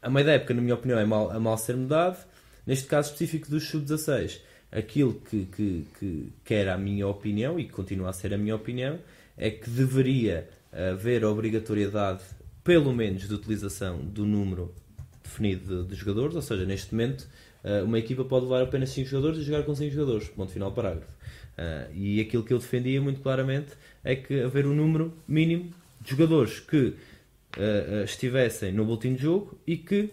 a 0.00 0.10
meio 0.10 0.26
da 0.26 0.32
época, 0.32 0.54
na 0.54 0.60
minha 0.60 0.74
opinião, 0.74 0.98
é 0.98 1.04
mal, 1.04 1.30
a 1.30 1.38
mal 1.38 1.56
ser 1.56 1.76
mudado. 1.76 2.18
Neste 2.66 2.86
caso 2.86 3.10
específico 3.10 3.50
dos 3.50 3.68
sub-16, 3.68 4.40
aquilo 4.72 5.14
que, 5.14 5.44
que, 5.46 5.86
que, 5.98 6.32
que 6.44 6.54
era 6.54 6.74
a 6.74 6.78
minha 6.78 7.06
opinião 7.06 7.60
e 7.60 7.64
que 7.64 7.72
continua 7.72 8.10
a 8.10 8.12
ser 8.12 8.32
a 8.34 8.38
minha 8.38 8.56
opinião 8.56 8.98
é 9.36 9.50
que 9.50 9.68
deveria 9.68 10.48
haver 10.72 11.24
obrigatoriedade, 11.24 12.22
pelo 12.64 12.92
menos, 12.92 13.28
de 13.28 13.34
utilização 13.34 13.98
do 13.98 14.24
número 14.24 14.74
definido 15.22 15.84
de, 15.84 15.90
de 15.90 15.94
jogadores, 15.94 16.34
ou 16.34 16.42
seja, 16.42 16.64
neste 16.64 16.94
momento 16.94 17.28
eh, 17.64 17.82
uma 17.82 17.98
equipa 17.98 18.24
pode 18.24 18.44
levar 18.44 18.62
apenas 18.62 18.90
5 18.90 19.08
jogadores 19.08 19.38
e 19.38 19.42
jogar 19.42 19.62
com 19.64 19.74
5 19.74 19.90
jogadores, 19.92 20.28
ponto 20.28 20.52
final 20.52 20.72
parágrafo. 20.72 21.12
Uh, 21.52 21.92
e 21.94 22.20
aquilo 22.20 22.42
que 22.42 22.54
eu 22.54 22.58
defendia 22.58 23.00
muito 23.00 23.20
claramente 23.20 23.72
é 24.02 24.16
que 24.16 24.40
haver 24.40 24.66
um 24.66 24.74
número 24.74 25.12
mínimo 25.28 25.70
de 26.00 26.10
jogadores 26.10 26.60
que 26.60 26.76
uh, 26.86 28.04
estivessem 28.04 28.72
no 28.72 28.86
boletim 28.86 29.14
de 29.14 29.22
jogo 29.22 29.58
e 29.66 29.76
que 29.76 30.08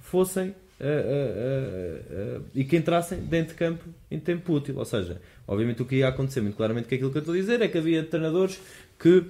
fossem 0.00 0.56
e 2.54 2.64
que 2.64 2.76
entrassem 2.76 3.18
dentro 3.20 3.54
de 3.54 3.58
campo 3.58 3.84
em 4.10 4.18
tempo 4.18 4.52
útil. 4.52 4.76
Ou 4.78 4.84
seja, 4.84 5.20
obviamente 5.46 5.82
o 5.82 5.84
que 5.84 5.96
ia 5.96 6.08
acontecer 6.08 6.40
muito 6.40 6.56
claramente 6.56 6.86
que 6.86 6.94
aquilo 6.94 7.10
que 7.10 7.18
eu 7.18 7.20
estou 7.20 7.34
a 7.34 7.38
dizer 7.38 7.62
é 7.62 7.68
que 7.68 7.78
havia 7.78 8.02
treinadores 8.04 8.60
que 8.98 9.24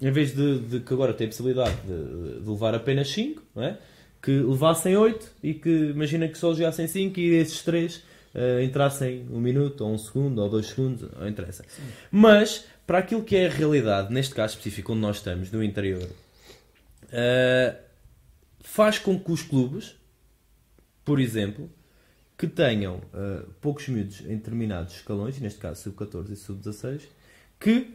em 0.00 0.10
vez 0.10 0.34
de, 0.34 0.58
de, 0.58 0.80
que 0.80 0.92
agora 0.92 1.14
tem 1.14 1.26
a 1.26 1.28
possibilidade 1.28 1.76
de, 1.86 2.40
de 2.40 2.48
levar 2.48 2.74
apenas 2.74 3.08
5, 3.10 3.42
é? 3.56 3.76
que 4.22 4.30
levassem 4.30 4.96
8 4.96 5.32
e 5.42 5.54
que 5.54 5.68
imagina 5.68 6.28
que 6.28 6.38
só 6.38 6.54
jogassem 6.54 6.86
5 6.86 7.18
e 7.18 7.34
esses 7.34 7.62
3 7.62 7.96
uh, 7.96 8.62
entrassem 8.62 9.26
um 9.30 9.40
minuto, 9.40 9.84
ou 9.84 9.92
um 9.92 9.98
segundo, 9.98 10.40
ou 10.40 10.48
dois 10.48 10.66
segundos, 10.66 11.10
não 11.18 11.28
interessa. 11.28 11.64
Sim. 11.68 11.82
Mas, 12.10 12.64
para 12.86 12.98
aquilo 12.98 13.24
que 13.24 13.36
é 13.36 13.46
a 13.46 13.50
realidade, 13.50 14.12
neste 14.14 14.32
caso 14.32 14.54
específico 14.54 14.92
onde 14.92 15.00
nós 15.00 15.16
estamos, 15.16 15.50
no 15.50 15.62
interior, 15.62 16.08
uh, 17.04 17.76
faz 18.60 18.98
com 18.98 19.18
que 19.18 19.32
os 19.32 19.42
clubes, 19.42 19.96
por 21.04 21.20
exemplo, 21.20 21.70
que 22.36 22.46
tenham 22.46 23.00
poucos 23.60 23.88
miúdos 23.88 24.20
em 24.20 24.36
determinados 24.36 24.94
escalões, 24.94 25.38
neste 25.38 25.60
caso 25.60 25.82
sub-14 25.82 26.30
e 26.30 26.36
sub-16, 26.36 27.02
que 27.60 27.94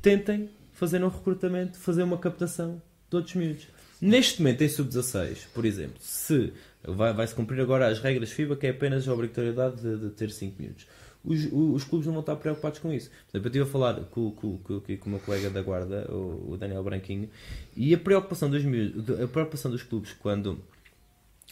tentem 0.00 0.48
fazer 0.72 1.04
um 1.04 1.08
recrutamento, 1.08 1.78
fazer 1.78 2.02
uma 2.02 2.18
captação 2.18 2.80
de 3.10 3.16
outros 3.16 3.34
miúdos. 3.34 3.68
Neste 4.00 4.40
momento, 4.40 4.62
em 4.62 4.68
sub-16, 4.68 5.46
por 5.54 5.64
exemplo, 5.64 5.96
se 6.00 6.52
vai, 6.82 7.12
vai-se 7.12 7.34
cumprir 7.34 7.60
agora 7.60 7.86
as 7.86 8.00
regras 8.00 8.32
FIBA, 8.32 8.56
que 8.56 8.66
é 8.66 8.70
apenas 8.70 9.06
a 9.06 9.12
obrigatoriedade 9.12 9.80
de, 9.80 9.96
de 9.98 10.10
ter 10.10 10.30
5 10.30 10.60
miúdos. 10.60 10.86
Os, 11.24 11.46
os, 11.52 11.84
clubes 11.84 12.06
não 12.06 12.14
vão 12.14 12.20
estar 12.20 12.34
preocupados 12.34 12.80
com 12.80 12.92
isso. 12.92 13.08
Por 13.08 13.36
exemplo, 13.36 13.46
eu 13.46 13.50
estive 13.50 13.64
a 13.64 13.66
falar 13.66 13.94
com, 14.06 14.32
com, 14.32 14.58
com, 14.58 14.80
com 14.80 15.06
o 15.06 15.10
meu 15.10 15.20
colega 15.20 15.50
da 15.50 15.62
guarda, 15.62 16.10
o, 16.10 16.52
o 16.52 16.56
Daniel 16.56 16.82
Branquinho, 16.82 17.30
e 17.76 17.94
a 17.94 17.98
preocupação 17.98 18.50
dos, 18.50 18.64
a 19.22 19.28
preocupação 19.28 19.70
dos 19.70 19.84
clubes 19.84 20.12
quando, 20.14 20.58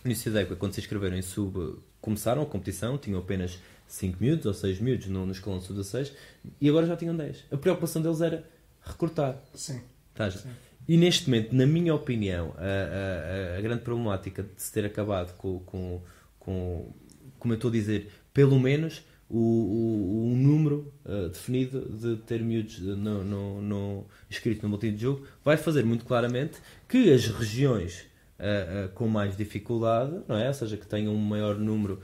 no 0.05 0.11
início 0.11 0.33
da 0.33 0.41
época, 0.41 0.57
quando 0.57 0.73
se 0.73 0.81
inscreveram 0.81 1.17
em 1.17 1.23
sub, 1.23 1.79
começaram 2.01 2.43
a 2.43 2.47
competição, 2.47 2.97
tinham 2.97 3.21
apenas 3.21 3.59
5 3.87 4.17
miúdos 4.21 4.47
ou 4.47 4.55
6 4.55 4.81
miúdos 4.81 5.07
no, 5.09 5.27
no 5.27 5.33
escalão 5.33 5.61
sub-16, 5.61 6.13
e 6.61 6.69
agora 6.69 6.87
já 6.87 6.97
tinham 6.97 7.17
10. 7.17 7.45
A 7.51 7.57
preocupação 7.57 8.01
deles 8.01 8.21
era 8.21 8.49
recortar. 8.83 9.43
Sim. 9.55 9.81
Tá, 10.15 10.31
Sim. 10.31 10.49
E 10.89 10.97
neste 10.97 11.29
momento, 11.29 11.55
na 11.55 11.67
minha 11.67 11.95
opinião, 11.95 12.55
a, 12.57 13.55
a, 13.55 13.59
a 13.59 13.61
grande 13.61 13.83
problemática 13.83 14.43
de 14.43 14.61
se 14.61 14.73
ter 14.73 14.85
acabado 14.85 15.37
com, 15.37 15.61
com, 15.61 16.03
com, 16.39 16.93
como 17.39 17.53
eu 17.53 17.57
estou 17.57 17.69
a 17.69 17.73
dizer, 17.73 18.11
pelo 18.33 18.59
menos 18.59 19.05
o, 19.29 19.39
o, 19.39 20.33
o 20.33 20.37
número 20.37 20.93
uh, 21.05 21.29
definido 21.29 21.81
de 21.97 22.17
ter 22.23 22.43
miúdos 22.43 22.81
no, 22.81 23.23
no, 23.23 23.63
no, 23.63 24.07
escrito 24.29 24.63
no 24.63 24.71
boletim 24.71 24.97
de 24.97 25.03
jogo, 25.03 25.25
vai 25.45 25.57
fazer 25.57 25.85
muito 25.85 26.05
claramente 26.05 26.59
que 26.89 27.13
as 27.13 27.27
regiões 27.27 28.10
uh, 28.41 28.87
uh, 28.87 28.89
com 28.95 29.07
mais 29.07 29.37
dificuldade, 29.37 30.13
não 30.27 30.37
é? 30.37 30.49
ou 30.49 30.55
seja, 30.55 30.77
que 30.77 30.87
tenham 30.87 31.15
um 31.15 31.19
maior 31.19 31.57
número 31.57 32.01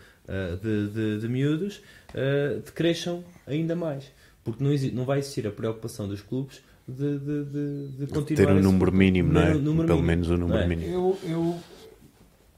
de, 0.61 0.89
de, 0.89 1.21
de 1.21 1.29
miúdos, 1.29 1.81
decresçam 2.65 3.23
ainda 3.47 3.77
mais 3.77 4.11
porque 4.47 4.63
não, 4.63 4.73
existe, 4.73 4.95
não 4.95 5.05
vai 5.05 5.19
existir 5.19 5.45
a 5.45 5.51
preocupação 5.51 6.07
dos 6.07 6.23
clubes 6.23 6.63
de, 6.87 7.19
de, 7.19 7.45
de, 7.45 7.89
de 7.99 8.07
continuar 8.07 8.47
ter 8.47 8.53
um 8.53 8.63
número 8.63 8.93
mínimo, 8.93 9.33
não 9.33 9.41
é? 9.41 9.55
Número 9.55 9.89
Pelo 9.89 10.01
mínimo. 10.01 10.07
menos 10.07 10.31
um 10.31 10.37
número 10.37 10.59
é? 10.61 10.67
mínimo. 10.69 10.89
Eu, 10.89 11.19
eu 11.25 11.57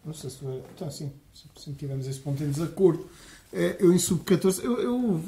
não 0.04 0.12
sei 0.12 0.28
se. 0.28 0.44
Então, 0.74 0.90
sim, 0.90 1.10
sempre 1.56 1.78
tivemos 1.78 2.06
esse 2.06 2.20
ponto 2.20 2.44
em 2.44 2.50
desacordo. 2.50 3.06
É, 3.50 3.76
eu 3.80 3.90
em 3.90 3.98
sub-14, 3.98 4.62
eu, 4.62 4.78
eu, 4.78 5.24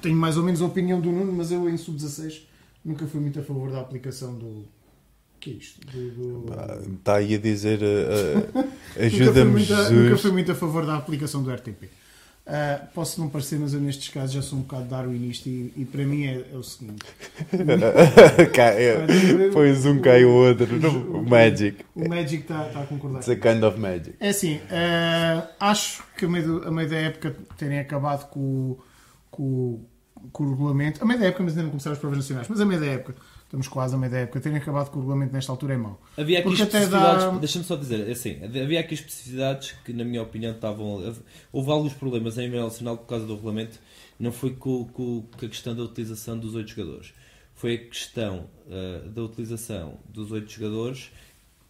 tenho 0.00 0.14
mais 0.14 0.36
ou 0.36 0.44
menos 0.44 0.62
a 0.62 0.66
opinião 0.66 1.00
do 1.00 1.10
Nuno, 1.10 1.32
mas 1.32 1.50
eu 1.50 1.68
em 1.68 1.76
sub-16 1.76 2.42
nunca 2.84 3.04
fui 3.04 3.20
muito 3.20 3.40
a 3.40 3.42
favor 3.42 3.72
da 3.72 3.80
aplicação 3.80 4.38
do. 4.38 4.64
Que 5.44 5.50
é 5.50 5.54
isto? 5.54 5.80
Do, 5.86 6.10
do... 6.46 6.94
Está 6.98 7.16
aí 7.16 7.34
a 7.34 7.38
dizer. 7.38 7.80
Uh, 7.84 8.58
uh, 8.58 8.68
Ajuda-me, 9.04 9.60
Jesus. 9.62 9.90
Nunca 9.90 10.16
fui 10.18 10.30
muito 10.32 10.52
a 10.52 10.54
favor 10.54 10.86
da 10.86 10.96
aplicação 10.96 11.42
do 11.42 11.52
RTP. 11.52 11.88
Ah, 12.46 12.78
posso 12.94 13.18
não 13.20 13.28
parecer, 13.30 13.58
mas 13.58 13.72
eu 13.72 13.80
nestes 13.80 14.10
casos 14.10 14.32
já 14.34 14.42
sou 14.42 14.58
um 14.58 14.62
bocado 14.62 14.84
darwinista 14.84 15.48
e, 15.48 15.72
e 15.78 15.84
para 15.86 16.04
mim 16.04 16.26
é, 16.26 16.44
é 16.52 16.56
o 16.56 16.62
seguinte: 16.62 17.02
Pões 19.52 19.84
um, 19.86 20.00
cai 20.00 20.24
o 20.24 20.30
outro. 20.30 20.78
Não, 20.80 21.20
o 21.20 21.28
Magic. 21.28 21.84
o 21.94 22.08
Magic 22.08 22.42
está 22.42 22.64
tá 22.64 22.82
a 22.82 22.86
concordar. 22.86 23.18
It's 23.20 23.28
a 23.30 23.36
kind 23.36 23.62
of 23.64 23.78
magic. 23.80 24.14
É 24.20 24.28
assim, 24.28 24.60
ah, 24.70 25.48
acho 25.60 26.02
que 26.16 26.24
a 26.24 26.28
meio, 26.28 26.60
do- 26.60 26.68
a 26.68 26.70
meio 26.70 26.88
da 26.88 26.96
época 26.96 27.34
terem 27.56 27.78
acabado 27.78 28.28
com, 28.28 28.40
o- 28.40 28.78
com, 29.30 29.42
o- 29.42 29.86
com 30.32 30.44
o 30.44 30.50
regulamento, 30.50 31.02
a 31.02 31.06
meio 31.06 31.20
da 31.20 31.26
época, 31.26 31.42
mas 31.44 31.52
ainda 31.52 31.62
não 31.64 31.70
começaram 31.70 31.94
as 31.94 31.98
provas 32.00 32.18
nacionais, 32.18 32.46
mas 32.48 32.60
a 32.60 32.64
meio 32.66 32.80
da 32.80 32.86
época, 32.86 33.14
estamos 33.54 33.68
quase 33.68 33.94
a 33.94 33.98
meio 33.98 34.10
da 34.10 34.18
época, 34.18 34.40
terem 34.40 34.58
acabado 34.58 34.90
com 34.90 34.98
o 34.98 35.00
regulamento 35.00 35.32
nesta 35.32 35.52
altura 35.52 35.74
é 35.74 35.76
mau. 35.76 36.00
Havia 36.18 36.38
aqui 36.40 36.48
Porque 36.48 36.62
especificidades, 36.62 37.24
dá- 37.24 37.30
deixa-me 37.38 37.64
só 37.64 37.76
dizer, 37.76 38.10
assim, 38.10 38.42
havia 38.44 38.80
aqui 38.80 38.94
especificidades 38.94 39.72
que, 39.84 39.92
na 39.92 40.04
minha 40.04 40.22
opinião, 40.22 40.52
estavam. 40.52 41.14
Houve 41.52 41.70
alguns 41.70 41.92
problemas 41.94 42.36
em 42.38 42.42
nível 42.42 42.64
nacional 42.64 42.96
por 42.98 43.06
causa 43.06 43.26
do 43.26 43.34
regulamento, 43.34 43.78
não 44.18 44.32
foi 44.32 44.50
com, 44.54 44.84
com- 44.86 45.22
com 45.22 45.46
a 45.46 45.48
questão 45.48 45.74
da 45.74 45.82
utilização 45.82 46.36
dos 46.38 46.54
oito 46.54 46.70
jogadores, 46.70 47.14
foi 47.54 47.74
a 47.74 47.78
questão 47.78 48.46
ah, 48.70 49.08
da 49.08 49.22
utilização 49.22 49.98
dos 50.08 50.32
oito 50.32 50.50
jogadores, 50.50 51.10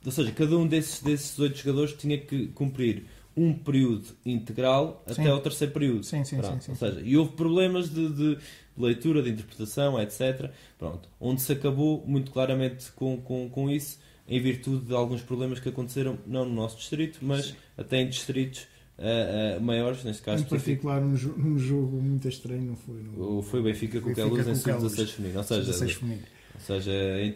ou 0.05 0.11
seja, 0.13 0.33
cada 0.33 0.57
um 0.57 0.67
desses 0.67 1.03
desses 1.03 1.39
oito 1.39 1.59
jogadores 1.59 1.93
tinha 1.95 2.19
que 2.19 2.49
cumprir 2.49 3.05
um 3.37 3.53
período 3.53 4.05
integral 4.25 5.03
Sim. 5.09 5.23
até 5.23 5.31
ao 5.31 5.41
terceiro 5.41 5.73
período. 5.73 6.05
Sim, 6.05 6.23
sim, 6.25 6.37
Pronto, 6.37 6.55
sim, 6.55 6.61
sim. 6.61 6.71
Ou 6.71 6.77
seja, 6.93 7.01
e 7.05 7.17
houve 7.17 7.33
problemas 7.33 7.91
de, 7.91 8.09
de 8.11 8.39
leitura, 8.77 9.23
de 9.23 9.31
interpretação, 9.31 10.01
etc. 10.01 10.51
Pronto, 10.79 11.09
onde 11.21 11.41
se 11.41 11.53
acabou 11.53 12.05
muito 12.07 12.31
claramente 12.31 12.91
com, 12.93 13.17
com, 13.17 13.49
com 13.49 13.71
isso, 13.71 13.99
em 14.29 14.41
virtude 14.41 14.87
de 14.87 14.95
alguns 14.95 15.23
problemas 15.23 15.61
que 15.61 15.69
aconteceram, 15.69 16.19
não 16.27 16.45
no 16.45 16.55
nosso 16.55 16.77
distrito, 16.79 17.19
mas 17.23 17.55
até 17.77 18.01
em 18.01 18.09
distritos 18.09 18.67
ah, 18.99 19.57
ah, 19.57 19.61
maiores, 19.61 20.05
neste 20.05 20.23
caso 20.23 20.45
em 20.45 20.47
particular 20.47 21.01
num, 21.01 21.17
num 21.37 21.59
jogo 21.59 22.01
muito 22.01 22.29
estranho, 22.29 22.63
não 22.63 22.77
foi? 22.77 23.03
No, 23.03 23.43
Foi 23.43 23.61
Benfica 23.61 24.01
com 24.01 24.11
o 24.11 24.15
Queluz 24.15 24.47
em 24.47 24.53
o 24.53 24.63
Queluz. 24.63 24.93
sub-16 24.93 25.09
feminino. 25.09 25.39
Ou 25.39 25.45
seja, 25.45 25.61
16 25.61 25.93
feminino. 25.95 26.23
ou 26.55 26.61
seja 26.61 26.93
em, 27.21 27.35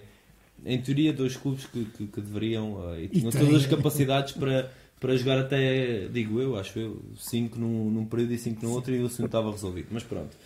em 0.65 0.81
teoria, 0.81 1.13
dois 1.13 1.37
clubes 1.37 1.67
que, 1.67 1.85
que, 1.85 2.07
que 2.07 2.21
deveriam 2.21 2.79
ah, 2.89 3.01
e 3.01 3.09
tinham 3.09 3.31
têm. 3.33 3.41
todas 3.45 3.63
as 3.63 3.67
capacidades 3.67 4.33
para, 4.35 4.71
para 5.01 5.17
jogar 5.17 5.39
até, 5.41 6.07
digo 6.09 6.41
eu, 6.41 6.57
acho 6.57 6.79
eu, 6.79 7.03
5 7.17 7.59
num, 7.59 7.91
num 7.91 8.05
período 8.07 8.35
e 8.35 8.39
5 8.39 8.65
no 8.65 8.73
outro 8.73 8.95
e 8.95 9.03
o 9.03 9.07
assunto 9.07 9.27
estava 9.27 9.51
resolvido. 9.51 9.89
Mas 9.91 10.05
pronto. 10.05 10.37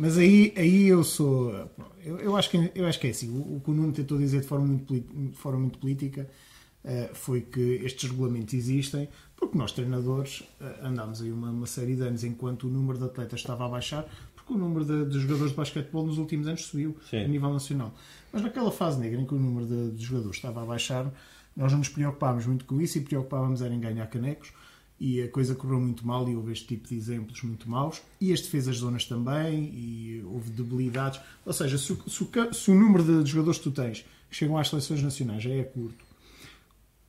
Mas 0.00 0.16
aí, 0.16 0.54
aí 0.56 0.88
eu 0.88 1.04
sou. 1.04 1.52
Eu, 2.02 2.18
eu, 2.20 2.36
acho 2.36 2.48
que, 2.48 2.72
eu 2.74 2.86
acho 2.86 2.98
que 2.98 3.06
é 3.06 3.10
assim. 3.10 3.28
O, 3.28 3.56
o 3.56 3.60
que 3.62 3.70
o 3.70 3.74
Nuno 3.74 3.92
tentou 3.92 4.16
dizer 4.16 4.40
de 4.40 4.46
forma 4.46 4.64
muito, 4.64 4.98
de 4.98 5.36
forma 5.36 5.58
muito 5.58 5.78
política 5.78 6.26
eh, 6.82 7.10
foi 7.12 7.42
que 7.42 7.60
estes 7.84 8.10
regulamentos 8.10 8.54
existem 8.54 9.10
porque 9.36 9.58
nós, 9.58 9.72
treinadores, 9.72 10.42
eh, 10.58 10.80
andámos 10.82 11.20
aí 11.20 11.30
uma, 11.30 11.50
uma 11.50 11.66
série 11.66 11.96
de 11.96 12.02
anos 12.02 12.24
enquanto 12.24 12.66
o 12.66 12.70
número 12.70 12.98
de 12.98 13.04
atletas 13.04 13.40
estava 13.40 13.66
a 13.66 13.68
baixar, 13.68 14.06
porque 14.34 14.54
o 14.54 14.56
número 14.56 14.86
de, 14.86 15.04
de 15.04 15.20
jogadores 15.20 15.50
de 15.50 15.56
basquetebol 15.58 16.06
nos 16.06 16.16
últimos 16.16 16.46
anos 16.46 16.64
subiu 16.64 16.96
Sim. 17.10 17.24
a 17.24 17.28
nível 17.28 17.52
nacional. 17.52 17.92
Mas 18.32 18.40
naquela 18.40 18.72
fase 18.72 18.98
negra 18.98 19.20
em 19.20 19.26
que 19.26 19.34
o 19.34 19.38
número 19.38 19.66
de, 19.66 19.96
de 19.96 20.02
jogadores 20.02 20.36
estava 20.36 20.62
a 20.62 20.64
baixar, 20.64 21.12
nós 21.54 21.72
não 21.72 21.78
nos 21.80 21.90
preocupávamos 21.90 22.46
muito 22.46 22.64
com 22.64 22.80
isso 22.80 22.96
e 22.96 23.02
preocupávamos 23.02 23.60
era 23.60 23.74
em 23.74 23.80
ganhar 23.80 24.06
canecos 24.06 24.50
e 25.00 25.22
a 25.22 25.28
coisa 25.28 25.54
correu 25.54 25.80
muito 25.80 26.06
mal 26.06 26.28
e 26.28 26.36
houve 26.36 26.52
este 26.52 26.66
tipo 26.66 26.86
de 26.86 26.94
exemplos 26.94 27.42
muito 27.42 27.68
maus. 27.68 28.02
E 28.20 28.32
as 28.32 28.40
defesas 28.42 28.76
de 28.76 28.82
zonas 28.82 29.06
também 29.06 29.64
e 29.72 30.22
houve 30.26 30.50
debilidades. 30.50 31.20
Ou 31.46 31.52
seja, 31.52 31.78
se 31.78 31.92
o, 31.92 32.10
se 32.10 32.22
o 32.22 32.54
se 32.54 32.70
o 32.70 32.74
número 32.74 33.24
de 33.24 33.30
jogadores 33.30 33.58
que 33.58 33.64
tu 33.64 33.70
tens 33.70 34.04
que 34.28 34.36
chegam 34.36 34.58
às 34.58 34.68
seleções 34.68 35.02
nacionais 35.02 35.42
já 35.42 35.50
é 35.50 35.64
curto 35.64 36.04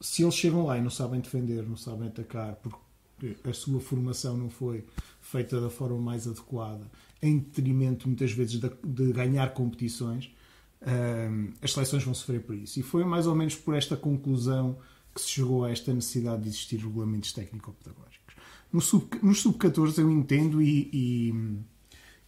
se 0.01 0.23
eles 0.23 0.34
chegam 0.34 0.65
lá 0.65 0.77
e 0.77 0.81
não 0.81 0.89
sabem 0.89 1.19
defender 1.19 1.63
não 1.63 1.77
sabem 1.77 2.07
atacar 2.07 2.55
porque 2.55 3.38
a 3.47 3.53
sua 3.53 3.80
formação 3.80 4.35
não 4.35 4.49
foi 4.49 4.84
feita 5.22 5.61
da 5.61 5.69
forma 5.69 5.99
mais 5.99 6.27
adequada 6.27 6.89
em 7.22 7.38
detrimento 7.38 8.07
muitas 8.07 8.31
vezes 8.31 8.59
de, 8.59 8.72
de 8.84 9.13
ganhar 9.13 9.53
competições 9.53 10.34
hum, 10.81 11.51
as 11.61 11.72
seleções 11.72 12.03
vão 12.03 12.15
sofrer 12.15 12.41
por 12.41 12.55
isso. 12.55 12.80
E 12.80 12.84
foi 12.84 13.03
mais 13.03 13.27
ou 13.27 13.35
menos 13.35 13.55
por 13.55 13.76
esta 13.76 13.95
conclusão 13.95 14.76
que 15.14 15.22
se 15.22 15.30
chegou 15.30 15.66
a 15.66 15.72
esta 15.72 15.94
necessidade 15.94 16.44
de 16.44 16.50
existir 16.50 16.78
regulamentos 16.78 17.32
técnico-pedagógicos. 17.34 18.36
No 18.72 18.80
sub, 18.82 19.08
nos 19.22 19.42
sub-14 19.42 19.98
eu 20.00 20.10
entendo 20.10 20.62
e, 20.62 20.90
e- 20.94 21.60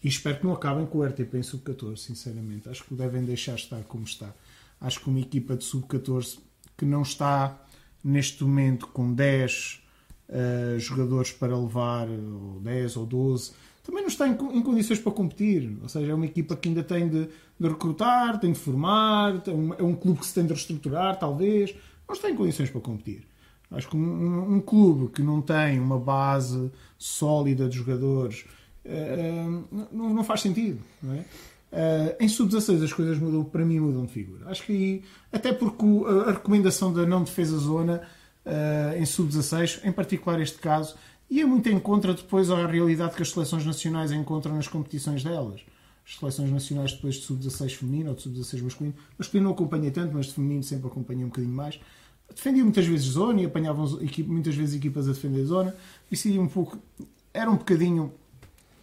e 0.04 0.08
espero 0.08 0.40
que 0.40 0.46
não 0.46 0.54
acabem 0.54 0.86
com 0.86 0.98
o 1.00 1.04
RTP 1.06 1.36
em 1.36 1.44
sub-14, 1.44 1.98
sinceramente. 1.98 2.68
Acho 2.68 2.84
que 2.84 2.94
devem 2.94 3.24
deixar 3.24 3.56
estar 3.56 3.82
como 3.84 4.04
está. 4.04 4.34
Acho 4.82 5.00
que 5.00 5.10
uma 5.10 5.20
equipa 5.22 5.56
de 5.56 5.64
sub-14 5.64 6.40
que 6.78 6.84
não 6.86 7.02
está 7.04 7.58
neste 8.04 8.44
momento 8.44 8.88
com 8.88 9.14
10 9.14 9.82
eh, 10.28 10.76
jogadores 10.80 11.32
para 11.32 11.58
levar, 11.58 12.10
ou 12.10 12.60
10 12.60 12.98
ou 12.98 13.06
12, 13.06 13.52
também 13.84 14.02
não 14.02 14.10
está 14.10 14.28
em, 14.28 14.32
em 14.32 14.62
condições 14.62 15.00
para 15.00 15.12
competir. 15.14 15.78
Ou 15.82 15.88
seja, 15.88 16.12
é 16.12 16.14
uma 16.16 16.26
equipa 16.26 16.56
que 16.58 16.68
ainda 16.68 16.84
tem 16.84 17.08
de, 17.08 17.30
de 17.58 17.68
recrutar, 17.70 18.38
tem 18.42 18.52
de 18.52 18.60
formar, 18.60 19.40
tem 19.42 19.54
um- 19.54 19.74
é 19.74 19.84
um 19.84 19.96
clube 19.96 20.20
que 20.20 20.26
se 20.26 20.34
tem 20.34 20.46
de 20.46 20.52
reestruturar, 20.52 21.18
talvez. 21.18 21.74
Está 22.12 22.30
em 22.30 22.36
condições 22.36 22.70
para 22.70 22.82
competir. 22.82 23.28
Acho 23.72 23.90
que 23.90 23.98
um, 23.98 24.54
um- 24.56 24.62
clube 24.62 25.12
que 25.12 25.22
não 25.22 25.42
tem 25.42 25.80
uma 25.80 26.00
base 26.00 26.72
sólida 26.98 27.68
de 27.68 27.76
jogadores 27.78 28.46
eh, 28.86 29.46
não, 29.92 30.14
não 30.14 30.24
faz 30.24 30.42
sentido. 30.42 30.80
Não 31.02 31.14
é? 31.16 31.26
Eh, 31.72 32.18
em 32.20 32.28
sub-16 32.28 32.84
as 32.84 32.94
coisas 32.94 33.18
mudam, 33.18 33.44
para 33.44 33.66
mim 33.66 33.80
mudam 33.80 34.06
de 34.06 34.12
figura. 34.14 34.48
Acho 34.48 34.64
que 34.64 35.04
até 35.32 35.52
porque 35.52 35.84
a, 36.28 36.32
recomendação 36.34 36.94
da 36.94 37.04
não 37.06 37.24
defesa 37.24 37.58
zona 37.58 38.04
eh, 38.46 38.98
em 39.00 39.06
sub-16, 39.06 39.80
em 39.84 39.92
particular 39.92 40.40
este 40.40 40.60
caso, 40.60 40.96
ia 41.28 41.48
muito 41.48 41.68
em 41.70 41.80
contra 41.80 42.14
depois 42.14 42.52
à 42.52 42.68
realidade 42.68 43.16
que 43.16 43.24
as 43.24 43.32
seleções 43.32 43.66
nacionais 43.66 44.12
encontram 44.12 44.56
nas 44.56 44.68
competições 44.68 45.24
delas. 45.24 45.62
As 46.06 46.18
seleções 46.18 46.52
nacionais 46.52 46.92
depois 46.94 47.16
de 47.16 47.22
sub-16 47.22 47.76
feminino 47.76 48.10
ou 48.10 48.16
de 48.16 48.22
sub-16 48.24 48.62
masculino, 48.62 48.96
masculino 49.18 49.48
não 49.50 49.54
acompanhei 49.56 49.90
tanto, 49.92 50.14
mas 50.14 50.26
de 50.28 50.34
feminino 50.34 50.64
sempre 50.64 50.88
acompanhei 50.88 51.24
um 51.24 51.30
bocadinho 51.30 51.54
mais. 51.54 51.80
Defendiam 52.34 52.66
muitas 52.66 52.86
vezes 52.86 53.06
zona 53.06 53.42
e 53.42 53.46
apanhavam 53.46 53.86
muitas 54.28 54.56
vezes 54.56 54.76
equipas 54.76 55.08
a 55.08 55.12
defender 55.14 55.46
zona. 55.46 55.76
Isso 56.12 56.28
um 56.40 56.48
pouco, 56.48 56.78
era 57.34 57.50
um 57.50 57.56
bocadinho 57.58 58.12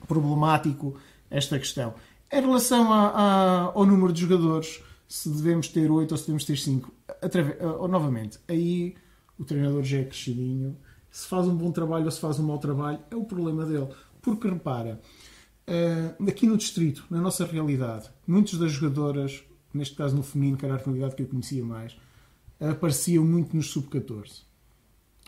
problemático 0.07 0.97
esta 1.31 1.59
questão. 1.59 1.95
Em 2.33 2.41
relação 2.41 2.93
a- 2.93 3.09
a- 3.09 3.63
ao 3.75 3.85
número 3.85 4.13
de 4.13 4.21
jogadores, 4.23 4.81
se 5.09 5.29
devemos 5.29 5.69
ter 5.69 5.91
8 5.91 6.13
ou 6.13 6.17
se 6.19 6.25
devemos 6.25 6.45
ter 6.45 6.57
5, 6.57 6.93
novamente, 7.89 8.39
aí 8.49 8.95
o 9.39 9.45
treinador 9.45 9.83
já 9.83 9.99
é 9.99 10.05
crescidinho. 10.05 10.77
Se 11.11 11.27
faz 11.27 11.47
um 11.49 11.55
bom 11.57 11.73
trabalho 11.73 12.05
ou 12.05 12.11
se 12.11 12.21
faz 12.21 12.39
um 12.39 12.45
mau 12.45 12.59
trabalho, 12.59 13.01
é 13.11 13.17
o 13.17 13.25
problema 13.25 13.65
dele. 13.67 13.89
Porque 14.23 14.47
repara, 14.49 15.01
aqui 16.27 16.47
no 16.47 16.57
distrito, 16.57 17.05
na 17.11 17.21
nossa 17.21 17.45
realidade, 17.45 18.11
muitas 18.27 18.59
das 18.59 18.73
jogadoras, 18.73 19.43
neste 19.73 19.95
caso 19.95 20.17
no 20.17 20.23
feminino, 20.23 20.57
que 20.57 20.65
era 20.65 20.75
a 20.75 20.79
realidade 20.79 21.15
que 21.15 21.23
eu 21.23 21.27
conhecia 21.27 21.65
mais, 21.65 21.97
apareciam 22.59 23.25
muito 23.25 23.57
nos 23.57 23.71
sub-14. 23.71 24.43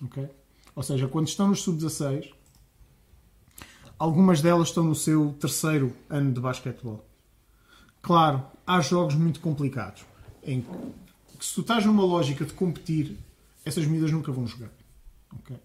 Ok? 0.02 0.28
Ou 0.74 0.82
seja, 0.82 1.06
quando 1.08 1.28
estão 1.28 1.48
nos 1.48 1.62
sub-16, 1.62 2.32
algumas 3.98 4.40
delas 4.40 4.68
estão 4.68 4.84
no 4.84 4.94
seu 4.94 5.32
terceiro 5.34 5.94
ano 6.08 6.32
de 6.32 6.40
basquetebol. 6.40 7.06
Claro, 8.00 8.44
há 8.66 8.80
jogos 8.80 9.14
muito 9.14 9.40
complicados 9.40 10.04
em 10.42 10.62
que 11.38 11.44
se 11.44 11.54
tu 11.54 11.60
estás 11.60 11.86
numa 11.86 12.04
lógica 12.04 12.44
de 12.44 12.52
competir, 12.52 13.16
essas 13.64 13.86
medidas 13.86 14.10
nunca 14.10 14.32
vão 14.32 14.46
jogar. 14.46 14.70
Ok? 15.32 15.56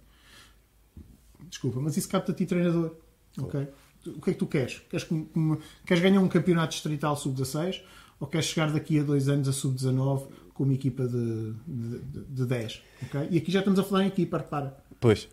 Desculpa, 1.50 1.80
mas 1.80 1.98
isso 1.98 2.08
capta 2.08 2.32
a 2.32 2.36
ti, 2.36 2.46
treinador. 2.46 2.96
Ok? 3.40 3.68
O 4.10 4.22
que 4.22 4.30
é 4.30 4.34
que 4.34 4.40
tu 4.40 4.46
queres? 4.48 4.82
Queres, 4.90 5.04
que- 5.06 5.16
que- 5.26 5.58
queres 5.86 6.04
ganhar 6.04 6.20
um 6.22 6.28
campeonato 6.28 6.74
distrital 6.74 7.16
sub-16 7.16 7.82
ou 8.20 8.28
queres 8.28 8.48
chegar 8.48 8.72
daqui 8.72 9.00
a 9.00 9.04
dois 9.04 9.28
anos 9.30 9.48
a 9.48 9.54
sub-19 9.54 10.28
com 10.54 10.64
uma 10.64 10.74
equipa 10.74 11.08
de, 11.08 11.54
de, 11.68 12.00
de- 12.00 12.24
de 12.30 12.46
10? 12.46 12.82
ok? 13.04 13.28
E 13.32 13.38
aqui 13.38 13.52
já 13.52 13.60
estamos 13.60 13.80
a 13.80 13.84
falar 13.84 14.04
em 14.04 14.08
equipa, 14.08 14.38
repara. 14.38 14.78
Pois. 15.00 15.28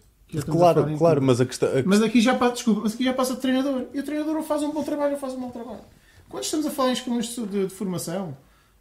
Claro, 0.47 0.81
claro, 0.99 1.23
mas 1.23 1.41
a 1.41 1.47
questão. 1.47 1.69
a 1.69 1.83
Mas 1.85 2.03
aqui 2.03 2.21
já 2.21 2.35
passa, 2.35 2.55
desculpa, 2.55 2.81
mas 2.83 2.95
aqui 2.95 3.05
já 3.05 3.15
passa 3.15 3.35
de 3.35 3.41
treinador. 3.41 3.87
E 3.95 4.01
o 4.01 4.03
treinador 4.03 4.37
ou 4.37 4.43
faz 4.43 4.63
um 4.63 4.73
bom 4.73 4.83
trabalho 4.83 5.13
ou 5.15 5.19
faz 5.19 5.33
um 5.35 5.39
mau 5.39 5.51
trabalho. 5.51 5.81
Quando 6.29 6.43
estamos 6.43 6.67
a 6.67 6.71
falar 6.71 6.91
em 6.91 6.95
escalões 6.95 7.27
de, 7.35 7.47
de- 7.47 7.67
de 7.67 7.73
formação, 7.75 8.37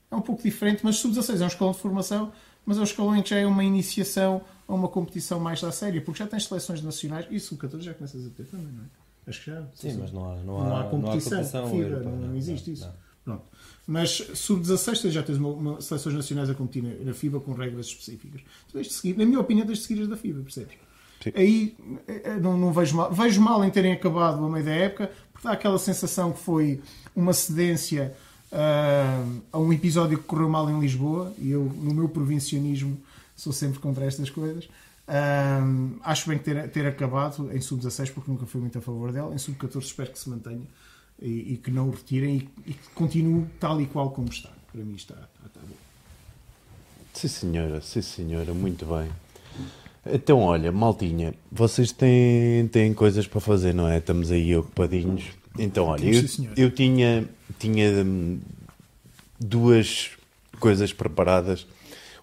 é 0.09 0.15
um 0.15 0.21
pouco 0.21 0.41
diferente, 0.41 0.81
mas 0.83 0.95
sub-16 0.97 1.41
é 1.41 1.43
um 1.43 1.47
escalão 1.47 1.73
de 1.73 1.79
formação, 1.79 2.31
mas 2.65 2.77
é 2.77 2.79
um 2.79 2.83
escalão 2.83 3.15
em 3.15 3.21
que 3.21 3.29
já 3.29 3.37
é 3.37 3.45
uma 3.45 3.63
iniciação 3.63 4.41
a 4.67 4.73
uma 4.73 4.87
competição 4.87 5.39
mais 5.39 5.63
à 5.63 5.71
séria, 5.71 6.01
porque 6.01 6.17
já 6.19 6.27
tens 6.27 6.45
seleções 6.47 6.81
nacionais 6.81 7.27
e 7.29 7.39
sub-14 7.39 7.81
já 7.81 7.93
começas 7.93 8.25
a 8.25 8.29
ter 8.29 8.45
também, 8.45 8.65
não 8.67 8.83
é? 8.85 9.02
Acho 9.25 9.43
que 9.43 9.51
já. 9.51 9.63
Sim, 9.73 9.97
mas 9.99 10.11
não 10.11 10.31
há, 10.31 10.35
não 10.37 10.43
Não 10.43 10.75
há, 10.75 10.81
há 10.81 10.83
competição, 10.85 11.69
FIBA, 11.69 11.83
europeia, 11.83 12.15
não 12.15 12.35
existe 12.35 12.67
não, 12.67 12.73
isso. 12.73 12.85
não. 12.85 12.93
Pronto. 13.23 13.43
Mas 13.87 14.11
sub-16 14.33 15.01
tu 15.01 15.09
já 15.09 15.23
tens 15.23 15.37
uma, 15.37 15.49
uma 15.49 15.81
seleções 15.81 16.15
nacionais 16.15 16.49
a 16.49 16.53
competir 16.53 16.83
na, 16.83 17.05
na 17.05 17.13
FIBA 17.13 17.39
com 17.39 17.53
regras 17.53 17.87
específicas. 17.87 18.41
Tu 18.71 18.81
de 18.81 18.89
seguir, 18.91 19.17
na 19.17 19.25
minha 19.25 19.39
opinião, 19.39 19.65
tens 19.65 19.79
de 19.79 19.85
seguir 19.85 20.01
as 20.01 20.07
da 20.07 20.17
FIBA, 20.17 20.41
percebes? 20.41 20.73
Sim. 21.21 21.31
Aí 21.35 21.77
eh, 22.07 22.39
não, 22.41 22.57
não 22.57 22.73
vejo 22.73 22.97
mal. 22.97 23.11
Vejo 23.11 23.41
mal 23.41 23.63
em 23.63 23.69
terem 23.69 23.93
acabado 23.93 24.43
a 24.43 24.49
meio 24.49 24.65
da 24.65 24.71
época, 24.71 25.11
porque 25.31 25.47
dá 25.47 25.53
aquela 25.53 25.79
sensação 25.79 26.33
que 26.33 26.39
foi 26.39 26.81
uma 27.15 27.33
cedência 27.33 28.13
ah, 28.51 29.25
a 29.51 29.57
um 29.57 29.73
episódio 29.73 30.17
que 30.17 30.25
correu 30.25 30.47
mal 30.47 30.69
em 30.69 30.79
Lisboa 30.79 31.33
e 31.39 31.49
eu, 31.51 31.63
no 31.63 31.93
meu 31.93 32.07
provincianismo, 32.07 32.97
sou 33.35 33.51
sempre 33.51 33.79
contra 33.79 34.05
estas 34.05 34.29
coisas. 34.29 34.69
Ah, 35.07 35.61
acho 36.03 36.29
bem 36.29 36.37
que 36.37 36.45
ter, 36.45 36.69
ter 36.69 36.85
acabado 36.85 37.51
em 37.51 37.59
sub-16, 37.59 38.11
porque 38.13 38.31
nunca 38.31 38.45
fui 38.45 38.61
muito 38.61 38.77
a 38.77 38.81
favor 38.81 39.11
dela. 39.11 39.33
Em 39.33 39.37
sub-14, 39.37 39.81
espero 39.81 40.11
que 40.11 40.19
se 40.19 40.29
mantenha 40.29 40.65
e, 41.21 41.53
e 41.53 41.57
que 41.57 41.71
não 41.71 41.89
o 41.89 41.91
retirem 41.91 42.49
e, 42.65 42.71
e 42.71 42.73
que 42.73 42.89
continue 42.93 43.45
tal 43.59 43.81
e 43.81 43.85
qual 43.85 44.11
como 44.11 44.29
está. 44.29 44.49
Para 44.71 44.83
mim, 44.83 44.95
está, 44.95 45.15
está, 45.45 45.59
bom. 45.61 45.75
Sim, 47.13 47.27
senhora, 47.27 47.81
sim, 47.81 48.01
senhora, 48.01 48.53
muito 48.53 48.85
bem. 48.85 49.09
Então, 50.05 50.39
olha, 50.39 50.71
maltinha, 50.71 51.33
vocês 51.51 51.91
têm, 51.91 52.67
têm 52.67 52.93
coisas 52.93 53.27
para 53.27 53.39
fazer, 53.39 53.73
não 53.73 53.87
é? 53.87 53.99
Estamos 53.99 54.31
aí 54.31 54.55
ocupadinhos. 54.55 55.25
Então, 55.57 55.85
olha, 55.85 56.03
eu, 56.05 56.23
eu 56.57 56.71
tinha, 56.71 57.29
tinha 57.59 58.03
hum, 58.03 58.39
duas 59.39 60.11
coisas 60.59 60.91
preparadas. 60.91 61.67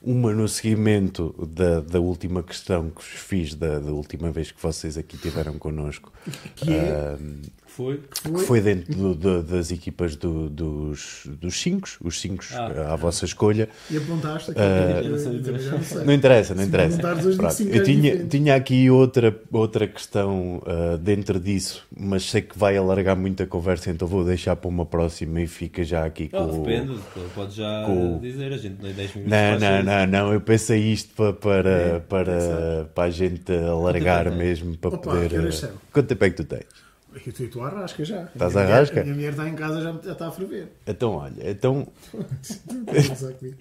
Uma 0.02 0.32
no 0.32 0.48
seguimento 0.48 1.34
da, 1.46 1.80
da 1.80 2.00
última 2.00 2.42
questão 2.42 2.88
que 2.88 3.02
vos 3.02 3.04
fiz 3.04 3.54
da, 3.54 3.78
da 3.78 3.92
última 3.92 4.30
vez 4.30 4.50
que 4.50 4.62
vocês 4.62 4.96
aqui 4.96 5.18
tiveram 5.18 5.58
connosco, 5.58 6.10
Que 6.56 6.72
é, 6.72 7.18
hum, 7.20 7.42
Foi? 7.76 8.00
que 8.22 8.38
foi 8.40 8.60
dentro 8.60 8.92
do- 8.94 9.14
do- 9.14 9.42
das 9.42 9.70
equipas 9.70 10.16
do- 10.16 10.50
dos, 10.50 11.22
dos 11.40 11.60
cinco, 11.60 11.88
os 12.02 12.20
cinco 12.20 12.44
Ah. 12.52 12.92
à 12.92 12.96
vossa 12.96 13.24
escolha. 13.24 13.68
e 13.90 13.96
apontaste 13.96 14.50
aqui. 14.50 14.60
Já 14.60 15.96
não. 15.98 16.04
Não 16.04 16.12
interessa, 16.12 16.54
não 16.54 16.64
interessa. 16.64 16.98
Pronto, 16.98 17.62
eu 17.62 17.74
anos 17.74 17.84
tinha, 17.86 18.24
tinha 18.26 18.54
aqui 18.56 18.90
outra, 18.90 19.34
outra 19.52 19.86
questão 19.86 20.62
ah, 20.66 20.96
dentro 20.96 21.38
disso, 21.38 21.86
mas 21.96 22.24
sei 22.24 22.42
que 22.42 22.58
vai 22.58 22.76
alargar 22.76 23.16
muito 23.16 23.42
a 23.42 23.46
conversa, 23.46 23.90
então 23.90 24.06
vou 24.06 24.24
deixar 24.24 24.56
para 24.56 24.68
uma 24.68 24.84
próxima 24.84 25.40
e 25.40 25.46
fica 25.46 25.84
já 25.84 26.04
aqui 26.04 26.28
com 26.28 26.38
Não, 26.38 26.60
o- 26.60 26.64
depende, 26.64 26.98
pode 27.34 27.54
já 27.56 27.84
com 27.86 28.18
dizer, 28.20 28.52
a 28.52 28.56
gente 28.58 28.82
nem 28.82 28.92
10 28.92 29.14
minutos. 29.14 29.32
Não, 29.38 29.58
não, 29.58 29.82
não, 29.82 30.06
não, 30.06 30.32
eu 30.32 30.40
pensei 30.40 30.80
isto 30.92 31.14
para, 31.14 31.32
para, 31.32 31.70
É, 31.70 31.98
para, 32.00 32.90
para 32.94 33.04
a 33.04 33.10
gente 33.10 33.52
alargar 33.52 34.26
é? 34.26 34.30
mesmo, 34.30 34.76
para 34.76 34.88
Opa, 34.90 34.98
poder. 34.98 35.70
Quanto 35.92 36.06
tempo 36.08 36.24
é 36.24 36.30
que 36.30 36.36
tu 36.36 36.44
tens? 36.44 36.89
Eu 37.14 37.32
estou- 37.44 37.62
à 37.64 37.68
rasca 37.68 38.04
já. 38.04 38.22
Estás 38.24 38.56
A 38.56 38.62
à 38.62 38.64
rasca? 38.66 39.00
A 39.00 39.04
minha 39.04 39.14
mulher 39.16 39.30
está 39.32 39.48
em 39.48 39.54
casa 39.54 39.80
já, 39.82 39.92
já 40.04 40.12
está 40.12 40.28
a 40.28 40.30
ferver. 40.30 40.68
Então, 40.86 41.12
olha, 41.12 41.50
então, 41.50 41.88
sei 43.16 43.54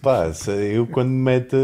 pá, 0.00 0.30
eu 0.70 0.86
quando 0.86 1.10
meto 1.10 1.56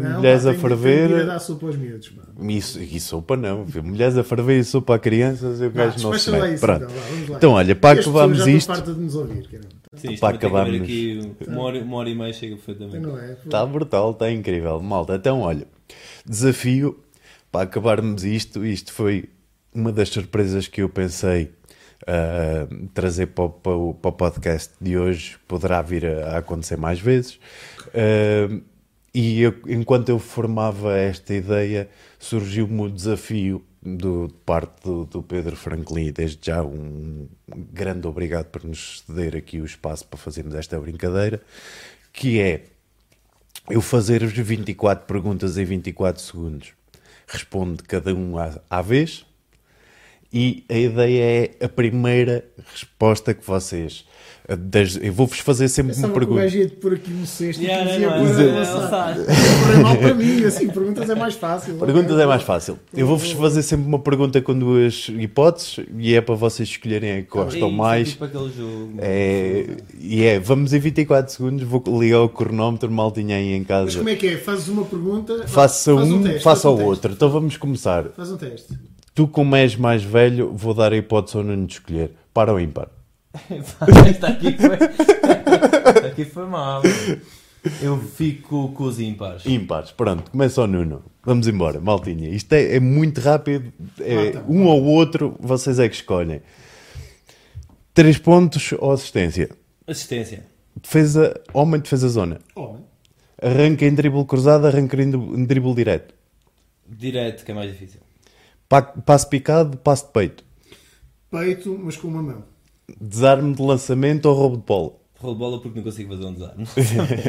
Não, 0.00 0.16
mulheres 0.18 0.46
a 0.46 0.50
tenho- 0.52 0.62
tenho 0.62 0.76
ferver. 0.78 1.26
dar 1.26 1.38
sopa 1.40 1.66
aos 1.66 1.76
miúdos, 1.76 2.12
mano. 2.12 2.50
Isso, 2.50 2.78
e 2.80 3.00
sopa 3.00 3.36
não, 3.36 3.66
filho. 3.66 3.84
mulheres 3.84 4.16
a 4.18 4.22
ferver 4.24 4.58
e 4.60 4.64
sopa 4.64 4.94
a 4.94 4.98
crianças, 4.98 5.60
eu 5.60 5.70
gajo 5.70 6.02
não 6.02 6.12
se 6.12 6.30
despacha 6.30 6.30
lá 6.30 6.44
mete. 6.44 6.54
isso, 6.54 6.60
Pronto. 6.66 6.84
então, 6.84 6.96
lá. 7.30 7.36
Então, 7.36 7.52
olha, 7.52 7.74
para 7.74 8.00
acabarmos 8.00 8.46
isto, 8.46 8.82
de 8.82 9.00
nos 9.00 9.14
ouvir. 9.16 9.48
Sim, 9.96 10.16
Para 10.18 10.36
acabarmos. 10.36 10.80
aqui 10.82 11.32
uma 11.46 11.62
hora, 11.62 11.78
uma 11.80 11.96
hora 11.98 12.10
e 12.10 12.14
meia 12.14 12.32
chega 12.32 12.56
perfeitamente. 12.56 12.98
Não 12.98 13.18
é? 13.18 13.32
está 13.32 13.64
brutal, 13.64 14.10
está 14.10 14.30
incrível. 14.30 14.80
Malta, 14.80 15.14
então, 15.14 15.40
olha, 15.40 15.66
desafio 16.26 16.98
para 17.52 17.62
acabarmos 17.62 18.24
isto. 18.24 18.64
Isto 18.66 18.92
foi 18.92 19.28
uma 19.74 19.92
das 19.92 20.08
surpresas 20.08 20.68
que 20.68 20.82
eu 20.82 20.88
pensei 20.88 21.52
ah, 22.06 22.66
trazer 22.92 23.26
para, 23.28 23.44
o- 23.44 23.50
para 23.50 23.72
o, 24.08 24.12
podcast 24.12 24.72
de 24.80 24.96
hoje. 24.96 25.36
Poderá 25.48 25.82
vir 25.82 26.06
a, 26.06 26.34
a 26.34 26.38
acontecer 26.38 26.76
mais 26.76 27.00
vezes. 27.00 27.38
Ah, 27.94 28.60
e 29.12 29.40
eu- 29.42 29.54
enquanto 29.68 30.08
eu 30.08 30.18
formava 30.18 30.96
esta 30.96 31.34
ideia, 31.34 31.88
surgiu-me 32.18 32.80
o 32.82 32.90
desafio 32.90 33.64
do, 33.80 34.26
de 34.28 34.34
parte 34.46 34.82
do, 34.82 35.04
do 35.04 35.22
Pedro 35.22 35.54
Franklin. 35.56 36.10
Desde 36.12 36.38
já, 36.42 36.62
um 36.62 37.28
grande 37.72 38.06
obrigado 38.06 38.46
por 38.46 38.64
nos 38.64 39.02
ceder 39.06 39.36
aqui 39.36 39.60
o 39.60 39.64
espaço 39.64 40.06
para 40.06 40.18
fazermos 40.18 40.54
esta 40.54 40.78
brincadeira, 40.80 41.40
que 42.12 42.40
é 42.40 42.64
eu 43.70 43.80
fazer-vos 43.80 44.32
24 44.32 45.06
perguntas 45.06 45.56
em 45.56 45.64
24 45.64 46.20
segundos. 46.22 46.72
Responde 47.26 47.82
cada 47.82 48.14
um 48.14 48.36
à, 48.36 48.58
à 48.68 48.82
vez. 48.82 49.24
E 50.36 50.64
a 50.68 50.76
ideia 50.76 51.50
é 51.60 51.64
a 51.64 51.68
primeira 51.68 52.44
resposta 52.72 53.32
que 53.32 53.46
vocês. 53.46 54.04
das- 54.58 54.98
eu 55.00 55.10
vou-vos 55.10 55.38
fazer 55.38 55.68
sempre 55.68 55.96
uma 55.96 56.08
pergunta. 56.10 56.42
gajo 56.42 56.58
ia 56.58 56.68
pôr 56.68 56.92
aqui 56.92 57.10
um 57.10 57.24
cesto 57.24 57.62
e 57.62 57.66
Yeah, 57.66 57.90
dizia 57.90 58.06
não, 58.10 58.16
não, 58.18 58.22
a 58.22 59.14
não, 59.14 59.16
não, 59.16 59.64
Correr 59.64 59.78
mal 59.82 59.96
para 59.96 60.14
mim, 60.14 60.44
assim, 60.44 60.68
perguntas 60.68 61.08
é 61.08 61.14
mais 61.14 61.34
fácil. 61.34 61.74
Perguntas 61.76 62.18
é 62.18 62.26
mais 62.26 62.42
fácil. 62.42 62.78
Eu 62.92 63.06
vou-vos 63.06 63.30
fazer 63.32 63.62
sempre 63.62 63.86
uma 63.86 63.98
pergunta 63.98 64.42
com 64.42 64.58
duas 64.58 65.08
hipóteses 65.08 65.86
e 65.96 66.14
é 66.14 66.20
para 66.20 66.34
vocês 66.34 66.68
escolherem 66.68 67.12
a 67.12 67.22
que 67.22 67.30
gostam 67.30 67.68
Isso, 67.68 67.76
mais. 67.78 68.08
Tipo 68.10 68.24
aquele 68.26 68.52
jogo. 68.54 68.92
É, 68.98 69.66
e 69.98 70.24
é, 70.24 70.38
vamos 70.38 70.74
em 70.74 70.78
24 70.78 71.32
segundos, 71.32 71.62
vou 71.64 71.82
ligar 71.98 72.20
o 72.20 72.28
cronómetro, 72.28 72.90
maltinha 72.90 73.36
aí 73.36 73.52
em 73.54 73.60
Mas 73.60 73.66
casa. 73.68 73.96
como 73.96 74.10
é 74.10 74.14
que 74.14 74.26
é? 74.26 74.36
Fazes 74.36 74.68
uma 74.68 74.84
pergunta, 74.84 75.48
Faça 75.48 75.94
um, 75.94 76.40
faça 76.40 76.68
um 76.68 76.74
o 76.74 76.84
outro. 76.84 77.12
Então 77.12 77.30
vamos 77.30 77.56
começar. 77.56 78.04
Faz 78.10 78.30
um 78.30 78.36
teste. 78.36 78.74
Tu, 79.14 79.28
como 79.28 79.54
és 79.54 79.76
mais 79.76 80.02
velho, 80.02 80.52
vou 80.52 80.74
dar 80.74 80.92
a 80.92 80.96
hipótese 80.96 81.36
ao 81.36 81.44
Nuno 81.44 81.66
de 81.66 81.74
escolher. 81.74 82.12
Para 82.32 82.52
ou 82.52 82.58
ímpar? 82.60 82.88
Esta 84.08 84.28
aqui 84.28 84.56
foi. 84.56 84.74
Esta 84.74 86.06
aqui 86.08 86.24
foi 86.24 86.46
mal. 86.46 86.82
Eu 87.80 87.98
fico 87.98 88.70
com 88.72 88.84
os 88.84 88.98
ímpares. 89.00 89.46
Ímpares. 89.46 89.92
Pronto, 89.92 90.30
começa 90.30 90.60
o 90.62 90.66
Nuno. 90.66 91.04
Vamos 91.22 91.46
embora, 91.46 91.80
maltinha. 91.80 92.28
Isto 92.28 92.52
é, 92.54 92.76
é 92.76 92.80
muito 92.80 93.20
rápido. 93.20 93.72
É, 94.00 94.28
Ah, 94.28 94.32
tá. 94.32 94.44
um 94.48 94.66
ou 94.66 94.82
outro, 94.84 95.36
vocês 95.40 95.78
é 95.78 95.88
que 95.88 95.94
escolhem. 95.94 96.40
Três 97.94 98.18
pontos 98.18 98.72
ou 98.78 98.90
assistência? 98.90 99.48
Assistência. 99.86 100.44
Defesa, 100.82 101.40
homem, 101.52 101.80
defesa 101.80 102.08
zona. 102.08 102.40
Homem. 102.56 102.82
Arranca 103.40 103.84
em 103.86 103.94
drible 103.94 104.24
cruzado, 104.24 104.66
arranca 104.66 105.00
em 105.00 105.44
drible 105.46 105.74
direto. 105.74 106.12
Direto, 106.86 107.44
que 107.44 107.52
é 107.52 107.54
mais 107.54 107.70
difícil. 107.70 108.00
Pa- 108.68 108.82
Passe 108.82 109.28
picado, 109.28 109.76
passe 109.78 110.04
de 110.06 110.12
peito. 110.12 110.44
Peito, 111.30 111.78
mas 111.82 111.96
com 111.96 112.08
uma 112.08 112.22
mão. 112.22 112.44
Desarme 113.00 113.54
de 113.54 113.62
lançamento 113.62 114.26
ou 114.26 114.34
roubo 114.34 114.56
de 114.58 114.62
bola. 114.64 114.92
Rolo 115.18 115.34
de 115.34 115.38
bola 115.38 115.60
porque 115.62 115.76
não 115.78 115.84
consigo 115.84 116.12
fazer 116.12 116.24
um 116.26 116.32
desarme. 116.34 116.66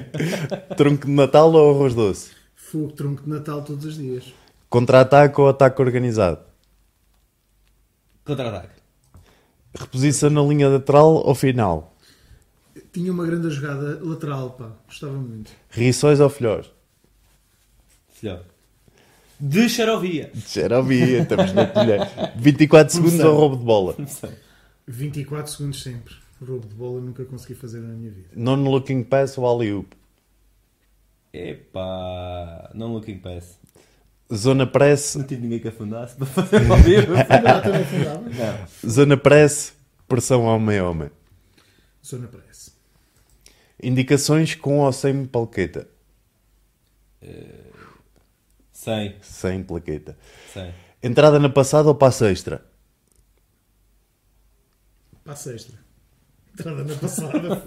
Tronco 0.76 1.06
de 1.06 1.12
Natal 1.12 1.52
ou 1.54 1.76
arroz 1.76 1.94
doce. 1.96 2.32
Fogo, 2.56 2.92
tronco 2.92 3.24
de 3.24 3.30
Natal 3.30 3.62
todos 3.64 3.86
os 3.86 3.96
dias. 3.96 4.34
Contra-ataque 4.70 5.40
ou 5.40 5.48
ataque 5.48 5.82
organizado. 5.82 6.40
Contra-ataque. 8.26 8.82
Reposição 9.78 10.30
na 10.30 10.42
linha 10.42 10.68
lateral 10.70 11.14
ou 11.26 11.36
final. 11.36 11.96
Tinha 12.92 13.12
uma 13.12 13.26
grande 13.26 13.50
jogada 13.50 14.00
lateral, 14.04 14.52
pá. 14.52 14.72
Gostava 14.88 15.14
muito. 15.14 15.52
Riçóis 15.70 16.20
ou 16.20 16.30
filhós. 16.30 16.72
Filhão. 18.10 18.42
De 19.40 19.68
xerovia. 19.68 20.32
De 20.34 20.42
xerovia, 20.42 21.22
estamos 21.22 21.54
na 21.54 21.66
colher. 21.66 22.02
24 22.38 22.94
segundos 22.94 23.20
ao 23.20 23.36
roubo 23.36 23.58
de 23.58 23.64
bola. 23.64 23.96
24 24.88 25.52
segundos 25.52 25.84
sempre. 25.84 26.16
Roubo 26.42 26.68
de 26.68 26.76
bola 26.76 27.02
nunca 27.02 27.26
consegui 27.26 27.56
fazer 27.56 27.82
na 27.82 27.94
minha 27.94 28.12
vida. 28.12 28.30
Non-looking 28.36 29.04
pass 29.04 29.38
ou 29.38 29.46
alley-oop? 29.46 29.96
Epá, 31.34 32.72
non-looking 32.74 33.20
pass. 33.20 33.60
Zona 34.34 34.66
press. 34.66 35.16
Não 35.16 35.26
tinha 35.26 35.40
ninguém 35.40 35.60
que 35.60 35.68
afundasse 35.68 36.16
para 36.16 36.26
fazer. 36.26 36.62
Zona 38.88 39.18
press, 39.18 39.74
pressão 40.08 40.44
homem-homem. 40.44 41.12
Zona 42.04 42.28
press. 42.28 42.76
Indicações 43.82 44.56
com 44.56 44.80
ou 44.80 44.92
sem 44.92 45.26
palqueta? 45.26 45.88
Uh... 47.22 47.65
100. 48.86 49.16
100 49.20 49.64
plaqueta. 49.64 50.16
100. 50.54 50.72
Entrada 51.02 51.40
na 51.40 51.50
passada 51.50 51.88
ou 51.88 51.96
passa 51.96 52.32
extra? 52.32 52.64
Passa 55.24 55.56
extra. 55.56 55.80
Entrada 56.54 56.84
na 56.84 56.94
passada. 56.96 57.64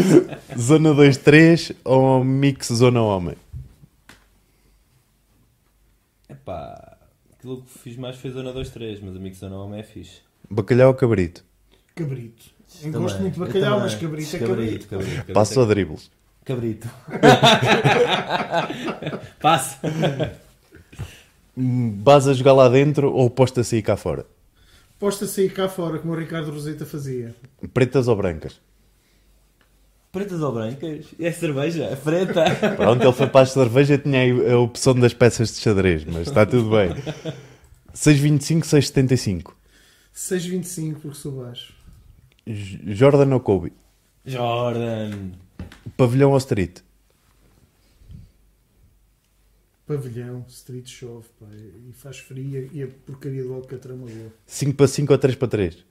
zona 0.58 0.94
2-3 0.94 1.76
ou 1.84 2.24
mix 2.24 2.68
zona 2.68 3.02
homem? 3.02 3.36
Epá, 6.30 6.96
aquilo 7.34 7.60
que 7.62 7.78
fiz 7.78 7.96
mais 7.98 8.16
foi 8.16 8.30
zona 8.30 8.50
2-3, 8.52 9.00
mas 9.02 9.16
a 9.16 9.18
mix 9.18 9.36
zona 9.38 9.56
homem 9.56 9.80
é 9.80 9.82
fixe. 9.82 10.22
Bacalhau 10.50 10.88
ou 10.88 10.94
cabrito? 10.94 11.44
Cabrito. 11.94 12.54
Eu 12.76 12.80
também. 12.90 13.02
gosto 13.02 13.20
muito 13.20 13.34
de 13.34 13.40
bacalhau, 13.40 13.80
mas 13.80 13.94
cabrito 13.94 14.34
é 14.34 14.38
cabrito. 14.38 14.56
cabrito, 14.56 14.88
cabrito, 14.88 15.16
cabrito. 15.16 15.32
Passo 15.34 15.60
a 15.60 15.66
dribles. 15.66 16.10
Cabrito. 16.42 16.88
Passa. 19.40 19.78
Vas 21.56 22.26
a 22.26 22.32
jogar 22.34 22.52
lá 22.52 22.68
dentro 22.68 23.12
ou 23.12 23.30
posto 23.30 23.60
a 23.60 23.64
sair 23.64 23.82
cá 23.82 23.96
fora. 23.96 24.26
Posta 24.98 25.24
a 25.24 25.28
sair 25.28 25.52
cá 25.52 25.68
fora, 25.68 25.98
como 25.98 26.12
o 26.12 26.16
Ricardo 26.16 26.50
Roseta 26.50 26.84
fazia. 26.86 27.34
Pretas 27.72 28.08
ou 28.08 28.16
brancas. 28.16 28.60
Pretas 30.12 30.40
ou 30.40 30.52
brancas? 30.52 31.06
É 31.18 31.30
cerveja? 31.32 31.84
É 31.84 31.96
preta? 31.96 32.44
Pronto, 32.76 33.02
ele 33.02 33.12
foi 33.12 33.26
para 33.26 33.40
a 33.42 33.46
cerveja 33.46 33.94
e 33.94 33.98
tinha 33.98 34.52
a 34.54 34.58
opção 34.58 34.94
das 34.94 35.12
peças 35.12 35.52
de 35.54 35.60
xadrez, 35.60 36.04
mas 36.04 36.28
está 36.28 36.46
tudo 36.46 36.70
bem. 36.70 36.90
6,25, 37.94 38.60
6,75. 38.62 39.52
6,25 40.14 40.94
porque 41.02 41.16
sou 41.18 41.32
baixo. 41.44 41.72
J- 42.46 42.80
Jordan 42.94 43.34
ou 43.34 43.40
Kobe? 43.40 43.72
Jordan! 44.24 45.32
Pavilhão 45.96 46.30
ou 46.30 46.38
street? 46.38 46.78
Pavilhão, 49.86 50.44
street 50.48 50.88
chove, 50.88 51.26
pá, 51.38 51.46
e 51.52 51.92
faz 51.92 52.18
frio 52.18 52.70
e 52.72 52.82
a 52.82 52.88
porcaria 52.88 53.44
do 53.44 53.52
Alcatrão 53.52 53.98
magoa. 53.98 54.32
5 54.46 54.74
para 54.74 54.88
5 54.88 55.12
ou 55.12 55.18
3 55.18 55.36
para 55.36 55.48
3? 55.48 55.84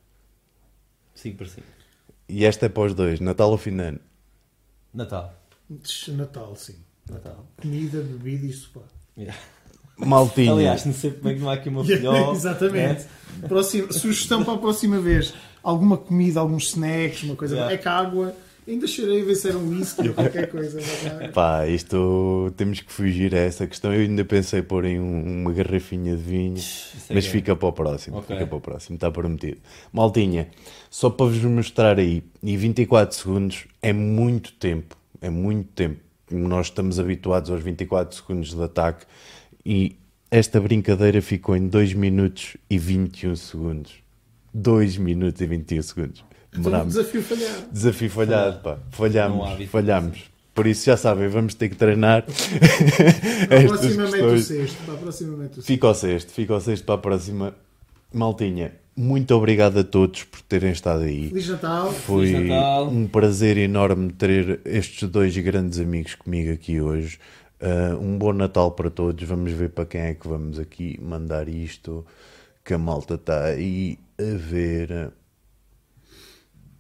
5 1.14 1.38
para 1.38 1.48
5. 1.48 1.68
E 2.28 2.46
esta 2.46 2.66
é 2.66 2.70
para 2.70 2.84
os 2.84 2.96
dois, 2.96 3.20
Natal 3.20 3.52
ou 3.52 3.58
fim 3.58 3.76
de 3.76 3.84
ano? 3.84 4.00
Natal. 4.94 5.34
Natal, 6.10 6.56
sim. 6.56 6.76
Natal. 7.10 7.46
Comida, 7.62 8.02
bebida 8.02 8.48
e 8.48 8.54
sofá. 8.54 8.82
Yeah. 9.18 9.40
Maltinha. 9.98 10.54
Aliás, 10.54 10.86
não 10.86 10.94
sei 10.94 11.12
como 11.12 11.30
é 11.30 11.34
que 11.36 11.40
não 11.40 11.50
há 11.50 11.54
aqui 11.54 11.70
uma 11.70 11.84
filhol. 11.86 12.34
Exatamente. 12.34 13.06
Próxima, 13.48 13.92
sugestão 13.92 14.44
para 14.44 14.54
a 14.54 14.58
próxima 14.58 15.00
vez. 15.00 15.34
Alguma 15.62 15.98
comida, 15.98 16.40
alguns 16.40 16.70
snacks, 16.70 17.24
uma 17.24 17.36
coisa. 17.36 17.56
Yeah. 17.56 17.74
É 17.74 17.78
que 17.78 17.88
a 17.88 17.94
água. 17.94 18.36
Ainda 18.68 18.88
cheirei 18.88 19.22
a 19.22 19.26
ver 19.26 19.36
se 19.36 19.50
era 19.50 19.58
um 19.58 19.70
whisky 19.70 20.08
ou 20.10 20.14
qualquer 20.14 20.50
coisa. 20.50 20.80
Pá, 21.34 21.68
isto 21.68 22.54
temos 22.56 22.80
que 22.80 22.92
fugir 22.92 23.36
a 23.36 23.40
essa 23.40 23.68
questão. 23.68 23.94
Eu 23.94 24.02
ainda 24.02 24.24
pensei 24.24 24.62
pôr 24.62 24.86
em 24.86 25.00
um- 25.00 25.42
uma 25.42 25.52
garrafinha 25.52 26.16
de 26.16 26.22
vinho, 26.24 26.56
é 27.10 27.14
mas 27.14 27.26
é. 27.26 27.30
fica 27.30 27.56
para 27.56 27.68
o 27.68 27.74
próximo. 27.74 28.18
Ok. 28.18 28.36
Fica 28.36 28.48
para 28.48 28.58
o 28.58 28.62
próximo, 28.62 28.96
está 28.96 29.12
prometido. 29.12 29.58
Maltinha, 29.92 30.48
só 30.90 31.10
para 31.10 31.26
vos 31.26 31.44
mostrar 31.44 32.00
aí, 32.00 32.24
e 32.42 32.56
24 32.56 33.16
segundos 33.16 33.66
é 33.82 33.92
muito 33.92 34.54
tempo. 34.54 34.96
É 35.22 35.30
muito 35.30 35.70
tempo. 35.74 36.00
Nós 36.32 36.68
estamos 36.68 37.00
habituados 37.00 37.50
aos 37.52 37.62
24 37.62 38.16
segundos 38.16 38.54
de 38.56 38.62
ataque 38.64 39.06
e 39.66 39.96
esta 40.32 40.60
brincadeira 40.60 41.22
ficou 41.22 41.56
em 41.56 41.68
2 41.68 41.94
minutos 41.94 42.58
e 42.70 42.78
21 42.78 43.36
segundos. 43.36 43.94
2 44.54 44.98
minutos 44.98 45.42
e 45.42 45.46
21 45.46 45.82
segundos. 45.82 46.24
Então, 46.54 46.64
Demorámos. 46.64 46.94
desafio 46.94 47.22
falhado. 47.24 47.64
Desafio 47.72 48.10
falhado, 48.10 48.60
pá. 48.62 48.78
Falhámos, 48.92 49.66
falhámos. 49.70 50.20
Por 50.54 50.68
isso 50.68 50.86
já 50.86 50.96
sabem, 50.96 51.28
vamos 51.30 51.56
ter 51.56 51.68
que 51.70 51.76
treinar 51.76 52.24
Para 52.28 53.58
a 53.58 53.60
estas 53.64 53.96
próxima 53.96 54.04
mete 54.12 54.24
o 54.24 54.40
sexto. 54.40 54.84
Para 54.86 54.94
a 54.94 54.98
próxima 54.98 55.38
mete 55.38 55.52
o 55.52 55.56
sexto. 55.56 55.68
Fica 55.68 55.88
ao 55.88 55.96
sexto, 55.96 56.32
fica 56.32 56.54
ao 56.54 56.62
sexto 56.62 56.86
para 56.86 56.96
a 56.96 56.98
próxima. 57.00 57.56
Maltinha, 58.14 58.72
muito 58.96 59.34
obrigado 59.34 59.80
a 59.80 59.84
todos 59.84 60.24
por 60.26 60.42
terem 60.42 60.72
estado 60.72 61.02
aí. 61.02 61.30
Feliz 61.30 61.48
Natal. 61.50 61.92
Foi 61.92 62.28
Feliz 62.28 62.50
Natal. 62.50 62.88
um 62.88 63.08
prazer 63.08 63.58
enorme 63.58 64.12
ter 64.14 64.60
estes 64.64 65.10
dois 65.10 65.36
grandes 65.40 65.80
amigos 65.80 66.14
comigo 66.14 66.54
aqui 66.54 66.80
hoje. 66.80 67.18
Uh, 67.60 67.98
um 68.00 68.18
bom 68.20 68.32
Natal 68.34 68.70
para 68.72 68.92
todos. 68.92 69.28
Vamos 69.28 69.52
ver 69.54 69.70
para 69.70 69.86
quem 69.88 70.02
é 70.02 70.14
que 70.14 70.28
vamos 70.28 70.60
aqui 70.60 71.00
mandar 71.02 71.48
isto. 71.50 72.06
Que 72.64 72.76
a 72.76 72.78
malta 72.78 73.16
está 73.16 73.46
aí 73.46 73.98
a 74.20 74.38
ver. 74.38 75.12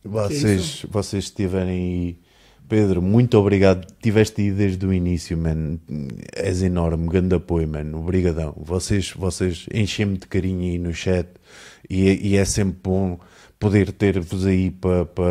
Vocês, 0.03 0.85
vocês 0.89 1.25
estiverem 1.25 1.69
aí. 1.69 2.19
Pedro, 2.67 3.01
muito 3.01 3.37
obrigado. 3.37 3.85
Tiveste 4.01 4.41
aí 4.41 4.51
desde 4.51 4.85
o 4.85 4.93
início, 4.93 5.37
man. 5.37 5.79
És 6.33 6.61
enorme, 6.61 7.07
grande 7.07 7.35
apoio, 7.35 7.67
mano. 7.67 7.99
Obrigadão. 7.99 8.53
Vocês, 8.57 9.11
vocês 9.11 9.65
enchem-me 9.73 10.17
de 10.17 10.27
carinho 10.27 10.61
aí 10.61 10.77
no 10.77 10.93
chat 10.93 11.29
e, 11.89 12.31
e 12.31 12.37
é 12.37 12.45
sempre 12.45 12.79
bom 12.83 13.19
poder 13.59 13.91
ter-vos 13.93 14.45
aí 14.45 14.71
para 14.71 15.05
pa, 15.05 15.23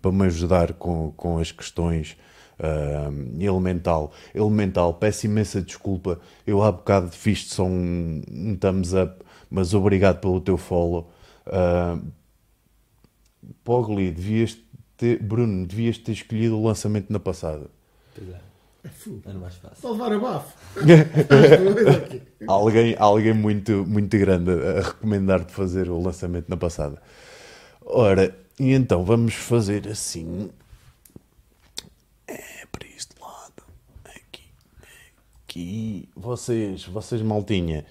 pa 0.00 0.12
me 0.12 0.24
ajudar 0.26 0.72
com, 0.74 1.12
com 1.16 1.38
as 1.38 1.52
questões. 1.52 2.16
ah, 2.58 3.10
elemental, 3.38 4.12
elemental, 4.34 4.94
peço 4.94 5.26
imensa 5.26 5.60
desculpa. 5.60 6.20
Eu 6.46 6.62
há 6.62 6.72
bocado 6.72 7.10
fiz 7.10 7.46
só 7.48 7.64
um, 7.64 8.22
um 8.30 8.56
thumbs 8.56 8.94
up, 8.94 9.22
mas 9.50 9.74
obrigado 9.74 10.20
pelo 10.20 10.40
teu 10.40 10.56
follow. 10.56 11.10
Ah, 11.46 11.98
Pogli, 13.64 14.10
devias 14.10 14.56
ter, 14.96 15.22
Bruno, 15.22 15.66
devias 15.66 15.98
ter 15.98 16.12
escolhido 16.12 16.58
o 16.58 16.64
lançamento 16.64 17.12
na 17.12 17.18
passada. 17.18 17.70
Pois 18.14 18.28
é. 18.28 18.40
É 18.84 18.88
fogo. 18.88 19.22
Era 19.26 19.38
mais 19.38 19.54
fácil. 19.56 19.76
Para 19.82 19.90
levar 19.90 20.12
a 20.12 20.18
bafo. 20.18 20.58
Estás 21.20 21.60
doido 21.60 21.88
aqui? 21.88 22.22
alguém, 22.46 22.94
alguém 22.98 23.34
muito, 23.34 23.84
muito 23.84 24.16
grande 24.16 24.50
a 24.50 24.80
recomendar-te 24.80 25.52
fazer 25.52 25.90
o 25.90 26.00
lançamento 26.00 26.48
na 26.48 26.56
passada. 26.56 27.02
Ora, 27.84 28.36
e 28.60 28.72
então 28.72 29.04
vamos 29.04 29.34
fazer 29.34 29.88
assim. 29.88 30.50
É 32.28 32.64
para 32.70 32.86
este 32.96 33.20
lado. 33.20 33.64
Aqui. 34.04 34.44
Aqui. 35.44 36.08
Vocês, 36.14 36.84
vocês 36.84 37.20
maltinha. 37.22 37.84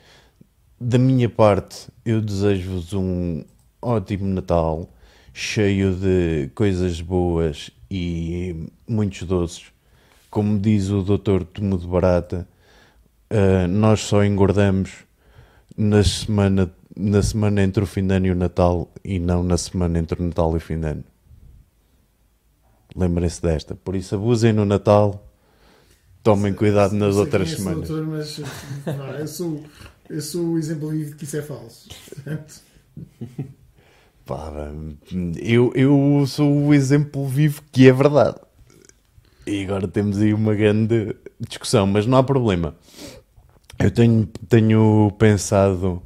Da 0.79 0.97
minha 0.97 1.29
parte, 1.29 1.89
eu 2.05 2.21
desejo-vos 2.21 2.93
um 2.93 3.43
ótimo 3.81 4.25
Natal, 4.25 4.89
cheio 5.37 5.93
de 5.93 6.49
coisas 6.55 7.01
boas 7.01 7.69
e 7.91 8.69
muitos 8.87 9.23
doces. 9.23 9.65
Como 10.31 10.57
diz 10.57 10.89
o 10.89 11.01
Dr. 11.03 11.43
Tomo 11.43 11.77
de 11.77 11.85
Barata, 11.85 12.47
Uh, 13.29 13.67
nós 13.67 14.01
só 14.01 14.23
engordamos 14.23 14.91
na 15.75 16.03
semana, 16.03 16.71
na 16.95 17.23
semana 17.23 17.63
entre 17.63 17.83
o 17.83 17.87
fim 17.87 18.05
de 18.05 18.13
ano 18.13 18.27
e 18.27 18.31
o 18.31 18.35
Natal 18.35 18.91
e 19.03 19.17
não 19.19 19.43
na 19.43 19.57
semana 19.57 19.97
entre 19.97 20.21
o 20.21 20.25
Natal 20.25 20.53
e 20.53 20.57
o 20.57 20.59
fim 20.59 20.79
de 20.79 20.87
ano. 20.87 21.03
Lembrem-se 22.95 23.41
desta. 23.41 23.75
Por 23.75 23.95
isso, 23.95 24.13
abusem 24.15 24.53
no 24.53 24.63
Natal, 24.63 25.27
tomem 26.21 26.53
cuidado 26.53 26.93
nas 26.93 27.15
outras 27.15 27.49
semanas. 27.49 27.89
doutor, 27.89 28.07
mas 28.07 28.39
pá, 28.85 29.17
eu, 29.19 29.27
sou, 29.27 29.63
eu 30.07 30.21
sou 30.21 30.45
o 30.51 30.57
exemplo 30.59 30.95
de 30.95 31.15
que 31.15 31.23
isso 31.23 31.37
é 31.37 31.41
falso. 31.41 31.89
Pá, 34.25 34.51
eu, 35.37 35.71
eu 35.75 36.23
sou 36.25 36.51
o 36.51 36.73
exemplo 36.73 37.27
vivo 37.27 37.61
que 37.71 37.87
é 37.87 37.93
verdade. 37.93 38.37
E 39.45 39.63
agora 39.63 39.87
temos 39.87 40.17
aí 40.19 40.33
uma 40.33 40.55
grande 40.55 41.15
discussão, 41.39 41.85
mas 41.85 42.07
não 42.07 42.17
há 42.17 42.23
problema. 42.23 42.75
Eu 43.77 43.91
tenho, 43.91 44.27
tenho 44.49 45.11
pensado 45.19 46.01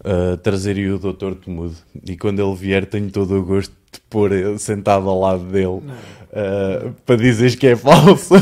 uh, 0.00 0.36
trazer 0.42 0.76
o 0.92 0.98
Dr. 0.98 1.34
Temudo 1.42 1.76
e 2.06 2.14
quando 2.14 2.42
ele 2.42 2.54
vier 2.54 2.84
tenho 2.84 3.10
todo 3.10 3.38
o 3.38 3.42
gosto 3.42 3.72
de 3.90 4.00
pôr 4.10 4.32
ele 4.32 4.58
sentado 4.58 5.08
ao 5.08 5.18
lado 5.18 5.44
dele 5.44 5.66
uh, 5.66 6.92
para 7.06 7.16
dizeres 7.16 7.54
que 7.54 7.68
é 7.68 7.76
falso. 7.76 8.34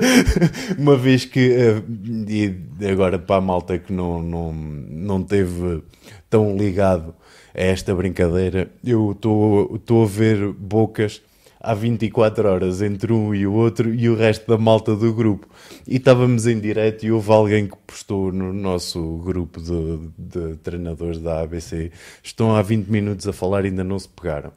uma 0.78 0.96
vez 0.96 1.26
que, 1.26 1.50
uh, 1.50 1.84
e 2.30 2.56
agora 2.90 3.18
para 3.18 3.36
a 3.36 3.40
malta 3.42 3.78
que 3.78 3.92
não, 3.92 4.22
não, 4.22 4.54
não 4.54 5.22
teve 5.22 5.82
tão 6.30 6.56
ligado 6.56 7.14
a 7.54 7.62
esta 7.62 7.94
brincadeira, 7.94 8.70
eu 8.84 9.12
estou 9.12 10.02
a 10.02 10.06
ver 10.06 10.52
bocas 10.52 11.22
há 11.64 11.72
24 11.72 12.46
horas 12.46 12.82
entre 12.82 13.12
um 13.12 13.34
e 13.34 13.46
o 13.46 13.52
outro 13.54 13.92
e 13.94 14.08
o 14.08 14.14
resto 14.14 14.46
da 14.46 14.58
malta 14.58 14.94
do 14.94 15.14
grupo. 15.14 15.48
E 15.86 15.96
estávamos 15.96 16.46
em 16.46 16.60
direto 16.60 17.04
e 17.06 17.10
houve 17.10 17.32
alguém 17.32 17.66
que 17.66 17.76
postou 17.86 18.30
no 18.30 18.52
nosso 18.52 19.18
grupo 19.24 19.60
de, 19.60 20.10
de 20.18 20.56
treinadores 20.56 21.18
da 21.18 21.40
ABC. 21.40 21.90
Estão 22.22 22.54
há 22.54 22.60
20 22.60 22.88
minutos 22.88 23.26
a 23.26 23.32
falar 23.32 23.64
e 23.64 23.68
ainda 23.68 23.82
não 23.82 23.98
se 23.98 24.08
pegaram. 24.08 24.52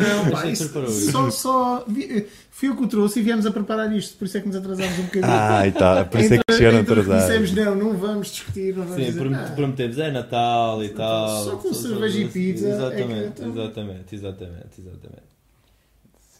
Não, 0.00 0.30
pá, 0.30 0.46
isso- 0.46 1.10
só, 1.10 1.30
só 1.30 1.86
fui 2.50 2.68
eu 2.68 2.76
que 2.76 2.82
o 2.84 2.86
trouxe 2.88 3.20
e 3.20 3.22
viemos 3.22 3.46
a 3.46 3.50
preparar 3.50 3.92
isto, 3.96 4.16
por 4.16 4.24
isso 4.26 4.36
é 4.38 4.40
que 4.40 4.46
nos 4.48 4.56
atrasámos 4.56 4.98
um 4.98 5.02
bocadinho. 5.02 5.24
Ah, 5.32 5.66
e 5.66 5.72
tá, 5.72 6.04
por 6.04 6.20
isso 6.20 6.34
é 6.34 6.38
que 6.38 6.52
chegaram 6.54 6.78
entre 6.78 6.92
o 6.92 6.94
que 7.04 7.10
atrasados. 7.10 7.48
Dissemos, 7.48 7.66
não, 7.66 7.74
não 7.74 7.96
vamos 7.96 8.28
discutir, 8.30 8.76
não 8.76 8.84
vamos 8.86 9.04
Sim, 9.04 9.12
prometemos, 9.56 9.98
é 9.98 10.10
Natal 10.10 10.84
e 10.84 10.88
tal. 10.90 11.44
Só 11.44 11.56
com 11.56 11.72
cerveja 11.74 12.18
e 12.18 12.28
pizza 12.28 12.66
é 12.66 12.70
que 12.70 12.74
Exatamente, 12.76 13.42
então- 13.42 13.50
exatamente, 13.52 14.14
exatamente, 14.14 14.80
exatamente. 14.80 15.32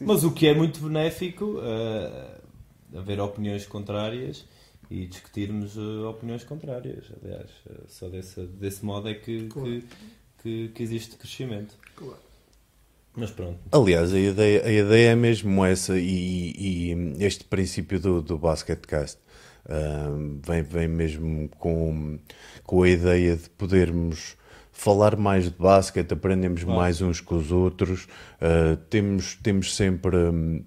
Mas 0.01 0.23
o 0.23 0.31
que 0.31 0.47
é 0.47 0.53
muito 0.53 0.79
benéfico, 0.81 1.59
eh, 1.63 2.31
haver 2.97 3.19
opiniões 3.21 3.65
contrárias 3.65 4.43
e 4.91 5.05
discutirmos 5.07 5.77
eh, 5.77 6.05
opiniões 6.07 6.43
contrárias. 6.43 7.05
Aliás, 7.23 7.47
eh, 7.69 7.73
só 7.87 8.09
desse, 8.09 8.41
desse 8.41 8.83
modo 8.83 9.07
é 9.07 9.13
que, 9.13 9.47
Claro. 9.47 9.69
que, 9.69 9.83
que, 10.43 10.67
que 10.69 10.83
existe 10.83 11.15
crescimento. 11.15 11.75
Claro. 11.95 12.19
Mas 13.15 13.31
pronto. 13.31 13.59
Aliás, 13.71 14.13
a 14.13 14.19
ideia, 14.19 14.65
a 14.65 14.71
ideia 14.71 15.11
é 15.11 15.15
mesmo 15.15 15.63
essa 15.63 15.97
e, 15.97 16.53
e 16.57 17.23
este 17.23 17.43
princípio 17.45 17.99
do, 17.99 18.21
do 18.21 18.37
Basketcast 18.37 19.19
ah, 19.69 20.09
vem, 20.45 20.63
vem 20.63 20.87
mesmo 20.87 21.47
com, 21.57 22.19
com 22.63 22.83
a 22.83 22.89
ideia 22.89 23.37
de 23.37 23.49
podermos 23.51 24.35
falar 24.71 25.15
mais 25.15 25.45
de 25.45 25.51
basquete, 25.51 26.11
aprendemos 26.11 26.63
Claro. 26.63 26.79
mais 26.79 27.01
uns 27.01 27.21
com 27.21 27.35
os 27.35 27.51
outros, 27.51 28.07
ah, 28.41 28.77
temos, 28.89 29.35
temos 29.35 29.75
sempre, 29.75 30.17
hum, 30.17 30.63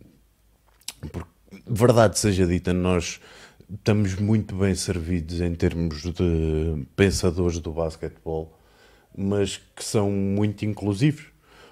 porque, 1.13 1.29
verdade 1.67 2.19
seja 2.19 2.47
dita, 2.47 2.73
nós 2.73 3.21
estamos 3.69 4.15
muito 4.15 4.55
bem 4.55 4.75
servidos 4.77 5.41
em 5.41 5.53
termos 5.53 6.03
de 6.03 6.87
pensadores 6.95 7.59
do 7.59 7.73
basquetebol, 7.73 8.56
mas 9.17 9.61
que 9.75 9.85
são 9.85 10.11
muito 10.11 10.65
inclusivos. 10.65 11.27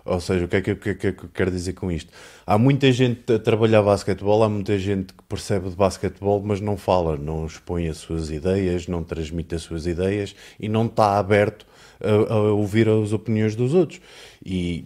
Ou 0.05 0.21
seja, 0.21 0.45
o 0.45 0.49
que 0.49 0.57
é 0.57 0.61
que, 0.61 0.73
o 0.73 0.77
que 0.77 0.91
é 0.91 0.95
que 0.95 1.07
eu 1.07 1.31
quero 1.33 1.51
dizer 1.51 1.73
com 1.73 1.91
isto? 1.91 2.13
Há 2.47 2.59
muita 2.59 2.93
gente 2.93 3.33
a 3.33 3.39
trabalhar 3.39 3.83
basquetebol, 3.83 4.43
há 4.43 4.49
muita 4.51 4.79
gente 4.79 5.15
que 5.15 5.23
percebe 5.25 5.71
de 5.71 5.77
basquetebol, 5.77 6.43
mas 6.45 6.61
não 6.61 6.77
fala, 6.77 7.17
não 7.17 7.47
expõe 7.47 7.89
as 7.89 7.97
suas 7.97 8.31
ideias, 8.31 8.87
não 8.87 9.03
transmite 9.03 9.55
as 9.55 9.63
suas 9.63 9.87
ideias 9.87 10.37
e 10.61 10.69
não 10.69 10.85
está 10.87 11.19
aberto 11.19 11.67
a, 12.03 12.35
a 12.35 12.53
ouvir 12.53 12.87
as 12.87 13.13
opiniões 13.13 13.57
dos 13.57 13.73
outros. 13.73 13.99
E 14.45 14.85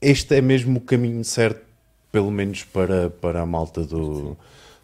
este 0.00 0.36
é 0.36 0.40
mesmo 0.40 0.78
o 0.78 0.80
caminho 0.80 1.22
certo, 1.24 1.62
pelo 2.10 2.30
menos 2.30 2.64
para, 2.64 3.10
para 3.10 3.42
a 3.42 3.46
malta 3.46 3.82
do, 3.82 4.36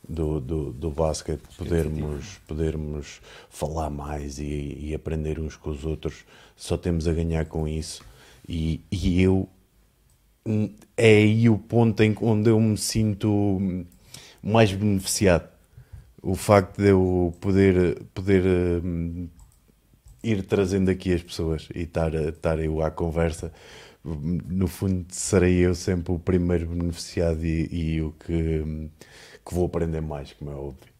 do, 0.06 0.40
do, 0.40 0.72
do 0.72 0.90
basquete, 0.90 1.42
podermos, 1.56 2.38
podermos 2.46 3.20
falar 3.48 3.90
mais 3.90 4.38
e, 4.38 4.76
e 4.78 4.94
aprender 4.94 5.40
uns 5.40 5.56
com 5.56 5.70
os 5.70 5.84
outros. 5.84 6.24
Só 6.58 6.76
temos 6.76 7.06
a 7.08 7.12
ganhar 7.14 7.46
com 7.46 7.68
isso. 7.68 8.04
E, 8.48 8.82
e 8.90 9.22
eu 9.22 9.48
hum, 10.44 10.68
é 10.96 11.08
aí 11.18 11.48
o 11.48 11.56
ponto 11.58 12.02
em 12.02 12.14
onde 12.20 12.50
eu 12.50 12.60
me 12.60 12.76
sinto 12.76 13.86
mais 14.42 14.72
beneficiado. 14.72 15.48
O 16.22 16.34
facto 16.34 16.78
de 16.78 16.88
eu 16.90 17.34
poder, 17.40 18.02
poder 18.14 18.44
hum, 18.84 19.28
ir 20.22 20.42
trazendo 20.44 20.90
aqui 20.90 21.14
as 21.14 21.22
pessoas 21.22 21.68
e 21.74 21.82
estar, 21.82 22.12
estar 22.14 22.58
eu 22.58 22.82
à 22.82 22.90
conversa, 22.90 23.52
no 24.04 24.66
fundo 24.66 25.06
serei 25.10 25.58
eu 25.66 25.74
sempre 25.74 26.12
o 26.12 26.18
primeiro 26.18 26.66
beneficiado 26.68 27.44
e, 27.44 27.68
e 27.96 28.02
o 28.02 28.12
que, 28.12 28.90
que 29.46 29.54
vou 29.54 29.66
aprender 29.66 30.00
mais, 30.00 30.32
como 30.32 30.50
é 30.50 30.54
óbvio. 30.54 30.97